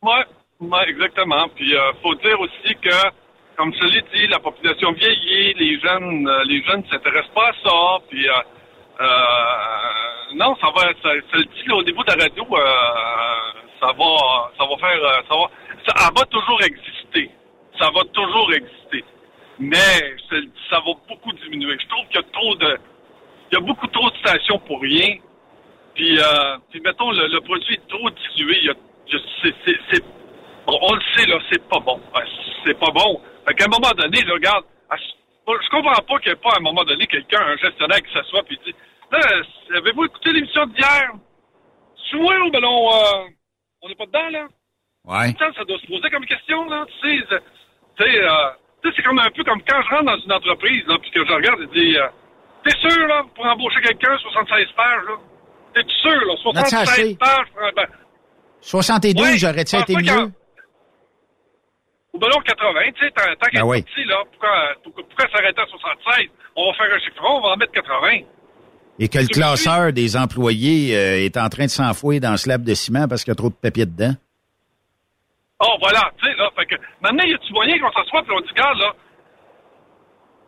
Ouais, 0.02 0.24
ouais, 0.60 0.88
exactement. 0.88 1.48
Puis 1.54 1.74
euh, 1.74 1.92
faut 2.02 2.14
dire 2.16 2.40
aussi 2.40 2.74
que, 2.82 3.10
comme 3.56 3.72
je 3.74 3.84
l'ai 3.84 4.02
dit, 4.14 4.26
la 4.28 4.38
population 4.38 4.92
vieillit, 4.92 5.54
les 5.54 5.80
jeunes, 5.80 6.28
euh, 6.28 6.44
les 6.44 6.62
jeunes 6.64 6.82
ne 6.82 6.88
s'intéressent 6.88 7.34
pas 7.34 7.48
à 7.48 7.52
ça. 7.64 8.04
Puis 8.08 8.28
euh, 8.28 8.32
euh, 9.00 10.34
non, 10.34 10.56
ça 10.60 10.68
va, 10.74 10.92
ça, 11.02 11.14
le 11.14 11.44
dit 11.44 11.68
là, 11.68 11.76
au 11.76 11.82
niveau 11.82 12.02
de 12.02 12.12
la 12.12 12.24
radio, 12.24 12.44
euh, 12.44 12.62
ça 13.80 13.88
va, 13.88 14.50
ça 14.58 14.64
va 14.64 14.76
faire, 14.78 15.24
ça 15.28 15.36
va, 15.36 15.50
ça, 15.86 16.10
va 16.16 16.24
toujours 16.26 16.62
exister. 16.62 17.30
Ça 17.78 17.90
va 17.90 18.02
toujours 18.12 18.52
exister. 18.52 19.04
Mais 19.58 20.16
ça 20.70 20.76
va 20.80 20.92
beaucoup 21.08 21.32
diminuer. 21.44 21.76
Je 21.80 21.88
trouve 21.88 22.06
qu'il 22.08 22.16
y 22.16 22.24
a 22.24 22.26
trop 22.32 22.54
de, 22.56 22.78
il 23.50 23.54
y 23.54 23.56
a 23.58 23.60
beaucoup 23.60 23.86
trop 23.88 24.10
de 24.10 24.16
stations 24.16 24.58
pour 24.60 24.80
rien. 24.80 25.16
Puis, 25.94 26.18
puis 26.70 26.80
mettons, 26.80 27.10
le, 27.10 27.40
produit 27.40 27.74
est 27.74 27.88
trop 27.88 28.10
dilué. 28.10 28.58
Il 28.62 28.66
y 28.66 28.70
a, 28.70 28.74
c'est- 29.42 30.04
on, 30.66 30.78
on 30.80 30.94
le 30.94 31.00
sait, 31.16 31.26
là, 31.26 31.38
c'est 31.50 31.62
pas 31.68 31.80
bon. 31.80 32.00
C'est 32.64 32.78
pas 32.78 32.90
bon. 32.92 33.20
Fait 33.46 33.54
qu'à 33.54 33.64
un 33.64 33.68
moment 33.68 33.92
donné, 33.96 34.22
là, 34.22 34.34
regarde, 34.34 34.64
je 34.92 35.70
comprends 35.70 36.02
pas 36.02 36.18
qu'il 36.18 36.32
n'y 36.32 36.38
ait 36.38 36.42
pas 36.42 36.50
à 36.50 36.58
un 36.58 36.62
moment 36.62 36.84
donné 36.84 37.06
quelqu'un, 37.06 37.40
un 37.40 37.56
gestionnaire 37.56 38.02
qui 38.02 38.12
s'assoit 38.12 38.42
puis 38.42 38.58
dit 38.66 38.74
Là, 39.12 39.20
avez-vous 39.76 40.04
écouté 40.04 40.32
l'émission 40.32 40.66
d'hier? 40.66 41.12
Ou 42.14 42.50
ballon, 42.50 42.88
euh, 42.88 43.28
on 43.82 43.88
n'est 43.88 43.94
pas 43.94 44.06
dedans, 44.06 44.30
là? 44.30 44.46
Ouais. 45.04 45.34
Ça, 45.38 45.52
ça 45.56 45.64
doit 45.64 45.78
se 45.78 45.86
poser 45.86 46.10
comme 46.10 46.24
question, 46.26 46.68
là. 46.68 46.84
Tu 47.00 47.18
sais, 47.18 47.36
euh, 48.02 48.50
tu 48.82 48.88
sais, 48.88 48.94
c'est 48.96 49.02
comme 49.02 49.18
un 49.18 49.30
peu 49.30 49.44
comme 49.44 49.60
quand 49.68 49.82
je 49.82 49.88
rentre 49.90 50.04
dans 50.04 50.18
une 50.18 50.32
entreprise, 50.32 50.84
là, 50.86 50.96
puis 51.00 51.10
que 51.10 51.24
je 51.24 51.32
regarde 51.32 51.60
et 51.62 51.66
dis, 51.78 51.96
euh, 51.96 52.06
t'es 52.64 52.76
sûr, 52.78 53.06
là, 53.06 53.22
pour 53.34 53.46
embaucher 53.46 53.80
quelqu'un, 53.82 54.16
76 54.18 54.66
pages, 54.76 55.02
là? 55.06 55.14
T'es 55.74 55.82
sûr, 56.00 56.10
là, 56.10 56.34
On 56.44 56.50
a-tu 56.50 56.70
76 56.70 56.88
assez? 56.88 57.16
pages, 57.16 57.74
ben, 57.76 57.86
62, 58.60 59.22
Ouais, 59.22 59.36
j'aurais-tu 59.36 59.76
été 59.76 59.94
mieux? 59.96 60.32
Au 62.16 62.18
ballon 62.18 62.40
80, 62.40 62.80
tu 62.94 63.04
sais, 63.04 63.10
tant 63.10 63.22
tant 63.22 63.46
qu'elle 63.50 63.60
Ben 63.60 63.66
oui. 63.66 63.84
là, 64.06 64.22
pourquoi, 64.30 64.50
pourquoi, 64.82 65.04
pourquoi 65.04 65.28
s'arrêter 65.30 65.60
à 65.60 65.66
76? 65.66 66.30
On 66.56 66.70
va 66.70 66.76
faire 66.76 66.94
un 66.94 66.98
chiffron, 66.98 67.36
on 67.36 67.40
va 67.42 67.48
en 67.50 67.56
mettre 67.56 67.72
80. 67.72 68.24
Et 68.98 69.08
que 69.08 69.18
le 69.18 69.26
classeur 69.26 69.92
des 69.92 70.16
employés 70.16 70.96
euh, 70.96 71.24
est 71.24 71.36
en 71.36 71.48
train 71.50 71.64
de 71.64 71.70
s'enfouir 71.70 72.20
dans 72.20 72.36
ce 72.38 72.44
slab 72.44 72.64
de 72.64 72.72
ciment 72.72 73.06
parce 73.06 73.24
qu'il 73.24 73.32
y 73.32 73.36
a 73.36 73.36
trop 73.36 73.50
de 73.50 73.54
papier 73.54 73.84
dedans. 73.84 74.14
Oh, 75.60 75.76
voilà, 75.80 76.10
tu 76.18 76.26
sais, 76.26 76.34
là, 76.36 76.50
fait 76.56 76.66
que, 76.66 76.76
maintenant, 77.02 77.24
y 77.24 77.34
a-tu 77.34 77.52
moyen 77.52 77.78
qu'on 77.78 77.92
s'assoie 77.92 78.22
puis 78.22 78.32
on 78.32 78.40
dit, 78.40 78.48
regarde, 78.50 78.78
là, 78.78 78.92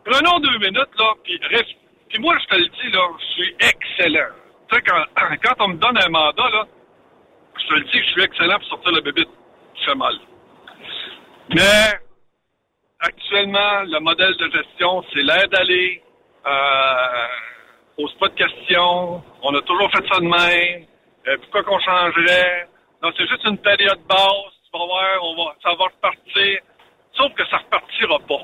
prenons 0.05 0.39
deux 0.39 0.57
minutes, 0.57 0.93
là, 0.97 1.13
puis 1.23 1.39
reste, 1.49 1.75
puis 2.09 2.19
moi, 2.19 2.35
je 2.41 2.45
te 2.45 2.55
le 2.55 2.67
dis, 2.67 2.91
là, 2.91 3.07
je 3.19 3.25
suis 3.33 3.55
excellent. 3.59 4.33
Tu 4.69 4.75
sais, 4.75 4.81
quand, 4.81 5.03
quand 5.43 5.65
on 5.65 5.67
me 5.69 5.77
donne 5.77 5.97
un 5.97 6.09
mandat, 6.09 6.49
là, 6.49 6.65
je 7.59 7.67
te 7.67 7.73
le 7.73 7.81
dis, 7.85 7.99
je 7.99 8.11
suis 8.11 8.23
excellent 8.23 8.57
pour 8.59 8.67
sortir 8.67 8.91
le 8.91 9.01
bébé. 9.01 9.25
Je 9.79 9.85
fais 9.85 9.95
mal. 9.95 10.15
Mais, 11.55 11.99
actuellement, 12.99 13.81
le 13.83 13.99
modèle 13.99 14.35
de 14.37 14.49
gestion, 14.51 15.03
c'est 15.13 15.23
l'air 15.23 15.47
d'aller, 15.49 16.01
euh, 16.45 17.27
pose 17.97 18.13
pas 18.19 18.27
de 18.29 18.35
questions, 18.35 19.23
on 19.41 19.55
a 19.55 19.61
toujours 19.61 19.89
fait 19.91 20.05
ça 20.11 20.19
de 20.19 20.25
même, 20.25 20.85
Euh, 21.27 21.37
pourquoi 21.41 21.63
qu'on 21.63 21.79
changerait? 21.79 22.67
Non, 23.03 23.11
c'est 23.17 23.27
juste 23.27 23.43
une 23.45 23.57
période 23.57 23.99
basse, 24.07 24.53
tu 24.63 24.71
vas 24.73 24.85
voir, 24.85 25.23
on 25.23 25.35
va, 25.35 25.55
ça 25.61 25.69
va 25.75 25.85
repartir. 25.85 26.59
Sauf 27.13 27.33
que 27.33 27.45
ça 27.47 27.57
repartira 27.57 28.17
pas. 28.19 28.41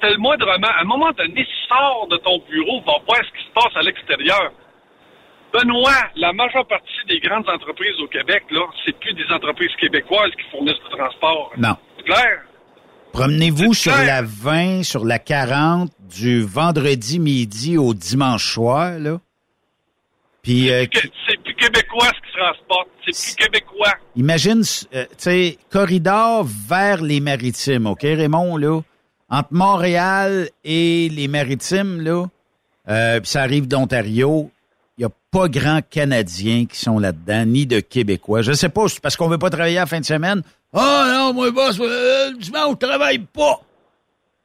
T'es 0.00 0.10
le 0.10 0.18
moindrement, 0.18 0.68
à 0.68 0.80
un 0.82 0.84
moment 0.84 1.10
donné, 1.10 1.46
sors 1.68 2.06
de 2.08 2.16
ton 2.18 2.38
bureau, 2.48 2.80
va 2.82 2.92
voir 3.06 3.18
ce 3.24 3.32
qui 3.38 3.44
se 3.44 3.50
passe 3.52 3.76
à 3.76 3.82
l'extérieur. 3.82 4.52
Benoît, 5.52 6.08
la 6.14 6.32
majeure 6.32 6.64
partie 6.66 7.04
des 7.08 7.18
grandes 7.18 7.48
entreprises 7.48 8.00
au 8.00 8.06
Québec, 8.06 8.44
là, 8.50 8.66
c'est 8.84 8.96
plus 9.00 9.12
des 9.14 9.26
entreprises 9.32 9.74
québécoises 9.76 10.30
qui 10.36 10.48
fournissent 10.50 10.80
le 10.84 10.96
transport. 10.96 11.52
Non. 11.58 11.76
Clair? 12.10 12.40
Promenez-vous 13.12 13.72
sur 13.72 13.92
la 13.92 14.22
20, 14.22 14.82
sur 14.82 15.04
la 15.04 15.20
40, 15.20 15.92
du 16.08 16.42
vendredi 16.42 17.20
midi 17.20 17.78
au 17.78 17.94
dimanche 17.94 18.52
soir, 18.52 18.98
là? 18.98 19.20
Puis, 20.42 20.72
euh, 20.72 20.86
C'est 20.92 21.42
plus 21.42 21.54
québécois 21.54 22.06
ce 22.06 22.20
qui 22.26 22.32
se 22.32 22.38
transporte. 22.38 22.88
C'est 23.06 23.36
plus 23.36 23.44
québécois. 23.44 23.94
imagine, 24.16 24.62
euh, 24.94 25.04
tu 25.10 25.14
sais, 25.18 25.58
corridor 25.70 26.44
vers 26.44 27.00
les 27.02 27.20
maritimes, 27.20 27.86
OK, 27.86 28.02
Raymond, 28.02 28.56
là? 28.56 28.80
Entre 29.28 29.52
Montréal 29.52 30.48
et 30.64 31.08
les 31.10 31.28
maritimes, 31.28 32.00
là, 32.00 32.26
euh, 32.88 33.20
puis 33.20 33.30
ça 33.30 33.42
arrive 33.42 33.68
d'Ontario, 33.68 34.50
n'y 35.00 35.06
a 35.06 35.10
pas 35.30 35.48
grand 35.48 35.80
Canadiens 35.88 36.66
qui 36.66 36.78
sont 36.78 36.98
là-dedans, 36.98 37.46
ni 37.46 37.66
de 37.66 37.80
Québécois. 37.80 38.42
Je 38.42 38.52
sais 38.52 38.68
pas, 38.68 38.88
c'est 38.88 39.00
parce 39.00 39.16
qu'on 39.16 39.28
veut 39.28 39.38
pas 39.38 39.50
travailler 39.50 39.76
la 39.76 39.86
fin 39.86 40.00
de 40.00 40.04
semaine. 40.04 40.42
Ah 40.72 41.12
non, 41.14 41.34
moi, 41.34 41.50
boss, 41.50 41.78
euh, 41.80 42.32
dimanche, 42.38 42.76
je 42.80 42.86
travaille 42.86 43.18
pas. 43.18 43.60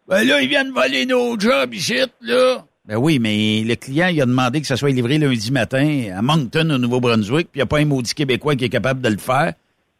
Ben 0.07 0.23
là, 0.23 0.41
ils 0.41 0.49
viennent 0.49 0.72
voler 0.72 1.06
nos 1.06 1.40
jobs 1.40 1.73
ici, 1.73 1.95
là. 2.22 2.65
Ben 2.88 2.98
oui, 2.98 3.18
mais 3.18 3.64
le 3.64 3.76
client, 3.76 4.07
il 4.07 4.22
a 4.22 4.26
demandé 4.26 4.61
que 4.61 4.68
ça 4.68 4.77
soit 4.77 4.91
livré 4.91 5.18
lundi 5.18 5.52
matin 5.52 6.14
à 6.15 6.22
Moncton, 6.22 6.69
au 6.69 6.77
Nouveau-Brunswick, 6.77 7.48
puis 7.52 7.56
il 7.56 7.60
n'y 7.60 7.64
a 7.64 7.65
pas 7.65 7.80
un 7.80 7.86
maudit 7.86 8.14
Québécois 8.14 8.56
qui 8.56 8.65
est 8.65 8.69
capable 8.69 9.02
de 9.02 9.10
le 9.10 9.18
faire. 9.18 9.53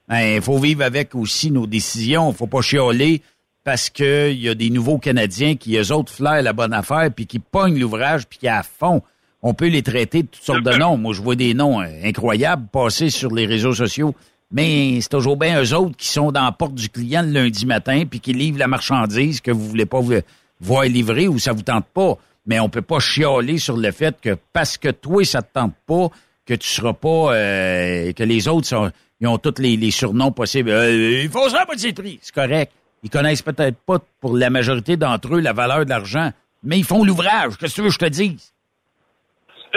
Ben, 0.08 0.36
il 0.36 0.42
faut 0.42 0.60
vivre 0.60 0.84
avec 0.84 1.16
aussi 1.16 1.50
nos 1.50 1.66
décisions. 1.66 2.32
faut 2.32 2.46
pas 2.46 2.62
chialer 2.62 3.24
parce 3.64 3.90
qu'il 3.90 4.40
y 4.40 4.48
a 4.48 4.54
des 4.54 4.70
nouveaux 4.70 5.00
Canadiens 5.00 5.56
qui, 5.56 5.76
eux 5.78 5.92
autres, 5.92 6.14
flairent 6.14 6.44
la 6.44 6.54
bonne 6.54 6.74
affaire, 6.74 7.10
puis 7.14 7.26
qui 7.26 7.40
pognent 7.40 7.80
l'ouvrage, 7.80 8.28
puis 8.28 8.38
qui 8.38 8.48
à 8.48 8.62
fond. 8.62 9.02
On 9.48 9.54
peut 9.54 9.68
les 9.68 9.84
traiter 9.84 10.24
de 10.24 10.28
toutes 10.28 10.44
sortes 10.44 10.64
de 10.64 10.72
noms. 10.80 10.98
Moi, 10.98 11.14
je 11.14 11.22
vois 11.22 11.36
des 11.36 11.54
noms 11.54 11.80
euh, 11.80 11.86
incroyables 12.04 12.66
passer 12.72 13.12
sur 13.12 13.32
les 13.32 13.46
réseaux 13.46 13.76
sociaux. 13.76 14.16
Mais 14.52 15.00
c'est 15.02 15.10
toujours 15.10 15.38
bien 15.38 15.62
eux 15.62 15.74
autres 15.76 15.96
qui 15.98 16.08
sont 16.08 16.32
dans 16.32 16.46
la 16.46 16.52
porte 16.52 16.74
du 16.74 16.90
client 16.90 17.22
le 17.22 17.32
lundi 17.32 17.66
matin, 17.68 18.04
puis 18.10 18.20
qui 18.20 18.34
livrent 18.34 18.58
la 18.58 18.68
marchandise 18.68 19.42
que 19.42 19.52
vous 19.52 19.68
voulez 19.68 19.86
pas 19.86 20.00
vous- 20.00 20.14
voir 20.62 20.84
livrer 20.86 21.28
ou 21.28 21.38
ça 21.38 21.52
vous 21.54 21.62
tente 21.62 21.86
pas. 21.94 22.16
Mais 22.48 22.60
on 22.60 22.70
peut 22.70 22.82
pas 22.82 23.00
chialer 23.00 23.60
sur 23.60 23.78
le 23.78 23.92
fait 23.92 24.16
que 24.20 24.36
parce 24.52 24.78
que 24.78 24.90
toi, 24.90 25.24
ça 25.26 25.42
te 25.44 25.54
tente 25.54 25.74
pas, 25.86 26.08
que 26.46 26.54
tu 26.56 26.68
seras 26.68 26.94
pas, 26.94 27.34
euh, 27.36 28.14
que 28.14 28.24
les 28.24 28.48
autres 28.48 28.68
sont, 28.68 28.92
ils 29.22 29.28
ont 29.28 29.38
tous 29.38 29.60
les, 29.62 29.78
les 29.78 29.92
surnoms 29.92 30.32
possibles. 30.32 30.72
Euh, 30.72 31.22
ils 31.24 31.30
font 31.30 31.50
ça, 31.50 31.66
pas 31.68 31.76
de 31.76 31.92
prix. 31.92 32.18
C'est 32.22 32.34
correct. 32.34 32.72
Ils 33.04 33.10
connaissent 33.12 33.44
peut-être 33.44 33.78
pas 33.86 34.00
pour 34.22 34.36
la 34.38 34.50
majorité 34.50 34.98
d'entre 34.98 35.36
eux 35.36 35.40
la 35.40 35.54
valeur 35.54 35.86
de 35.86 35.90
l'argent, 35.90 36.32
mais 36.64 36.80
ils 36.80 36.84
font 36.84 37.04
l'ouvrage. 37.04 37.58
Qu'est-ce 37.60 37.74
que 37.74 37.76
tu 37.76 37.82
veux 37.82 37.88
que 37.90 37.94
je 37.94 38.00
te 38.00 38.06
dise? 38.10 38.54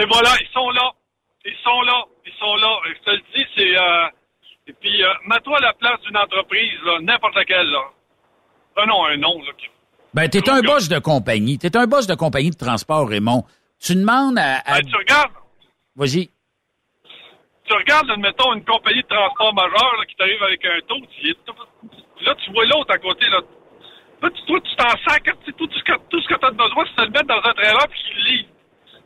Et 0.01 0.05
voilà, 0.05 0.29
ils 0.39 0.47
sont 0.53 0.69
là. 0.71 0.91
Ils 1.45 1.55
sont 1.63 1.81
là. 1.81 2.03
Ils 2.25 2.33
sont 2.39 2.55
là. 2.55 2.79
Et 2.87 2.93
je 2.95 3.03
te 3.03 3.09
le 3.11 3.21
dis, 3.35 3.45
c'est... 3.55 3.77
Euh... 3.77 4.07
Et 4.67 4.73
puis, 4.73 5.03
euh, 5.03 5.11
mets-toi 5.25 5.57
à 5.57 5.61
la 5.61 5.73
place 5.73 5.99
d'une 6.01 6.15
entreprise, 6.17 6.77
n'importe 7.01 7.35
laquelle, 7.35 7.67
là. 7.71 7.81
Prenons 8.75 9.03
un 9.05 9.17
nom, 9.17 9.41
là. 9.41 9.51
qui- 9.57 9.67
Ben, 10.13 10.29
t'es 10.29 10.47
un 10.49 10.61
boss 10.61 10.87
de 10.89 10.99
compagnie. 10.99 11.57
T'es 11.57 11.75
un 11.75 11.87
boss 11.87 12.05
de 12.05 12.13
compagnie 12.15 12.51
de 12.51 12.55
transport, 12.57 13.07
Raymond. 13.09 13.43
Tu 13.81 13.95
demandes 13.95 14.37
à... 14.37 14.57
à- 14.65 14.79
Ben, 14.79 14.85
tu 14.85 14.95
regardes, 14.95 15.31
Vas-y. 15.95 16.29
tu 17.65 17.73
regardes, 17.73 18.11
admettons, 18.11 18.53
une 18.53 18.63
compagnie 18.63 19.01
de 19.01 19.07
transport 19.07 19.53
majeur, 19.55 19.95
là, 19.97 20.05
qui 20.05 20.15
t'arrive 20.15 20.43
avec 20.43 20.63
un 20.65 20.79
taux, 20.87 20.99
tu 21.19 21.35
Là, 22.21 22.35
tu 22.35 22.51
vois 22.51 22.65
l'autre 22.65 22.93
à 22.93 22.97
côté, 22.99 23.25
là. 23.29 23.39
Là, 24.21 24.29
tu, 24.29 24.41
toi, 24.45 24.59
tu 24.61 24.75
t'en 24.75 24.89
sers, 24.89 25.19
tout, 25.23 25.51
tout 25.53 25.69
ce 25.73 25.83
que, 25.83 25.93
tout 26.09 26.21
ce 26.21 26.27
que 26.27 26.35
t'as 26.35 26.51
besoin, 26.51 26.83
c'est 26.85 27.01
de 27.01 27.05
le 27.05 27.11
mettre 27.11 27.27
dans 27.27 27.49
un 27.49 27.53
trailer 27.53 27.87
puis 27.89 27.99
tu 28.07 28.13
le 28.17 28.23
lis. 28.29 28.47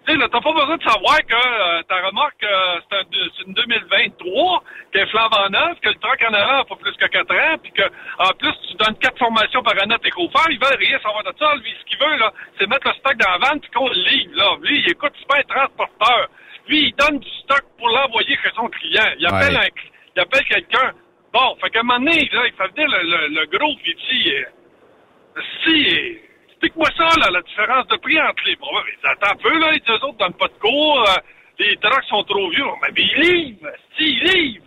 Tu 0.06 0.12
sais, 0.12 0.18
là, 0.18 0.28
t'as 0.30 0.42
pas 0.42 0.52
besoin 0.52 0.76
de 0.76 0.84
savoir 0.84 1.18
que 1.20 1.34
euh, 1.34 1.82
ta 1.84 2.06
remorque, 2.06 2.44
euh, 2.44 2.80
c'est 2.92 2.98
un 2.98 3.04
c'est 3.38 3.48
une 3.48 3.54
2023, 3.54 4.64
qu'elle 4.92 5.08
flambe 5.08 5.34
en 5.34 5.50
neuf, 5.50 5.80
que 5.80 5.90
le 5.90 5.96
truck 5.96 6.22
en 6.30 6.34
avant 6.34 6.60
a 6.60 6.66
pas 6.66 6.76
plus 6.76 6.92
que 6.92 7.06
4 7.06 7.32
ans, 7.32 7.58
puis 7.64 7.72
que, 7.72 7.84
en 8.20 8.30
plus, 8.38 8.52
tu 8.68 8.76
donnes 8.76 8.98
quatre 9.00 9.18
formations 9.18 9.64
par 9.64 9.82
année 9.82 9.96
à 9.96 10.00
tes 10.00 10.12
chauffeurs, 10.12 10.50
ils 10.50 10.60
veulent 10.60 10.78
rien 10.78 11.00
savoir 11.00 11.24
de 11.24 11.32
ça. 11.40 11.56
Lui, 11.56 11.74
ce 11.80 11.86
qu'il 11.86 11.98
veut, 12.00 12.18
là, 12.18 12.34
c'est 12.60 12.68
mettre 12.68 12.86
le 12.88 12.94
stock 12.96 13.16
dans 13.16 13.32
la 13.32 13.38
vanne 13.48 13.60
puis 13.62 13.72
qu'on 13.72 13.88
le 13.88 13.94
livre, 13.96 14.32
là. 14.36 14.58
Lui, 14.62 14.80
il 14.80 14.92
écoute, 14.92 15.14
pas 15.28 15.38
un 15.40 15.44
transporteur. 15.44 16.28
Lui, 16.68 16.88
il 16.88 16.96
donne 16.96 17.20
du 17.20 17.30
stock 17.44 17.64
pour 17.78 17.88
l'envoyer 17.88 18.38
chez 18.44 18.52
son 18.56 18.68
client. 18.68 19.08
Il 19.20 19.26
appelle 19.26 19.56
Ouais. 19.56 19.68
un, 19.68 19.82
il 20.16 20.20
appelle 20.22 20.44
quelqu'un. 20.46 20.92
Bon, 21.32 21.56
fait 21.62 21.70
qu'à 21.70 21.80
un 21.80 21.84
moment 21.84 22.00
donné, 22.00 22.30
là, 22.32 22.42
il 22.46 22.54
fait 22.54 22.68
venir 22.76 22.88
le, 22.90 23.04
le, 23.04 23.40
le 23.40 23.46
gros, 23.58 23.74
puis 23.82 23.96
il 23.98 24.22
dit, 24.22 24.34
euh, 24.36 25.42
si, 25.64 25.98
euh, 25.98 26.20
explique-moi 26.64 26.90
ça, 26.98 27.20
là, 27.20 27.30
la 27.32 27.42
différence 27.42 27.88
de 27.88 27.98
prix 27.98 28.20
entre 28.22 28.44
les... 28.46 28.56
Bon, 28.56 28.68
mais 28.74 29.10
attends 29.10 29.32
un 29.34 29.36
peu, 29.36 29.60
là, 29.60 29.72
les 29.72 29.80
deux 29.82 29.94
autres 29.96 30.18
donnent 30.18 30.34
pas 30.34 30.48
de 30.48 30.54
cours, 30.60 31.04
euh, 31.10 31.16
les 31.60 31.76
trucks 31.78 32.04
sont 32.06 32.24
trop 32.24 32.50
vieux. 32.50 32.64
Mais, 32.82 32.90
ils 33.02 33.22
livrent, 33.22 33.70
ils 34.00 34.20
livrent. 34.24 34.66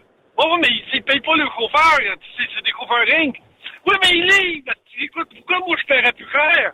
Mais 0.60 0.68
ils, 0.68 0.84
ils 0.94 1.02
payent 1.02 1.20
pas 1.20 1.36
le 1.36 1.46
chauffeur, 1.56 1.96
sais, 1.98 2.44
c'est 2.54 2.64
des 2.64 2.70
chauffeurs 2.72 3.06
ring. 3.06 3.34
Oui, 3.86 3.96
mais 4.02 4.10
ils 4.10 4.24
livrent. 4.26 4.72
Écoute, 4.98 5.28
pourquoi 5.36 5.58
moi 5.66 5.76
je 5.80 5.86
paierais 5.86 6.12
plus 6.12 6.30
cher? 6.30 6.72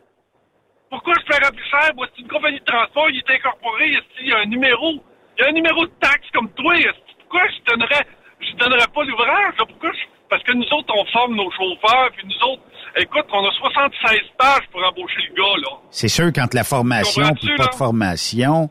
Pourquoi 0.90 1.14
je 1.20 1.24
paierais 1.26 1.52
plus 1.52 1.68
cher? 1.70 1.90
Moi, 1.94 2.06
c'est 2.14 2.22
une 2.22 2.28
compagnie 2.28 2.60
de 2.60 2.64
transport, 2.64 3.08
il 3.10 3.18
est 3.18 3.30
incorporé, 3.30 3.96
il 4.20 4.28
y 4.28 4.32
a 4.32 4.38
un 4.38 4.46
numéro? 4.46 5.02
Il 5.38 5.42
y 5.42 5.46
a 5.46 5.48
un 5.48 5.52
numéro 5.52 5.86
de 5.86 5.92
taxe 6.00 6.28
comme 6.32 6.52
toi. 6.54 6.74
Pourquoi 7.20 7.48
je 7.48 7.72
donnerais, 7.72 8.06
je 8.40 8.52
donnerais 8.56 8.86
pas 8.94 9.04
l'ouvrage? 9.04 9.54
Pourquoi 9.56 9.92
je- 9.92 10.06
Parce 10.28 10.42
que 10.42 10.52
nous 10.52 10.68
autres, 10.72 10.92
on 10.96 11.04
forme 11.06 11.34
nos 11.36 11.50
chauffeurs, 11.50 12.10
puis 12.16 12.26
nous 12.26 12.48
autres, 12.48 12.62
écoute, 12.96 13.24
on 13.32 13.46
a 13.46 13.50
76 13.52 14.20
pages 14.38 14.62
pour 14.70 14.80
embaucher 14.84 15.20
le 15.30 15.34
gars, 15.34 15.60
là. 15.62 15.78
C'est 15.90 16.08
sûr, 16.08 16.32
quand 16.34 16.52
la 16.54 16.64
formation 16.64 17.34
puis 17.34 17.48
pas 17.56 17.66
de 17.66 17.74
formation, 17.74 18.70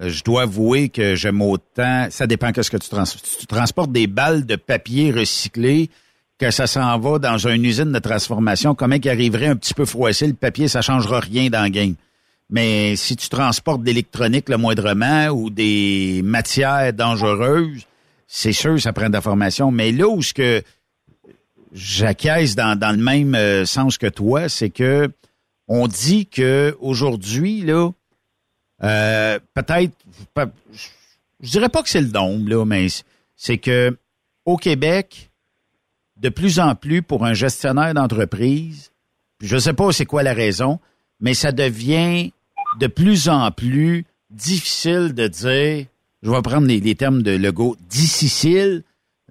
euh, 0.00 0.08
je 0.08 0.22
dois 0.24 0.42
avouer 0.42 0.88
que 0.88 1.14
j'aime 1.14 1.42
autant. 1.42 2.06
Ça 2.10 2.26
dépend 2.26 2.52
que 2.52 2.62
ce 2.62 2.70
que 2.70 2.76
tu 2.76 2.88
transportes. 2.88 3.26
Si 3.26 3.38
tu 3.38 3.46
transportes 3.46 3.92
des 3.92 4.06
balles 4.06 4.46
de 4.46 4.56
papier 4.56 5.10
recyclé, 5.10 5.90
que 6.38 6.50
ça 6.50 6.66
s'en 6.66 6.98
va 6.98 7.18
dans 7.18 7.38
une 7.38 7.64
usine 7.64 7.92
de 7.92 7.98
transformation, 7.98 8.74
comment 8.74 8.98
qu'il 8.98 9.10
arriverait 9.10 9.46
un 9.46 9.56
petit 9.56 9.74
peu 9.74 9.84
froissé 9.84 10.26
le 10.26 10.34
papier, 10.34 10.68
ça 10.68 10.82
changera 10.82 11.20
rien 11.20 11.50
dans 11.50 11.62
le 11.62 11.68
game. 11.68 11.94
Mais 12.50 12.96
si 12.96 13.16
tu 13.16 13.28
transportes 13.28 13.80
de 13.80 13.86
l'électronique 13.86 14.48
le 14.48 14.56
moindrement 14.58 15.28
ou 15.28 15.50
des 15.50 16.20
matières 16.24 16.92
dangereuses, 16.92 17.86
c'est 18.26 18.52
sûr, 18.52 18.80
ça 18.80 18.92
prend 18.92 19.08
de 19.08 19.12
la 19.12 19.20
formation. 19.20 19.70
Mais 19.70 19.92
là 19.92 20.08
où 20.08 20.20
ce 20.20 20.34
que 20.34 20.62
j'acquiesce 21.72 22.54
dans, 22.54 22.78
dans 22.78 22.92
le 22.92 23.02
même 23.02 23.34
euh, 23.34 23.64
sens 23.64 23.98
que 23.98 24.06
toi, 24.06 24.48
c'est 24.48 24.70
que 24.70 25.10
on 25.68 25.86
dit 25.88 26.26
que 26.26 26.76
aujourd'hui 26.80 27.62
là, 27.62 27.90
euh, 28.82 29.38
peut-être, 29.54 29.94
je 31.40 31.50
dirais 31.50 31.68
pas 31.68 31.82
que 31.82 31.88
c'est 31.88 32.00
le 32.00 32.08
nombre 32.10 32.48
là, 32.48 32.64
mais 32.64 32.88
c'est 33.36 33.58
que 33.58 33.96
au 34.44 34.56
Québec, 34.56 35.30
de 36.16 36.28
plus 36.28 36.60
en 36.60 36.74
plus 36.74 37.02
pour 37.02 37.24
un 37.24 37.32
gestionnaire 37.32 37.94
d'entreprise, 37.94 38.90
je 39.40 39.56
sais 39.56 39.72
pas 39.72 39.92
c'est 39.92 40.06
quoi 40.06 40.22
la 40.22 40.34
raison, 40.34 40.78
mais 41.20 41.34
ça 41.34 41.52
devient 41.52 42.32
de 42.80 42.86
plus 42.86 43.28
en 43.28 43.50
plus 43.50 44.04
difficile 44.30 45.12
de 45.14 45.26
dire, 45.28 45.86
je 46.22 46.30
vais 46.30 46.42
prendre 46.42 46.66
les, 46.66 46.80
les 46.80 46.94
termes 46.94 47.22
de 47.22 47.32
Legault, 47.32 47.76
difficile 47.88 48.82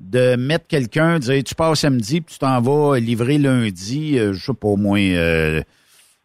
de 0.02 0.36
mettre 0.36 0.68
quelqu'un, 0.68 1.20
dire 1.20 1.44
tu 1.44 1.56
pars 1.56 1.78
samedi 1.78 2.22
puis 2.22 2.34
tu 2.34 2.40
t'en 2.40 2.60
vas 2.60 3.00
livrer 3.00 3.38
lundi, 3.38 4.18
euh, 4.18 4.34
je 4.34 4.46
sais 4.46 4.54
pas 4.54 4.68
au 4.68 4.78
moins 4.78 5.00
euh, 5.00 5.62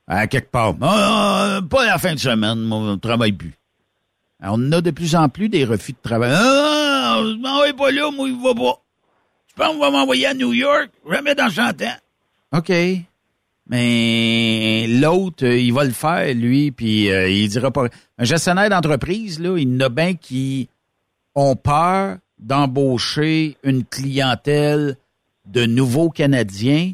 à 0.06 0.26
quelque 0.26 0.50
part. 0.50 0.74
Ah, 0.80 1.58
ah, 1.58 1.60
pas 1.68 1.82
à 1.82 1.86
la 1.86 1.98
fin 1.98 2.14
de 2.14 2.18
semaine, 2.18 2.72
on 2.72 2.98
travaille 2.98 3.32
plus. 3.32 3.54
Alors, 4.40 4.56
on 4.58 4.72
a 4.72 4.80
de 4.80 4.90
plus 4.90 5.14
en 5.14 5.28
plus 5.28 5.48
des 5.48 5.64
refus 5.64 5.92
de 5.92 5.98
travail. 6.02 6.32
Ah, 6.34 7.20
je 7.22 7.36
m'en 7.36 7.62
vais 7.62 7.72
pas 7.72 7.90
là, 7.90 8.10
moi, 8.10 8.28
il 8.28 8.36
va 8.42 8.54
pas. 8.54 8.82
Tu 9.48 9.54
penses 9.54 9.72
qu'on 9.72 9.80
va 9.80 9.90
m'envoyer 9.90 10.26
à 10.26 10.34
New 10.34 10.52
York? 10.52 10.90
Jamais 11.10 11.34
dans 11.34 11.50
100 11.50 11.82
ans. 11.82 11.96
OK. 12.52 12.72
Mais 13.68 14.86
l'autre, 14.88 15.44
euh, 15.44 15.58
il 15.58 15.72
va 15.72 15.84
le 15.84 15.90
faire, 15.90 16.32
lui, 16.34 16.70
puis 16.70 17.10
euh, 17.10 17.28
il 17.28 17.48
dira 17.48 17.70
pas. 17.70 17.88
Un 18.18 18.24
gestionnaire 18.24 18.70
d'entreprise, 18.70 19.40
là, 19.40 19.56
il 19.58 19.68
y 19.68 19.76
en 19.76 19.80
a 19.80 19.88
bien 19.88 20.14
qui 20.14 20.68
ont 21.34 21.56
peur 21.56 22.18
d'embaucher 22.38 23.56
une 23.62 23.84
clientèle 23.84 24.96
de 25.46 25.64
nouveaux 25.64 26.10
Canadiens, 26.10 26.92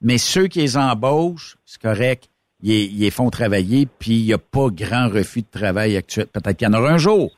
mais 0.00 0.18
ceux 0.18 0.46
qui 0.48 0.60
les 0.60 0.76
embauchent, 0.76 1.56
c'est 1.64 1.80
correct, 1.80 2.28
ils, 2.60 2.92
ils 2.92 3.00
les 3.00 3.10
font 3.10 3.30
travailler, 3.30 3.86
puis 3.86 4.18
il 4.20 4.26
n'y 4.26 4.32
a 4.32 4.38
pas 4.38 4.68
grand 4.70 5.08
refus 5.08 5.42
de 5.42 5.58
travail 5.58 5.96
actuel. 5.96 6.26
Peut-être 6.26 6.56
qu'il 6.56 6.68
y 6.68 6.70
en 6.70 6.74
aura 6.74 6.90
un 6.90 6.98
jour, 6.98 7.32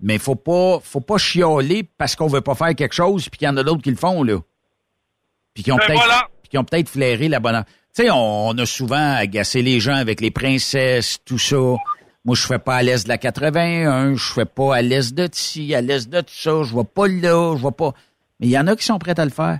mais 0.00 0.18
faut 0.18 0.34
pas, 0.34 0.80
faut 0.82 1.00
pas 1.00 1.18
chialer 1.18 1.88
parce 1.98 2.16
qu'on 2.16 2.26
veut 2.26 2.40
pas 2.40 2.54
faire 2.54 2.74
quelque 2.74 2.94
chose, 2.94 3.28
puis 3.28 3.38
qu'il 3.38 3.46
y 3.46 3.48
en 3.48 3.56
a 3.56 3.62
d'autres 3.62 3.82
qui 3.82 3.90
le 3.90 3.96
font, 3.96 4.22
là. 4.22 4.38
Puis 5.54 5.64
qui 5.64 5.72
ont 5.72 5.76
Ben 5.76 5.94
voilà. 5.94 6.28
peut-être 6.50 6.88
flairé 6.88 7.28
la 7.28 7.40
bonne... 7.40 7.64
Tu 7.94 8.04
sais, 8.04 8.10
on, 8.10 8.48
on 8.48 8.58
a 8.58 8.64
souvent 8.64 9.14
agacé 9.16 9.60
les 9.60 9.78
gens 9.78 9.96
avec 9.96 10.20
les 10.20 10.30
princesses, 10.30 11.18
tout 11.24 11.38
ça. 11.38 11.74
Moi, 12.24 12.36
je 12.36 12.46
fais 12.46 12.58
pas 12.58 12.76
à 12.76 12.82
l'est 12.82 13.04
de 13.04 13.08
la 13.08 13.18
81, 13.18 14.14
je 14.14 14.32
fais 14.32 14.44
pas 14.44 14.76
à 14.76 14.82
l'est 14.82 15.12
de 15.12 15.28
ci, 15.32 15.74
à 15.74 15.80
l'est 15.80 16.08
de 16.08 16.22
ça, 16.28 16.62
je 16.62 16.74
vais 16.74 16.84
pas 16.84 17.08
là, 17.08 17.56
je 17.56 17.62
vais 17.62 17.72
pas... 17.72 17.94
Mais 18.38 18.46
il 18.46 18.50
y 18.50 18.58
en 18.58 18.66
a 18.68 18.76
qui 18.76 18.84
sont 18.84 18.98
prêts 18.98 19.18
à 19.18 19.24
le 19.24 19.30
faire. 19.30 19.58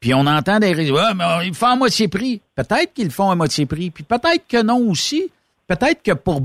Puis 0.00 0.14
on 0.14 0.26
entend 0.26 0.60
des 0.60 0.72
raisons, 0.72 0.96
ah, 0.98 1.12
mais 1.14 1.46
ils 1.46 1.54
font 1.54 1.66
à 1.66 1.76
moitié 1.76 2.08
prix. 2.08 2.40
Peut-être 2.54 2.94
qu'ils 2.94 3.06
le 3.06 3.10
font 3.10 3.30
à 3.30 3.34
moitié 3.34 3.66
prix, 3.66 3.90
puis 3.90 4.04
peut-être 4.04 4.46
que 4.48 4.62
non 4.62 4.88
aussi. 4.88 5.30
Peut-être 5.66 6.02
que 6.02 6.12
pour 6.12 6.40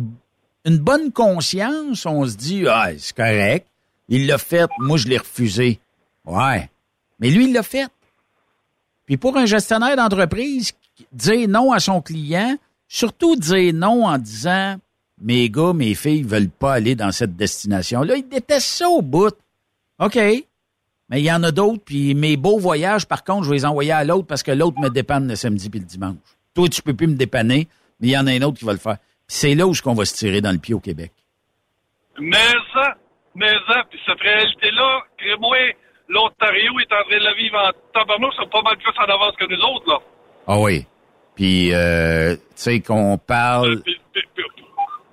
une 0.65 0.77
bonne 0.77 1.11
conscience, 1.11 2.05
on 2.05 2.25
se 2.25 2.35
dit, 2.35 2.65
ah, 2.67 2.89
c'est 2.97 3.15
correct, 3.15 3.67
il 4.09 4.27
l'a 4.27 4.37
fait, 4.37 4.69
moi 4.79 4.97
je 4.97 5.07
l'ai 5.07 5.17
refusé. 5.17 5.79
Ouais. 6.25 6.69
Mais 7.19 7.29
lui, 7.29 7.45
il 7.45 7.53
l'a 7.53 7.63
fait. 7.63 7.87
Puis 9.05 9.17
pour 9.17 9.37
un 9.37 9.45
gestionnaire 9.45 9.95
d'entreprise, 9.95 10.73
dire 11.11 11.47
non 11.47 11.71
à 11.71 11.79
son 11.79 12.01
client, 12.01 12.57
surtout 12.87 13.35
dire 13.35 13.73
non 13.73 14.05
en 14.05 14.17
disant 14.17 14.77
mes 15.21 15.49
gars, 15.49 15.73
mes 15.73 15.95
filles 15.95 16.23
veulent 16.23 16.49
pas 16.49 16.73
aller 16.73 16.95
dans 16.95 17.11
cette 17.11 17.35
destination-là, 17.35 18.15
ils 18.15 18.27
détestent 18.27 18.77
ça 18.77 18.89
au 18.89 19.01
bout. 19.01 19.35
OK. 19.99 20.15
Mais 21.09 21.19
il 21.19 21.25
y 21.25 21.31
en 21.31 21.43
a 21.43 21.51
d'autres, 21.51 21.83
puis 21.83 22.15
mes 22.15 22.37
beaux 22.37 22.57
voyages, 22.57 23.05
par 23.05 23.23
contre, 23.23 23.43
je 23.43 23.49
vais 23.49 23.57
les 23.57 23.65
envoyer 23.65 23.91
à 23.91 24.03
l'autre 24.03 24.27
parce 24.27 24.41
que 24.41 24.51
l'autre 24.51 24.79
me 24.79 24.89
dépanne 24.89 25.27
le 25.27 25.35
samedi 25.35 25.69
puis 25.69 25.79
le 25.79 25.85
dimanche. 25.85 26.17
Toi, 26.55 26.69
tu 26.69 26.81
peux 26.81 26.93
plus 26.93 27.07
me 27.07 27.15
dépanner, 27.15 27.67
mais 27.99 28.07
il 28.07 28.11
y 28.11 28.17
en 28.17 28.27
a 28.27 28.31
un 28.31 28.41
autre 28.41 28.57
qui 28.57 28.65
va 28.65 28.73
le 28.73 28.79
faire. 28.79 28.97
Puis 29.27 29.37
c'est 29.37 29.55
là 29.55 29.67
où 29.67 29.73
on 29.85 29.93
va 29.93 30.05
se 30.05 30.15
tirer 30.15 30.41
dans 30.41 30.51
le 30.51 30.57
pied 30.57 30.73
au 30.73 30.79
Québec. 30.79 31.11
Mais 32.19 32.53
ça, 32.73 32.95
mais 33.35 33.53
ça, 33.67 33.83
puis 33.89 33.99
cette 34.05 34.19
réalité-là, 34.19 35.01
crée-moi, 35.17 35.57
l'Ontario 36.09 36.79
est 36.79 36.93
en 36.93 37.03
train 37.07 37.19
de 37.19 37.23
la 37.23 37.33
vivre 37.33 37.57
en 37.57 37.71
tabarnouche, 37.93 38.33
c'est 38.39 38.49
pas 38.49 38.61
mal 38.61 38.77
plus 38.77 38.93
en 38.97 39.03
avance 39.03 39.35
que 39.37 39.45
nous 39.45 39.61
autres, 39.61 39.89
là. 39.89 39.99
Ah 40.47 40.59
oui. 40.59 40.85
Puis, 41.35 41.73
euh, 41.73 42.35
tu 42.35 42.41
sais, 42.55 42.79
qu'on 42.81 43.17
parle, 43.17 43.81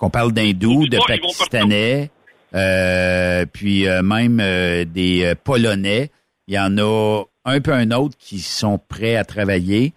qu'on 0.00 0.10
parle 0.10 0.32
d'hindous, 0.32 0.88
de 0.88 0.98
pakistanais, 1.06 2.10
euh, 2.54 3.44
puis 3.52 3.86
euh, 3.86 4.02
même 4.02 4.40
euh, 4.40 4.84
des 4.86 5.34
polonais. 5.44 6.10
Il 6.48 6.54
y 6.54 6.58
en 6.58 6.78
a 6.78 7.24
un 7.44 7.60
peu 7.60 7.72
un 7.72 7.90
autre 7.90 8.16
qui 8.18 8.40
sont 8.40 8.80
prêts 8.88 9.16
à 9.16 9.24
travailler. 9.24 9.92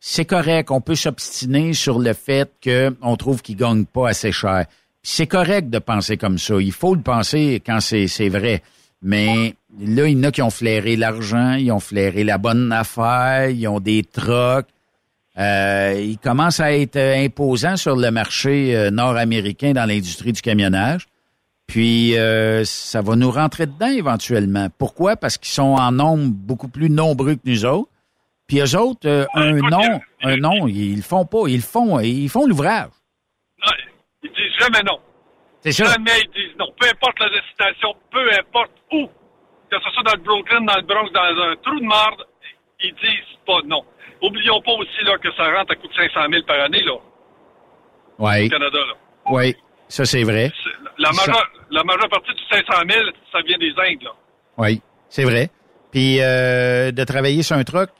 C'est 0.00 0.24
correct, 0.24 0.70
on 0.70 0.80
peut 0.80 0.96
s'obstiner 0.96 1.74
sur 1.74 1.98
le 1.98 2.14
fait 2.14 2.50
qu'on 2.64 3.16
trouve 3.16 3.42
qu'ils 3.42 3.56
gagnent 3.56 3.84
pas 3.84 4.08
assez 4.08 4.32
cher. 4.32 4.64
C'est 5.02 5.26
correct 5.26 5.68
de 5.68 5.78
penser 5.78 6.16
comme 6.16 6.38
ça. 6.38 6.54
Il 6.58 6.72
faut 6.72 6.94
le 6.94 7.02
penser 7.02 7.62
quand 7.64 7.80
c'est 7.80 8.08
c'est 8.08 8.30
vrai. 8.30 8.62
Mais 9.02 9.54
là, 9.80 10.06
il 10.06 10.16
y 10.16 10.20
en 10.20 10.24
a 10.24 10.32
qui 10.32 10.42
ont 10.42 10.50
flairé 10.50 10.96
l'argent, 10.96 11.54
ils 11.54 11.70
ont 11.72 11.80
flairé 11.80 12.24
la 12.24 12.38
bonne 12.38 12.72
affaire, 12.72 13.50
ils 13.50 13.68
ont 13.68 13.80
des 13.80 14.02
trocs. 14.02 14.66
Euh, 15.38 15.94
ils 15.98 16.18
commencent 16.18 16.60
à 16.60 16.72
être 16.72 16.96
euh, 16.96 17.24
imposants 17.24 17.76
sur 17.76 17.96
le 17.96 18.10
marché 18.10 18.76
euh, 18.76 18.90
nord-américain 18.90 19.72
dans 19.72 19.86
l'industrie 19.86 20.32
du 20.32 20.42
camionnage. 20.42 21.06
Puis 21.66 22.18
euh, 22.18 22.64
ça 22.64 23.00
va 23.00 23.16
nous 23.16 23.30
rentrer 23.30 23.64
dedans 23.66 23.90
éventuellement. 23.90 24.68
Pourquoi? 24.76 25.16
Parce 25.16 25.38
qu'ils 25.38 25.52
sont 25.54 25.74
en 25.74 25.90
nombre 25.90 26.30
beaucoup 26.30 26.68
plus 26.68 26.90
nombreux 26.90 27.36
que 27.36 27.40
nous 27.46 27.64
autres. 27.64 27.88
Puis 28.46 28.60
eux 28.60 28.76
autres, 28.78 29.08
euh, 29.08 29.24
un 29.34 29.54
nom, 29.54 30.00
un 30.22 30.36
nom, 30.36 30.66
ils 30.68 30.96
le 30.96 31.02
font 31.02 31.24
pas. 31.24 31.44
Ils 31.46 31.56
le 31.56 31.62
font, 31.62 31.98
ils 32.00 32.28
font 32.28 32.46
l'ouvrage. 32.46 32.90
Non, 33.64 33.72
ils 34.22 34.28
disent 34.28 34.58
jamais 34.58 34.82
non. 34.84 34.98
C'est 35.62 35.72
ça. 35.72 35.84
Jamais 35.84 36.10
ils 36.24 36.30
disent 36.34 36.58
non. 36.58 36.66
Peu 36.78 36.88
importe 36.88 37.18
la 37.20 37.30
destination, 37.30 37.94
peu 38.10 38.30
importe 38.38 38.72
où. 38.92 39.06
Que 39.70 39.78
ce 39.82 39.90
soit 39.94 40.02
dans 40.02 40.12
le 40.12 40.22
Brooklyn, 40.22 40.60
dans 40.66 40.76
le 40.76 40.82
Bronx, 40.82 41.10
dans 41.14 41.20
un 41.22 41.56
trou 41.62 41.80
de 41.80 41.86
marde, 41.86 42.22
ils 42.84 42.92
disent 43.02 43.38
pas 43.46 43.60
non. 43.64 43.82
Oublions 44.22 44.60
pas 44.62 44.72
aussi 44.72 45.04
là, 45.04 45.18
que 45.18 45.28
ça 45.36 45.44
rentre 45.52 45.72
à 45.72 45.74
coût 45.76 45.88
de 45.88 45.94
500 45.94 46.20
000 46.30 46.42
par 46.46 46.60
année 46.60 46.82
là, 46.84 46.92
Oui, 48.18 48.46
au 48.46 48.48
Canada. 48.50 48.78
Là. 48.78 48.94
oui, 49.32 49.54
ça 49.88 50.04
c'est 50.04 50.22
vrai. 50.22 50.50
La, 50.98 51.12
Ça- 51.12 51.26
majeure, 51.26 51.48
la 51.70 51.82
majeure 51.84 52.08
partie 52.08 52.32
du 52.34 52.42
500 52.50 52.82
000, 52.88 53.04
ça 53.32 53.38
vient 53.46 53.58
des 53.58 53.70
Indes. 53.90 54.02
Là. 54.04 54.10
Oui, 54.58 54.80
c'est 55.08 55.24
vrai. 55.24 55.50
Puis 55.90 56.18
euh, 56.20 56.92
de 56.92 57.04
travailler 57.04 57.42
sur 57.42 57.56
un 57.56 57.64
truck, 57.64 57.90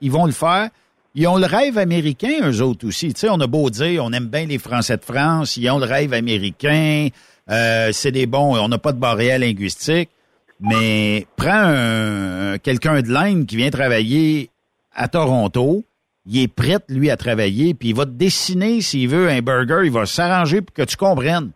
ils 0.00 0.10
vont 0.10 0.26
le 0.26 0.32
faire. 0.32 0.68
ils 1.14 1.26
ont 1.26 1.36
le 1.38 1.46
rêve 1.46 1.76
américain, 1.76 2.48
eux 2.48 2.62
autres 2.62 2.86
aussi. 2.86 3.12
Tu 3.12 3.20
sais, 3.20 3.28
on 3.30 3.40
a 3.40 3.46
beau 3.46 3.68
dire, 3.70 4.04
on 4.04 4.12
aime 4.12 4.26
bien 4.28 4.46
les 4.46 4.58
Français 4.58 4.96
de 4.96 5.04
France, 5.04 5.56
ils 5.56 5.68
ont 5.70 5.78
le 5.78 5.84
rêve 5.84 6.12
américain, 6.14 7.08
euh, 7.50 7.90
c'est 7.92 8.12
des 8.12 8.26
bons, 8.26 8.56
on 8.58 8.68
n'a 8.68 8.78
pas 8.78 8.92
de 8.92 8.98
barrière 9.00 9.38
linguistique, 9.40 10.08
mais 10.60 11.26
prends 11.36 11.50
un- 11.52 12.58
quelqu'un 12.58 13.02
de 13.02 13.08
l'Inde 13.08 13.46
qui 13.46 13.56
vient 13.56 13.70
travailler 13.70 14.49
à 14.92 15.08
Toronto, 15.08 15.84
il 16.26 16.42
est 16.42 16.48
prêt, 16.48 16.78
lui, 16.88 17.10
à 17.10 17.16
travailler, 17.16 17.74
puis 17.74 17.90
il 17.90 17.94
va 17.94 18.04
te 18.04 18.10
dessiner, 18.10 18.80
s'il 18.80 19.08
veut, 19.08 19.28
un 19.28 19.40
burger, 19.40 19.82
il 19.84 19.90
va 19.90 20.06
s'arranger 20.06 20.62
pour 20.62 20.74
que 20.74 20.82
tu 20.82 20.96
comprennes. 20.96 21.52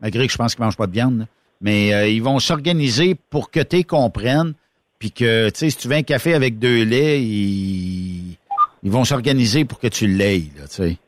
Malgré 0.00 0.26
que 0.26 0.32
je 0.32 0.38
pense 0.38 0.54
qu'il 0.54 0.64
mange 0.64 0.76
pas 0.76 0.86
de 0.86 0.92
viande, 0.92 1.18
là. 1.20 1.24
mais 1.60 1.92
euh, 1.94 2.08
ils 2.08 2.22
vont 2.22 2.38
s'organiser 2.38 3.14
pour 3.14 3.50
que 3.50 3.60
tu 3.60 3.84
comprennes, 3.84 4.54
puis 4.98 5.10
que, 5.10 5.48
tu 5.50 5.58
sais, 5.58 5.70
si 5.70 5.76
tu 5.76 5.88
veux 5.88 5.96
un 5.96 6.02
café 6.02 6.34
avec 6.34 6.58
deux 6.58 6.84
laits, 6.84 7.20
ils, 7.20 8.36
ils 8.82 8.90
vont 8.90 9.04
s'organiser 9.04 9.64
pour 9.64 9.78
que 9.78 9.88
tu 9.88 10.06
l'aies, 10.06 10.44
là, 10.56 10.68
tu 10.68 10.74
sais. 10.74 10.98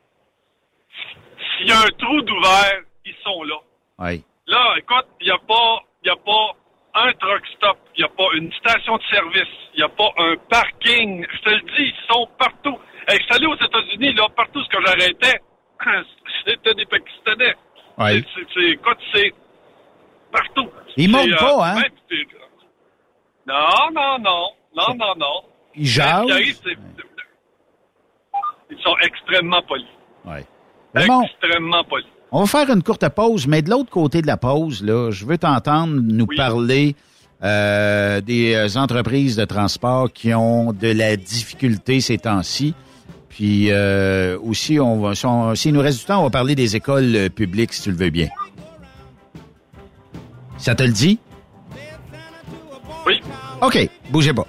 S'il 1.58 1.68
y 1.68 1.72
a 1.72 1.80
un 1.80 1.90
trou 1.98 2.20
d'ouvert, 2.22 2.82
ils 3.04 3.14
sont 3.22 3.42
là. 3.42 3.56
Ouais. 3.98 4.22
Là, 4.46 4.74
écoute, 4.78 5.06
il 5.20 5.26
n'y 5.26 5.30
a 5.30 5.38
pas, 5.46 5.82
y 6.04 6.08
a 6.08 6.16
pas 6.16 6.56
un 7.04 7.12
truck 7.14 7.46
stop, 7.56 7.78
il 7.96 8.00
n'y 8.00 8.04
a 8.04 8.08
pas 8.08 8.28
une 8.34 8.52
station 8.54 8.96
de 8.96 9.02
service, 9.10 9.48
il 9.74 9.78
n'y 9.78 9.82
a 9.84 9.88
pas 9.88 10.10
un 10.18 10.36
parking. 10.48 11.26
Je 11.32 11.38
te 11.42 11.50
le 11.50 11.60
dis, 11.76 11.92
ils 11.92 12.06
sont 12.12 12.28
partout. 12.38 12.78
Hey, 13.08 13.18
je 13.18 13.24
suis 13.24 13.34
allé 13.34 13.46
aux 13.46 13.56
États-Unis, 13.56 14.12
là, 14.14 14.28
partout 14.36 14.62
ce 14.62 14.68
que 14.68 14.84
j'arrêtais, 14.84 15.40
c'était 16.46 16.74
des 16.74 16.84
Pakistanais. 16.86 17.54
Ouais. 17.96 18.22
C'est- 18.54 18.60
écoute, 18.70 18.98
c'est 19.14 19.32
partout. 20.32 20.70
Ils 20.96 21.10
mordent 21.10 21.36
pas, 21.38 21.66
hein? 21.70 21.74
même, 21.74 21.92
c'est- 22.08 22.26
Non, 23.46 23.90
non, 23.92 24.18
non, 24.18 24.48
non, 24.76 24.94
non, 24.94 25.14
non. 25.16 25.42
Ils 25.74 25.86
jasent? 25.86 26.26
Ils 28.70 28.78
sont 28.82 28.96
extrêmement 29.02 29.62
polis. 29.62 29.86
Bon, 31.06 31.22
Extrêmement 31.22 31.84
polis. 31.84 32.06
On 32.32 32.40
va 32.40 32.46
faire 32.46 32.70
une 32.74 32.82
courte 32.82 33.08
pause, 33.08 33.46
mais 33.46 33.62
de 33.62 33.70
l'autre 33.70 33.90
côté 33.90 34.20
de 34.22 34.26
la 34.26 34.36
pause, 34.36 34.82
là, 34.82 35.10
je 35.10 35.24
veux 35.24 35.38
t'entendre 35.38 35.94
nous 36.02 36.26
parler 36.26 36.94
euh, 37.42 38.20
des 38.20 38.54
euh, 38.54 38.68
entreprises 38.80 39.36
de 39.36 39.44
transport 39.44 40.12
qui 40.12 40.34
ont 40.34 40.72
de 40.72 40.88
la 40.88 41.16
difficulté 41.16 42.00
ces 42.00 42.18
temps-ci. 42.18 42.74
Puis 43.28 43.68
euh, 43.70 44.36
aussi, 44.42 44.80
on 44.80 45.00
va, 45.00 45.14
si 45.14 45.24
on- 45.26 45.54
s'il 45.54 45.72
nous 45.72 45.80
reste 45.80 46.00
du 46.00 46.04
temps, 46.06 46.20
on 46.20 46.24
va 46.24 46.30
parler 46.30 46.54
des 46.54 46.74
écoles 46.76 47.14
euh, 47.14 47.28
publiques, 47.28 47.72
si 47.72 47.82
tu 47.82 47.90
le 47.92 47.96
veux 47.96 48.10
bien. 48.10 48.28
Ça 50.58 50.74
te 50.74 50.82
le 50.82 50.92
dit? 50.92 51.18
Oui. 53.06 53.20
OK, 53.62 53.88
bougez 54.10 54.32
pas. 54.34 54.46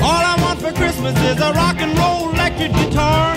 All 0.00 0.22
I 0.24 0.40
want 0.42 0.56
for 0.60 0.72
Christmas 0.72 1.12
is 1.12 1.40
a 1.42 1.52
rock 1.52 1.80
and 1.80 1.98
roll 1.98 2.32
electric 2.34 2.72
guitar. 2.72 3.36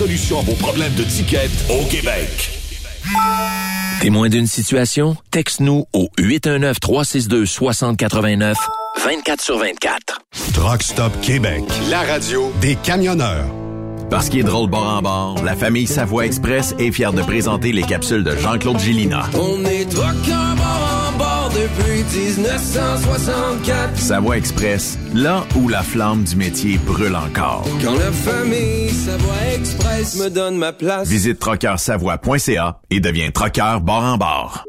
solution 0.00 0.38
à 0.38 0.42
vos 0.42 0.54
problèmes 0.54 0.94
de 0.94 1.04
ticket 1.04 1.50
au 1.68 1.84
Québec. 1.84 2.48
Témoin 4.00 4.30
d'une 4.30 4.46
situation? 4.46 5.14
Texte-nous 5.30 5.84
au 5.92 6.08
819-362-6089, 6.18 8.54
24 9.04 9.42
sur 9.42 9.58
24. 9.58 10.22
Truck 10.54 10.82
Stop 10.82 11.12
Québec, 11.20 11.64
la 11.90 12.00
radio 12.00 12.50
des 12.62 12.76
camionneurs. 12.76 13.44
Parce 14.08 14.30
qu'il 14.30 14.40
est 14.40 14.44
drôle 14.44 14.70
bord 14.70 14.88
en 14.88 15.02
bord, 15.02 15.44
la 15.44 15.54
famille 15.54 15.86
Savoie 15.86 16.24
Express 16.24 16.74
est 16.78 16.92
fière 16.92 17.12
de 17.12 17.20
présenter 17.20 17.72
les 17.72 17.82
capsules 17.82 18.24
de 18.24 18.34
Jean-Claude 18.38 18.78
Gillina. 18.78 19.28
On 19.34 19.62
est 19.66 19.84
truckers 19.84 20.49
depuis 21.54 22.02
1964. 22.04 23.96
Savoie 23.96 24.36
Express, 24.36 24.98
là 25.14 25.44
où 25.56 25.68
la 25.68 25.82
flamme 25.82 26.24
du 26.24 26.36
métier 26.36 26.78
brûle 26.78 27.16
encore. 27.16 27.64
Quand 27.82 27.94
la 27.94 28.12
famille 28.12 28.90
Savoie 28.90 29.54
Express 29.54 30.16
me 30.16 30.28
donne 30.30 30.56
ma 30.56 30.72
place. 30.72 31.08
Visite 31.08 31.38
trockeursavoie.ca 31.38 32.80
et 32.90 33.00
deviens 33.00 33.30
trockeur 33.30 33.80
bord 33.80 34.04
en 34.04 34.16
bord. 34.16 34.64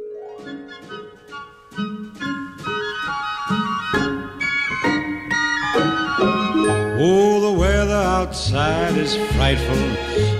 Oh, 7.03 7.41
the 7.41 7.59
weather 7.59 7.95
outside 7.95 8.95
is 8.95 9.15
frightful, 9.35 9.75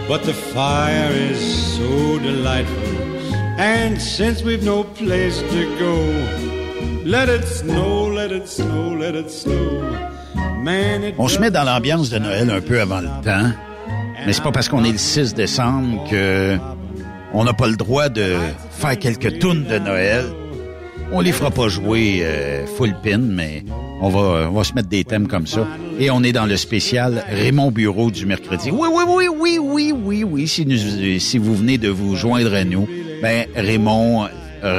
but 0.08 0.22
the 0.24 0.34
fire 0.34 1.12
is 1.12 1.40
so 1.76 2.20
delightful. 2.20 3.11
And 3.58 4.00
since 4.00 4.44
we've 4.44 4.64
no 4.64 4.84
place 4.84 5.40
to 5.40 5.78
go, 5.78 5.96
let 7.06 7.30
it 7.30 7.46
snow, 7.46 8.08
let 8.08 8.32
it 8.32 8.48
snow, 8.48 8.96
let 8.98 9.16
it 9.16 9.30
snow. 9.30 9.82
Man, 10.64 11.04
it 11.04 11.16
On 11.18 11.28
se 11.28 11.40
met 11.40 11.52
dans 11.52 11.64
l'ambiance 11.64 12.10
de 12.10 12.20
Noël 12.20 12.50
un 12.50 12.62
peu 12.62 12.80
avant 12.80 13.02
le 13.02 13.08
temps, 13.24 13.52
mais 14.26 14.34
c'est 14.34 14.44
pas 14.44 14.52
parce 14.52 14.70
qu'on 14.70 14.84
est 14.84 14.92
le 14.92 14.98
6 14.98 15.34
décembre 15.34 16.08
que 16.10 16.58
on 17.34 17.44
n'a 17.44 17.54
pas 17.54 17.68
le 17.68 17.76
droit 17.76 18.10
de 18.10 18.36
faire 18.72 18.98
quelques 18.98 19.40
tunes 19.40 19.66
de 19.66 19.80
Noël. 19.80 20.26
On 21.12 21.20
les 21.20 21.32
fera 21.34 21.52
pas 21.52 21.68
jouer 21.68 22.22
euh, 22.22 22.66
full 22.66 22.96
pin, 23.04 23.18
mais 23.18 23.64
on 24.02 24.10
va, 24.10 24.50
on 24.50 24.54
va 24.54 24.64
se 24.64 24.74
mettre 24.74 24.88
des 24.88 25.04
thèmes 25.04 25.28
comme 25.28 25.46
ça. 25.46 25.68
Et 26.00 26.10
on 26.10 26.24
est 26.24 26.32
dans 26.32 26.46
le 26.46 26.56
spécial 26.56 27.26
Raymond 27.30 27.72
Bureau 27.72 28.12
du 28.12 28.26
mercredi. 28.26 28.72
Oui, 28.72 28.88
oui, 28.92 29.04
oui, 29.08 29.28
oui, 29.30 29.60
oui, 29.62 29.94
oui, 29.94 30.24
oui. 30.24 30.48
Si, 30.48 30.66
nous, 30.66 31.20
si 31.20 31.38
vous 31.38 31.56
venez 31.56 31.78
de 31.78 31.90
vous 31.90 32.16
joindre 32.16 32.54
à 32.54 32.64
nous, 32.64 32.88
ben 33.22 33.46
Raymond 33.56 34.28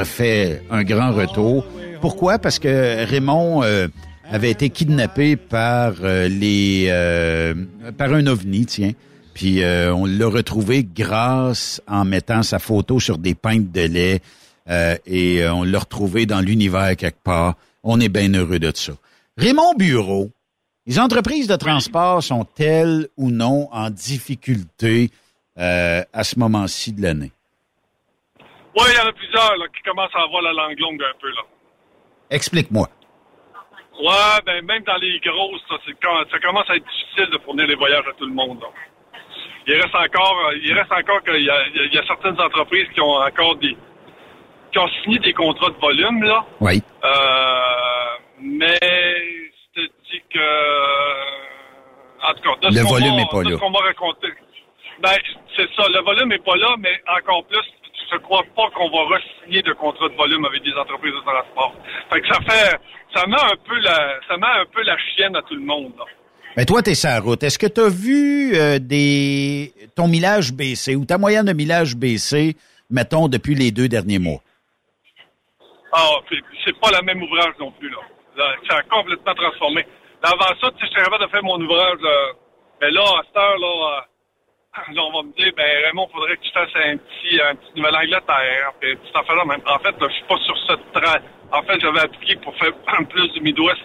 fait 0.05 0.61
un 0.69 0.83
grand 0.83 1.11
retour. 1.11 1.65
Pourquoi? 2.01 2.37
Parce 2.37 2.59
que 2.59 3.05
Raymond 3.05 3.63
euh, 3.63 3.87
avait 4.29 4.51
été 4.51 4.69
kidnappé 4.69 5.35
par 5.35 5.93
euh, 6.03 6.27
les 6.27 6.87
euh, 6.89 7.53
par 7.97 8.13
un 8.13 8.27
ovni, 8.27 8.65
tiens. 8.65 8.91
Puis 9.33 9.63
euh, 9.63 9.93
on 9.93 10.05
l'a 10.05 10.27
retrouvé 10.27 10.83
grâce 10.83 11.81
en 11.87 12.05
mettant 12.05 12.43
sa 12.43 12.59
photo 12.59 12.99
sur 12.99 13.17
des 13.17 13.35
pintes 13.35 13.71
de 13.71 13.81
lait 13.81 14.19
euh, 14.69 14.95
et 15.05 15.43
euh, 15.43 15.53
on 15.53 15.63
l'a 15.63 15.79
retrouvé 15.79 16.25
dans 16.25 16.41
l'univers 16.41 16.95
quelque 16.97 17.23
part. 17.23 17.55
On 17.83 17.99
est 17.99 18.09
bien 18.09 18.33
heureux 18.33 18.59
de 18.59 18.71
ça. 18.75 18.93
Raymond 19.37 19.73
Bureau, 19.77 20.29
les 20.85 20.99
entreprises 20.99 21.47
de 21.47 21.55
transport 21.55 22.21
sont-elles 22.21 23.07
ou 23.17 23.31
non 23.31 23.69
en 23.71 23.89
difficulté 23.89 25.09
euh, 25.57 26.03
à 26.13 26.23
ce 26.23 26.37
moment-ci 26.37 26.91
de 26.91 27.01
l'année? 27.01 27.31
Oui, 28.75 28.83
il 28.89 28.95
y 28.97 28.99
en 28.99 29.07
a 29.09 29.13
plusieurs 29.13 29.55
là, 29.57 29.65
qui 29.75 29.81
commencent 29.83 30.15
à 30.15 30.23
avoir 30.23 30.41
la 30.41 30.53
langue 30.53 30.79
longue 30.79 31.03
un 31.03 31.17
peu. 31.19 31.29
là. 31.29 31.41
Explique-moi. 32.31 32.87
Ouais, 34.01 34.41
ben 34.45 34.65
même 34.65 34.83
dans 34.83 34.95
les 34.97 35.19
grosses, 35.19 35.61
ça, 35.69 35.75
ça 36.31 36.39
commence 36.39 36.69
à 36.69 36.75
être 36.75 36.85
difficile 36.85 37.29
de 37.31 37.37
fournir 37.43 37.67
les 37.67 37.75
voyages 37.75 38.05
à 38.07 38.13
tout 38.13 38.25
le 38.25 38.33
monde. 38.33 38.59
là. 38.61 38.67
Il 39.67 39.75
reste 39.75 39.93
encore, 39.95 40.47
euh, 40.49 40.57
il 40.63 40.73
reste 40.73 40.91
encore 40.91 41.21
qu'il 41.23 41.43
y 41.43 41.49
a, 41.49 41.67
y 41.67 42.07
certaines 42.07 42.39
entreprises 42.41 42.87
qui 42.93 43.01
ont 43.01 43.15
encore 43.15 43.55
des, 43.57 43.77
qui 44.71 44.79
ont 44.79 44.87
signé 45.03 45.19
des 45.19 45.33
contrats 45.33 45.69
de 45.69 45.77
volume 45.79 46.23
là. 46.23 46.43
Oui. 46.59 46.81
Euh, 47.03 48.17
mais 48.41 48.77
je 48.81 49.81
te 49.81 49.87
dis 50.11 50.21
que, 50.33 52.27
en 52.27 52.33
tout 52.33 52.41
cas, 52.59 52.69
de 52.69 52.75
Le 52.75 52.81
volume 52.87 53.15
m'a- 53.15 53.21
est 53.21 53.31
pas 53.31 53.43
de 53.43 53.49
là. 53.49 53.55
ce 53.55 53.61
qu'on 53.61 53.69
m'a 53.69 53.79
raconté, 53.79 54.27
ben 54.99 55.15
c'est 55.55 55.69
ça, 55.75 55.83
le 55.93 56.01
volume 56.03 56.31
est 56.31 56.43
pas 56.43 56.55
là, 56.55 56.75
mais 56.79 56.99
encore 57.19 57.45
plus, 57.45 57.61
je 58.13 58.17
crois 58.19 58.43
pas 58.55 58.69
qu'on 58.75 58.89
va 58.89 59.15
re-signer 59.15 59.61
de 59.61 59.73
contrats 59.73 60.09
de 60.09 60.15
volume 60.15 60.45
avec 60.45 60.63
des 60.63 60.73
entreprises 60.73 61.13
de 61.13 61.19
transport. 61.21 61.73
Fait 62.11 62.21
que 62.21 62.27
ça 62.27 62.39
fait, 62.47 62.77
ça 63.15 63.25
met 63.27 63.35
un 63.39 63.57
peu 63.67 63.77
la, 63.79 64.19
ça 64.27 64.37
met 64.37 64.47
un 64.47 64.65
peu 64.71 64.81
la 64.83 64.97
chienne 65.15 65.35
à 65.35 65.41
tout 65.41 65.55
le 65.55 65.61
monde. 65.65 65.91
là. 65.97 66.05
Mais 66.55 66.65
toi, 66.65 66.81
t'es 66.83 66.93
sur 66.93 67.09
la 67.09 67.19
route. 67.19 67.41
Est-ce 67.43 67.57
que 67.57 67.65
tu 67.67 67.81
as 67.81 67.89
vu 67.89 68.55
euh, 68.55 68.77
des 68.79 69.73
ton 69.95 70.07
millage 70.07 70.53
baissé 70.53 70.95
ou 70.95 71.03
ta 71.05 71.17
moyenne 71.17 71.45
de 71.47 71.53
millage 71.53 71.95
baissé, 71.95 72.55
mettons, 72.91 73.27
depuis 73.27 73.55
les 73.55 73.71
deux 73.71 73.87
derniers 73.89 74.19
mois? 74.19 74.39
Ah, 75.91 76.09
c'est- 76.29 76.79
pas 76.79 76.91
la 76.91 77.01
même 77.01 77.21
ouvrage 77.23 77.53
non 77.59 77.71
plus, 77.71 77.89
là. 77.89 77.97
Là, 78.37 78.45
ça 78.69 78.77
a 78.77 78.83
complètement 78.83 79.33
transformé. 79.35 79.85
Là, 80.23 80.29
avant 80.31 80.53
ça, 80.59 80.69
tu 80.77 80.85
sais, 80.87 80.93
capable 80.93 81.23
de 81.23 81.29
faire 81.29 81.43
mon 81.43 81.59
ouvrage, 81.61 81.99
là. 82.01 82.31
Mais 82.81 82.91
là, 82.91 83.01
à 83.03 83.21
cette 83.25 83.37
heure, 83.37 83.57
là, 83.57 83.67
euh, 83.67 84.01
là, 84.01 84.05
on 84.97 85.11
va 85.11 85.23
me 85.23 85.33
dire, 85.37 85.53
ben, 85.55 85.85
Raymond, 85.85 86.07
faudrait 86.11 86.35
que 86.37 86.41
tu 86.41 86.51
fasses 86.51 86.75
un 86.75 86.97
petit, 86.97 87.39
un 87.41 87.55
petit 87.55 87.71
Nouvelle-Angleterre, 87.75 88.73
puis 88.79 88.89
là. 88.91 89.45
Même. 89.45 89.61
En 89.67 89.79
fait, 89.79 89.91
là, 89.99 90.07
je 90.09 90.13
suis 90.13 90.23
pas 90.23 90.37
sur 90.37 90.57
ce 90.57 90.73
train. 90.93 91.19
En 91.51 91.61
fait, 91.63 91.79
j'avais 91.79 91.99
appliqué 91.99 92.35
pour 92.37 92.55
faire 92.57 92.73
plus 93.09 93.27
du 93.29 93.41
Midwest 93.41 93.81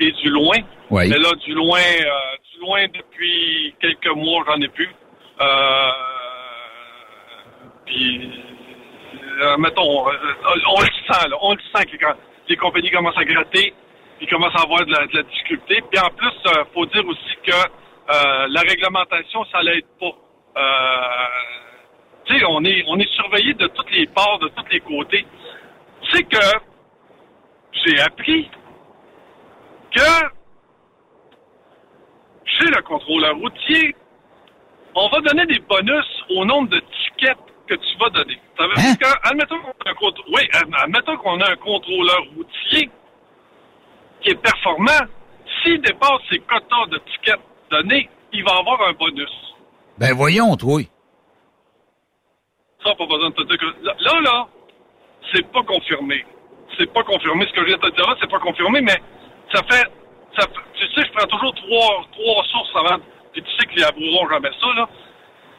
et 0.00 0.10
du 0.10 0.30
loin. 0.30 0.56
Oui. 0.90 1.08
Mais 1.08 1.18
là, 1.18 1.32
du 1.44 1.52
loin, 1.54 1.78
euh, 1.80 2.36
du 2.52 2.60
loin, 2.60 2.86
depuis 2.86 3.74
quelques 3.80 4.14
mois, 4.16 4.44
j'en 4.46 4.60
ai 4.60 4.68
plus. 4.68 4.90
Euh, 5.40 5.90
puis, 7.86 8.30
euh, 9.42 9.56
mettons, 9.58 10.08
euh, 10.08 10.12
on 10.68 10.80
le 10.80 10.86
sent, 10.86 11.28
là. 11.28 11.36
On 11.40 11.52
le 11.52 11.60
sent 11.74 11.86
que 11.86 11.96
quand 11.96 12.14
les 12.48 12.56
compagnies 12.56 12.90
commencent 12.90 13.18
à 13.18 13.24
gratter, 13.24 13.74
ils 14.20 14.28
commencent 14.28 14.56
à 14.56 14.62
avoir 14.62 14.84
de 14.84 14.92
la, 14.92 15.06
de 15.06 15.16
la 15.16 15.22
difficulté. 15.22 15.82
Puis 15.90 16.00
en 16.00 16.10
plus, 16.10 16.32
euh, 16.46 16.64
faut 16.74 16.86
dire 16.86 17.06
aussi 17.06 17.36
que 17.44 17.52
euh, 17.52 18.46
la 18.48 18.60
réglementation, 18.60 19.44
ça 19.52 19.62
l'aide 19.62 19.84
pas. 20.00 20.12
Euh, 20.56 21.26
tu 22.24 22.38
sais, 22.38 22.44
on 22.48 22.64
est, 22.64 22.84
on 22.88 22.98
est 22.98 23.10
surveillé 23.14 23.54
de 23.54 23.66
toutes 23.68 23.90
les 23.90 24.06
parts, 24.08 24.38
de 24.38 24.48
tous 24.48 24.66
les 24.70 24.80
côtés. 24.80 25.26
Sais 26.12 26.22
que 26.24 26.38
j'ai 27.72 28.00
appris 28.00 28.50
que 29.92 30.00
chez 32.44 32.66
le 32.66 32.82
contrôleur 32.82 33.34
routier, 33.36 33.94
on 34.94 35.08
va 35.08 35.20
donner 35.20 35.46
des 35.46 35.58
bonus 35.60 36.04
au 36.30 36.44
nombre 36.44 36.68
de 36.68 36.80
tickets 36.80 37.38
que 37.66 37.74
tu 37.74 37.96
vas 37.98 38.10
donner. 38.10 38.38
Ça 38.58 38.66
veut 38.66 38.74
dire 38.74 38.98
que, 38.98 39.28
admettons 39.28 39.58
qu'on 39.60 39.70
a 39.70 39.90
un 39.90 39.94
contr- 39.94 40.24
oui, 40.34 40.42
ad- 40.52 40.74
admettons 40.84 41.16
qu'on 41.16 41.40
a 41.40 41.50
un 41.50 41.56
contrôleur 41.56 42.20
routier 42.36 42.90
qui 44.20 44.30
est 44.30 44.42
performant, 44.42 45.06
s'il 45.62 45.80
dépasse 45.80 46.20
ses 46.30 46.38
quotas 46.40 46.86
de 46.90 46.98
tickets 46.98 47.40
donnés, 47.70 48.08
il 48.32 48.44
va 48.44 48.56
avoir 48.58 48.82
un 48.88 48.92
bonus. 48.92 49.51
Ben 49.98 50.14
voyons, 50.14 50.56
toi. 50.56 50.80
Ça, 52.84 52.94
pas 52.94 53.06
besoin 53.06 53.30
de 53.30 53.34
te 53.34 53.42
dire 53.42 53.58
que... 53.58 53.84
Là, 53.84 54.20
là, 54.20 54.48
c'est 55.32 55.46
pas 55.52 55.62
confirmé. 55.62 56.24
C'est 56.78 56.92
pas 56.92 57.02
confirmé. 57.04 57.46
Ce 57.46 57.52
que 57.52 57.60
je 57.60 57.66
viens 57.66 57.76
de 57.76 57.82
te 57.82 57.94
dire 57.94 58.08
là, 58.08 58.16
c'est 58.20 58.30
pas 58.30 58.40
confirmé, 58.40 58.80
mais 58.80 58.96
ça 59.52 59.62
fait... 59.70 59.86
Ça 60.38 60.46
tu 60.74 60.86
sais, 60.86 61.06
je 61.06 61.12
prends 61.12 61.26
toujours 61.26 61.54
trois, 61.54 62.44
sources 62.44 62.76
avant... 62.76 63.02
Puis 63.32 63.42
tu 63.42 63.50
sais 63.58 63.66
qu'ils 63.66 63.84
avoueront 63.84 64.28
jamais 64.28 64.50
ça, 64.60 64.66
là. 64.74 64.88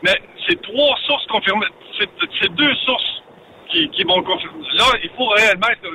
Mais 0.04 0.14
c'est 0.48 0.62
trois 0.62 0.96
sources 1.08 1.26
confirmées. 1.28 1.66
C'est 1.98 2.54
deux 2.54 2.76
sources 2.86 3.24
qui, 3.70 4.04
vont 4.04 4.22
confirmer. 4.22 4.68
Là, 4.74 4.86
il 5.02 5.10
faut 5.18 5.26
réellement 5.28 5.74
que, 5.82 5.88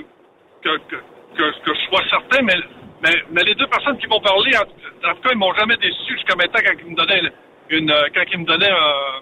que, 0.63 0.79
que, 0.89 0.97
que, 1.37 1.65
que 1.65 1.75
je 1.75 1.81
sois 1.89 2.03
certain, 2.11 2.43
mais, 2.43 2.57
mais, 3.03 3.15
mais 3.31 3.45
les 3.45 3.55
deux 3.55 3.67
personnes 3.69 3.97
qui 3.99 4.09
m'ont 4.09 4.21
parlé, 4.21 4.51
en, 4.57 5.09
en 5.09 5.15
tout 5.15 5.21
cas, 5.21 5.31
ils 5.31 5.39
m'ont 5.39 5.55
jamais 5.55 5.77
déçu 5.77 6.15
jusqu'à 6.15 6.35
maintenant 6.35 6.61
quand 6.67 6.75
ils 6.81 6.91
me 6.91 6.97
donnaient 6.97 7.33
une, 7.71 7.91
euh, 7.91 8.09
quand 8.15 8.25
ils 8.33 8.39
me 8.39 8.45
donnaient 8.45 8.71
euh, 8.71 9.21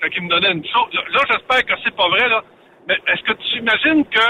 quand 0.00 0.08
ils 0.14 0.22
me 0.22 0.28
donnaient 0.28 0.52
une 0.52 0.66
chose. 0.66 0.92
Là, 0.92 1.20
j'espère 1.30 1.64
que 1.64 1.80
c'est 1.84 1.94
pas 1.96 2.08
vrai, 2.08 2.28
là. 2.28 2.42
Mais 2.88 2.94
est-ce 3.08 3.22
que 3.22 3.32
tu 3.32 3.58
imagines 3.58 4.04
que, 4.06 4.28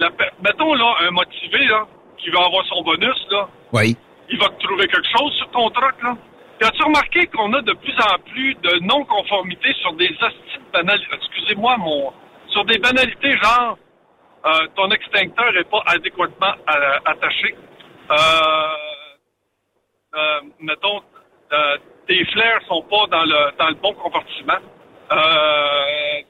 la, 0.00 0.10
mettons, 0.42 0.74
là, 0.74 0.94
un 1.06 1.10
motivé, 1.10 1.64
là, 1.66 1.86
qui 2.18 2.30
va 2.30 2.44
avoir 2.44 2.64
son 2.66 2.82
bonus, 2.82 3.26
là, 3.30 3.48
Oui. 3.72 3.96
il 4.28 4.38
va 4.38 4.48
te 4.48 4.62
trouver 4.64 4.86
quelque 4.86 5.08
chose 5.16 5.32
sur 5.34 5.50
ton 5.50 5.70
truck, 5.70 6.02
là. 6.02 6.16
Puis 6.58 6.68
as-tu 6.68 6.82
remarqué 6.84 7.26
qu'on 7.26 7.52
a 7.52 7.62
de 7.62 7.72
plus 7.72 7.94
en 8.00 8.18
plus 8.30 8.54
de 8.54 8.78
non-conformités 8.84 9.72
sur 9.80 9.92
des 9.94 10.08
de 10.08 10.72
banalités, 10.72 11.08
excusez-moi, 11.14 11.76
mon, 11.78 12.12
sur 12.48 12.64
des 12.64 12.78
banalités 12.78 13.32
genre, 13.42 13.76
euh, 14.46 14.66
ton 14.76 14.90
extincteur 14.90 15.52
n'est 15.52 15.64
pas 15.64 15.82
adéquatement 15.86 16.54
attaché. 17.06 17.54
Euh, 18.10 18.14
euh, 20.16 20.40
mettons, 20.60 21.00
euh, 21.52 21.76
tes 22.06 22.24
flares 22.26 22.62
sont 22.68 22.82
pas 22.82 23.06
dans 23.10 23.24
le, 23.24 23.56
dans 23.58 23.68
le 23.68 23.74
bon 23.74 23.92
compartiment. 23.94 24.58
Euh, 25.12 26.22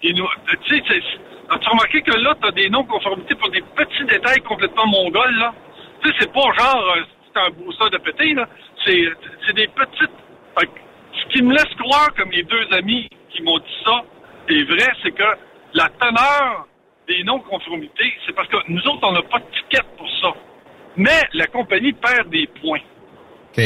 tu 0.00 0.78
sais, 0.78 1.02
as-tu 1.50 1.68
remarqué 1.68 2.02
que 2.02 2.16
là, 2.16 2.34
tu 2.40 2.48
as 2.48 2.52
des 2.52 2.68
non-conformités 2.68 3.34
pour 3.34 3.50
des 3.50 3.62
petits 3.62 4.04
détails 4.04 4.40
complètement 4.40 4.86
mongols, 4.86 5.36
là? 5.36 5.54
Tu 6.02 6.08
sais, 6.08 6.16
c'est 6.20 6.32
pas 6.32 6.40
genre, 6.40 6.94
euh, 6.96 7.02
c'est 7.32 7.40
un 7.40 7.50
booster 7.50 7.90
de 7.90 7.98
pété, 7.98 8.34
là. 8.34 8.48
C'est, 8.84 9.04
c'est 9.46 9.54
des 9.54 9.68
petites... 9.68 10.10
Fait 10.58 10.68
ce 11.12 11.24
qui 11.32 11.42
me 11.42 11.52
laisse 11.52 11.74
croire, 11.78 12.12
comme 12.16 12.30
les 12.30 12.42
deux 12.42 12.66
amis 12.72 13.08
qui 13.30 13.42
m'ont 13.42 13.58
dit 13.58 13.76
ça, 13.84 14.02
est 14.48 14.64
vrai, 14.64 14.92
c'est 15.02 15.12
que 15.12 15.22
la 15.74 15.88
teneur 16.00 16.66
des 17.08 17.22
non-conformités, 17.24 18.12
c'est 18.26 18.34
parce 18.34 18.48
que 18.48 18.56
nous 18.68 18.82
autres, 18.86 19.00
on 19.02 19.12
n'a 19.12 19.22
pas 19.22 19.38
de 19.38 19.44
ticket 19.54 19.82
pour 19.96 20.10
ça. 20.20 20.32
Mais 20.96 21.22
la 21.32 21.46
compagnie 21.46 21.92
perd 21.92 22.28
des 22.30 22.46
points. 22.60 22.80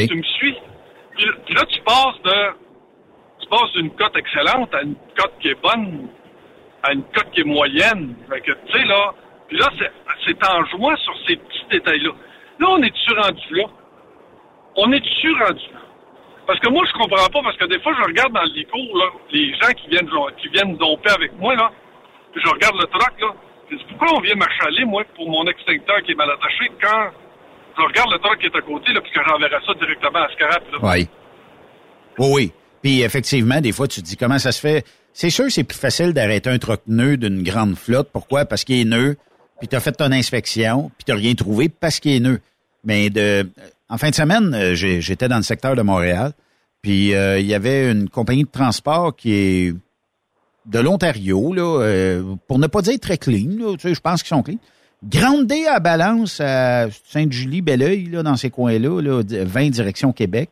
Tu 0.07 0.15
me 0.15 0.23
suis? 0.23 0.57
Puis 1.45 1.53
là- 1.53 1.65
tu 1.65 1.81
passes 1.81 2.21
de 2.23 2.53
tu 3.41 3.47
passes 3.49 3.71
d'une 3.73 3.91
cote 3.91 4.15
excellente 4.15 4.73
à 4.73 4.81
une 4.81 4.95
cote 5.17 5.33
qui 5.39 5.49
est 5.49 5.61
bonne, 5.61 6.09
à 6.83 6.93
une 6.93 7.03
cote 7.03 7.29
qui 7.31 7.41
est 7.41 7.45
moyenne. 7.45 8.15
Que, 8.29 8.51
tu 8.51 8.71
sais, 8.71 8.85
là, 8.85 9.13
puis 9.47 9.57
là, 9.57 9.67
c'est- 9.77 9.91
c'est 10.25 10.49
en 10.49 10.65
jouant 10.65 10.95
sur 10.97 11.13
ces 11.27 11.35
petits 11.35 11.65
détails-là. 11.71 12.11
Là, 12.59 12.67
on 12.69 12.81
est-tu 12.81 13.13
rendu 13.13 13.55
là? 13.55 13.63
On 14.75 14.91
est-tu 14.91 15.33
rendu 15.33 15.65
là? 15.73 15.79
Parce 16.47 16.59
que 16.59 16.69
moi, 16.69 16.83
je 16.87 16.93
comprends 16.93 17.27
pas, 17.27 17.41
parce 17.43 17.57
que 17.57 17.65
des 17.65 17.79
fois, 17.79 17.93
je 17.97 18.03
regarde 18.03 18.33
dans 18.33 18.43
les 18.55 18.65
cours, 18.65 18.97
là, 18.97 19.05
les 19.31 19.53
gens 19.55 19.71
qui 19.77 19.87
viennent, 19.89 20.09
qui 20.37 20.47
viennent 20.49 20.77
domper 20.77 21.11
avec 21.11 21.33
moi, 21.37 21.55
là, 21.55 21.71
puis 22.31 22.41
je 22.43 22.49
regarde 22.49 22.75
le 22.75 22.87
truck, 22.87 23.21
là, 23.21 23.33
je 23.69 23.75
dis, 23.75 23.85
pourquoi 23.89 24.17
on 24.17 24.21
vient 24.21 24.35
m'achaler, 24.35 24.85
moi, 24.85 25.03
pour 25.15 25.29
mon 25.29 25.45
extincteur 25.45 26.01
qui 26.03 26.11
est 26.11 26.15
mal 26.15 26.31
attaché, 26.31 26.71
quand 26.81 27.11
je 27.79 27.87
regarde 27.87 28.11
le 28.11 28.19
truck 28.19 28.39
qui 28.39 28.45
est 28.47 28.55
à 28.55 28.61
côté, 28.61 28.93
là, 28.93 29.01
puis 29.01 29.11
que 29.11 29.19
j'enverrai 29.27 29.57
ça 29.65 29.73
directement 29.73 30.19
à 30.19 30.29
Scarap, 30.33 30.63
là. 30.71 30.77
Oui. 30.81 31.07
Oui, 32.17 32.27
oui. 32.33 32.51
Puis 32.81 33.01
effectivement, 33.01 33.61
des 33.61 33.71
fois, 33.71 33.87
tu 33.87 34.01
te 34.01 34.05
dis 34.05 34.17
comment 34.17 34.39
ça 34.39 34.51
se 34.51 34.59
fait? 34.59 34.85
C'est 35.13 35.29
sûr, 35.29 35.45
c'est 35.49 35.63
plus 35.63 35.77
facile 35.77 36.13
d'arrêter 36.13 36.49
un 36.49 36.57
troc 36.57 36.81
nœud 36.87 37.17
d'une 37.17 37.43
grande 37.43 37.75
flotte. 37.75 38.09
Pourquoi? 38.11 38.45
Parce 38.45 38.63
qu'il 38.63 38.79
est 38.79 38.85
nœud, 38.85 39.17
puis 39.59 39.67
tu 39.67 39.75
as 39.75 39.79
fait 39.79 39.91
ton 39.91 40.11
inspection, 40.11 40.91
puis 40.97 41.05
tu 41.05 41.13
rien 41.13 41.33
trouvé 41.35 41.69
parce 41.69 41.99
qu'il 41.99 42.11
est 42.13 42.19
nœud. 42.19 42.39
Mais 42.83 43.09
de, 43.09 43.49
en 43.89 43.97
fin 43.97 44.09
de 44.09 44.15
semaine, 44.15 44.53
euh, 44.53 44.75
j'étais 44.75 45.27
dans 45.27 45.37
le 45.37 45.43
secteur 45.43 45.75
de 45.75 45.81
Montréal, 45.81 46.33
puis 46.81 47.13
euh, 47.13 47.39
il 47.39 47.45
y 47.45 47.53
avait 47.53 47.91
une 47.91 48.09
compagnie 48.09 48.43
de 48.43 48.49
transport 48.49 49.15
qui 49.15 49.33
est 49.33 49.73
de 50.65 50.79
l'Ontario, 50.79 51.53
là, 51.53 51.81
euh, 51.81 52.35
pour 52.47 52.59
ne 52.59 52.67
pas 52.67 52.81
dire 52.81 52.99
très 52.99 53.17
clean, 53.17 53.75
tu 53.75 53.79
sais, 53.79 53.93
je 53.93 53.99
pense 53.99 54.21
qu'ils 54.21 54.29
sont 54.29 54.43
clean. 54.43 54.57
Grande 55.03 55.47
D 55.47 55.65
à 55.65 55.79
balance 55.79 56.41
à 56.41 56.87
Sainte-Julie, 57.07 57.61
Belleuil, 57.61 58.09
là, 58.09 58.21
dans 58.21 58.35
ces 58.35 58.49
coins-là, 58.49 59.01
là, 59.01 59.21
20 59.23 59.69
direction 59.69 60.11
Québec. 60.11 60.49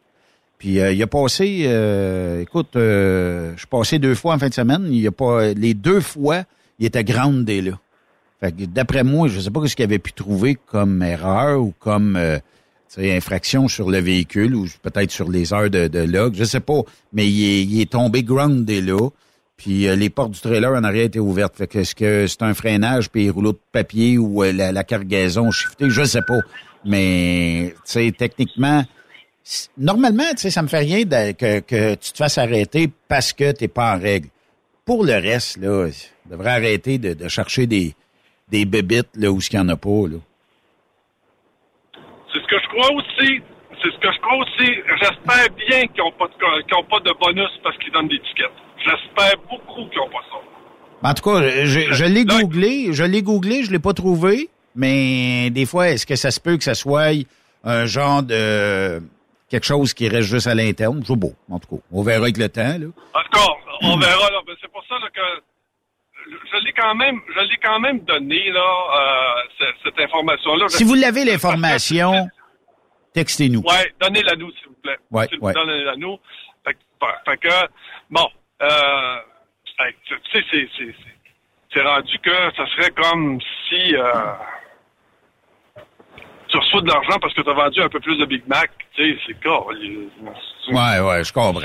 Puis 0.57 0.79
euh, 0.79 0.93
il 0.93 1.03
a 1.03 1.07
passé, 1.07 1.63
euh, 1.65 2.41
écoute, 2.41 2.75
euh, 2.77 3.51
je 3.53 3.59
suis 3.59 3.67
passé 3.67 3.99
deux 3.99 4.15
fois 4.15 4.33
en 4.33 4.39
fin 4.39 4.47
de 4.47 4.53
semaine. 4.53 4.87
Il 4.89 5.05
a 5.05 5.11
pas, 5.11 5.53
les 5.53 5.73
deux 5.73 5.99
fois, 5.99 6.43
il 6.79 6.85
était 6.85 7.03
grande 7.03 7.43
D 7.43 7.61
là. 7.61 7.73
Fait 8.39 8.51
que 8.51 8.63
d'après 8.65 9.03
moi, 9.03 9.27
je 9.27 9.39
sais 9.39 9.51
pas 9.51 9.65
ce 9.67 9.75
qu'il 9.75 9.83
avait 9.83 9.99
pu 9.99 10.13
trouver 10.13 10.55
comme 10.55 11.03
erreur 11.03 11.59
ou 11.61 11.73
comme 11.77 12.15
euh, 12.15 12.39
infraction 12.97 13.67
sur 13.67 13.91
le 13.91 13.99
véhicule 13.99 14.55
ou 14.55 14.65
peut-être 14.81 15.11
sur 15.11 15.29
les 15.29 15.53
heures 15.53 15.69
de, 15.69 15.87
de 15.87 15.99
log, 15.99 16.35
je 16.35 16.43
sais 16.43 16.59
pas. 16.59 16.81
Mais 17.13 17.27
il 17.27 17.43
est, 17.43 17.63
il 17.63 17.81
est 17.81 17.91
tombé 17.91 18.23
groundé 18.23 18.81
là. 18.81 19.09
Puis 19.57 19.87
euh, 19.87 19.95
les 19.95 20.11
portes 20.11 20.31
du 20.31 20.39
trailer 20.39 20.71
en 20.71 20.83
arrière 20.83 21.05
étaient 21.05 21.19
ouvertes. 21.19 21.57
Fait 21.57 21.67
que 21.67 21.79
est-ce 21.79 21.95
que 21.95 22.27
c'est 22.27 22.43
un 22.43 22.53
freinage 22.53 23.09
puis 23.09 23.29
rouleau 23.29 23.53
de 23.53 23.59
papier 23.71 24.17
ou 24.17 24.43
euh, 24.43 24.53
la, 24.53 24.83
cargaison 24.83 25.49
shiftée, 25.49 25.89
je 25.89 26.03
sais 26.03 26.21
pas. 26.21 26.39
Mais 26.85 27.73
tu 27.73 27.81
sais, 27.85 28.13
techniquement, 28.15 28.83
normalement, 29.77 30.29
tu 30.31 30.37
sais, 30.37 30.51
ça 30.51 30.61
me 30.61 30.67
fait 30.67 30.79
rien 30.79 31.03
que, 31.03 31.95
tu 31.95 32.11
te 32.11 32.17
fasses 32.17 32.37
arrêter 32.37 32.89
parce 33.07 33.33
que 33.33 33.51
t'es 33.51 33.67
pas 33.67 33.95
en 33.95 33.99
règle. 33.99 34.29
Pour 34.85 35.03
le 35.03 35.13
reste, 35.13 35.57
là, 35.57 35.87
on 35.87 36.29
devrait 36.29 36.51
arrêter 36.51 36.99
de, 36.99 37.13
de 37.13 37.27
chercher 37.27 37.65
des, 37.65 37.95
des 38.49 38.65
bébites 38.65 39.09
là 39.15 39.31
où 39.31 39.39
il 39.39 39.55
n'y 39.55 39.59
en 39.59 39.69
a 39.69 39.75
pas. 39.75 40.07
Là. 40.07 40.17
C'est 42.31 42.39
ce 42.39 42.47
que 42.47 42.59
je 42.61 42.67
crois 42.69 42.91
aussi. 42.93 43.41
C'est 43.81 43.91
ce 43.91 43.99
que 43.99 44.11
je 44.11 44.19
crois 44.19 44.37
aussi. 44.37 44.71
J'espère 45.01 45.49
bien 45.55 45.81
qu'ils 45.87 46.03
n'ont 46.03 46.11
pas, 46.11 46.27
qu'ils 46.27 46.87
pas 46.89 46.99
de 46.99 47.13
bonus 47.19 47.51
parce 47.63 47.77
qu'ils 47.77 47.91
donnent 47.91 48.07
des 48.07 48.19
tickets. 48.19 48.51
J'espère 48.83 49.33
beaucoup 49.49 49.87
qu'ils 49.89 49.99
n'ont 49.99 50.09
pas 50.09 50.23
ça. 50.31 50.37
En 51.03 51.13
tout 51.13 51.23
cas, 51.23 51.65
je, 51.65 51.91
je 51.91 52.05
l'ai 52.05 52.25
googlé, 52.25 52.93
je 52.93 53.03
l'ai 53.03 53.21
googlé, 53.21 53.63
je 53.63 53.71
l'ai 53.71 53.79
pas 53.79 53.93
trouvé, 53.93 54.49
mais 54.75 55.49
des 55.51 55.65
fois, 55.65 55.89
est-ce 55.89 56.05
que 56.05 56.15
ça 56.15 56.31
se 56.31 56.39
peut 56.39 56.57
que 56.57 56.63
ça 56.63 56.75
soit 56.75 57.11
un 57.63 57.85
genre 57.85 58.23
de 58.23 59.01
quelque 59.49 59.65
chose 59.65 59.93
qui 59.93 60.09
reste 60.09 60.29
juste 60.29 60.47
à 60.47 60.55
l'interne? 60.55 61.03
Je 61.07 61.13
pas, 61.13 61.27
en 61.49 61.59
tout 61.59 61.77
cas. 61.77 61.81
On 61.91 62.03
verra 62.03 62.23
avec 62.23 62.37
le 62.37 62.49
temps, 62.49 62.77
là. 62.77 62.87
En 63.13 63.21
tout 63.23 63.29
cas, 63.31 63.47
on 63.81 63.97
verra. 63.97 64.31
Là. 64.31 64.41
C'est 64.61 64.71
pour 64.71 64.83
ça 64.87 64.95
là, 64.99 65.07
que 65.13 65.43
je 66.25 66.63
l'ai 66.63 66.73
quand 66.73 66.95
même, 66.95 67.19
je 67.35 67.41
l'ai 67.41 67.57
quand 67.63 67.79
même 67.79 67.99
donné 68.01 68.51
là, 68.51 69.39
euh, 69.59 69.65
cette, 69.83 69.99
information-là. 69.99 70.69
Si 70.69 70.83
vous 70.83 70.95
l'avez 70.95 71.25
l'information, 71.25 72.27
textez-nous. 73.13 73.61
Ouais, 73.61 73.93
donnez-la 73.99 74.35
nous, 74.35 74.51
s'il 74.51 74.67
vous 74.67 74.75
plaît. 74.81 74.97
Vous 75.09 75.19
ouais. 75.19 75.53
Donnez-la 75.53 75.95
nous. 75.95 76.17
Fait 76.65 77.37
que, 77.37 77.49
bon, 78.09 78.27
euh, 78.61 79.15
c'est, 79.77 80.43
c'est, 80.51 80.69
c'est, 80.77 80.95
c'est 81.73 81.81
rendu 81.81 82.17
que 82.19 82.55
ça 82.55 82.65
serait 82.75 82.91
comme 82.91 83.39
si 83.69 83.95
euh, 83.95 84.03
tu 86.47 86.57
reçois 86.57 86.81
de 86.81 86.87
l'argent 86.87 87.17
parce 87.21 87.33
que 87.33 87.41
tu 87.41 87.49
as 87.49 87.53
vendu 87.53 87.81
un 87.81 87.89
peu 87.89 87.99
plus 87.99 88.17
de 88.17 88.25
Big 88.25 88.43
Mac. 88.47 88.71
Tu 88.95 89.13
sais, 89.13 89.19
c'est 89.27 89.43
quoi? 89.43 89.67
Ouais, 89.67 90.99
ouais, 90.99 91.23
je 91.23 91.33
comprends. 91.33 91.61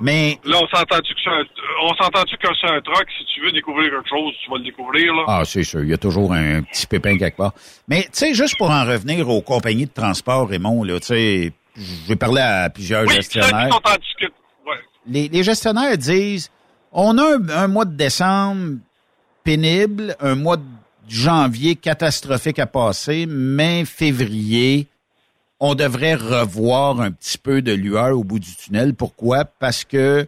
Mais 0.00 0.38
Là, 0.44 0.58
on 0.62 0.66
s'entend-tu 0.76 1.14
que 1.14 1.20
c'est 1.22 1.30
un, 1.30 1.44
on 1.82 1.94
s'entend-tu 1.94 2.36
que 2.36 2.48
c'est 2.60 2.68
un 2.68 2.80
truck? 2.80 3.06
Si 3.18 3.24
tu 3.26 3.40
veux 3.40 3.52
découvrir 3.52 3.90
quelque 3.90 4.08
chose, 4.08 4.32
tu 4.42 4.50
vas 4.50 4.56
le 4.56 4.64
découvrir, 4.64 5.14
là. 5.14 5.24
Ah, 5.28 5.42
c'est 5.44 5.62
sûr, 5.62 5.82
il 5.82 5.90
y 5.90 5.92
a 5.92 5.98
toujours 5.98 6.32
un 6.32 6.62
petit 6.62 6.86
pépin 6.86 7.18
quelque 7.18 7.36
part. 7.36 7.52
Mais, 7.86 8.04
tu 8.04 8.10
sais, 8.12 8.34
juste 8.34 8.56
pour 8.56 8.70
en 8.70 8.84
revenir 8.84 9.28
aux 9.28 9.42
compagnies 9.42 9.86
de 9.86 9.92
transport, 9.92 10.48
Raymond, 10.48 10.82
là, 10.84 10.98
tu 10.98 11.06
sais, 11.06 11.52
j'ai 11.76 12.16
parlé 12.16 12.40
à 12.40 12.70
plusieurs 12.70 13.04
oui, 13.06 13.14
gestionnaires. 13.14 13.68
sont 13.70 13.82
en. 13.84 14.39
Les, 15.10 15.42
gestionnaires 15.42 15.98
disent 15.98 16.50
on 16.92 17.18
a 17.18 17.36
un, 17.36 17.48
un 17.48 17.68
mois 17.68 17.84
de 17.84 17.94
décembre 17.94 18.78
pénible, 19.44 20.16
un 20.20 20.34
mois 20.34 20.56
de 20.56 20.62
janvier 21.08 21.74
catastrophique 21.74 22.58
à 22.58 22.66
passer, 22.66 23.26
mais 23.26 23.84
février, 23.84 24.86
on 25.58 25.74
devrait 25.74 26.14
revoir 26.14 27.00
un 27.00 27.10
petit 27.10 27.38
peu 27.38 27.60
de 27.60 27.72
lueur 27.72 28.16
au 28.18 28.24
bout 28.24 28.38
du 28.38 28.54
tunnel. 28.54 28.94
Pourquoi? 28.94 29.44
Parce 29.44 29.84
que 29.84 30.26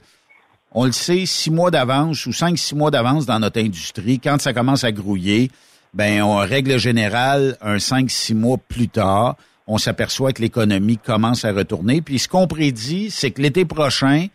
on 0.74 0.86
le 0.86 0.92
sait, 0.92 1.26
six 1.26 1.50
mois 1.50 1.70
d'avance 1.70 2.24
ou 2.26 2.32
cinq, 2.32 2.58
six 2.58 2.74
mois 2.74 2.90
d'avance 2.90 3.26
dans 3.26 3.38
notre 3.38 3.60
industrie, 3.60 4.18
quand 4.18 4.40
ça 4.40 4.52
commence 4.52 4.84
à 4.84 4.92
grouiller, 4.92 5.50
ben, 5.92 6.22
en 6.22 6.38
règle 6.38 6.78
générale, 6.78 7.58
un 7.60 7.78
cinq, 7.78 8.10
six 8.10 8.34
mois 8.34 8.56
plus 8.56 8.88
tard, 8.88 9.36
on 9.66 9.78
s'aperçoit 9.78 10.32
que 10.32 10.40
l'économie 10.40 10.98
commence 10.98 11.44
à 11.44 11.52
retourner. 11.52 12.00
Puis 12.00 12.18
ce 12.18 12.28
qu'on 12.28 12.46
prédit, 12.46 13.10
c'est 13.10 13.30
que 13.30 13.42
l'été 13.42 13.64
prochain, 13.64 14.26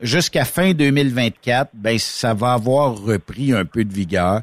jusqu'à 0.00 0.44
fin 0.44 0.72
2024, 0.72 1.70
ben, 1.74 1.98
ça 1.98 2.34
va 2.34 2.52
avoir 2.54 2.96
repris 2.96 3.52
un 3.52 3.64
peu 3.64 3.84
de 3.84 3.92
vigueur. 3.92 4.40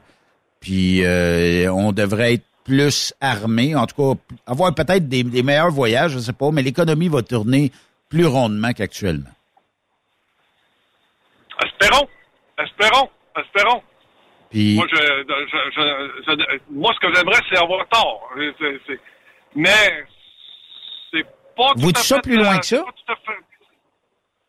Puis 0.59 1.03
euh, 1.05 1.71
on 1.71 1.91
devrait 1.91 2.33
être 2.35 2.45
plus 2.63 3.13
armé, 3.21 3.75
en 3.75 3.85
tout 3.85 3.95
cas, 4.15 4.19
avoir 4.45 4.73
peut-être 4.75 5.07
des, 5.07 5.23
des 5.23 5.43
meilleurs 5.43 5.71
voyages, 5.71 6.11
je 6.11 6.19
sais 6.19 6.33
pas, 6.33 6.51
mais 6.51 6.61
l'économie 6.61 7.07
va 7.07 7.21
tourner 7.21 7.71
plus 8.09 8.25
rondement 8.25 8.73
qu'actuellement. 8.73 9.29
Espérons, 11.63 12.07
espérons, 12.59 13.09
espérons. 13.39 13.81
Puis, 14.49 14.75
Moi, 14.75 14.85
je, 14.89 14.95
je- 14.95 15.71
je- 15.75 16.21
je- 16.25 16.59
moi, 16.71 16.93
ce 16.93 17.05
que 17.07 17.13
j'aimerais, 17.13 17.39
c'est 17.49 17.57
avoir 17.57 17.87
tort. 17.89 18.29
C'est- 18.59 18.79
c'est- 18.87 18.99
mais 19.55 20.05
c'est 21.11 21.25
pas 21.55 21.73
Vous 21.75 21.87
dites 21.87 21.97
ça 21.97 22.19
plus 22.19 22.37
loin 22.37 22.55
euh, 22.55 22.59
que 22.59 22.65
ça? 22.65 22.83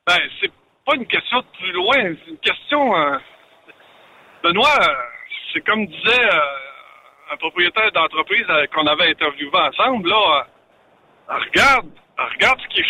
Ben, 0.07 0.19
c'est 0.41 0.51
pas 0.89 0.97
une 0.97 1.07
question 1.07 1.39
de 1.39 1.47
plus 1.59 1.73
loin. 1.73 1.97
C'est 1.97 2.31
une 2.31 2.39
question... 2.39 2.97
euh, 2.97 3.19
Benoît, 4.43 4.79
euh, 4.81 4.95
c'est 5.53 5.61
comme 5.67 5.85
disait 5.87 6.25
euh, 6.33 7.33
un 7.33 7.37
propriétaire 7.37 7.91
d'entreprise 7.93 8.47
euh, 8.49 8.67
qu'on 8.73 8.87
avait 8.87 9.11
interviewé 9.11 9.51
ensemble, 9.55 10.09
là. 10.09 10.47
euh, 11.31 11.39
regarde, 11.47 11.91
regarde 12.17 12.61
ce 12.63 12.69
qui 12.69 12.81
est... 12.81 12.87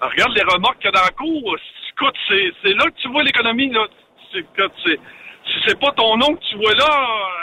Regarde 0.00 0.32
les 0.32 0.42
remorques 0.42 0.78
qu'il 0.78 0.86
y 0.86 0.88
a 0.88 0.92
dans 0.92 1.04
la 1.04 1.10
cour. 1.10 1.56
Écoute, 1.92 2.16
c'est 2.28 2.52
c'est 2.62 2.74
là 2.74 2.84
que 2.84 3.00
tu 3.02 3.08
vois 3.08 3.22
l'économie, 3.24 3.70
là. 3.70 3.84
C'est 4.32 4.46
si 4.86 5.54
c'est 5.66 5.80
pas 5.80 5.90
ton 5.92 6.16
nom 6.16 6.34
que 6.36 6.44
tu 6.44 6.56
vois 6.56 6.72
là, 6.74 6.90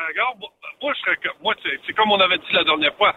regarde, 0.07 0.37
moi, 0.81 0.93
je 0.95 0.99
serais, 1.01 1.17
moi, 1.43 1.53
c'est 1.61 1.77
c'est 1.85 1.93
comme 1.93 2.11
on 2.11 2.19
avait 2.19 2.37
dit 2.37 2.53
la 2.53 2.63
dernière 2.63 2.95
fois. 2.95 3.13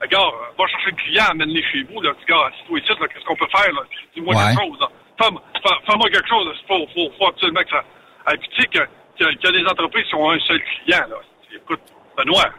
Regarde, 0.00 0.32
va 0.58 0.66
chercher 0.68 0.90
le 0.92 0.96
client, 0.96 1.24
amène-les 1.30 1.62
chez 1.70 1.82
vous, 1.82 2.00
là. 2.00 2.12
Dis, 2.18 2.24
gars, 2.26 2.46
assis-toi 2.46 2.78
ici, 2.78 2.88
là, 2.88 3.08
qu'est-ce 3.08 3.24
qu'on 3.26 3.36
peut 3.36 3.48
faire, 3.54 3.72
là? 3.74 3.82
Dis-moi 4.14 4.34
Ouais. 4.34 4.42
quelque 4.42 4.62
chose, 4.62 4.80
là. 4.80 4.88
Fais-moi 5.20 5.42
fais- 5.62 5.86
fais-moi 5.90 6.08
quelque 6.10 6.28
chose, 6.28 6.46
là. 6.46 6.52
Faut, 6.68 6.86
faut, 6.94 7.10
faut 7.18 7.26
absolument 7.28 7.60
que 7.62 7.70
ça. 7.70 7.84
Et 8.32 8.38
puis, 8.38 8.48
tu 8.54 8.62
sais, 8.62 8.68
que, 8.68 8.78
que, 9.24 9.36
que 9.38 9.52
les 9.52 9.64
entreprises 9.68 10.04
ont 10.14 10.30
un 10.30 10.38
seul 10.40 10.60
client, 10.84 11.04
là. 11.08 11.16
Écoute, 11.54 11.80
Benoît, 12.16 12.50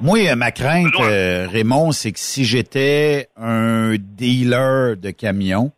Moi, 0.00 0.18
euh, 0.30 0.34
ma 0.36 0.50
crainte, 0.50 0.92
euh, 1.00 1.46
Raymond, 1.50 1.92
c'est 1.92 2.12
que 2.12 2.18
si 2.18 2.44
j'étais 2.44 3.28
un 3.36 3.94
dealer 3.98 4.96
de 4.96 5.10
camions, 5.10 5.70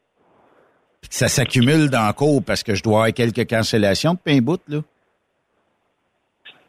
puis 1.00 1.10
que 1.10 1.14
ça 1.14 1.28
s'accumule 1.28 1.90
dans 1.90 2.06
le 2.06 2.12
cours 2.14 2.42
parce 2.42 2.62
que 2.62 2.74
je 2.74 2.82
dois 2.82 2.96
avoir 3.00 3.12
quelques 3.14 3.48
cancellations 3.48 4.14
de 4.14 4.18
pain 4.18 4.38
bout, 4.40 4.60
là, 4.68 4.78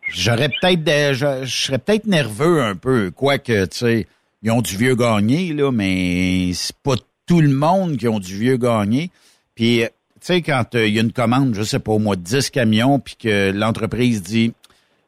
j'aurais 0.10 0.50
peut-être, 0.50 1.14
je, 1.14 1.46
je 1.46 1.66
serais 1.66 1.80
peut-être 1.80 2.06
nerveux 2.06 2.62
un 2.62 2.76
peu, 2.76 3.12
quoique, 3.12 3.66
tu 3.66 3.78
sais, 3.78 4.08
ils 4.44 4.52
ont 4.52 4.62
du 4.62 4.76
vieux 4.78 4.96
gagné, 4.96 5.54
là, 5.54 5.72
mais 5.72 6.52
c'est 6.54 6.76
pas 6.84 6.96
tout 7.26 7.42
le 7.42 7.50
monde 7.50 7.98
qui 7.98 8.08
ont 8.08 8.20
du 8.20 8.36
vieux 8.38 8.58
gagné. 8.58 9.10
Puis, 9.58 9.84
euh, 9.84 9.88
sais, 10.22 10.44
quand 10.44 10.76
euh, 10.76 10.88
il 10.88 10.94
y 10.94 11.00
a 11.00 11.02
une 11.02 11.12
commande, 11.12 11.56
je 11.56 11.64
sais 11.64 11.80
pas, 11.80 11.92
au 11.92 11.98
moins 11.98 12.16
10 12.16 12.52
camions, 12.52 13.00
puis 13.00 13.16
que 13.16 13.52
l'entreprise 13.52 14.22
dit, 14.22 14.54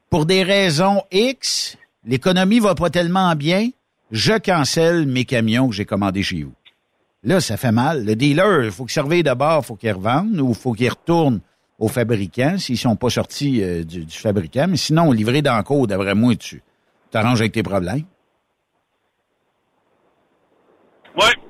pour 0.09 0.25
des 0.25 0.41
raisons 0.41 1.03
X, 1.11 1.77
l'économie 2.03 2.59
va 2.59 2.73
pas 2.73 2.89
tellement 2.89 3.35
bien, 3.35 3.69
je 4.09 4.33
cancelle 4.39 5.05
mes 5.05 5.23
camions 5.23 5.69
que 5.69 5.75
j'ai 5.75 5.85
commandés 5.85 6.23
chez 6.23 6.41
vous. 6.41 6.53
Là, 7.23 7.41
ça 7.41 7.57
fait 7.57 7.71
mal. 7.71 8.03
Le 8.05 8.15
dealer, 8.15 8.65
il 8.65 8.71
faut 8.71 8.85
qu'il 8.85 8.93
serve 8.93 9.21
d'abord, 9.21 9.61
il 9.63 9.67
faut 9.67 9.75
qu'il 9.75 9.91
revende 9.91 10.39
ou 10.39 10.49
il 10.49 10.55
faut 10.55 10.73
qu'il 10.73 10.89
retourne 10.89 11.41
au 11.77 11.87
fabricant 11.87 12.57
s'ils 12.57 12.79
sont 12.79 12.95
pas 12.95 13.11
sortis 13.11 13.61
euh, 13.61 13.83
du, 13.83 14.03
du 14.03 14.17
fabricant. 14.17 14.65
Mais 14.67 14.77
sinon, 14.77 15.11
livré 15.11 15.43
dans 15.43 15.57
le 15.57 15.63
code, 15.63 15.89
d'après 15.89 16.15
moi, 16.15 16.35
tu 16.35 16.63
t'arranges 17.11 17.41
avec 17.41 17.51
tes 17.51 17.61
problèmes. 17.61 18.03
Oui, 21.15 21.48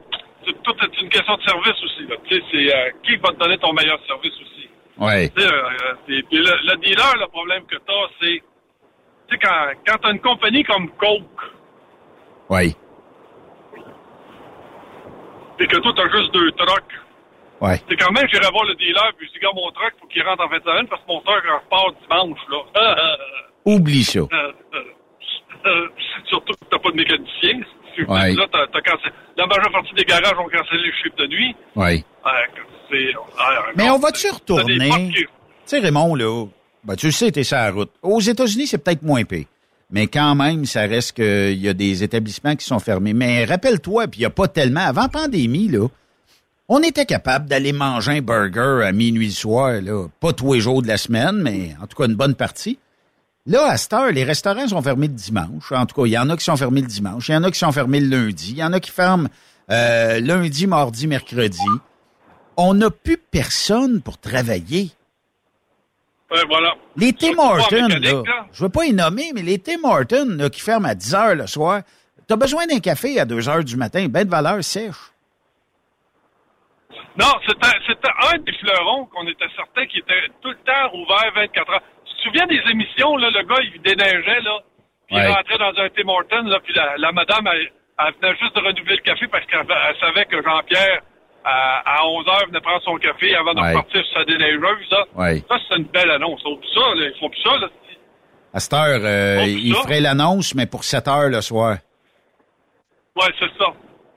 tout 0.52 0.76
est 0.84 1.02
une 1.02 1.10
question 1.10 1.36
de 1.38 1.44
service 1.44 1.84
aussi. 1.84 2.08
Tu 2.28 2.36
sais, 2.36 2.44
c'est 2.52 2.76
euh, 2.76 2.92
qui 3.04 3.16
va 3.18 3.30
te 3.30 3.38
donner 3.38 3.58
ton 3.58 3.74
meilleur 3.74 4.00
service 4.08 4.34
aussi? 4.42 4.70
Ouais. 4.98 5.30
Tu 5.30 5.42
sais, 5.42 5.48
euh, 5.48 5.70
c'est- 6.08 6.24
puis 6.30 6.38
le, 6.38 6.72
le 6.72 6.76
dealer, 6.78 7.14
le 7.20 7.28
problème 7.28 7.64
que 7.66 7.76
tu 7.76 7.92
as, 7.92 8.08
c'est 8.22 8.44
tu 9.30 9.36
sais, 9.36 9.38
quand, 9.42 9.72
quand 9.88 9.98
tu 10.00 10.08
as 10.08 10.12
une 10.12 10.22
compagnie 10.22 10.64
comme 10.64 10.90
Coke, 10.92 11.42
Oui. 12.50 12.76
et 15.60 15.68
que 15.68 15.78
toi, 15.78 15.94
tu 15.96 16.02
as 16.02 16.10
juste 16.18 16.34
deux 16.34 16.52
trucks, 16.54 16.94
Ouais. 17.62 17.78
c'est 17.90 17.98
quand 17.98 18.12
même, 18.14 18.26
j'irai 18.32 18.50
voir 18.52 18.64
le 18.66 18.76
dealer, 18.76 19.12
puis 19.18 19.28
je 19.28 19.34
dis, 19.34 19.40
gars, 19.40 19.50
mon 19.54 19.70
truck, 19.72 19.94
faut 20.00 20.08
qu'il 20.08 20.24
rentre 20.24 20.44
en 20.46 20.50
fin 20.50 20.58
de 20.60 20.64
semaine 20.64 20.88
parce 20.88 21.02
que 21.02 21.08
mon 21.10 21.20
truck 21.22 21.44
repart 21.44 21.94
dimanche, 22.02 22.40
là. 22.50 22.96
Oublie 23.66 24.04
ça. 24.04 24.22
Surtout 26.26 26.54
que 26.54 26.66
t'as 26.72 26.80
pas 26.80 26.92
de 26.92 26.96
mécanicien. 26.96 27.60
Tu- 28.06 28.12
Ouais. 28.12 28.34
Là, 28.34 28.46
t'as, 28.52 28.68
t'as 28.72 28.82
cancellé. 28.82 29.14
La 29.38 29.46
majeure 29.48 29.72
partie 29.72 29.94
des 29.96 30.04
garages 30.04 30.38
ont 30.38 30.50
cancellé 30.50 30.82
le 30.86 30.92
chiffre 31.04 31.16
de 31.18 31.28
nuit. 31.28 31.56
Oui. 31.76 32.04
Mais 33.76 33.90
on 33.90 34.00
va-tu 34.00 34.28
retourner? 34.30 34.90
Tu 35.14 35.28
sais, 35.66 35.80
Raymond, 35.80 36.16
là, 36.16 36.46
ben, 36.84 36.96
tu 36.96 37.08
le 37.08 37.12
sais, 37.12 37.32
t'es 37.32 37.44
sur 37.44 37.58
la 37.58 37.72
route. 37.72 37.92
Aux 38.02 38.20
États-Unis, 38.20 38.68
c'est 38.68 38.78
peut-être 38.84 39.04
moins 39.04 39.24
pire. 39.24 39.46
Mais 39.92 40.08
quand 40.08 40.36
même, 40.36 40.66
ça 40.66 40.82
reste 40.82 41.14
qu'il 41.14 41.58
y 41.60 41.68
a 41.68 41.74
des 41.74 42.04
établissements 42.04 42.56
qui 42.56 42.66
sont 42.66 42.80
fermés. 42.80 43.14
Mais 43.14 43.46
rappelle-toi, 43.46 44.08
puis 44.08 44.20
il 44.20 44.22
n'y 44.22 44.26
a 44.28 44.30
pas 44.32 44.48
tellement. 44.48 44.82
Avant 44.82 45.04
la 45.04 45.10
pandémie, 45.10 45.68
là, 45.68 45.88
on 46.68 46.82
était 46.84 47.06
capable 47.06 47.48
d'aller 47.48 47.74
manger 47.74 48.12
un 48.18 48.22
burger 48.22 48.86
à 48.86 48.92
minuit 48.92 49.26
le 49.28 49.32
soir, 49.32 49.82
là. 49.82 50.08
Pas 50.20 50.34
tous 50.34 50.54
les 50.54 50.60
jours 50.60 50.82
de 50.84 50.88
la 50.88 50.98
semaine, 50.98 51.38
mais 51.42 51.76
en 51.82 51.88
tout 51.88 51.98
cas 51.98 52.06
une 52.08 52.16
bonne 52.16 52.36
partie. 52.36 52.78
Là, 53.46 53.72
à 53.72 53.78
cette 53.78 53.94
heure, 53.94 54.12
les 54.12 54.24
restaurants 54.24 54.68
sont 54.68 54.82
fermés 54.82 55.08
le 55.08 55.14
dimanche. 55.14 55.72
En 55.72 55.86
tout 55.86 55.96
cas, 55.96 56.08
il 56.08 56.12
y 56.12 56.18
en 56.18 56.30
a 56.30 56.38
qui 56.38 56.44
sont 56.44 56.58
fermés 56.58 56.82
le 56.82 56.88
dimanche. 56.88 57.30
Il 57.30 57.34
y 57.34 57.36
en 57.36 57.44
a 57.44 57.52
qui 57.52 57.60
sont 57.60 57.72
fermés 57.72 58.00
le 58.00 58.10
lundi. 58.10 58.52
Il 58.52 58.58
y 58.58 58.64
en 58.64 58.74
a 58.74 58.80
qui 58.80 58.92
ferment 58.92 59.28
euh, 59.72 60.20
lundi, 60.20 60.68
mardi, 60.68 61.08
mercredi. 61.08 61.68
On 62.58 62.74
n'a 62.74 62.92
plus 62.92 63.18
personne 63.18 64.02
pour 64.02 64.18
travailler. 64.18 64.92
Ouais, 66.32 66.44
voilà. 66.48 66.76
Les 66.96 67.14
Tim 67.14 67.38
Hortons, 67.40 67.88
là, 67.88 68.00
là. 68.00 68.24
je 68.52 68.64
veux 68.64 68.70
pas 68.70 68.86
y 68.86 68.94
nommer, 68.94 69.32
mais 69.34 69.42
les 69.42 69.58
Tim 69.58 69.84
Hortons, 69.84 70.36
là, 70.38 70.50
qui 70.50 70.62
ferment 70.62 70.88
à 70.90 70.94
10 70.96 71.16
heures 71.16 71.36
le 71.36 71.48
soir, 71.48 71.82
t'as 72.28 72.36
besoin 72.36 72.68
d'un 72.68 72.80
café 72.80 73.20
à 73.20 73.26
2 73.26 73.50
heures 73.50 73.64
du 73.64 73.78
matin, 73.78 74.06
ben 74.10 74.26
de 74.26 74.30
valeur 74.30 74.64
sèche. 74.64 75.12
Non, 77.20 77.34
c'était, 77.48 77.76
c'était 77.88 78.12
un 78.32 78.38
des 78.38 78.54
fleurons 78.54 79.06
qu'on 79.06 79.28
était 79.28 79.48
certain 79.56 79.86
qui 79.88 80.00
était 80.00 80.30
tout 80.42 80.50
le 80.50 80.58
temps 80.58 80.94
ouvert 80.94 81.32
24 81.36 81.72
heures. 81.72 81.82
Tu 82.22 82.30
te 82.32 82.38
souviens 82.38 82.48
des 82.48 82.62
émissions, 82.72 83.16
là, 83.18 83.30
le 83.30 83.44
gars, 83.44 83.62
il 83.74 83.82
déneigeait, 83.82 84.42
là, 84.42 84.60
puis 85.08 85.16
Ouais. 85.16 85.24
il 85.26 85.32
rentrait 85.34 85.58
dans 85.58 85.82
un 85.82 85.90
Tim 85.90 86.08
Hortons, 86.10 86.50
là, 86.50 86.60
puis 86.64 86.74
la, 86.74 86.98
la 86.98 87.12
madame, 87.12 87.48
elle, 87.54 87.72
elle 88.00 88.14
venait 88.22 88.36
juste 88.40 88.56
de 88.56 88.60
renouveler 88.62 88.96
le 88.98 89.02
café 89.02 89.28
parce 89.28 89.46
qu'elle 89.46 89.66
elle 89.70 89.96
savait 90.00 90.26
que 90.26 90.42
Jean-Pierre, 90.44 91.02
à, 91.46 92.00
à 92.00 92.06
11 92.06 92.28
heures, 92.28 92.46
venait 92.48 92.60
prendre 92.62 92.84
son 92.84 92.96
café 92.98 93.36
avant 93.36 93.54
de 93.54 93.62
Ouais. 93.62 93.70
repartir 93.70 94.04
sur 94.06 94.18
sa 94.20 94.26
déneigeuse, 94.26 94.90
là. 94.92 95.06
Ouais. 95.16 95.44
Ça, 95.50 95.58
c'est 95.70 95.78
une 95.78 95.86
belle 95.86 96.12
annonce. 96.12 96.42
Ils 96.46 96.60
ça, 96.74 96.82
là. 96.96 97.08
Ils 97.14 97.20
font 97.20 97.30
plus 97.30 97.42
ça, 97.42 97.58
là. 97.58 97.68
À 98.54 98.60
cette 98.60 98.74
heure, 98.74 99.00
euh, 99.04 99.42
Oh, 99.44 99.46
il 99.48 99.76
ça? 99.76 99.82
ferait 99.84 100.02
l'annonce, 100.02 100.56
mais 100.56 100.66
pour 100.66 100.84
7 100.84 101.08
heures 101.08 101.30
le 101.30 101.42
soir. 101.42 101.78
Ouais, 103.16 103.28
c'est 103.40 103.50
ça. 103.58 103.68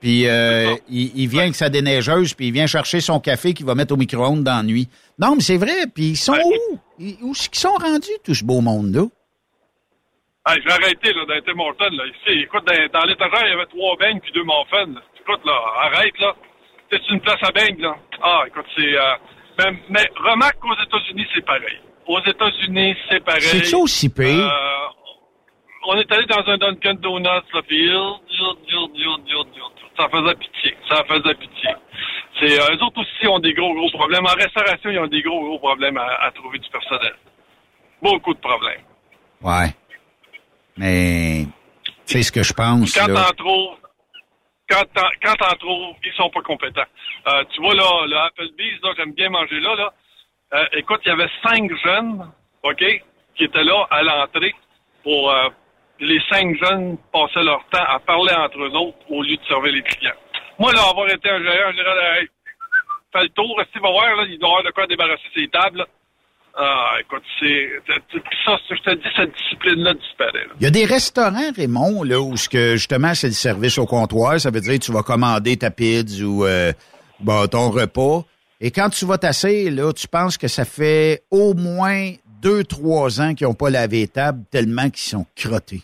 Puis 0.01 0.27
euh, 0.27 0.75
il, 0.89 1.11
il 1.17 1.27
vient 1.29 1.43
avec 1.43 1.55
sa 1.55 1.69
déneigeuse, 1.69 2.33
puis 2.33 2.47
il 2.47 2.51
vient 2.53 2.67
chercher 2.67 2.99
son 2.99 3.19
café 3.21 3.53
qu'il 3.53 3.65
va 3.65 3.73
mettre 3.75 3.93
au 3.93 3.97
micro-ondes 3.97 4.43
dans 4.43 4.57
la 4.57 4.63
nuit. 4.63 4.89
Non, 5.19 5.35
mais 5.35 5.41
c'est 5.41 5.57
vrai. 5.57 5.87
Puis 5.93 6.11
ils 6.11 6.15
sont 6.17 6.33
où? 6.33 6.79
Ils- 6.99 7.17
Où 7.21 7.31
est-ce 7.31 7.49
qu'ils 7.49 7.59
sont 7.59 7.75
rendus, 7.75 8.17
tout 8.23 8.33
ce 8.33 8.43
beau 8.43 8.61
monde-là? 8.61 9.03
Hey, 10.45 10.59
j'ai 10.65 10.71
arrêté, 10.71 11.13
là, 11.13 11.25
dans 11.25 11.33
les 11.35 11.41
Tim 11.43 11.53
là. 11.95 12.03
Ici, 12.05 12.41
écoute, 12.41 12.65
dans, 12.65 12.99
dans 12.99 13.05
l'étagère, 13.05 13.45
il 13.45 13.51
y 13.51 13.53
avait 13.53 13.65
trois 13.67 13.95
beignes 13.97 14.19
puis 14.19 14.31
deux 14.33 14.43
là. 14.95 15.01
Écoute, 15.21 15.41
là, 15.45 15.57
arrête, 15.83 16.19
là. 16.19 16.35
C'est 16.91 17.09
une 17.09 17.21
place 17.21 17.41
à 17.43 17.51
beignes, 17.51 17.79
là. 17.81 17.95
Ah, 18.21 18.43
écoute, 18.47 18.65
c'est... 18.75 18.93
Euh, 18.97 19.13
mais, 19.59 19.71
mais 19.89 20.09
remarque 20.17 20.59
qu'aux 20.59 20.73
États-Unis, 20.73 21.25
c'est 21.33 21.45
pareil. 21.45 21.79
Aux 22.07 22.19
États-Unis, 22.19 22.95
c'est 23.09 23.23
pareil. 23.23 23.41
C'est-tu 23.41 23.75
aussi 23.75 24.09
pire? 24.09 24.45
Euh, 24.45 24.87
on 25.87 25.95
est 25.97 26.11
allé 26.11 26.25
dans 26.25 26.43
un 26.51 26.57
Dunkin' 26.57 26.95
Donuts, 26.99 27.23
là, 27.53 27.61
puis 27.67 27.89
ça 29.97 30.09
faisait 30.09 30.35
pitié. 30.35 30.77
Ça 30.89 31.03
faisait 31.05 31.35
pitié. 31.35 31.69
C'est, 32.39 32.59
euh, 32.59 32.75
eux 32.75 32.83
autres 32.83 33.01
aussi 33.01 33.27
ont 33.27 33.39
des 33.39 33.53
gros, 33.53 33.73
gros 33.73 33.89
problèmes. 33.91 34.25
En 34.25 34.35
restauration, 34.35 34.89
ils 34.89 34.99
ont 34.99 35.07
des 35.07 35.21
gros, 35.21 35.39
gros 35.41 35.59
problèmes 35.59 35.97
à, 35.97 36.07
à 36.21 36.31
trouver 36.31 36.59
du 36.59 36.69
personnel. 36.69 37.13
Beaucoup 38.01 38.33
de 38.33 38.39
problèmes. 38.39 38.81
Ouais. 39.41 39.69
Mais 40.77 41.45
c'est 42.05 42.23
ce 42.23 42.31
que 42.31 42.43
je 42.43 42.53
pense. 42.53 42.93
Quand 42.93 43.13
t'en 43.13 43.31
trouves, 43.35 43.77
quand 44.69 44.83
t'en, 44.93 45.07
quand 45.21 45.35
t'en 45.35 45.55
trouves, 45.57 45.95
ils 46.03 46.13
sont 46.13 46.29
pas 46.29 46.41
compétents. 46.41 46.81
Euh, 47.27 47.43
tu 47.53 47.61
vois, 47.61 47.75
là, 47.75 48.05
le 48.07 48.17
Applebee's, 48.17 48.81
là, 48.81 48.93
j'aime 48.97 49.13
bien 49.13 49.29
manger 49.29 49.59
là, 49.59 49.75
là. 49.75 49.93
Euh, 50.55 50.65
écoute, 50.73 51.01
il 51.05 51.09
y 51.09 51.11
avait 51.11 51.29
cinq 51.45 51.71
jeunes, 51.83 52.31
OK, 52.63 52.83
qui 53.35 53.43
étaient 53.43 53.63
là 53.63 53.87
à 53.89 54.03
l'entrée 54.03 54.53
pour, 55.03 55.31
euh, 55.31 55.49
les 55.99 56.21
cinq 56.29 56.55
jeunes 56.57 56.97
passaient 57.11 57.43
leur 57.43 57.63
temps 57.69 57.83
à 57.87 57.99
parler 57.99 58.33
entre 58.33 58.57
eux 58.59 58.75
autres 58.75 58.97
au 59.09 59.21
lieu 59.21 59.35
de 59.35 59.45
servir 59.47 59.73
les 59.73 59.81
clients. 59.83 60.11
Moi, 60.59 60.71
là, 60.73 60.81
avoir 60.89 61.09
été 61.09 61.29
un 61.29 61.41
gérant, 61.41 61.71
hey, 61.71 62.27
fais 63.11 63.23
le 63.23 63.29
tour, 63.29 63.55
restez 63.57 63.79
va 63.79 63.91
voir, 63.91 64.15
là, 64.15 64.23
il 64.27 64.39
doit 64.39 64.49
avoir 64.49 64.63
de 64.63 64.71
quoi 64.71 64.87
débarrasser 64.87 65.29
ses 65.35 65.47
tables. 65.47 65.85
Ah, 66.55 66.97
écoute, 66.99 67.23
c'est, 67.39 67.67
ça, 68.45 68.57
je 68.69 68.75
te 68.75 68.95
dis, 68.95 69.09
cette 69.15 69.33
discipline-là 69.35 69.93
disparaît. 69.95 70.45
Il 70.59 70.63
y 70.63 70.67
a 70.67 70.71
des 70.71 70.85
restaurants, 70.85 71.51
Raymond, 71.55 72.03
là, 72.03 72.19
où 72.19 72.37
ce 72.37 72.47
que 72.47 72.75
justement 72.75 73.15
c'est 73.15 73.27
le 73.27 73.33
service 73.33 73.79
au 73.79 73.87
comptoir. 73.87 74.39
Ça 74.39 74.51
veut 74.51 74.61
dire 74.61 74.73
que 74.73 74.85
tu 74.85 74.91
vas 74.91 75.01
commander 75.01 75.57
ta 75.57 75.71
pizza 75.71 76.23
ou 76.23 76.45
euh, 76.45 76.71
bon, 77.19 77.47
ton 77.47 77.71
repas. 77.71 78.23
Et 78.61 78.69
quand 78.69 78.89
tu 78.89 79.05
vas 79.05 79.17
t'asseoir, 79.17 79.71
là, 79.71 79.91
tu 79.93 80.07
penses 80.07 80.37
que 80.37 80.47
ça 80.47 80.63
fait 80.63 81.23
au 81.31 81.55
moins 81.55 82.11
deux, 82.41 82.63
trois 82.63 83.19
ans 83.19 83.33
qu'ils 83.33 83.47
n'ont 83.47 83.55
pas 83.55 83.71
lavé 83.71 84.01
les 84.01 84.07
tables 84.07 84.43
tellement 84.51 84.89
qu'ils 84.91 85.09
sont 85.09 85.25
crottés. 85.35 85.81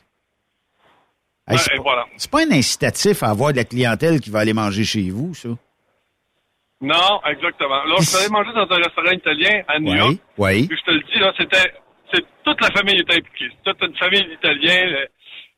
Hey, 1.49 1.57
c'est 1.57 1.75
pas- 1.77 1.81
voilà. 1.81 2.05
c'est 2.17 2.29
pas 2.31 2.41
un 2.45 2.51
incitatif 2.51 3.23
à 3.23 3.29
avoir 3.29 3.51
de 3.51 3.57
la 3.57 3.63
clientèle 3.65 4.19
qui 4.19 4.29
va 4.29 4.39
aller 4.39 4.53
manger 4.53 4.83
chez 4.83 5.09
vous, 5.09 5.33
ça? 5.33 5.49
Non, 6.81 7.19
exactement. 7.29 7.83
Là, 7.83 7.95
je 7.99 8.05
suis 8.05 8.17
allé 8.17 8.29
manger 8.29 8.53
dans 8.53 8.69
un 8.73 8.77
restaurant 8.77 9.11
italien 9.11 9.63
à 9.67 9.79
New 9.79 9.91
Oui, 9.91 9.97
York. 9.97 10.17
oui. 10.37 10.67
Puis 10.67 10.77
je 10.79 10.83
te 10.85 10.91
le 10.91 11.01
dis, 11.11 11.19
là, 11.19 11.33
c'était, 11.37 11.73
c'est 12.13 12.23
toute 12.43 12.61
la 12.61 12.69
famille 12.71 12.99
était 12.99 13.17
impliquée. 13.17 13.49
C'est 13.65 13.73
toute 13.73 13.89
une 13.89 13.97
famille 13.97 14.23
d'Italiens. 14.25 14.87
Euh, 14.93 15.05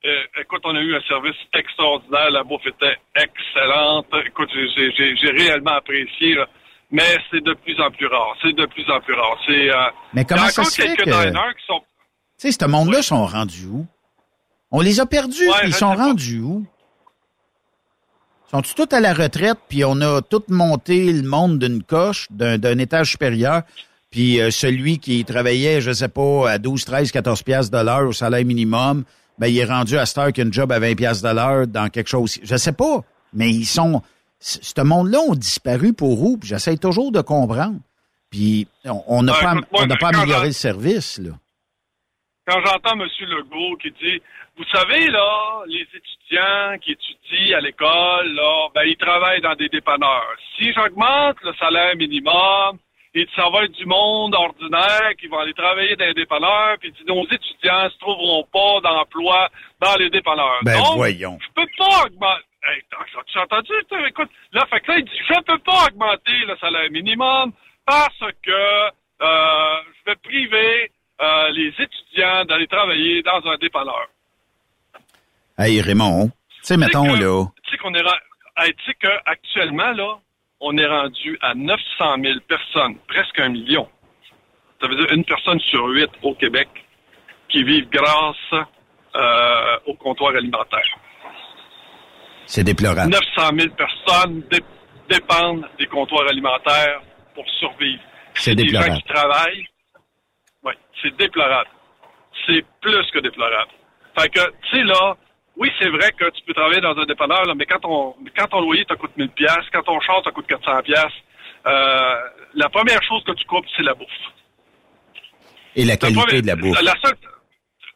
euh, 0.05 0.41
écoute, 0.41 0.61
on 0.63 0.75
a 0.75 0.79
eu 0.81 0.95
un 0.95 1.01
service 1.01 1.35
extraordinaire. 1.53 2.31
La 2.31 2.43
bouffe 2.43 2.65
était 2.65 2.97
excellente. 3.15 4.07
Écoute, 4.25 4.49
j'ai, 4.51 4.67
j'ai, 4.75 4.91
j'ai, 4.97 5.15
j'ai 5.15 5.29
réellement 5.31 5.73
apprécié. 5.73 6.33
là. 6.33 6.47
Mais 6.89 7.17
c'est 7.29 7.43
de 7.43 7.53
plus 7.53 7.79
en 7.79 7.91
plus 7.91 8.07
rare. 8.07 8.35
C'est 8.41 8.53
de 8.53 8.65
plus 8.65 8.89
en 8.89 8.99
plus 8.99 9.13
rare. 9.13 9.37
C'est, 9.47 9.69
euh, 9.69 9.89
Mais 10.13 10.25
comment 10.25 10.47
ça 10.47 10.63
se 10.63 10.81
fait 10.81 10.95
que- 10.97 11.03
Tu 11.03 11.81
sais, 12.37 12.51
ce 12.51 12.65
monde-là 12.65 13.03
sont 13.03 13.25
rendus 13.27 13.67
où? 13.67 13.85
On 14.71 14.79
les 14.81 14.99
a 14.99 15.05
perdus, 15.05 15.47
Ouais, 15.49 15.67
ils 15.67 15.73
sont 15.73 15.93
rendus 15.93 16.39
où? 16.39 16.65
Sont-ils 18.49 18.75
tous 18.75 18.93
à 18.95 18.99
la 18.99 19.13
retraite, 19.13 19.57
puis 19.69 19.85
on 19.85 19.99
a 20.01 20.21
tout 20.21 20.43
monté 20.49 21.11
le 21.13 21.23
monde 21.23 21.57
d'une 21.59 21.83
coche, 21.83 22.27
d'un 22.31 22.77
étage 22.79 23.11
supérieur, 23.11 23.61
puis 24.09 24.41
euh, 24.41 24.51
celui 24.51 24.99
qui 24.99 25.23
travaillait, 25.23 25.79
je 25.79 25.91
sais 25.93 26.09
pas, 26.09 26.49
à 26.51 26.57
12, 26.57 26.83
13, 26.83 27.11
14 27.11 27.43
piastres 27.43 27.71
de 27.77 27.81
l'heure 27.83 28.07
au 28.09 28.11
salaire 28.11 28.43
minimum, 28.43 29.05
ben 29.39 29.47
il 29.47 29.57
est 29.57 29.65
rendu 29.65 29.97
à 29.97 30.05
cette 30.05 30.17
heure 30.17 30.33
qu'il 30.33 30.43
a 30.43 30.47
une 30.47 30.53
job 30.53 30.69
à 30.73 30.79
20 30.79 30.95
piastres 30.95 31.27
de 31.29 31.33
l'heure 31.33 31.65
dans 31.67 31.87
quelque 31.89 32.09
chose. 32.09 32.39
Je 32.43 32.55
sais 32.57 32.73
pas, 32.73 33.03
mais 33.33 33.49
ils 33.49 33.65
sont... 33.65 34.01
Ce 34.39 34.81
monde-là 34.81 35.19
ont 35.19 35.35
disparu 35.35 35.93
pour 35.93 36.21
où? 36.21 36.37
J'essaie 36.43 36.75
toujours 36.75 37.11
de 37.11 37.21
comprendre. 37.21 37.77
Puis 38.31 38.67
on- 38.85 39.03
on 39.07 39.23
n'a 39.23 39.33
Ouais, 39.33 39.39
pas, 39.41 39.55
on 39.73 39.85
n'a 39.85 39.95
pas 39.97 40.09
amélioré 40.09 40.47
le 40.47 40.53
service, 40.53 41.19
là. 41.19 41.31
quand 42.47 42.59
j'entends 42.65 42.99
M. 42.99 43.07
Legault 43.21 43.77
qui 43.81 43.91
dit, 43.91 44.21
vous 44.57 44.65
savez, 44.73 45.07
là, 45.09 45.63
les 45.67 45.81
étudiants 45.93 46.77
qui 46.81 46.91
étudient 46.91 47.57
à 47.57 47.61
l'école, 47.61 48.33
là, 48.33 48.67
ben, 48.75 48.83
ils 48.85 48.97
travaillent 48.97 49.41
dans 49.41 49.55
des 49.55 49.69
dépanneurs. 49.69 50.27
Si 50.57 50.71
j'augmente 50.73 51.37
le 51.43 51.53
salaire 51.55 51.95
minimum, 51.95 52.77
et 53.13 53.27
ça 53.35 53.49
va 53.49 53.63
être 53.65 53.71
du 53.73 53.85
monde 53.85 54.33
ordinaire 54.35 55.11
qui 55.19 55.27
vont 55.27 55.39
aller 55.39 55.53
travailler 55.53 55.95
dans 55.97 56.05
les 56.05 56.13
dépanneurs, 56.13 56.77
puis 56.79 56.93
nos 57.07 57.25
étudiants 57.25 57.89
se 57.89 57.97
trouveront 57.99 58.45
pas 58.53 58.79
d'emploi 58.81 59.49
dans 59.81 59.95
les 59.97 60.09
dépanneurs. 60.09 60.59
Ben, 60.63 60.77
Donc, 60.77 60.95
voyons. 60.95 61.37
je 61.41 61.47
peux 61.53 61.67
pas 61.77 62.05
augmenter. 62.05 62.41
Hey, 62.63 62.81
t'as- 62.91 63.23
tu 63.25 63.37
as 63.39 63.41
entendu? 63.43 63.71
Écoute, 64.07 64.29
là, 64.53 64.65
fait 64.69 64.79
que 64.81 64.91
là, 64.91 64.97
il 64.99 65.03
dit, 65.05 65.11
je 65.27 65.41
peux 65.41 65.57
pas 65.59 65.85
augmenter 65.87 66.37
le 66.47 66.55
salaire 66.57 66.89
minimum 66.91 67.51
parce 67.85 68.19
que 68.43 68.51
euh, 68.51 69.75
je 69.99 70.11
vais 70.11 70.15
priver 70.23 70.91
euh, 71.21 71.49
les 71.49 71.73
étudiants 71.79 72.45
d'aller 72.45 72.67
travailler 72.67 73.21
dans 73.23 73.45
un 73.47 73.57
dépanneur. 73.57 74.07
Hey, 75.61 75.81
Raymond, 75.81 76.27
tu 76.29 76.33
sais, 76.63 76.77
mettons, 76.77 77.05
que- 77.05 77.21
là, 77.21 77.45
Tu 77.63 77.71
sais 77.71 77.77
qu'on 77.77 77.93
est, 77.93 78.01
ra- 78.01 78.19
hey, 78.57 78.73
tu 78.73 78.83
sais 78.85 78.93
qu'actuellement, 78.99 79.91
là, 79.91 80.17
on 80.59 80.75
est 80.77 80.85
rendu 80.87 81.37
à 81.41 81.53
900 81.53 82.15
000 82.23 82.39
personnes, 82.47 82.95
presque 83.07 83.39
un 83.39 83.49
million. 83.49 83.87
Ça 84.81 84.87
veut 84.87 84.95
dire 84.95 85.11
une 85.13 85.23
personne 85.25 85.59
sur 85.59 85.85
huit 85.87 86.09
au 86.23 86.33
Québec 86.35 86.67
qui 87.49 87.63
vivent 87.63 87.89
grâce 87.89 88.35
euh, 89.15 89.77
au 89.85 89.93
comptoir 89.95 90.33
alimentaire. 90.35 90.87
c'est 92.45 92.63
déplorable. 92.63 93.11
900 93.11 93.51
000 93.57 93.75
personnes 93.75 94.41
dé- 94.49 94.63
dépendent 95.09 95.65
des 95.77 95.85
comptoirs 95.87 96.27
alimentaires 96.27 97.01
pour 97.35 97.47
survivre. 97.59 98.01
C'est 98.33 98.55
des 98.55 98.67
gens 98.67 98.79
déplorable. 98.79 99.01
qui 99.01 99.13
travaillent. 99.13 99.65
Oui, 100.63 100.73
c'est 101.01 101.15
déplorable. 101.17 101.69
C'est 102.47 102.65
plus 102.81 103.05
que 103.11 103.19
déplorable. 103.19 103.71
Fait 104.17 104.29
que, 104.29 104.39
tu 104.69 104.77
sais, 104.77 104.83
là, 104.83 105.15
oui, 105.57 105.69
c'est 105.79 105.89
vrai 105.89 106.11
que 106.11 106.29
tu 106.31 106.43
peux 106.45 106.53
travailler 106.53 106.81
dans 106.81 106.97
un 106.97 107.05
dépanneur, 107.05 107.43
là, 107.45 107.53
mais 107.55 107.65
quand 107.65 107.79
ton, 107.79 108.15
quand 108.37 108.47
ton 108.47 108.61
loyer 108.61 108.85
te 108.85 108.93
coûte 108.95 109.15
1000 109.17 109.29
pièces, 109.29 109.65
quand 109.71 109.83
ton 109.83 109.99
char 110.01 110.21
te 110.23 110.29
coûte 110.29 110.47
400 110.47 110.81
pièces, 110.83 111.17
euh, 111.67 112.19
la 112.53 112.69
première 112.69 113.01
chose 113.03 113.23
que 113.23 113.33
tu 113.33 113.45
coupes, 113.45 113.65
c'est 113.75 113.83
la 113.83 113.93
bouffe. 113.93 114.07
Et 115.75 115.85
la 115.85 115.97
qualité 115.97 116.19
première- 116.21 116.41
de 116.41 116.47
la 116.47 116.55
bouffe. 116.55 116.81
la 116.81 116.93
seule- 117.03 117.17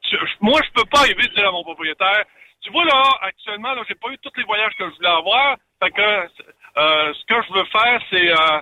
tu- 0.03 0.17
moi, 0.41 0.59
je 0.65 0.71
peux 0.71 0.87
pas 0.89 0.99
arriver 0.99 1.23
de 1.23 1.33
dire 1.33 1.47
à 1.47 1.51
mon 1.51 1.63
propriétaire, 1.63 2.23
tu 2.61 2.71
vois 2.71 2.85
là, 2.85 3.03
actuellement, 3.21 3.73
là, 3.73 3.83
j'ai 3.87 3.95
pas 3.95 4.09
eu 4.09 4.17
tous 4.19 4.31
les 4.37 4.43
voyages 4.43 4.73
que 4.77 4.85
je 4.89 4.95
voulais 4.95 5.09
avoir. 5.09 5.57
Fait 5.83 5.91
que 5.91 6.01
euh, 6.01 7.13
ce 7.13 7.25
que 7.25 7.41
je 7.47 7.53
veux 7.53 7.65
faire, 7.65 8.01
c'est 8.09 8.31
euh, 8.31 8.61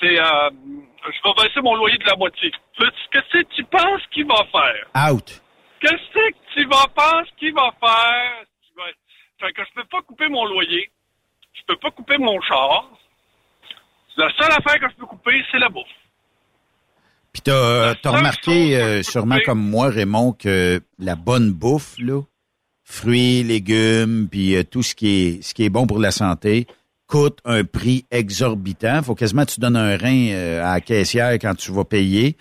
c'est 0.00 0.16
je 0.16 1.22
vais 1.24 1.34
baisser 1.42 1.60
mon 1.62 1.74
loyer 1.76 1.98
de 1.98 2.04
la 2.06 2.16
moitié. 2.16 2.50
Qu'est-ce 2.78 3.28
que 3.32 3.42
tu 3.54 3.64
penses 3.64 4.02
qu'il 4.10 4.26
va 4.26 4.36
faire? 4.52 5.10
Out. 5.12 5.42
Qu'est-ce 5.80 6.12
que 6.12 6.34
tu 6.54 6.64
vas 6.66 6.86
penser 6.94 7.30
qu'il 7.38 7.54
va 7.54 7.72
faire? 7.80 8.44
Fait 9.40 9.52
que 9.52 9.62
je 9.64 9.74
peux 9.74 9.88
pas 9.90 10.02
couper 10.02 10.28
mon 10.28 10.44
loyer. 10.44 10.90
Je 11.54 11.60
peux 11.66 11.76
pas 11.76 11.90
couper 11.90 12.18
mon 12.18 12.40
char. 12.42 12.90
La 14.16 14.30
seule 14.38 14.52
affaire 14.52 14.78
que 14.80 14.90
je 14.90 14.96
peux 14.96 15.06
couper, 15.06 15.42
c'est 15.50 15.58
la 15.58 15.68
bouffe. 15.68 15.86
Puis 17.32 17.42
t'as 17.42 17.52
euh, 17.52 17.94
t'as 18.02 18.10
remarqué, 18.10 18.76
euh, 18.76 19.02
sûrement 19.02 19.38
comme 19.44 19.60
moi, 19.60 19.88
Raymond, 19.88 20.32
que 20.32 20.80
la 20.98 21.14
bonne 21.14 21.52
bouffe, 21.52 21.94
là, 21.98 22.20
fruits, 22.84 23.42
légumes, 23.44 24.28
puis 24.30 24.56
euh, 24.56 24.64
tout 24.64 24.82
ce 24.82 24.94
qui 24.94 25.08
est 25.08 25.42
ce 25.42 25.54
qui 25.54 25.64
est 25.64 25.70
bon 25.70 25.86
pour 25.86 26.00
la 26.00 26.10
santé, 26.10 26.66
coûte 27.06 27.38
un 27.44 27.64
prix 27.64 28.06
exorbitant. 28.10 29.02
Faut 29.02 29.14
quasiment 29.14 29.44
que 29.44 29.52
tu 29.52 29.60
donnes 29.60 29.76
un 29.76 29.96
rein 29.96 30.28
euh, 30.30 30.64
à 30.64 30.74
la 30.74 30.80
caissière 30.80 31.32
quand 31.34 31.54
tu 31.54 31.72
vas 31.72 31.84
payer. 31.84 32.36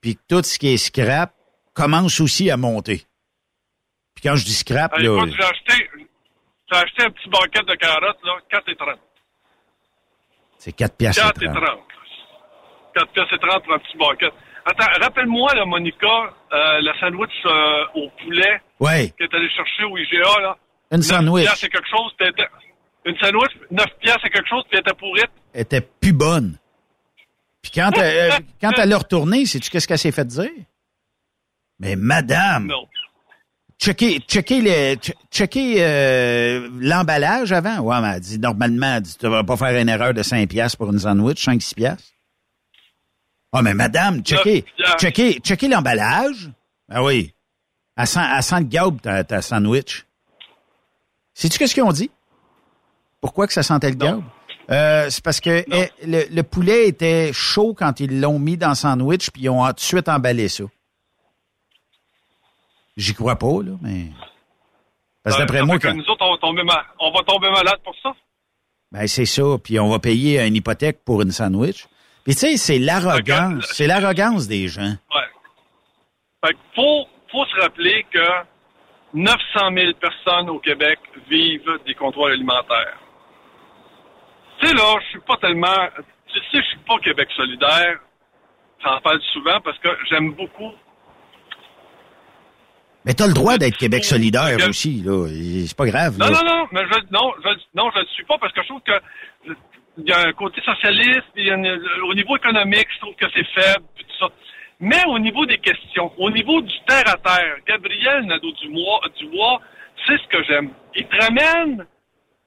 Puis 0.00 0.18
tout 0.28 0.42
ce 0.42 0.58
qui 0.58 0.68
est 0.68 0.76
scrap 0.76 1.32
commence 1.74 2.20
aussi 2.20 2.50
à 2.50 2.56
monter. 2.56 3.02
Puis 4.14 4.22
quand 4.22 4.36
je 4.36 4.44
dis 4.44 4.54
scrap, 4.54 4.96
là, 4.96 5.00
j'ai 5.26 5.42
acheté, 5.42 5.90
acheté 6.70 7.04
un 7.04 7.10
petit 7.10 7.28
bucket 7.28 7.66
de 7.66 7.74
carottes, 7.74 8.24
là, 8.24 8.32
4 8.50 8.68
et 8.68 8.76
30. 8.76 8.88
c'est 10.58 10.72
4 10.72 10.96
piastres. 10.96 11.22
4 11.22 11.42
et 11.42 11.46
30. 11.46 11.80
4 12.94 13.12
pièces 13.12 13.32
et 13.32 13.38
30 13.38 13.64
pour 13.64 13.74
un 13.74 13.78
petit 13.78 13.98
bucket. 13.98 14.32
Attends, 14.66 15.04
rappelle-moi, 15.04 15.54
là, 15.54 15.66
Monica, 15.66 16.32
euh, 16.52 16.80
la 16.80 16.98
sandwich 16.98 17.30
euh, 17.44 17.84
au 17.96 18.08
poulet 18.22 18.62
Ouais, 18.80 19.12
que 19.18 19.24
tu 19.26 19.36
allé 19.36 19.50
chercher 19.50 19.84
au 19.84 19.98
IGA, 19.98 20.40
là. 20.40 20.56
Une 20.90 20.98
9 20.98 21.06
sandwich. 21.06 21.42
piastres, 21.42 21.58
c'est 21.60 21.68
quelque 21.68 21.88
chose, 21.88 22.12
elle 22.20 22.32
Une 23.04 23.18
sandwich, 23.18 23.50
9 23.70 23.86
piastres, 24.00 24.20
c'est 24.22 24.30
quelque 24.30 24.48
chose, 24.48 24.62
puis 24.70 24.78
elle 24.78 24.80
était 24.80 24.94
pourrite. 24.94 25.30
était 25.54 25.80
plus 25.82 26.12
bonne. 26.12 26.56
Puis 27.60 27.72
quand 27.74 27.90
elle, 27.96 28.32
euh, 28.32 28.36
quand 28.60 28.72
elle 28.78 28.92
a 28.92 28.98
retourné, 28.98 29.44
sais-tu 29.44 29.70
qu'est-ce 29.70 29.88
qu'elle 29.88 29.98
s'est 29.98 30.12
fait 30.12 30.24
dire? 30.24 30.50
Mais 31.80 31.96
madame, 31.96 32.66
Non. 32.68 32.86
checkez, 33.80 34.20
checkez, 34.28 34.60
le, 34.60 34.94
che- 34.96 35.12
checkez 35.30 35.76
euh, 35.78 36.68
l'emballage 36.78 37.52
avant? 37.52 37.78
Ouais, 37.80 38.00
mais 38.00 38.12
elle 38.16 38.20
dit, 38.20 38.38
normalement, 38.38 38.94
elle 38.96 39.02
dit, 39.02 39.16
tu 39.18 39.28
vas 39.28 39.42
pas 39.44 39.56
faire 39.56 39.80
une 39.80 39.88
erreur 39.88 40.14
de 40.14 40.22
5 40.22 40.48
piastres 40.48 40.78
pour 40.78 40.90
une 40.92 40.98
sandwich, 40.98 41.44
5-6 41.46 41.74
piastres. 41.74 42.04
Ah, 43.52 43.62
mais 43.62 43.74
madame, 43.74 44.22
checkez, 44.24 44.64
checkez 45.40 45.68
l'emballage. 45.68 46.50
Ah 46.90 47.02
oui. 47.04 47.32
Elle 47.96 48.06
sent, 48.06 48.20
elle 48.36 48.42
sent 48.42 48.58
le 48.60 48.64
gaube, 48.66 49.00
ta, 49.00 49.22
ta 49.24 49.40
sandwich. 49.42 50.04
Sais-tu 51.34 51.58
qu'est-ce 51.58 51.74
qu'ils 51.74 51.82
ont 51.84 51.92
dit? 51.92 52.10
Pourquoi 53.20 53.46
que 53.46 53.52
ça 53.52 53.62
sentait 53.62 53.90
le 53.90 53.96
gaube? 53.96 54.24
Euh, 54.70 55.08
c'est 55.10 55.22
parce 55.22 55.40
que 55.40 55.64
eh, 55.70 55.90
le, 56.06 56.24
le 56.34 56.42
poulet 56.42 56.88
était 56.88 57.32
chaud 57.32 57.74
quand 57.76 58.00
ils 58.00 58.20
l'ont 58.20 58.38
mis 58.38 58.56
dans 58.56 58.70
le 58.70 58.74
sandwich, 58.74 59.30
puis 59.30 59.42
ils 59.42 59.48
ont 59.50 59.64
tout 59.68 59.72
de 59.74 59.80
suite 59.80 60.08
emballé 60.08 60.48
ça. 60.48 60.64
J'y 62.96 63.14
crois 63.14 63.36
pas, 63.36 63.62
là, 63.62 63.72
mais... 63.82 64.06
Parce 65.22 65.36
que 65.36 65.40
d'après 65.42 65.62
moi, 65.62 65.78
que 65.78 65.88
nous 65.88 66.04
autres, 66.04 66.22
on 66.24 66.32
va, 66.32 66.38
tomber 66.38 66.62
ma- 66.64 66.84
on 67.00 67.10
va 67.10 67.20
tomber 67.22 67.50
malade 67.50 67.80
pour 67.82 67.94
ça. 68.02 68.12
ben 68.92 69.06
c'est 69.06 69.24
ça, 69.24 69.42
puis 69.62 69.80
on 69.80 69.88
va 69.88 69.98
payer 69.98 70.46
une 70.46 70.54
hypothèque 70.54 71.02
pour 71.04 71.22
une 71.22 71.30
sandwich. 71.30 71.86
Puis 72.24 72.34
tu 72.34 72.40
sais, 72.40 72.56
c'est 72.58 72.78
l'arrogance, 72.78 73.64
c'est 73.72 73.86
l'arrogance 73.86 74.46
des 74.48 74.68
gens. 74.68 74.82
Ouais. 75.14 75.28
Fait 76.44 76.52
qu'il 76.52 76.74
faut, 76.74 77.06
faut 77.32 77.46
se 77.46 77.60
rappeler 77.62 78.04
que 78.12 78.26
900 79.14 79.38
000 79.74 79.92
personnes 79.94 80.50
au 80.50 80.58
Québec 80.58 80.98
vivent 81.30 81.78
des 81.86 81.94
comptoirs 81.94 82.30
alimentaires. 82.32 82.98
Tu 84.60 84.66
sais, 84.68 84.74
là, 84.74 84.94
je 85.04 85.08
suis 85.08 85.20
pas 85.20 85.36
tellement... 85.38 85.88
Tu 86.26 86.38
sais, 86.38 86.62
je 86.62 86.68
suis 86.68 86.78
pas 86.86 86.98
Québec 86.98 87.28
solidaire. 87.34 87.98
J'en 88.84 89.00
parle 89.00 89.20
souvent 89.32 89.58
parce 89.62 89.78
que 89.78 89.88
j'aime 90.10 90.32
beaucoup... 90.34 90.70
Mais 93.04 93.12
t'as 93.14 93.26
le 93.26 93.34
droit 93.34 93.58
d'être 93.58 93.76
Québec 93.76 94.04
solidaire 94.04 94.56
aussi, 94.68 95.02
là. 95.04 95.26
C'est 95.66 95.76
pas 95.76 95.86
grave, 95.86 96.18
Non, 96.18 96.26
là. 96.26 96.40
non, 96.42 96.56
non, 96.56 96.66
mais 96.72 96.80
je, 96.90 96.98
non, 97.12 97.32
je, 97.44 97.48
non, 97.74 97.90
je 97.94 98.00
le 98.00 98.06
suis 98.06 98.24
pas 98.24 98.38
parce 98.38 98.52
que 98.52 98.62
je 98.62 98.68
trouve 98.68 98.80
que 98.82 98.92
il 99.96 100.08
y 100.08 100.12
a 100.12 100.26
un 100.26 100.32
côté 100.32 100.60
socialiste, 100.62 101.22
puis 101.34 101.44
il 101.44 101.46
y 101.46 101.50
a 101.50 101.54
une- 101.54 101.80
au 102.08 102.14
niveau 102.14 102.36
économique, 102.36 102.88
je 102.94 102.98
trouve 103.00 103.14
que 103.14 103.26
c'est 103.32 103.46
faible, 103.54 103.84
puis 103.94 104.04
tout 104.04 104.26
ça. 104.26 104.32
Mais 104.80 105.04
au 105.06 105.18
niveau 105.20 105.46
des 105.46 105.58
questions, 105.58 106.10
au 106.18 106.30
niveau 106.30 106.60
du 106.62 106.74
terre 106.88 107.04
à 107.06 107.16
terre, 107.16 107.56
Gabriel 107.66 108.22
Nadeau-Dubois, 108.26 109.00
Dubois, 109.18 109.60
c'est 110.06 110.18
ce 110.18 110.26
que 110.28 110.42
j'aime. 110.44 110.70
Il 110.96 111.06
te 111.06 111.16
ramène 111.24 111.86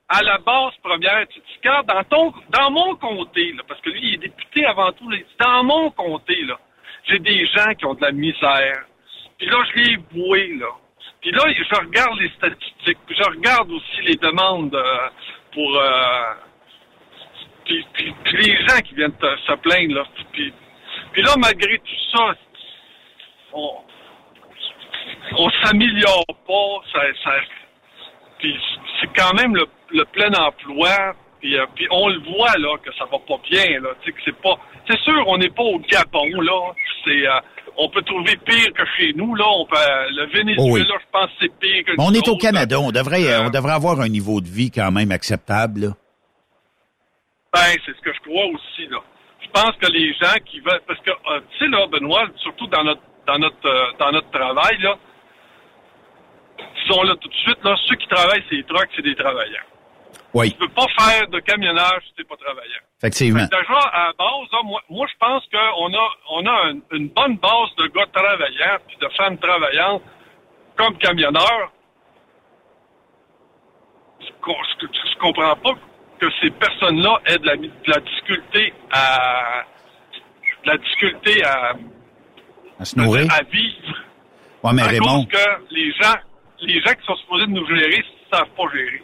à 0.10 0.22
la 0.24 0.38
base 0.40 0.74
première. 0.84 1.26
Tu 1.30 1.40
te 1.40 1.46
dis, 1.46 1.88
dans 1.88 2.04
ton, 2.04 2.34
dans 2.50 2.70
mon 2.72 2.96
comté, 2.96 3.54
là, 3.54 3.64
parce 3.68 3.80
que 3.82 3.92
lui, 3.92 4.02
il 4.04 4.14
est 4.16 4.18
député 4.28 4.66
avant 4.66 4.92
tout, 4.92 5.10
là, 5.10 5.16
il 5.18 5.24
dit, 5.24 5.36
dans 5.40 5.64
mon 5.64 5.90
comté, 5.92 6.36
là, 6.44 6.60
j'ai 7.08 7.20
des 7.20 7.46
gens 7.48 7.74
qui 7.78 7.86
ont 7.86 7.94
de 7.94 8.02
la 8.02 8.12
misère. 8.12 8.84
Puis 9.38 9.48
là, 9.48 9.58
je 9.72 9.82
les 9.82 9.98
boué, 9.98 10.54
là. 10.60 10.68
Puis 11.22 11.32
là, 11.32 11.44
je 11.48 11.76
regarde 11.80 12.20
les 12.20 12.30
statistiques, 12.30 12.98
puis 13.06 13.16
je 13.16 13.30
regarde 13.30 13.72
aussi 13.72 14.02
les 14.04 14.16
demandes 14.16 14.74
euh, 14.74 15.10
pour... 15.54 15.78
euh, 15.78 16.34
puis, 17.66 17.86
puis- 17.94 18.14
les 18.34 18.56
gens 18.68 18.80
qui 18.82 18.96
viennent 18.96 19.14
se 19.20 19.54
plaindre, 19.56 19.96
là. 19.96 20.04
Puis, 20.32 20.54
puis 21.12 21.22
là, 21.22 21.32
malgré 21.38 21.78
tout 21.80 22.18
ça, 22.18 22.34
on, 23.54 23.78
on 25.38 25.50
s'améliore 25.64 26.24
pas. 26.48 26.82
Ça, 26.94 27.32
puis 28.40 28.58
c'est 29.00 29.14
quand 29.16 29.34
même 29.34 29.56
le, 29.56 29.66
le 29.90 30.06
plein 30.06 30.32
emploi. 30.34 31.14
Puis, 31.40 31.58
euh, 31.58 31.66
puis 31.76 31.88
on 31.92 32.08
le 32.08 32.20
voit 32.20 32.58
là 32.58 32.78
que 32.84 32.92
ça 32.96 33.06
va 33.06 33.20
pas 33.20 33.38
bien 33.50 33.80
là. 33.82 33.90
Tu 34.02 34.06
sais 34.06 34.12
que 34.12 34.22
c'est 34.26 34.42
pas. 34.42 34.58
C'est 34.90 35.00
sûr, 35.02 35.24
on 35.28 35.38
n'est 35.38 35.50
pas 35.50 35.64
au 35.64 35.80
Gabon 35.80 36.42
là. 36.42 36.74
C'est. 37.04 37.28
euh, 37.28 37.40
on 37.78 37.90
peut 37.90 38.02
trouver 38.02 38.36
pire 38.38 38.74
que 38.74 38.84
chez 38.98 39.14
nous 39.14 39.36
là. 39.36 39.46
On 39.48 39.66
peut, 39.66 39.76
euh, 39.78 40.08
le 40.12 40.26
Venezuela, 40.32 40.56
Oh 40.60 40.74
oui. 40.74 40.82
je 40.88 41.06
pense, 41.12 41.28
que 41.28 41.36
c'est 41.42 41.60
pire 41.60 41.84
que. 41.86 41.92
Mais 41.98 42.04
on 42.04 42.14
est 42.14 42.28
au 42.28 42.38
Canada, 42.38 42.80
on 42.80 42.92
devrait, 42.92 43.24
Euh, 43.32 43.46
on 43.46 43.50
devrait 43.50 43.74
avoir 43.74 44.00
un 44.02 44.10
niveau 44.10 44.42
de 44.42 44.48
vie 44.48 44.72
quand 44.72 44.92
même 44.92 45.12
acceptable, 45.12 45.82
là. 45.82 45.88
Ben, 47.54 47.76
c'est 47.86 47.96
ce 47.96 48.02
que 48.02 48.14
je 48.14 48.20
crois 48.22 48.46
aussi, 48.46 48.88
là. 48.90 49.00
Je 49.42 49.48
pense 49.52 49.76
que 49.78 49.92
les 49.92 50.14
gens 50.14 50.36
qui 50.46 50.60
veulent, 50.60 50.82
parce 50.88 51.00
que, 51.00 51.12
euh, 51.12 51.40
tu 51.52 51.60
sais, 51.60 51.68
là, 51.72 51.88
Benoît, 51.88 52.26
surtout 52.44 52.68
dans 52.68 52.84
notre, 52.84 53.02
dans 53.26 53.40
notre, 53.40 53.66
euh, 53.66 53.92
dans 54.00 54.12
notre 54.12 54.30
travail, 54.32 54.78
là, 54.82 54.96
ils 56.60 56.94
sont 56.94 57.02
là 57.04 57.16
tout 57.22 57.30
de 57.30 57.34
suite, 57.36 57.58
là, 57.64 57.76
ceux 57.88 57.96
qui 57.96 58.08
travaillent, 58.08 58.44
c'est 58.50 58.56
les 58.56 58.64
trucks, 58.64 58.90
c'est 58.96 59.02
des 59.04 59.16
travailleurs. 59.16 59.66
Oui, 60.38 60.52
Tu 60.52 60.58
peux 60.58 60.68
pas 60.70 60.86
faire 61.00 61.28
de 61.30 61.40
camionnage 61.40 62.02
si 62.08 62.14
t'es 62.16 62.24
pas 62.24 62.36
travaillant. 62.38 62.84
effectivement. 63.00 63.40
Fait 63.40 63.50
que 63.50 63.62
déjà, 63.62 63.80
à 63.92 64.12
base, 64.18 64.52
là, 64.52 64.60
moi, 64.64 64.82
moi, 64.90 65.08
je 65.12 65.18
pense 65.20 65.44
qu'on 65.52 65.94
a, 65.94 66.10
on 66.32 66.46
a 66.46 66.52
un- 66.70 66.98
une 66.98 67.10
bonne 67.10 67.38
base 67.38 67.76
de 67.78 67.88
gars 67.88 68.06
travaillants 68.14 68.78
puis 68.88 68.98
de 68.98 69.08
femmes 69.18 69.38
travaillantes 69.38 70.04
comme 70.76 70.98
camionneurs. 71.00 71.72
Je, 74.20 74.26
je, 74.28 74.88
je 75.12 75.18
comprends 75.20 75.56
pas 75.56 75.74
que 76.20 76.26
ces 76.42 76.50
personnes-là 76.52 77.20
aient 77.26 77.38
de 77.38 77.46
la, 77.46 77.56
de 77.58 77.70
la 77.88 78.00
difficulté 78.00 78.74
à 78.92 79.64
de 80.64 80.72
la 80.72 80.78
difficulté 80.78 81.44
à, 81.46 81.74
À 82.80 82.86
se 82.86 82.98
nourrir. 83.00 83.26
à 83.32 83.42
vivre. 83.44 83.96
Ouais, 84.64 84.74
mais 84.74 84.82
à 84.82 84.88
Raymond, 84.88 85.26
cause 85.26 85.28
que 85.40 85.74
les 85.74 85.92
gens, 85.94 86.16
les 86.62 86.82
gens 86.82 86.94
qui 86.94 87.06
sont 87.06 87.16
supposés 87.18 87.46
de 87.46 87.52
nous 87.52 87.66
gérer 87.68 88.04
savent 88.32 88.50
pas 88.58 88.64
gérer. 88.74 89.04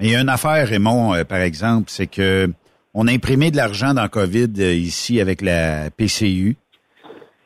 Il 0.00 0.10
y 0.10 0.16
a 0.16 0.20
une 0.20 0.28
affaire, 0.28 0.68
Raymond, 0.68 1.14
euh, 1.14 1.24
par 1.24 1.38
exemple, 1.38 1.90
c'est 1.90 2.06
que 2.06 2.50
On 2.96 3.08
a 3.08 3.12
imprimé 3.12 3.50
de 3.50 3.56
l'argent 3.56 3.92
dans 3.92 4.08
COVID 4.08 4.52
euh, 4.58 4.72
ici 4.72 5.20
avec 5.20 5.42
la 5.42 5.90
PCU. 5.90 6.56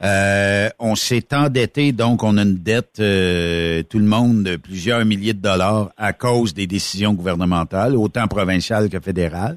Euh, 0.04 0.68
on 0.78 0.94
s'est 0.94 1.34
endetté, 1.34 1.92
donc 1.92 2.22
on 2.22 2.36
a 2.36 2.42
une 2.42 2.58
dette, 2.58 3.00
euh, 3.00 3.82
tout 3.82 3.98
le 3.98 4.04
monde, 4.04 4.44
de 4.44 4.56
plusieurs 4.56 5.04
milliers 5.06 5.32
de 5.32 5.40
dollars 5.40 5.90
à 5.96 6.12
cause 6.12 6.52
des 6.52 6.66
décisions 6.66 7.14
gouvernementales, 7.14 7.96
autant 7.96 8.28
provinciales 8.28 8.90
que 8.90 9.00
fédérales. 9.00 9.56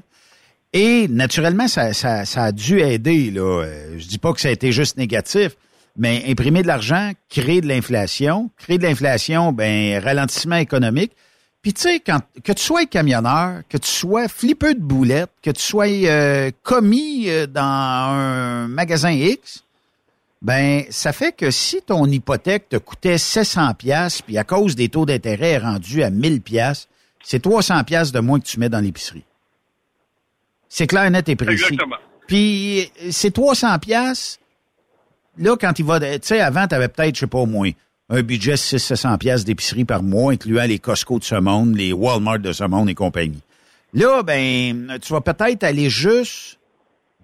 Et 0.72 1.06
naturellement, 1.08 1.68
ça, 1.68 1.92
ça, 1.92 2.24
ça 2.24 2.44
a 2.44 2.52
dû 2.52 2.80
aider. 2.80 3.30
Là. 3.30 3.66
Je 3.98 4.06
dis 4.06 4.18
pas 4.18 4.32
que 4.32 4.40
ça 4.40 4.48
a 4.48 4.52
été 4.52 4.72
juste 4.72 4.96
négatif, 4.96 5.52
mais 5.98 6.24
imprimer 6.26 6.62
de 6.62 6.66
l'argent, 6.68 7.12
créer 7.28 7.60
de 7.60 7.68
l'inflation, 7.68 8.50
créer 8.56 8.78
de 8.78 8.84
l'inflation, 8.84 9.52
ben 9.52 10.02
ralentissement 10.02 10.56
économique. 10.56 11.12
Puis 11.62 11.72
tu 11.72 11.82
sais, 11.82 12.00
quand 12.00 12.20
que 12.42 12.52
tu 12.52 12.62
sois 12.62 12.86
camionneur, 12.86 13.62
que 13.68 13.78
tu 13.78 13.88
sois 13.88 14.26
flippeux 14.26 14.74
de 14.74 14.80
boulettes, 14.80 15.30
que 15.42 15.50
tu 15.52 15.62
sois 15.62 15.86
euh, 15.86 16.50
commis 16.64 17.30
euh, 17.30 17.46
dans 17.46 17.62
un 17.62 18.66
magasin 18.66 19.12
X, 19.12 19.64
ben 20.42 20.84
ça 20.90 21.12
fait 21.12 21.30
que 21.30 21.52
si 21.52 21.80
ton 21.80 22.04
hypothèque 22.06 22.68
te 22.68 22.76
coûtait 22.76 23.16
700 23.16 23.74
pièces 23.74 24.22
puis 24.22 24.38
à 24.38 24.44
cause 24.44 24.74
des 24.74 24.88
taux 24.88 25.06
d'intérêt 25.06 25.50
est 25.50 25.58
rendu 25.58 26.02
à 26.02 26.10
1000 26.10 26.40
pièces, 26.40 26.88
c'est 27.22 27.40
300 27.40 27.84
pièces 27.84 28.10
de 28.10 28.18
moins 28.18 28.40
que 28.40 28.46
tu 28.46 28.58
mets 28.58 28.68
dans 28.68 28.80
l'épicerie. 28.80 29.24
C'est 30.68 30.88
clair, 30.88 31.08
net 31.12 31.28
et 31.28 31.36
précis. 31.36 31.62
Exactement. 31.62 31.96
Puis 32.26 32.90
c'est 33.12 33.30
300 33.30 33.78
pièces. 33.78 34.40
Là, 35.38 35.56
quand 35.56 35.78
il 35.78 35.84
va, 35.84 36.00
tu 36.00 36.18
sais, 36.22 36.40
avant, 36.40 36.66
tu 36.66 36.74
avais 36.74 36.88
peut-être, 36.88 37.14
je 37.14 37.20
sais 37.20 37.26
pas, 37.28 37.38
au 37.38 37.46
moins 37.46 37.70
un 38.08 38.22
budget 38.22 38.54
600-700 38.54 39.18
pièces 39.18 39.44
d'épicerie 39.44 39.84
par 39.84 40.02
mois, 40.02 40.32
incluant 40.32 40.64
les 40.64 40.78
Costco 40.78 41.18
de 41.18 41.24
ce 41.24 41.34
monde, 41.34 41.76
les 41.76 41.92
Walmart 41.92 42.38
de 42.38 42.52
ce 42.52 42.64
monde 42.64 42.88
et 42.90 42.94
compagnie. 42.94 43.42
Là, 43.94 44.22
ben, 44.22 44.98
tu 45.02 45.12
vas 45.12 45.20
peut-être 45.20 45.64
aller 45.64 45.90
juste 45.90 46.58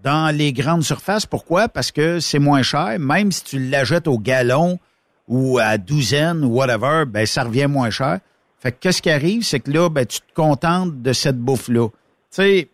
dans 0.02 0.34
les 0.34 0.52
grandes 0.52 0.84
surfaces. 0.84 1.26
Pourquoi? 1.26 1.68
Parce 1.68 1.90
que 1.92 2.20
c'est 2.20 2.38
moins 2.38 2.62
cher. 2.62 2.98
Même 2.98 3.32
si 3.32 3.44
tu 3.44 3.58
l'achètes 3.58 4.06
au 4.06 4.18
gallon 4.18 4.78
ou 5.26 5.58
à 5.58 5.78
douzaine 5.78 6.44
ou 6.44 6.48
whatever, 6.48 7.04
ben, 7.06 7.26
ça 7.26 7.44
revient 7.44 7.66
moins 7.66 7.90
cher. 7.90 8.20
Fait 8.58 8.72
que 8.72 8.76
qu'est-ce 8.80 9.02
qui 9.02 9.10
arrive? 9.10 9.44
C'est 9.44 9.60
que 9.60 9.70
là, 9.70 9.88
ben, 9.88 10.04
tu 10.06 10.20
te 10.20 10.34
contentes 10.34 11.02
de 11.02 11.12
cette 11.12 11.38
bouffe-là. 11.38 11.88
Tu 11.88 11.94
sais, 12.30 12.68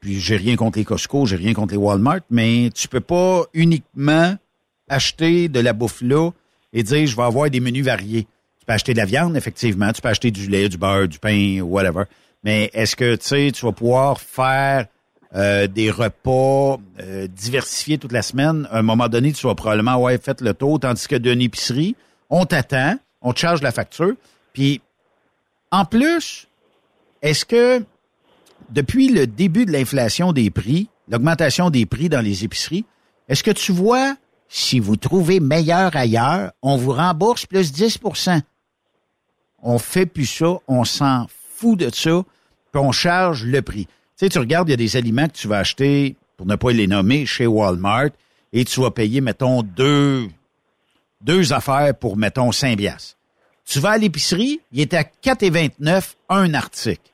puis 0.00 0.20
j'ai 0.20 0.36
rien 0.36 0.56
contre 0.56 0.78
les 0.78 0.84
Costco, 0.84 1.26
j'ai 1.26 1.36
rien 1.36 1.54
contre 1.54 1.72
les 1.72 1.78
Walmart, 1.78 2.20
mais 2.30 2.70
tu 2.74 2.86
peux 2.86 3.00
pas 3.00 3.44
uniquement 3.54 4.36
acheter 4.88 5.48
de 5.48 5.58
la 5.58 5.72
bouffe 5.72 6.00
là 6.02 6.30
et 6.72 6.82
dire 6.82 7.06
je 7.06 7.16
vais 7.16 7.22
avoir 7.22 7.50
des 7.50 7.60
menus 7.60 7.84
variés. 7.84 8.26
Tu 8.58 8.66
peux 8.66 8.72
acheter 8.72 8.92
de 8.92 8.98
la 8.98 9.04
viande, 9.04 9.36
effectivement, 9.36 9.92
tu 9.92 10.00
peux 10.00 10.08
acheter 10.08 10.30
du 10.30 10.48
lait, 10.48 10.68
du 10.68 10.78
beurre, 10.78 11.08
du 11.08 11.18
pain, 11.18 11.60
whatever. 11.60 12.04
Mais 12.44 12.70
est-ce 12.74 12.96
que 12.96 13.16
tu 13.16 13.26
sais, 13.26 13.50
tu 13.52 13.64
vas 13.64 13.72
pouvoir 13.72 14.20
faire 14.20 14.86
euh, 15.34 15.66
des 15.66 15.90
repas 15.90 16.78
euh, 17.00 17.26
diversifiés 17.26 17.98
toute 17.98 18.12
la 18.12 18.22
semaine? 18.22 18.68
À 18.70 18.78
un 18.78 18.82
moment 18.82 19.08
donné, 19.08 19.32
tu 19.32 19.46
vas 19.46 19.54
probablement 19.54 19.92
avoir 19.92 20.12
fait 20.20 20.40
le 20.40 20.54
tour, 20.54 20.80
tandis 20.80 21.08
que 21.08 21.16
d'une 21.16 21.40
épicerie, 21.40 21.96
on 22.30 22.44
t'attend, 22.44 22.96
on 23.22 23.32
te 23.32 23.40
charge 23.40 23.62
la 23.62 23.72
facture. 23.72 24.14
Puis 24.52 24.80
en 25.70 25.84
plus, 25.84 26.46
est-ce 27.22 27.44
que 27.44 27.84
depuis 28.70 29.08
le 29.08 29.26
début 29.26 29.66
de 29.66 29.72
l'inflation 29.72 30.32
des 30.32 30.50
prix, 30.50 30.88
l'augmentation 31.08 31.70
des 31.70 31.86
prix 31.86 32.08
dans 32.08 32.20
les 32.20 32.44
épiceries, 32.44 32.84
est-ce 33.28 33.42
que 33.42 33.50
tu 33.50 33.72
vois, 33.72 34.16
si 34.48 34.80
vous 34.80 34.96
trouvez 34.96 35.40
meilleur 35.40 35.94
ailleurs, 35.96 36.52
on 36.62 36.76
vous 36.76 36.92
rembourse 36.92 37.46
plus 37.46 37.72
10% 37.72 38.40
On 39.62 39.78
fait 39.78 40.06
plus 40.06 40.26
ça, 40.26 40.58
on 40.68 40.84
s'en 40.84 41.26
fout 41.28 41.78
de 41.78 41.90
ça, 41.92 42.22
puis 42.72 42.82
on 42.82 42.92
charge 42.92 43.44
le 43.44 43.62
prix. 43.62 43.86
Tu 43.86 43.92
sais, 44.16 44.28
tu 44.28 44.38
regardes, 44.38 44.68
il 44.68 44.72
y 44.72 44.74
a 44.74 44.78
des 44.78 44.96
aliments 44.96 45.28
que 45.28 45.34
tu 45.34 45.48
vas 45.48 45.58
acheter, 45.58 46.16
pour 46.36 46.46
ne 46.46 46.56
pas 46.56 46.70
les 46.70 46.86
nommer, 46.86 47.26
chez 47.26 47.46
Walmart, 47.46 48.10
et 48.52 48.64
tu 48.64 48.80
vas 48.80 48.90
payer, 48.90 49.20
mettons, 49.20 49.62
deux, 49.62 50.28
deux 51.20 51.52
affaires 51.52 51.94
pour, 51.94 52.16
mettons, 52.16 52.52
5 52.52 52.78
piastres. 52.78 53.16
Tu 53.66 53.80
vas 53.80 53.90
à 53.92 53.98
l'épicerie, 53.98 54.60
il 54.72 54.80
est 54.80 54.94
à 54.94 55.02
4,29 55.02 56.14
un 56.28 56.54
article. 56.54 57.10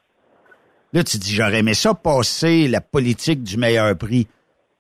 Là, 0.93 1.03
tu 1.03 1.17
dis, 1.17 1.35
j'aurais 1.35 1.61
aimé 1.61 1.73
ça 1.73 1.95
passer 1.95 2.69
la 2.69 2.83
politique 2.83 3.43
du 3.43 3.57
meilleur 3.57 3.97
prix. 3.97 4.27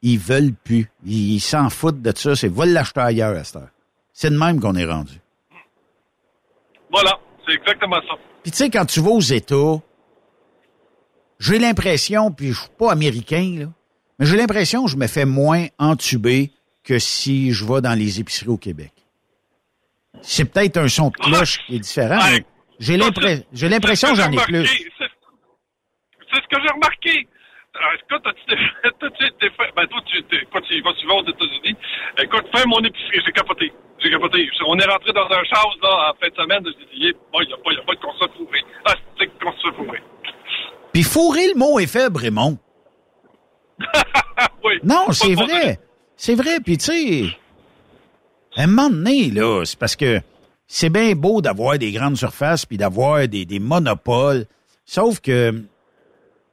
Ils 0.02 0.18
veulent 0.18 0.52
plus. 0.52 0.90
Ils 1.04 1.40
s'en 1.40 1.70
foutent 1.70 2.02
de 2.02 2.12
ça. 2.16 2.34
C'est 2.34 2.48
va 2.48 2.66
l'acheter 2.66 3.00
ailleurs 3.00 3.36
à 3.36 3.44
cette 3.44 3.56
heure. 3.56 3.68
C'est 4.12 4.30
de 4.30 4.36
même 4.36 4.60
qu'on 4.60 4.74
est 4.74 4.84
rendu. 4.84 5.14
Voilà, 6.90 7.18
c'est 7.46 7.54
exactement 7.54 7.96
ça. 7.96 8.14
Puis 8.42 8.50
tu 8.50 8.58
sais, 8.58 8.70
quand 8.70 8.84
tu 8.84 9.00
vas 9.00 9.10
aux 9.10 9.20
États, 9.20 9.80
j'ai 11.38 11.58
l'impression, 11.58 12.30
puis 12.30 12.48
je 12.52 12.60
suis 12.60 12.70
pas 12.78 12.92
américain, 12.92 13.56
là, 13.60 13.66
mais 14.18 14.26
j'ai 14.26 14.36
l'impression 14.36 14.84
que 14.84 14.90
je 14.90 14.96
me 14.96 15.06
fais 15.06 15.24
moins 15.24 15.66
entuber 15.78 16.50
que 16.84 16.98
si 16.98 17.52
je 17.52 17.64
vais 17.64 17.80
dans 17.80 17.98
les 17.98 18.20
épiceries 18.20 18.50
au 18.50 18.58
Québec. 18.58 18.92
C'est 20.20 20.44
peut-être 20.44 20.76
un 20.76 20.88
son 20.88 21.08
de 21.08 21.16
cloche 21.16 21.60
qui 21.66 21.76
est 21.76 21.78
différent, 21.78 22.20
j'ai 22.78 22.96
l'impression, 22.96 24.10
que 24.10 24.16
j'en 24.16 24.30
ai 24.30 24.36
plus. 24.36 24.66
C'est 24.66 26.40
ce 26.40 26.48
que 26.48 26.60
j'ai 26.62 26.72
remarqué. 26.74 27.28
Alors, 27.74 27.92
tu 29.16 29.30
t'es 29.40 29.48
fait, 29.50 29.72
ben 29.74 29.86
toi, 29.86 30.00
tu, 30.06 30.22
t'es- 30.24 30.44
quoi, 30.50 30.60
tu 30.62 30.80
vas 31.06 31.14
aux 31.14 31.22
États-Unis. 31.26 31.76
Écoute, 32.18 32.44
fais 32.54 32.66
mon 32.66 32.78
épicerie, 32.80 33.20
j'ai 33.24 33.32
capoté. 33.32 33.72
J'ai 33.98 34.10
capoté. 34.10 34.46
On 34.66 34.78
est 34.78 34.84
rentré 34.84 35.12
dans 35.12 35.24
un 35.24 35.42
chaos, 35.44 35.72
là, 35.82 36.10
en 36.10 36.14
fin 36.20 36.28
de 36.28 36.34
semaine, 36.34 36.62
dis, 36.62 37.12
bon, 37.32 37.40
il 37.40 37.46
n'y 37.48 37.52
a, 37.54 37.56
pas- 37.56 37.72
y 37.72 37.78
a 37.78 37.82
pas 37.82 37.94
de 37.94 38.00
console 38.00 38.28
fourrée. 38.36 38.64
Ah, 38.84 38.94
c'est 39.18 39.26
que 39.26 39.44
console 39.44 39.74
fourrée. 39.74 40.02
Puis 40.92 41.02
fourrer 41.02 41.48
le 41.48 41.58
mot 41.58 41.78
est 41.78 41.86
faible, 41.86 42.18
Raymond. 42.18 42.58
oui. 44.64 44.74
Non, 44.82 45.10
c'est 45.12 45.34
vrai. 45.34 45.78
C'est 46.16 46.34
vrai. 46.34 46.60
Puis 46.60 46.76
tu 46.76 46.84
sais, 46.84 47.36
à 48.56 48.64
un 48.64 48.66
moment 48.66 48.90
donné, 48.90 49.30
là, 49.30 49.64
c'est 49.64 49.78
parce 49.78 49.96
que 49.96 50.20
c'est 50.66 50.90
bien 50.90 51.14
beau 51.14 51.40
d'avoir 51.40 51.78
des 51.78 51.90
grandes 51.92 52.16
surfaces 52.16 52.66
puis 52.66 52.76
d'avoir 52.76 53.26
des, 53.28 53.46
des 53.46 53.58
monopoles. 53.60 54.44
Sauf 54.84 55.20
que 55.20 55.62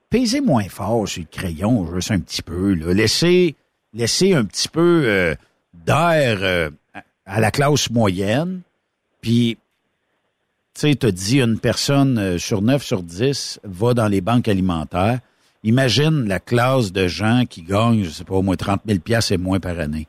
pesez 0.10 0.42
moins 0.42 0.68
fort 0.70 1.08
sur 1.08 1.22
le 1.22 1.28
crayon, 1.28 1.86
juste 1.94 2.12
un 2.12 2.20
petit 2.20 2.42
peu. 2.42 2.74
Là. 2.74 2.94
Laissez, 2.94 3.56
laissez 3.94 4.34
un 4.34 4.46
petit 4.46 4.68
peu 4.68 5.04
euh, 5.06 5.36
d'air 5.74 6.40
euh, 6.42 6.70
à- 7.26 7.40
la 7.40 7.52
classe 7.52 7.90
moyenne. 7.90 8.62
Puis, 9.22 9.58
tu 10.74 10.82
sais, 10.82 10.96
t'as 10.96 11.12
dit 11.12 11.42
une 11.42 11.60
personne 11.60 12.18
euh, 12.18 12.38
sur 12.38 12.62
9 12.62 12.84
sur 12.84 13.04
10 13.04 13.60
va 13.64 13.94
dans 13.94 14.08
les 14.08 14.22
banques 14.22 14.48
alimentaires. 14.48 15.20
Imagine 15.64 16.26
la 16.28 16.40
classe 16.40 16.94
de 16.94 17.08
gens 17.08 17.44
qui 17.46 17.62
gagnent, 17.64 18.04
je 18.06 18.10
sais 18.10 18.24
pas, 18.24 18.36
au 18.36 18.42
moins 18.42 18.56
30 18.56 18.82
000 18.88 19.00
piastres 19.00 19.34
et 19.34 19.38
moins 19.38 19.60
par 19.60 19.78
année. 19.80 20.08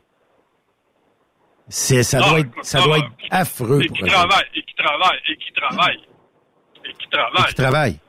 C'est, 1.67 2.03
ça 2.03 2.19
Non, 2.19 2.29
doit 2.29 2.39
être, 2.39 2.49
ça 2.63 2.79
non, 2.79 2.85
doit 2.85 2.97
être 2.99 3.11
affreux 3.29 3.81
Et 3.83 3.87
pour 3.87 3.97
qui 3.97 4.03
travaille, 4.03 4.45
et 4.55 4.61
qui 4.63 4.75
travaille, 4.75 5.17
et 5.29 5.37
qui 5.37 5.51
travaille. 5.53 5.97
Et 6.85 6.93
qui 6.93 7.07
travaille. 7.09 7.47
qui 7.49 7.55
travaillent. 7.55 7.99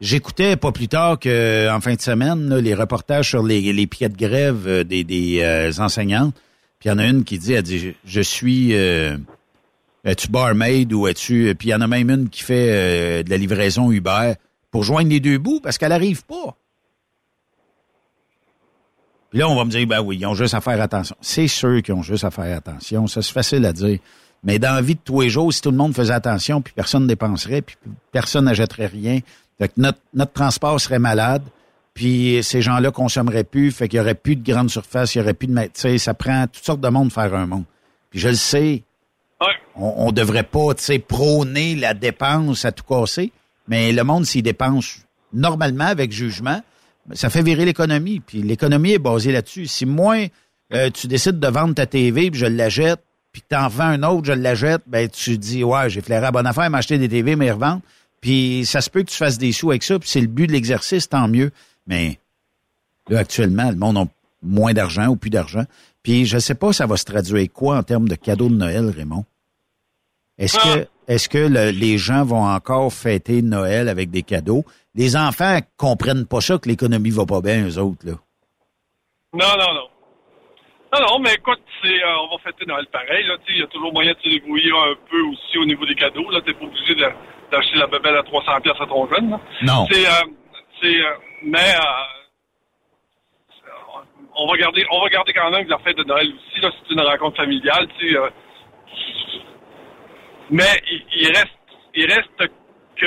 J'écoutais 0.00 0.56
pas 0.56 0.70
plus 0.70 0.88
tard 0.88 1.18
que 1.18 1.68
en 1.70 1.80
fin 1.80 1.94
de 1.94 2.00
semaine 2.00 2.48
là, 2.48 2.60
les 2.60 2.74
reportages 2.74 3.30
sur 3.30 3.42
les, 3.42 3.72
les 3.72 3.86
piquets 3.86 4.08
de 4.08 4.16
grève 4.16 4.68
euh, 4.68 4.84
des, 4.84 5.02
des 5.02 5.40
euh, 5.42 5.72
enseignantes. 5.78 6.34
Puis 6.78 6.88
il 6.88 6.92
y 6.92 6.94
en 6.94 6.98
a 6.98 7.06
une 7.06 7.24
qui 7.24 7.38
dit, 7.38 7.54
elle 7.54 7.62
dit, 7.62 7.94
je, 8.04 8.20
suis, 8.20 8.74
euh, 8.74 9.16
es-tu 10.04 10.28
barmaid 10.28 10.92
ou 10.92 11.08
es-tu... 11.08 11.52
Puis 11.58 11.68
il 11.68 11.70
y 11.72 11.74
en 11.74 11.80
a 11.80 11.88
même 11.88 12.08
une 12.08 12.28
qui 12.28 12.42
fait 12.42 12.68
euh, 12.70 13.22
de 13.24 13.30
la 13.30 13.36
livraison 13.36 13.90
Uber 13.90 14.34
pour 14.70 14.84
joindre 14.84 15.10
les 15.10 15.18
deux 15.18 15.38
bouts 15.38 15.60
parce 15.60 15.76
qu'elle 15.76 15.92
arrive 15.92 16.24
pas. 16.24 16.56
Puis 19.30 19.40
là, 19.40 19.48
on 19.48 19.56
va 19.56 19.64
me 19.64 19.70
dire, 19.70 19.86
ben 19.86 20.00
oui, 20.00 20.18
ils 20.20 20.26
ont 20.26 20.34
juste 20.34 20.54
à 20.54 20.60
faire 20.60 20.80
attention. 20.80 21.16
C'est 21.20 21.48
sûr 21.48 21.82
qu'ils 21.82 21.94
ont 21.94 22.02
juste 22.02 22.24
à 22.24 22.30
faire 22.30 22.56
attention. 22.56 23.08
Ça, 23.08 23.20
c'est 23.22 23.32
facile 23.32 23.66
à 23.66 23.72
dire. 23.72 23.98
Mais 24.44 24.60
dans 24.60 24.74
la 24.74 24.80
vie 24.80 24.94
de 24.94 25.00
tous 25.04 25.20
les 25.22 25.30
jours, 25.30 25.52
si 25.52 25.60
tout 25.60 25.72
le 25.72 25.76
monde 25.76 25.94
faisait 25.94 26.14
attention, 26.14 26.62
puis 26.62 26.72
personne 26.74 27.02
ne 27.02 27.08
dépenserait, 27.08 27.60
puis 27.60 27.76
personne 28.12 28.44
n'achèterait 28.44 28.86
rien, 28.86 29.18
fait 29.58 29.68
que 29.68 29.74
notre, 29.76 29.98
notre 30.14 30.32
transport 30.32 30.80
serait 30.80 30.98
malade, 30.98 31.42
puis 31.94 32.40
ces 32.42 32.62
gens-là 32.62 32.90
consommeraient 32.90 33.44
plus, 33.44 33.72
fait 33.72 33.88
qu'il 33.88 33.98
y 33.98 34.00
aurait 34.00 34.14
plus 34.14 34.36
de 34.36 34.48
grandes 34.48 34.70
surfaces, 34.70 35.14
il 35.14 35.18
y 35.18 35.20
aurait 35.20 35.34
plus 35.34 35.48
de... 35.48 35.54
Tu 35.54 35.70
sais, 35.74 35.98
ça 35.98 36.14
prend 36.14 36.46
toutes 36.46 36.64
sortes 36.64 36.80
de 36.80 36.88
monde 36.88 37.12
faire 37.12 37.34
un 37.34 37.46
monde. 37.46 37.64
Puis 38.10 38.20
je 38.20 38.28
le 38.28 38.34
sais, 38.34 38.84
on, 39.74 39.94
on 39.96 40.12
devrait 40.12 40.44
pas, 40.44 40.74
tu 40.74 40.84
sais, 40.84 40.98
prôner 40.98 41.74
la 41.74 41.94
dépense 41.94 42.64
à 42.64 42.72
tout 42.72 42.84
casser, 42.84 43.32
mais 43.66 43.92
le 43.92 44.04
monde, 44.04 44.24
s'il 44.26 44.42
dépense 44.42 45.00
normalement, 45.32 45.84
avec 45.84 46.12
jugement, 46.12 46.62
ça 47.12 47.30
fait 47.30 47.42
virer 47.42 47.64
l'économie. 47.64 48.20
Puis 48.20 48.42
l'économie 48.42 48.92
est 48.92 48.98
basée 48.98 49.32
là-dessus. 49.32 49.66
Si 49.66 49.86
moi, 49.86 50.16
euh, 50.72 50.90
tu 50.90 51.06
décides 51.06 51.38
de 51.38 51.48
vendre 51.48 51.74
ta 51.74 51.86
TV, 51.86 52.30
puis 52.30 52.40
je 52.40 52.46
la 52.46 52.68
jette, 52.68 53.00
puis 53.32 53.42
que 53.42 53.48
t'en 53.48 53.68
vends 53.68 53.84
un 53.84 54.02
autre, 54.02 54.26
je 54.26 54.32
la 54.32 54.54
jette, 54.54 54.82
ben 54.86 55.08
tu 55.08 55.38
dis, 55.38 55.64
ouais, 55.64 55.90
j'ai 55.90 56.00
flairé 56.00 56.26
à 56.26 56.30
bonne 56.30 56.46
affaire, 56.46 56.68
m'acheter 56.70 56.98
des 56.98 57.08
TV, 57.08 57.36
mais 57.36 57.50
revendre. 57.50 57.82
Puis 58.20 58.64
ça 58.66 58.80
se 58.80 58.90
peut 58.90 59.02
que 59.02 59.10
tu 59.10 59.16
fasses 59.16 59.38
des 59.38 59.52
sous 59.52 59.70
avec 59.70 59.82
ça, 59.82 59.98
puis 59.98 60.08
c'est 60.08 60.20
le 60.20 60.26
but 60.26 60.46
de 60.46 60.52
l'exercice, 60.52 61.08
tant 61.08 61.28
mieux. 61.28 61.50
Mais 61.86 62.18
là, 63.08 63.20
actuellement, 63.20 63.70
le 63.70 63.76
monde 63.76 63.98
a 63.98 64.04
moins 64.42 64.72
d'argent 64.72 65.06
ou 65.08 65.16
plus 65.16 65.30
d'argent. 65.30 65.64
Puis 66.02 66.26
je 66.26 66.38
sais 66.38 66.54
pas, 66.54 66.72
ça 66.72 66.86
va 66.86 66.96
se 66.96 67.04
traduire 67.04 67.46
quoi 67.52 67.76
en 67.76 67.82
termes 67.82 68.08
de 68.08 68.14
cadeaux 68.14 68.48
de 68.48 68.54
Noël, 68.54 68.88
Raymond? 68.90 69.24
Est-ce 70.38 70.58
Ah. 70.62 70.74
que 70.78 70.86
est-ce 71.12 71.28
que 71.28 71.38
le- 71.38 71.70
les 71.70 71.96
gens 71.96 72.22
vont 72.24 72.44
encore 72.44 72.92
fêter 72.92 73.40
Noël 73.42 73.88
avec 73.88 74.10
des 74.10 74.22
cadeaux? 74.22 74.64
Les 74.94 75.16
enfants 75.16 75.58
comprennent 75.76 76.26
pas 76.26 76.40
ça 76.40 76.58
que 76.58 76.68
l'économie 76.68 77.10
va 77.10 77.24
pas 77.24 77.40
bien, 77.40 77.66
eux 77.66 77.78
autres, 77.78 78.04
là. 78.06 78.12
Non, 79.32 79.56
non, 79.58 79.74
non. 79.74 79.88
Non, 80.92 81.00
non, 81.06 81.18
mais 81.20 81.34
écoute, 81.34 81.60
c'est, 81.82 81.88
euh, 82.02 82.16
on 82.30 82.36
va 82.36 82.42
fêter 82.42 82.64
Noël 82.66 82.86
pareil. 82.92 83.26
Là, 83.26 83.36
tu 83.38 83.46
sais, 83.52 83.58
il 83.58 83.60
y 83.60 83.62
a 83.62 83.66
toujours 83.68 83.92
moyen 83.92 84.12
de 84.12 84.18
se 84.22 84.28
débrouiller 84.28 84.70
un 84.72 84.94
peu 85.10 85.20
aussi 85.22 85.58
au 85.58 85.64
niveau 85.66 85.84
des 85.86 85.94
cadeaux. 85.94 86.30
Là, 86.30 86.40
t'es 86.44 86.54
pas 86.54 86.64
obligé 86.64 86.94
de- 86.94 87.12
d'acheter 87.50 87.78
la 87.78 87.86
bébelle 87.86 88.16
à 88.16 88.22
300 88.22 88.60
pièces 88.62 88.80
à 88.80 88.86
ton 88.86 89.08
jeune. 89.08 89.30
Là. 89.30 89.40
Non. 89.62 89.86
C'est, 89.90 90.06
euh, 90.06 90.30
c'est, 90.80 91.00
euh, 91.00 91.14
mais 91.42 91.58
euh, 91.58 92.04
on 94.36 94.46
va 94.46 94.56
garder, 94.56 94.86
on 94.90 95.00
va 95.02 95.08
garder 95.08 95.32
quand 95.32 95.50
même 95.50 95.66
la 95.68 95.78
fête 95.78 95.96
de 95.96 96.04
Noël 96.04 96.28
aussi. 96.28 96.60
Là, 96.60 96.70
c'est 96.72 96.94
une 96.94 97.00
rencontre 97.00 97.36
familiale. 97.36 97.88
Tu 97.98 98.12
sais, 98.12 98.18
mais 100.50 100.64
il, 100.90 101.04
il 101.16 101.26
reste, 101.28 101.58
il 101.94 102.06
reste 102.06 102.50
que 102.96 103.06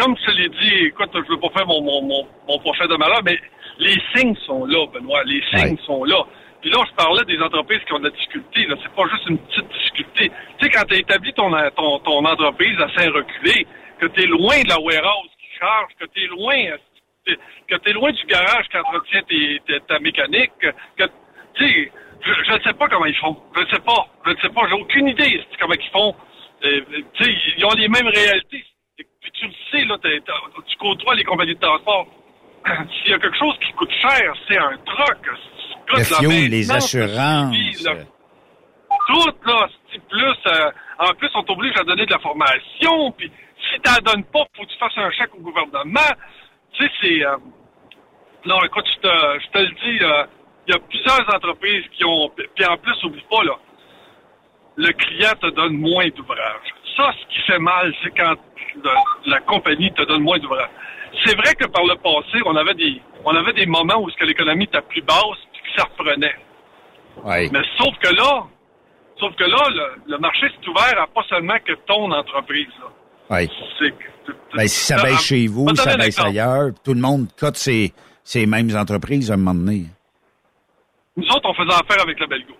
comme 0.00 0.16
je 0.26 0.30
l'ai 0.32 0.48
dit, 0.48 0.86
écoute, 0.86 1.10
je 1.12 1.28
veux 1.30 1.40
pas 1.40 1.50
faire 1.50 1.66
mon, 1.66 1.82
mon, 1.82 2.02
mon, 2.02 2.26
mon 2.48 2.58
prochain 2.60 2.86
de 2.86 2.96
malheur, 2.96 3.20
mais 3.24 3.38
les 3.78 3.96
signes 4.14 4.36
sont 4.46 4.64
là, 4.64 4.86
Benoît. 4.92 5.22
Les 5.24 5.42
signes 5.52 5.78
sont 5.84 6.04
là. 6.04 6.24
Puis 6.60 6.70
là, 6.70 6.78
je 6.88 6.94
parlais 6.94 7.24
des 7.24 7.40
entreprises 7.40 7.80
qui 7.86 7.92
ont 7.94 7.98
de 7.98 8.04
la 8.04 8.10
difficulté. 8.10 8.66
Là, 8.66 8.76
c'est 8.82 8.92
pas 8.94 9.08
juste 9.10 9.26
une 9.28 9.38
petite 9.38 9.68
difficulté. 9.68 10.30
Tu 10.58 10.64
sais, 10.66 10.70
quand 10.70 10.84
tu 10.86 10.94
as 10.94 10.98
établi 10.98 11.32
ton, 11.32 11.50
ton, 11.76 11.98
ton 12.00 12.24
entreprise 12.24 12.78
à 12.80 12.88
Saint-Reculé, 12.94 13.66
que 13.98 14.06
tu 14.06 14.22
es 14.22 14.26
loin 14.26 14.60
de 14.62 14.68
la 14.68 14.78
warehouse 14.80 15.30
qui 15.40 15.58
charge, 15.58 15.92
que 15.98 16.04
tu 16.06 16.24
es 16.24 16.26
loin 16.26 16.56
t'es- 17.24 17.36
que 17.68 17.76
tu 17.76 17.90
es 17.90 17.92
loin 17.92 18.10
du 18.12 18.24
garage 18.26 18.66
qui 18.68 18.76
entretient 18.78 19.22
tes- 19.28 19.60
tes- 19.66 19.80
ta 19.80 19.98
mécanique, 20.00 20.52
que, 20.60 21.04
tu 21.54 21.64
sais, 21.66 21.92
je 22.22 22.52
ne 22.52 22.60
sais 22.60 22.72
pas 22.74 22.88
comment 22.88 23.06
ils 23.06 23.16
font. 23.16 23.36
Je 23.56 23.60
ne 23.62 23.66
sais 23.68 23.80
pas. 23.80 24.06
Je 24.26 24.30
ne 24.32 24.36
sais 24.40 24.48
pas. 24.50 24.62
J'ai 24.68 24.74
aucune 24.74 25.08
idée 25.08 25.42
comment 25.58 25.74
ils 25.74 25.90
font. 25.90 26.14
Euh, 26.64 26.80
tu 27.14 27.24
sais, 27.24 27.34
ils 27.56 27.64
ont 27.64 27.74
les 27.76 27.88
mêmes 27.88 28.08
réalités. 28.08 28.64
Puis 28.96 29.30
tu 29.32 29.46
le 29.46 29.52
sais, 29.70 29.84
là, 29.86 29.96
t'as- 30.02 30.10
tu 30.66 30.76
côtoies 30.76 31.14
les 31.14 31.24
compagnies 31.24 31.54
de 31.54 31.60
transport. 31.60 32.06
S'il 33.02 33.12
y 33.12 33.14
a 33.14 33.18
quelque 33.18 33.38
chose 33.38 33.56
qui 33.64 33.72
coûte 33.72 33.92
cher, 34.02 34.34
c'est 34.48 34.58
un 34.58 34.76
truck. 34.84 35.18
Le 35.98 36.04
fioul, 36.04 36.32
les 36.50 36.70
assurances. 36.76 37.56
Tout, 39.06 39.30
là, 39.46 39.68
c'est 39.92 40.02
plus, 40.08 40.36
euh, 40.46 40.70
en 40.98 41.12
plus, 41.14 41.28
on 41.34 41.42
t'oblige 41.42 41.74
à 41.78 41.84
donner 41.84 42.06
de 42.06 42.12
la 42.12 42.18
formation, 42.20 43.10
puis 43.12 43.30
si 43.72 43.80
t'en 43.80 43.96
donnes 44.04 44.24
pas, 44.24 44.40
faut 44.56 44.62
que 44.64 44.68
tu 44.70 44.78
fasses 44.78 44.96
un 44.96 45.10
chèque 45.10 45.34
au 45.34 45.40
gouvernement. 45.40 46.00
Tu 46.74 46.84
sais, 46.84 46.90
c'est... 47.00 47.24
euh, 47.26 47.36
non, 48.46 48.62
écoute, 48.64 48.86
je 48.86 49.00
te, 49.00 49.40
je 49.42 49.50
te 49.50 49.58
le 49.58 49.68
dis, 49.68 50.04
euh, 50.04 50.24
il 50.68 50.74
y 50.74 50.76
a 50.76 50.78
plusieurs 50.80 51.34
entreprises 51.34 51.84
qui 51.92 52.04
ont... 52.04 52.30
Puis 52.54 52.64
en 52.66 52.76
plus, 52.76 53.02
oublie 53.04 53.24
pas, 53.30 53.42
là, 53.44 53.54
le 54.76 54.92
client 54.92 55.32
te 55.40 55.48
donne 55.50 55.74
moins 55.76 56.08
d'ouvrages. 56.08 56.74
Ça, 56.96 57.12
ce 57.20 57.34
qui 57.34 57.40
fait 57.46 57.58
mal, 57.58 57.92
c'est 58.02 58.16
quand 58.16 58.34
le- 58.76 59.30
la 59.30 59.40
compagnie 59.40 59.92
te 59.92 60.02
donne 60.02 60.22
moins 60.22 60.38
d'ouvrages. 60.38 60.70
C'est 61.24 61.36
vrai 61.36 61.54
que 61.54 61.66
par 61.66 61.84
le 61.84 61.96
passé, 61.96 62.40
on 62.46 62.54
avait 62.54 62.74
des, 62.74 63.02
on 63.24 63.34
avait 63.34 63.52
des 63.54 63.66
moments 63.66 63.98
où 64.00 64.08
l'économie 64.20 64.64
était 64.64 64.80
plus 64.82 65.02
basse, 65.02 65.38
puis 65.49 65.49
ça 65.76 65.84
reprenait. 65.84 66.34
Mais 67.24 67.62
sauf 67.76 67.94
que 68.02 68.14
là, 68.14 68.44
sauf 69.18 69.34
que 69.36 69.44
là, 69.44 69.64
le, 69.68 70.12
le 70.12 70.18
marché 70.18 70.48
s'est 70.48 70.68
ouvert 70.68 71.02
à 71.02 71.06
pas 71.06 71.22
seulement 71.28 71.58
que 71.64 71.72
ton 71.86 72.10
entreprise. 72.12 72.68
Là. 72.80 73.46
C'est 73.78 73.94
Ben, 74.54 74.66
si 74.66 74.86
ça 74.86 75.02
baisse 75.02 75.24
chez 75.24 75.46
vous, 75.46 75.74
ça 75.74 75.96
baisse 75.96 76.18
ailleurs, 76.18 76.70
tout 76.84 76.94
le 76.94 77.00
monde 77.00 77.28
cote 77.38 77.56
ces, 77.56 77.92
ces 78.24 78.46
mêmes 78.46 78.74
entreprises 78.76 79.30
à 79.30 79.34
un 79.34 79.36
moment 79.36 79.54
donné. 79.54 79.84
Nous 81.16 81.26
autres, 81.28 81.48
on 81.48 81.54
faisait 81.54 81.74
affaire 81.74 82.02
avec 82.02 82.18
la 82.18 82.26
Belgo. 82.26 82.54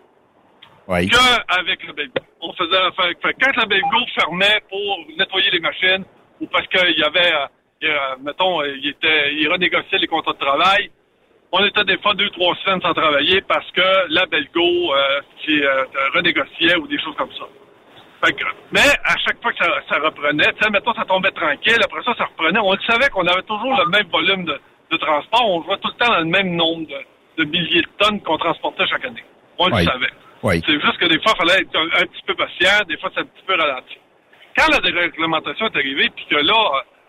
Oui. 0.88 1.08
Que 1.08 1.16
avec 1.58 1.86
la 1.86 1.92
Belgo. 1.92 2.14
On 2.40 2.52
faisait 2.52 2.76
affaire 2.76 3.04
avec... 3.06 3.18
Quand 3.22 3.56
la 3.56 3.66
Belgo 3.66 3.98
fermait 4.14 4.60
pour 4.68 4.98
nettoyer 5.16 5.50
les 5.50 5.60
machines, 5.60 6.04
ou 6.40 6.46
parce 6.46 6.66
qu'il 6.68 6.98
y 6.98 7.02
avait, 7.02 7.32
euh, 7.84 8.16
mettons, 8.22 8.62
il, 8.64 8.88
était, 8.88 9.34
il 9.34 9.48
renégociait 9.48 9.98
les 9.98 10.06
contrats 10.06 10.32
de 10.32 10.38
travail, 10.38 10.90
on 11.52 11.64
était 11.64 11.84
des 11.84 11.98
fois 11.98 12.14
deux, 12.14 12.30
trois 12.30 12.54
semaines 12.64 12.80
sans 12.80 12.94
travailler 12.94 13.40
parce 13.42 13.68
que 13.72 13.82
la 14.08 14.26
Belgo 14.26 14.60
euh, 14.94 15.20
qui, 15.42 15.62
euh, 15.62 15.84
renégociait 16.14 16.76
ou 16.76 16.86
des 16.86 16.98
choses 17.00 17.16
comme 17.16 17.32
ça. 17.32 17.44
Fait 18.24 18.32
que, 18.34 18.44
mais 18.70 18.80
à 19.04 19.16
chaque 19.24 19.40
fois 19.42 19.52
que 19.52 19.64
ça, 19.64 19.70
ça 19.88 19.98
reprenait, 19.98 20.44
tu 20.52 20.62
sais, 20.62 20.70
mettons, 20.70 20.92
ça 20.94 21.04
tombait 21.06 21.30
tranquille, 21.30 21.78
après 21.82 22.02
ça, 22.02 22.14
ça 22.18 22.24
reprenait. 22.26 22.60
On 22.62 22.72
le 22.72 22.78
savait 22.86 23.08
qu'on 23.08 23.26
avait 23.26 23.42
toujours 23.42 23.76
le 23.82 23.88
même 23.88 24.06
volume 24.08 24.44
de, 24.44 24.60
de 24.90 24.96
transport. 24.98 25.48
On 25.48 25.62
jouait 25.64 25.78
tout 25.78 25.88
le 25.88 26.04
temps 26.04 26.12
dans 26.12 26.18
le 26.20 26.26
même 26.26 26.54
nombre 26.54 26.86
de, 26.86 27.42
de 27.42 27.48
milliers 27.48 27.80
de 27.82 27.88
tonnes 27.98 28.20
qu'on 28.20 28.36
transportait 28.36 28.86
chaque 28.86 29.04
année. 29.06 29.24
On 29.58 29.68
le 29.68 29.74
Oui. 29.74 29.84
savait. 29.84 30.10
Oui. 30.42 30.62
C'est 30.66 30.80
juste 30.80 30.98
que 30.98 31.06
des 31.06 31.20
fois, 31.20 31.32
il 31.34 31.48
fallait 31.48 31.62
être 31.62 31.76
un, 31.76 32.02
un 32.02 32.06
petit 32.06 32.22
peu 32.26 32.34
patient, 32.34 32.84
des 32.88 32.96
fois, 32.98 33.10
c'est 33.14 33.20
un 33.20 33.24
petit 33.24 33.42
peu 33.46 33.54
ralenti. 33.54 33.96
Quand 34.56 34.66
la 34.70 34.78
déréglementation 34.80 35.66
est 35.66 35.76
arrivée, 35.76 36.10
puis 36.14 36.26
que 36.30 36.36
là, 36.36 36.54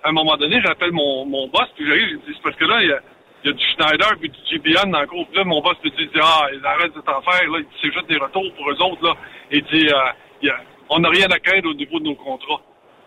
à 0.04 0.10
un 0.10 0.12
moment 0.14 0.38
donné, 0.38 0.62
j'appelle 0.66 0.92
mon, 0.94 1.26
mon 1.26 1.48
boss, 1.48 1.68
puis 1.76 1.86
j'arrive, 1.88 2.08
je 2.10 2.32
dis, 2.32 2.38
c'est 2.38 2.44
parce 2.44 2.56
que 2.56 2.66
là, 2.66 2.82
il 2.84 2.90
y 2.90 2.94
a, 2.94 3.00
il 3.44 3.48
y 3.48 3.50
a 3.50 3.54
du 3.54 3.66
Schneider 3.74 4.10
puis 4.20 4.30
du 4.30 4.38
GBN 4.50 4.92
dans 4.92 5.02
le 5.02 5.08
groupe. 5.08 5.34
Là, 5.36 5.44
mon 5.44 5.62
boss 5.62 5.76
me 5.84 5.90
dit, 5.90 6.10
ah, 6.22 6.48
ils 6.54 6.66
arrêtent 6.66 6.96
de 6.96 7.02
t'en 7.02 7.22
faire, 7.22 7.50
là, 7.50 7.60
c'est 7.82 7.92
juste 7.92 8.08
des 8.08 8.18
retours 8.18 8.54
pour 8.56 8.70
eux 8.70 8.82
autres, 8.82 9.04
là. 9.04 9.14
Et 9.52 9.58
il 9.58 9.64
dit, 9.66 9.88
euh, 9.90 10.50
a- 10.50 10.56
on 10.90 11.00
n'a 11.00 11.10
rien 11.10 11.28
à 11.32 11.40
craindre 11.40 11.70
au 11.70 11.74
niveau 11.74 12.00
de 12.00 12.06
nos 12.06 12.16
contrats. 12.16 12.62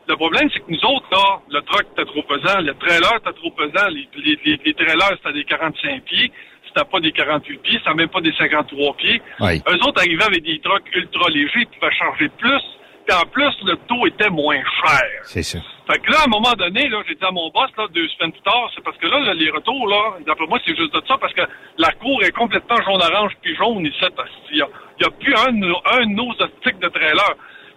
Le 0.06 0.16
problème, 0.16 0.48
c'est 0.52 0.61
que 0.61 0.70
nous 0.70 0.85
autres, 0.85 1.06
là, 1.12 1.40
le 1.51 1.61
truck 1.62 1.86
était 1.93 2.05
trop 2.05 2.23
pesant, 2.24 2.61
le 2.61 2.74
trailer 2.74 3.15
était 3.16 3.32
trop 3.32 3.51
pesant, 3.52 3.89
les, 3.90 4.09
les, 4.16 4.39
les, 4.44 4.61
les 4.65 4.74
trailers, 4.74 5.16
c'était 5.16 5.32
des 5.32 5.44
45 5.44 6.02
pieds, 6.05 6.31
c'était 6.66 6.85
pas 6.90 7.01
des 7.01 7.12
48 7.12 7.59
pieds, 7.62 7.78
c'était 7.78 7.94
même 7.94 8.09
pas 8.09 8.20
des 8.20 8.32
53 8.35 8.97
pieds. 8.97 9.23
Oui. 9.40 9.62
Eux 9.69 9.78
autres 9.86 10.01
arrivaient 10.02 10.24
avec 10.24 10.43
des 10.43 10.59
trucks 10.61 10.85
ultra 10.94 11.28
légers, 11.31 11.61
ils 11.61 11.78
pouvaient 11.78 11.94
charger 11.94 12.28
plus, 12.36 12.62
puis 13.06 13.16
en 13.16 13.26
plus, 13.26 13.52
le 13.64 13.76
taux 13.89 14.06
était 14.06 14.31
moins 14.31 14.62
cher. 14.85 15.02
C'est 15.24 15.43
ça. 15.43 15.59
Fait 15.86 15.98
que 15.98 16.10
là, 16.10 16.18
à 16.20 16.24
un 16.24 16.28
moment 16.28 16.52
donné, 16.55 16.89
là, 16.89 17.02
j'ai 17.06 17.14
dit 17.14 17.24
à 17.24 17.31
mon 17.31 17.51
boss, 17.51 17.70
là, 17.76 17.86
deux 17.93 18.09
semaines 18.09 18.32
plus 18.32 18.40
tard, 18.43 18.70
c'est 18.74 18.82
parce 18.82 18.97
que 18.97 19.06
là, 19.06 19.20
là, 19.20 19.35
les 19.35 19.51
retours, 19.51 19.86
là, 19.89 20.14
d'après 20.26 20.47
moi, 20.47 20.59
c'est 20.64 20.74
juste 20.76 20.94
de 20.94 21.02
ça, 21.06 21.18
parce 21.18 21.32
que 21.35 21.43
la 21.78 21.90
cour 21.93 22.22
est 22.22 22.32
complètement 22.32 22.76
jaune-orange 22.82 23.32
puis 23.43 23.55
jaune 23.56 23.85
ici. 23.86 24.05
parce 24.16 24.31
qu'il 24.48 24.56
y 24.59 24.62
a, 24.62 24.68
il 24.98 25.05
y 25.05 25.06
a 25.06 25.10
plus 25.10 25.35
un, 25.35 25.52
de 25.52 25.66
nos- 25.66 25.82
un 25.93 26.01
de 26.06 26.14
nos 26.14 26.31
optiques 26.40 26.78
de 26.78 26.89
trailer. 26.89 27.35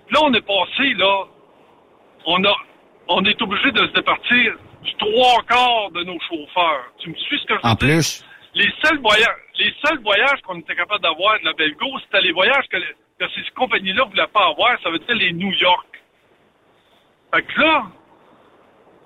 Puis 0.07 0.15
là, 0.15 0.21
on 0.23 0.33
est 0.33 0.41
passé, 0.47 0.93
là, 0.93 1.23
on 2.25 2.43
a, 2.45 2.55
on 3.09 3.23
est 3.25 3.41
obligé 3.41 3.71
de 3.71 3.87
se 3.87 3.91
départir 3.93 4.53
du 4.83 4.93
trois 4.95 5.41
quarts 5.47 5.91
de 5.91 6.03
nos 6.03 6.19
chauffeurs. 6.21 6.85
Tu 6.99 7.09
me 7.09 7.15
suis 7.15 7.39
ce 7.39 7.45
que 7.45 7.55
je 7.55 7.59
veux 7.59 7.65
En 7.71 7.75
plus, 7.75 8.23
les 8.53 8.69
seuls 8.83 8.99
voyages, 8.99 9.41
les 9.59 9.73
seuls 9.85 9.99
voyages 10.01 10.41
qu'on 10.45 10.59
était 10.59 10.75
capable 10.75 11.01
d'avoir 11.01 11.39
de 11.39 11.45
la 11.45 11.53
Belgo, 11.53 11.87
c'était 12.05 12.21
les 12.21 12.31
voyages 12.31 12.65
que, 12.71 12.77
le- 12.77 12.95
que 13.19 13.25
ces 13.29 13.41
compagnies-là 13.55 14.03
voulaient 14.05 14.27
pas 14.27 14.47
avoir, 14.47 14.79
ça 14.81 14.89
veut 14.89 14.99
dire 14.99 15.15
les 15.15 15.33
New 15.33 15.51
York. 15.51 15.87
Fait 17.33 17.41
que 17.43 17.61
là, 17.61 17.83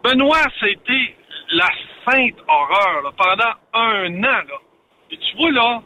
Benoît, 0.03 0.43
ça 0.59 0.65
a 0.65 0.69
été 0.69 1.15
la 1.51 1.67
sainte 2.05 2.35
horreur, 2.47 3.13
pendant 3.17 3.53
un 3.73 4.23
an, 4.23 4.43
là. 4.47 4.59
Et 5.11 5.17
tu 5.17 5.37
vois, 5.37 5.51
là, 5.51 5.81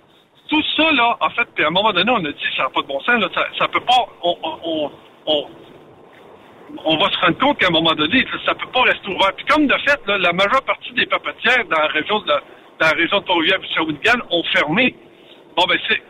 tout 0.50 0.64
ça, 0.78 0.92
là, 0.92 1.18
en 1.20 1.30
fait, 1.32 1.48
puis 1.56 1.64
à 1.64 1.68
un 1.68 1.72
moment 1.72 1.92
donné, 1.92 2.12
on 2.12 2.24
a 2.26 2.32
dit, 2.32 2.44
ça 2.56 2.64
n'a 2.64 2.70
pas 2.70 2.82
de 2.82 2.88
bon 2.88 3.00
sens, 3.02 3.20
là, 3.20 3.28
ça, 3.34 3.48
ça 3.58 3.68
peut 3.68 3.80
pas, 3.82 4.06
on, 4.24 4.36
on, 4.44 4.92
on, 5.26 5.48
on- 6.86 6.98
va 6.98 7.12
se 7.12 7.18
rendre 7.20 7.38
compte 7.40 7.60
qu'à 7.60 7.68
un 7.68 7.72
moment 7.72 7.94
donné, 7.94 8.26
ça, 8.32 8.38
ça 8.48 8.56
peut 8.56 8.70
pas 8.72 8.82
rester 8.84 9.08
ouvert. 9.08 9.34
Puis 9.36 9.46
comme 9.46 9.68
de 9.68 9.74
fait, 9.88 10.00
la 10.08 10.34
majeure 10.34 10.64
partie 10.64 10.92
des 10.94 11.06
papetières 11.06 11.66
dans 11.66 11.80
la 11.80 11.88
région 11.88 12.20
de 12.20 12.28
la, 12.28 12.40
dans 12.80 12.88
la 12.88 12.92
région 12.92 13.20
de 13.20 13.26
Trois-Rivières 13.26 13.60
et 13.64 13.74
Shawinigan 13.74 14.20
ont 14.30 14.44
fermé. 14.54 14.96
Bon, 15.56 15.64
ben, 15.68 15.80
c'est, 15.88 16.02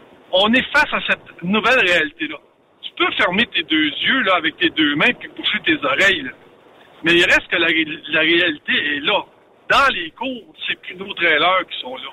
on 0.44 0.53
est 0.53 0.64
face 0.74 0.91
à 0.94 0.99
cette 1.10 1.44
nouvelle 1.44 1.80
réalité-là. 1.80 2.38
Tu 2.82 2.91
peux 2.98 3.12
fermer 3.18 3.45
tes 3.53 3.64
deux 3.64 3.90
yeux, 3.90 4.22
là, 4.24 4.36
avec 4.38 4.57
tes 4.57 4.70
deux 4.70 4.95
mains, 4.95 5.14
puis 5.20 5.30
boucher 5.30 5.60
tes 5.66 5.78
oreilles, 5.86 6.24
là. 6.24 6.32
Mais 7.03 7.14
il 7.14 7.24
reste 7.26 7.48
que 7.49 7.57
la, 7.57 7.68
ré- 7.68 7.99
la 8.12 8.20
réalité 8.22 8.74
est 8.74 8.99
là. 9.02 9.22
Dans 9.70 9.94
les 9.94 10.12
cours, 10.12 10.53
c'est 10.68 10.80
plus 10.82 10.95
nos 10.95 11.14
trailers 11.14 11.66
qui 11.70 11.80
sont 11.82 11.95
là. 11.95 12.10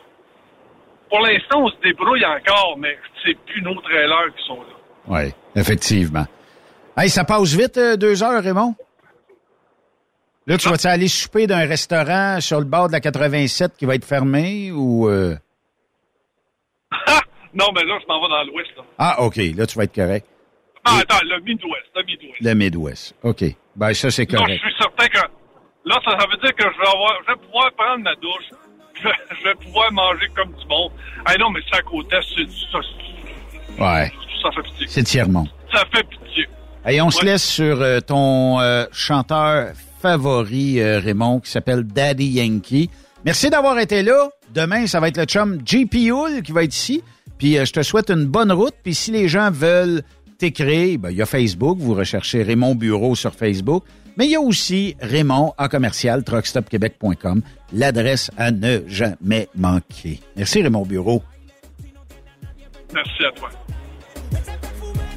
Pour 1.08 1.20
l'instant, 1.20 1.64
on 1.64 1.68
se 1.68 1.76
débrouille 1.82 2.24
encore, 2.24 2.76
mais 2.78 2.96
c'est 3.24 3.36
plus 3.46 3.62
nos 3.62 3.80
trailers 3.82 4.34
qui 4.36 4.46
sont 4.46 4.60
là. 4.60 4.74
oui, 5.08 5.32
effectivement. 5.54 6.24
Hey, 6.96 7.08
ça 7.08 7.24
passe 7.24 7.54
vite, 7.54 7.76
euh, 7.78 7.96
deux 7.96 8.22
heures, 8.22 8.42
Raymond? 8.42 8.74
Là, 10.46 10.58
tu 10.58 10.68
vas-tu 10.68 10.86
aller 10.88 11.08
souper 11.08 11.46
d'un 11.46 11.66
restaurant 11.66 12.40
sur 12.40 12.58
le 12.58 12.64
bord 12.66 12.88
de 12.88 12.92
la 12.92 13.00
87 13.00 13.76
qui 13.78 13.86
va 13.86 13.94
être 13.94 14.04
fermé 14.04 14.72
ou... 14.72 15.08
euh? 15.08 15.36
Non, 17.54 17.66
mais 17.74 17.84
là, 17.84 17.98
je 18.00 18.06
m'en 18.06 18.20
vais 18.22 18.28
dans 18.28 18.44
l'ouest, 18.44 18.70
là. 18.76 18.82
Ah, 18.98 19.22
OK, 19.22 19.36
là, 19.36 19.66
tu 19.66 19.76
vas 19.76 19.84
être 19.84 19.94
correct. 19.94 20.26
Ah, 20.84 20.98
attends, 21.02 21.24
le 21.24 21.40
Midwest, 21.40 21.86
le 21.94 22.02
Midwest. 22.04 22.40
Le 22.40 22.54
Midwest. 22.54 23.14
OK. 23.22 23.44
Ben, 23.76 23.94
ça, 23.94 24.10
c'est 24.10 24.30
Là, 24.30 24.38
je 24.38 24.44
correct. 24.44 24.60
suis 24.62 24.74
certain 24.78 25.06
que 25.08 25.18
là, 25.84 26.00
ça, 26.04 26.10
ça 26.18 26.26
veut 26.30 26.36
dire 26.38 26.54
que 26.56 26.64
je 26.64 26.78
vais 26.80 26.88
avoir, 26.88 27.12
je 27.26 27.32
vais 27.32 27.38
pouvoir 27.46 27.70
prendre 27.76 28.02
ma 28.04 28.14
douche. 28.16 28.50
Je 28.94 29.04
vais, 29.08 29.14
je 29.38 29.44
vais 29.48 29.54
pouvoir 29.54 29.92
manger 29.92 30.26
comme 30.36 30.48
du 30.52 30.66
monde. 30.66 30.90
Ah 31.24 31.34
non, 31.38 31.50
mais 31.50 31.60
ça 31.70 31.78
à 31.78 31.82
côté, 31.82 32.16
c'est, 32.36 32.46
ça, 32.72 32.78
Ouais. 33.78 34.10
ça 34.42 34.50
fait 34.52 34.62
pitié. 34.62 34.86
C'est 34.88 35.02
Tiermont. 35.04 35.46
Ça 35.72 35.84
fait 35.94 36.04
pitié. 36.04 36.46
Hey, 36.84 37.00
on 37.00 37.10
se 37.10 37.24
laisse 37.24 37.48
sur 37.48 37.80
euh, 37.80 38.00
ton 38.00 38.60
euh, 38.60 38.84
chanteur 38.92 39.72
favori, 40.00 40.80
euh, 40.80 40.98
Raymond, 40.98 41.40
qui 41.40 41.50
s'appelle 41.50 41.84
Daddy 41.84 42.26
Yankee. 42.26 42.90
Merci 43.24 43.50
d'avoir 43.50 43.78
été 43.78 44.02
là. 44.02 44.30
Demain, 44.52 44.86
ça 44.88 44.98
va 45.00 45.08
être 45.08 45.16
le 45.16 45.24
chum 45.24 45.60
JP 45.64 45.94
Hull 46.10 46.42
qui 46.42 46.50
va 46.52 46.64
être 46.64 46.74
ici. 46.74 47.02
Puis 47.42 47.58
euh, 47.58 47.64
je 47.64 47.72
te 47.72 47.82
souhaite 47.82 48.08
une 48.08 48.26
bonne 48.26 48.52
route. 48.52 48.74
Puis 48.84 48.94
si 48.94 49.10
les 49.10 49.26
gens 49.26 49.50
veulent 49.50 50.04
t'écrire, 50.38 51.00
ben, 51.00 51.10
il 51.10 51.16
y 51.16 51.22
a 51.22 51.26
Facebook, 51.26 51.76
vous 51.80 51.92
recherchez 51.92 52.44
Raymond 52.44 52.76
Bureau 52.76 53.16
sur 53.16 53.34
Facebook, 53.34 53.82
mais 54.16 54.26
il 54.26 54.30
y 54.30 54.36
a 54.36 54.40
aussi 54.40 54.94
Raymond 55.00 55.52
en 55.58 55.66
commercial 55.66 56.22
truckstopquebec.com, 56.22 57.42
l'adresse 57.72 58.30
à 58.36 58.52
ne 58.52 58.82
jamais 58.86 59.48
manquer. 59.56 60.20
Merci 60.36 60.62
Raymond 60.62 60.86
Bureau. 60.86 61.20
Merci 62.94 63.24
à 63.24 63.32
toi. 63.32 63.50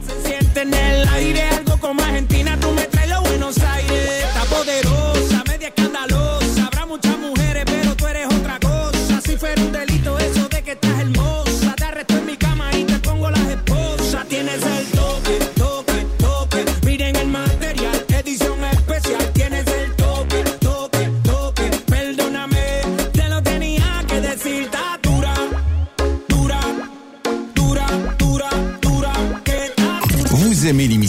Se 0.02 0.28
siente 0.28 0.62
en 0.62 0.74
el 0.74 1.08
aire 1.08 1.44
algo 1.60 1.78
como 1.80 2.02
Argentina, 2.02 2.58
tú 2.60 2.72
me 2.72 2.88
traes 2.88 3.08
los 3.08 3.22
Buenos 3.22 3.58
Aires. 3.60 4.26
Está 4.26 4.46
poderosa, 4.46 5.44
media 5.48 5.68
escandalosa. 5.68 6.66
Habrá 6.66 6.88
muchas 6.88 7.20
mujeres, 7.20 7.66
pero 7.68 7.96
tú 7.96 8.08
eres 8.08 8.26
otra 8.26 8.60
cosa. 8.60 9.22
Si 9.22 9.38
fuera 9.38 9.62
un 9.62 9.72
delito 9.72 9.95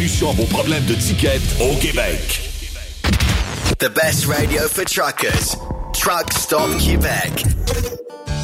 à 0.00 0.32
vos 0.32 0.44
problèmes 0.44 0.84
de 0.84 0.94
ticket 0.94 1.40
au 1.60 1.74
Québec. 1.76 2.40
The 3.78 3.90
best 3.92 4.26
radio 4.26 4.62
for 4.68 4.84
truckers. 4.84 5.56
Truck 5.92 6.32
Stop 6.32 6.78
Québec. 6.78 7.44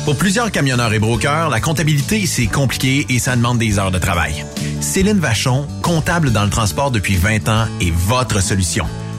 Pour 0.05 0.17
plusieurs 0.17 0.51
camionneurs 0.51 0.93
et 0.93 0.99
brokers, 0.99 1.51
la 1.51 1.61
comptabilité, 1.61 2.27
c'est 2.27 2.49
compliqué 2.49 3.07
et 3.09 3.21
ça 3.21 3.37
demande 3.37 3.59
des 3.59 3.79
heures 3.79 3.93
de 3.93 4.01
travail. 4.01 4.45
Céline 4.81 5.21
Vachon, 5.21 5.69
comptable 5.81 6.33
dans 6.33 6.43
le 6.43 6.51
transport 6.51 6.91
depuis 6.91 7.15
20 7.15 7.49
ans, 7.49 7.67
est 7.81 7.93
votre 7.93 8.43
solution. 8.43 8.87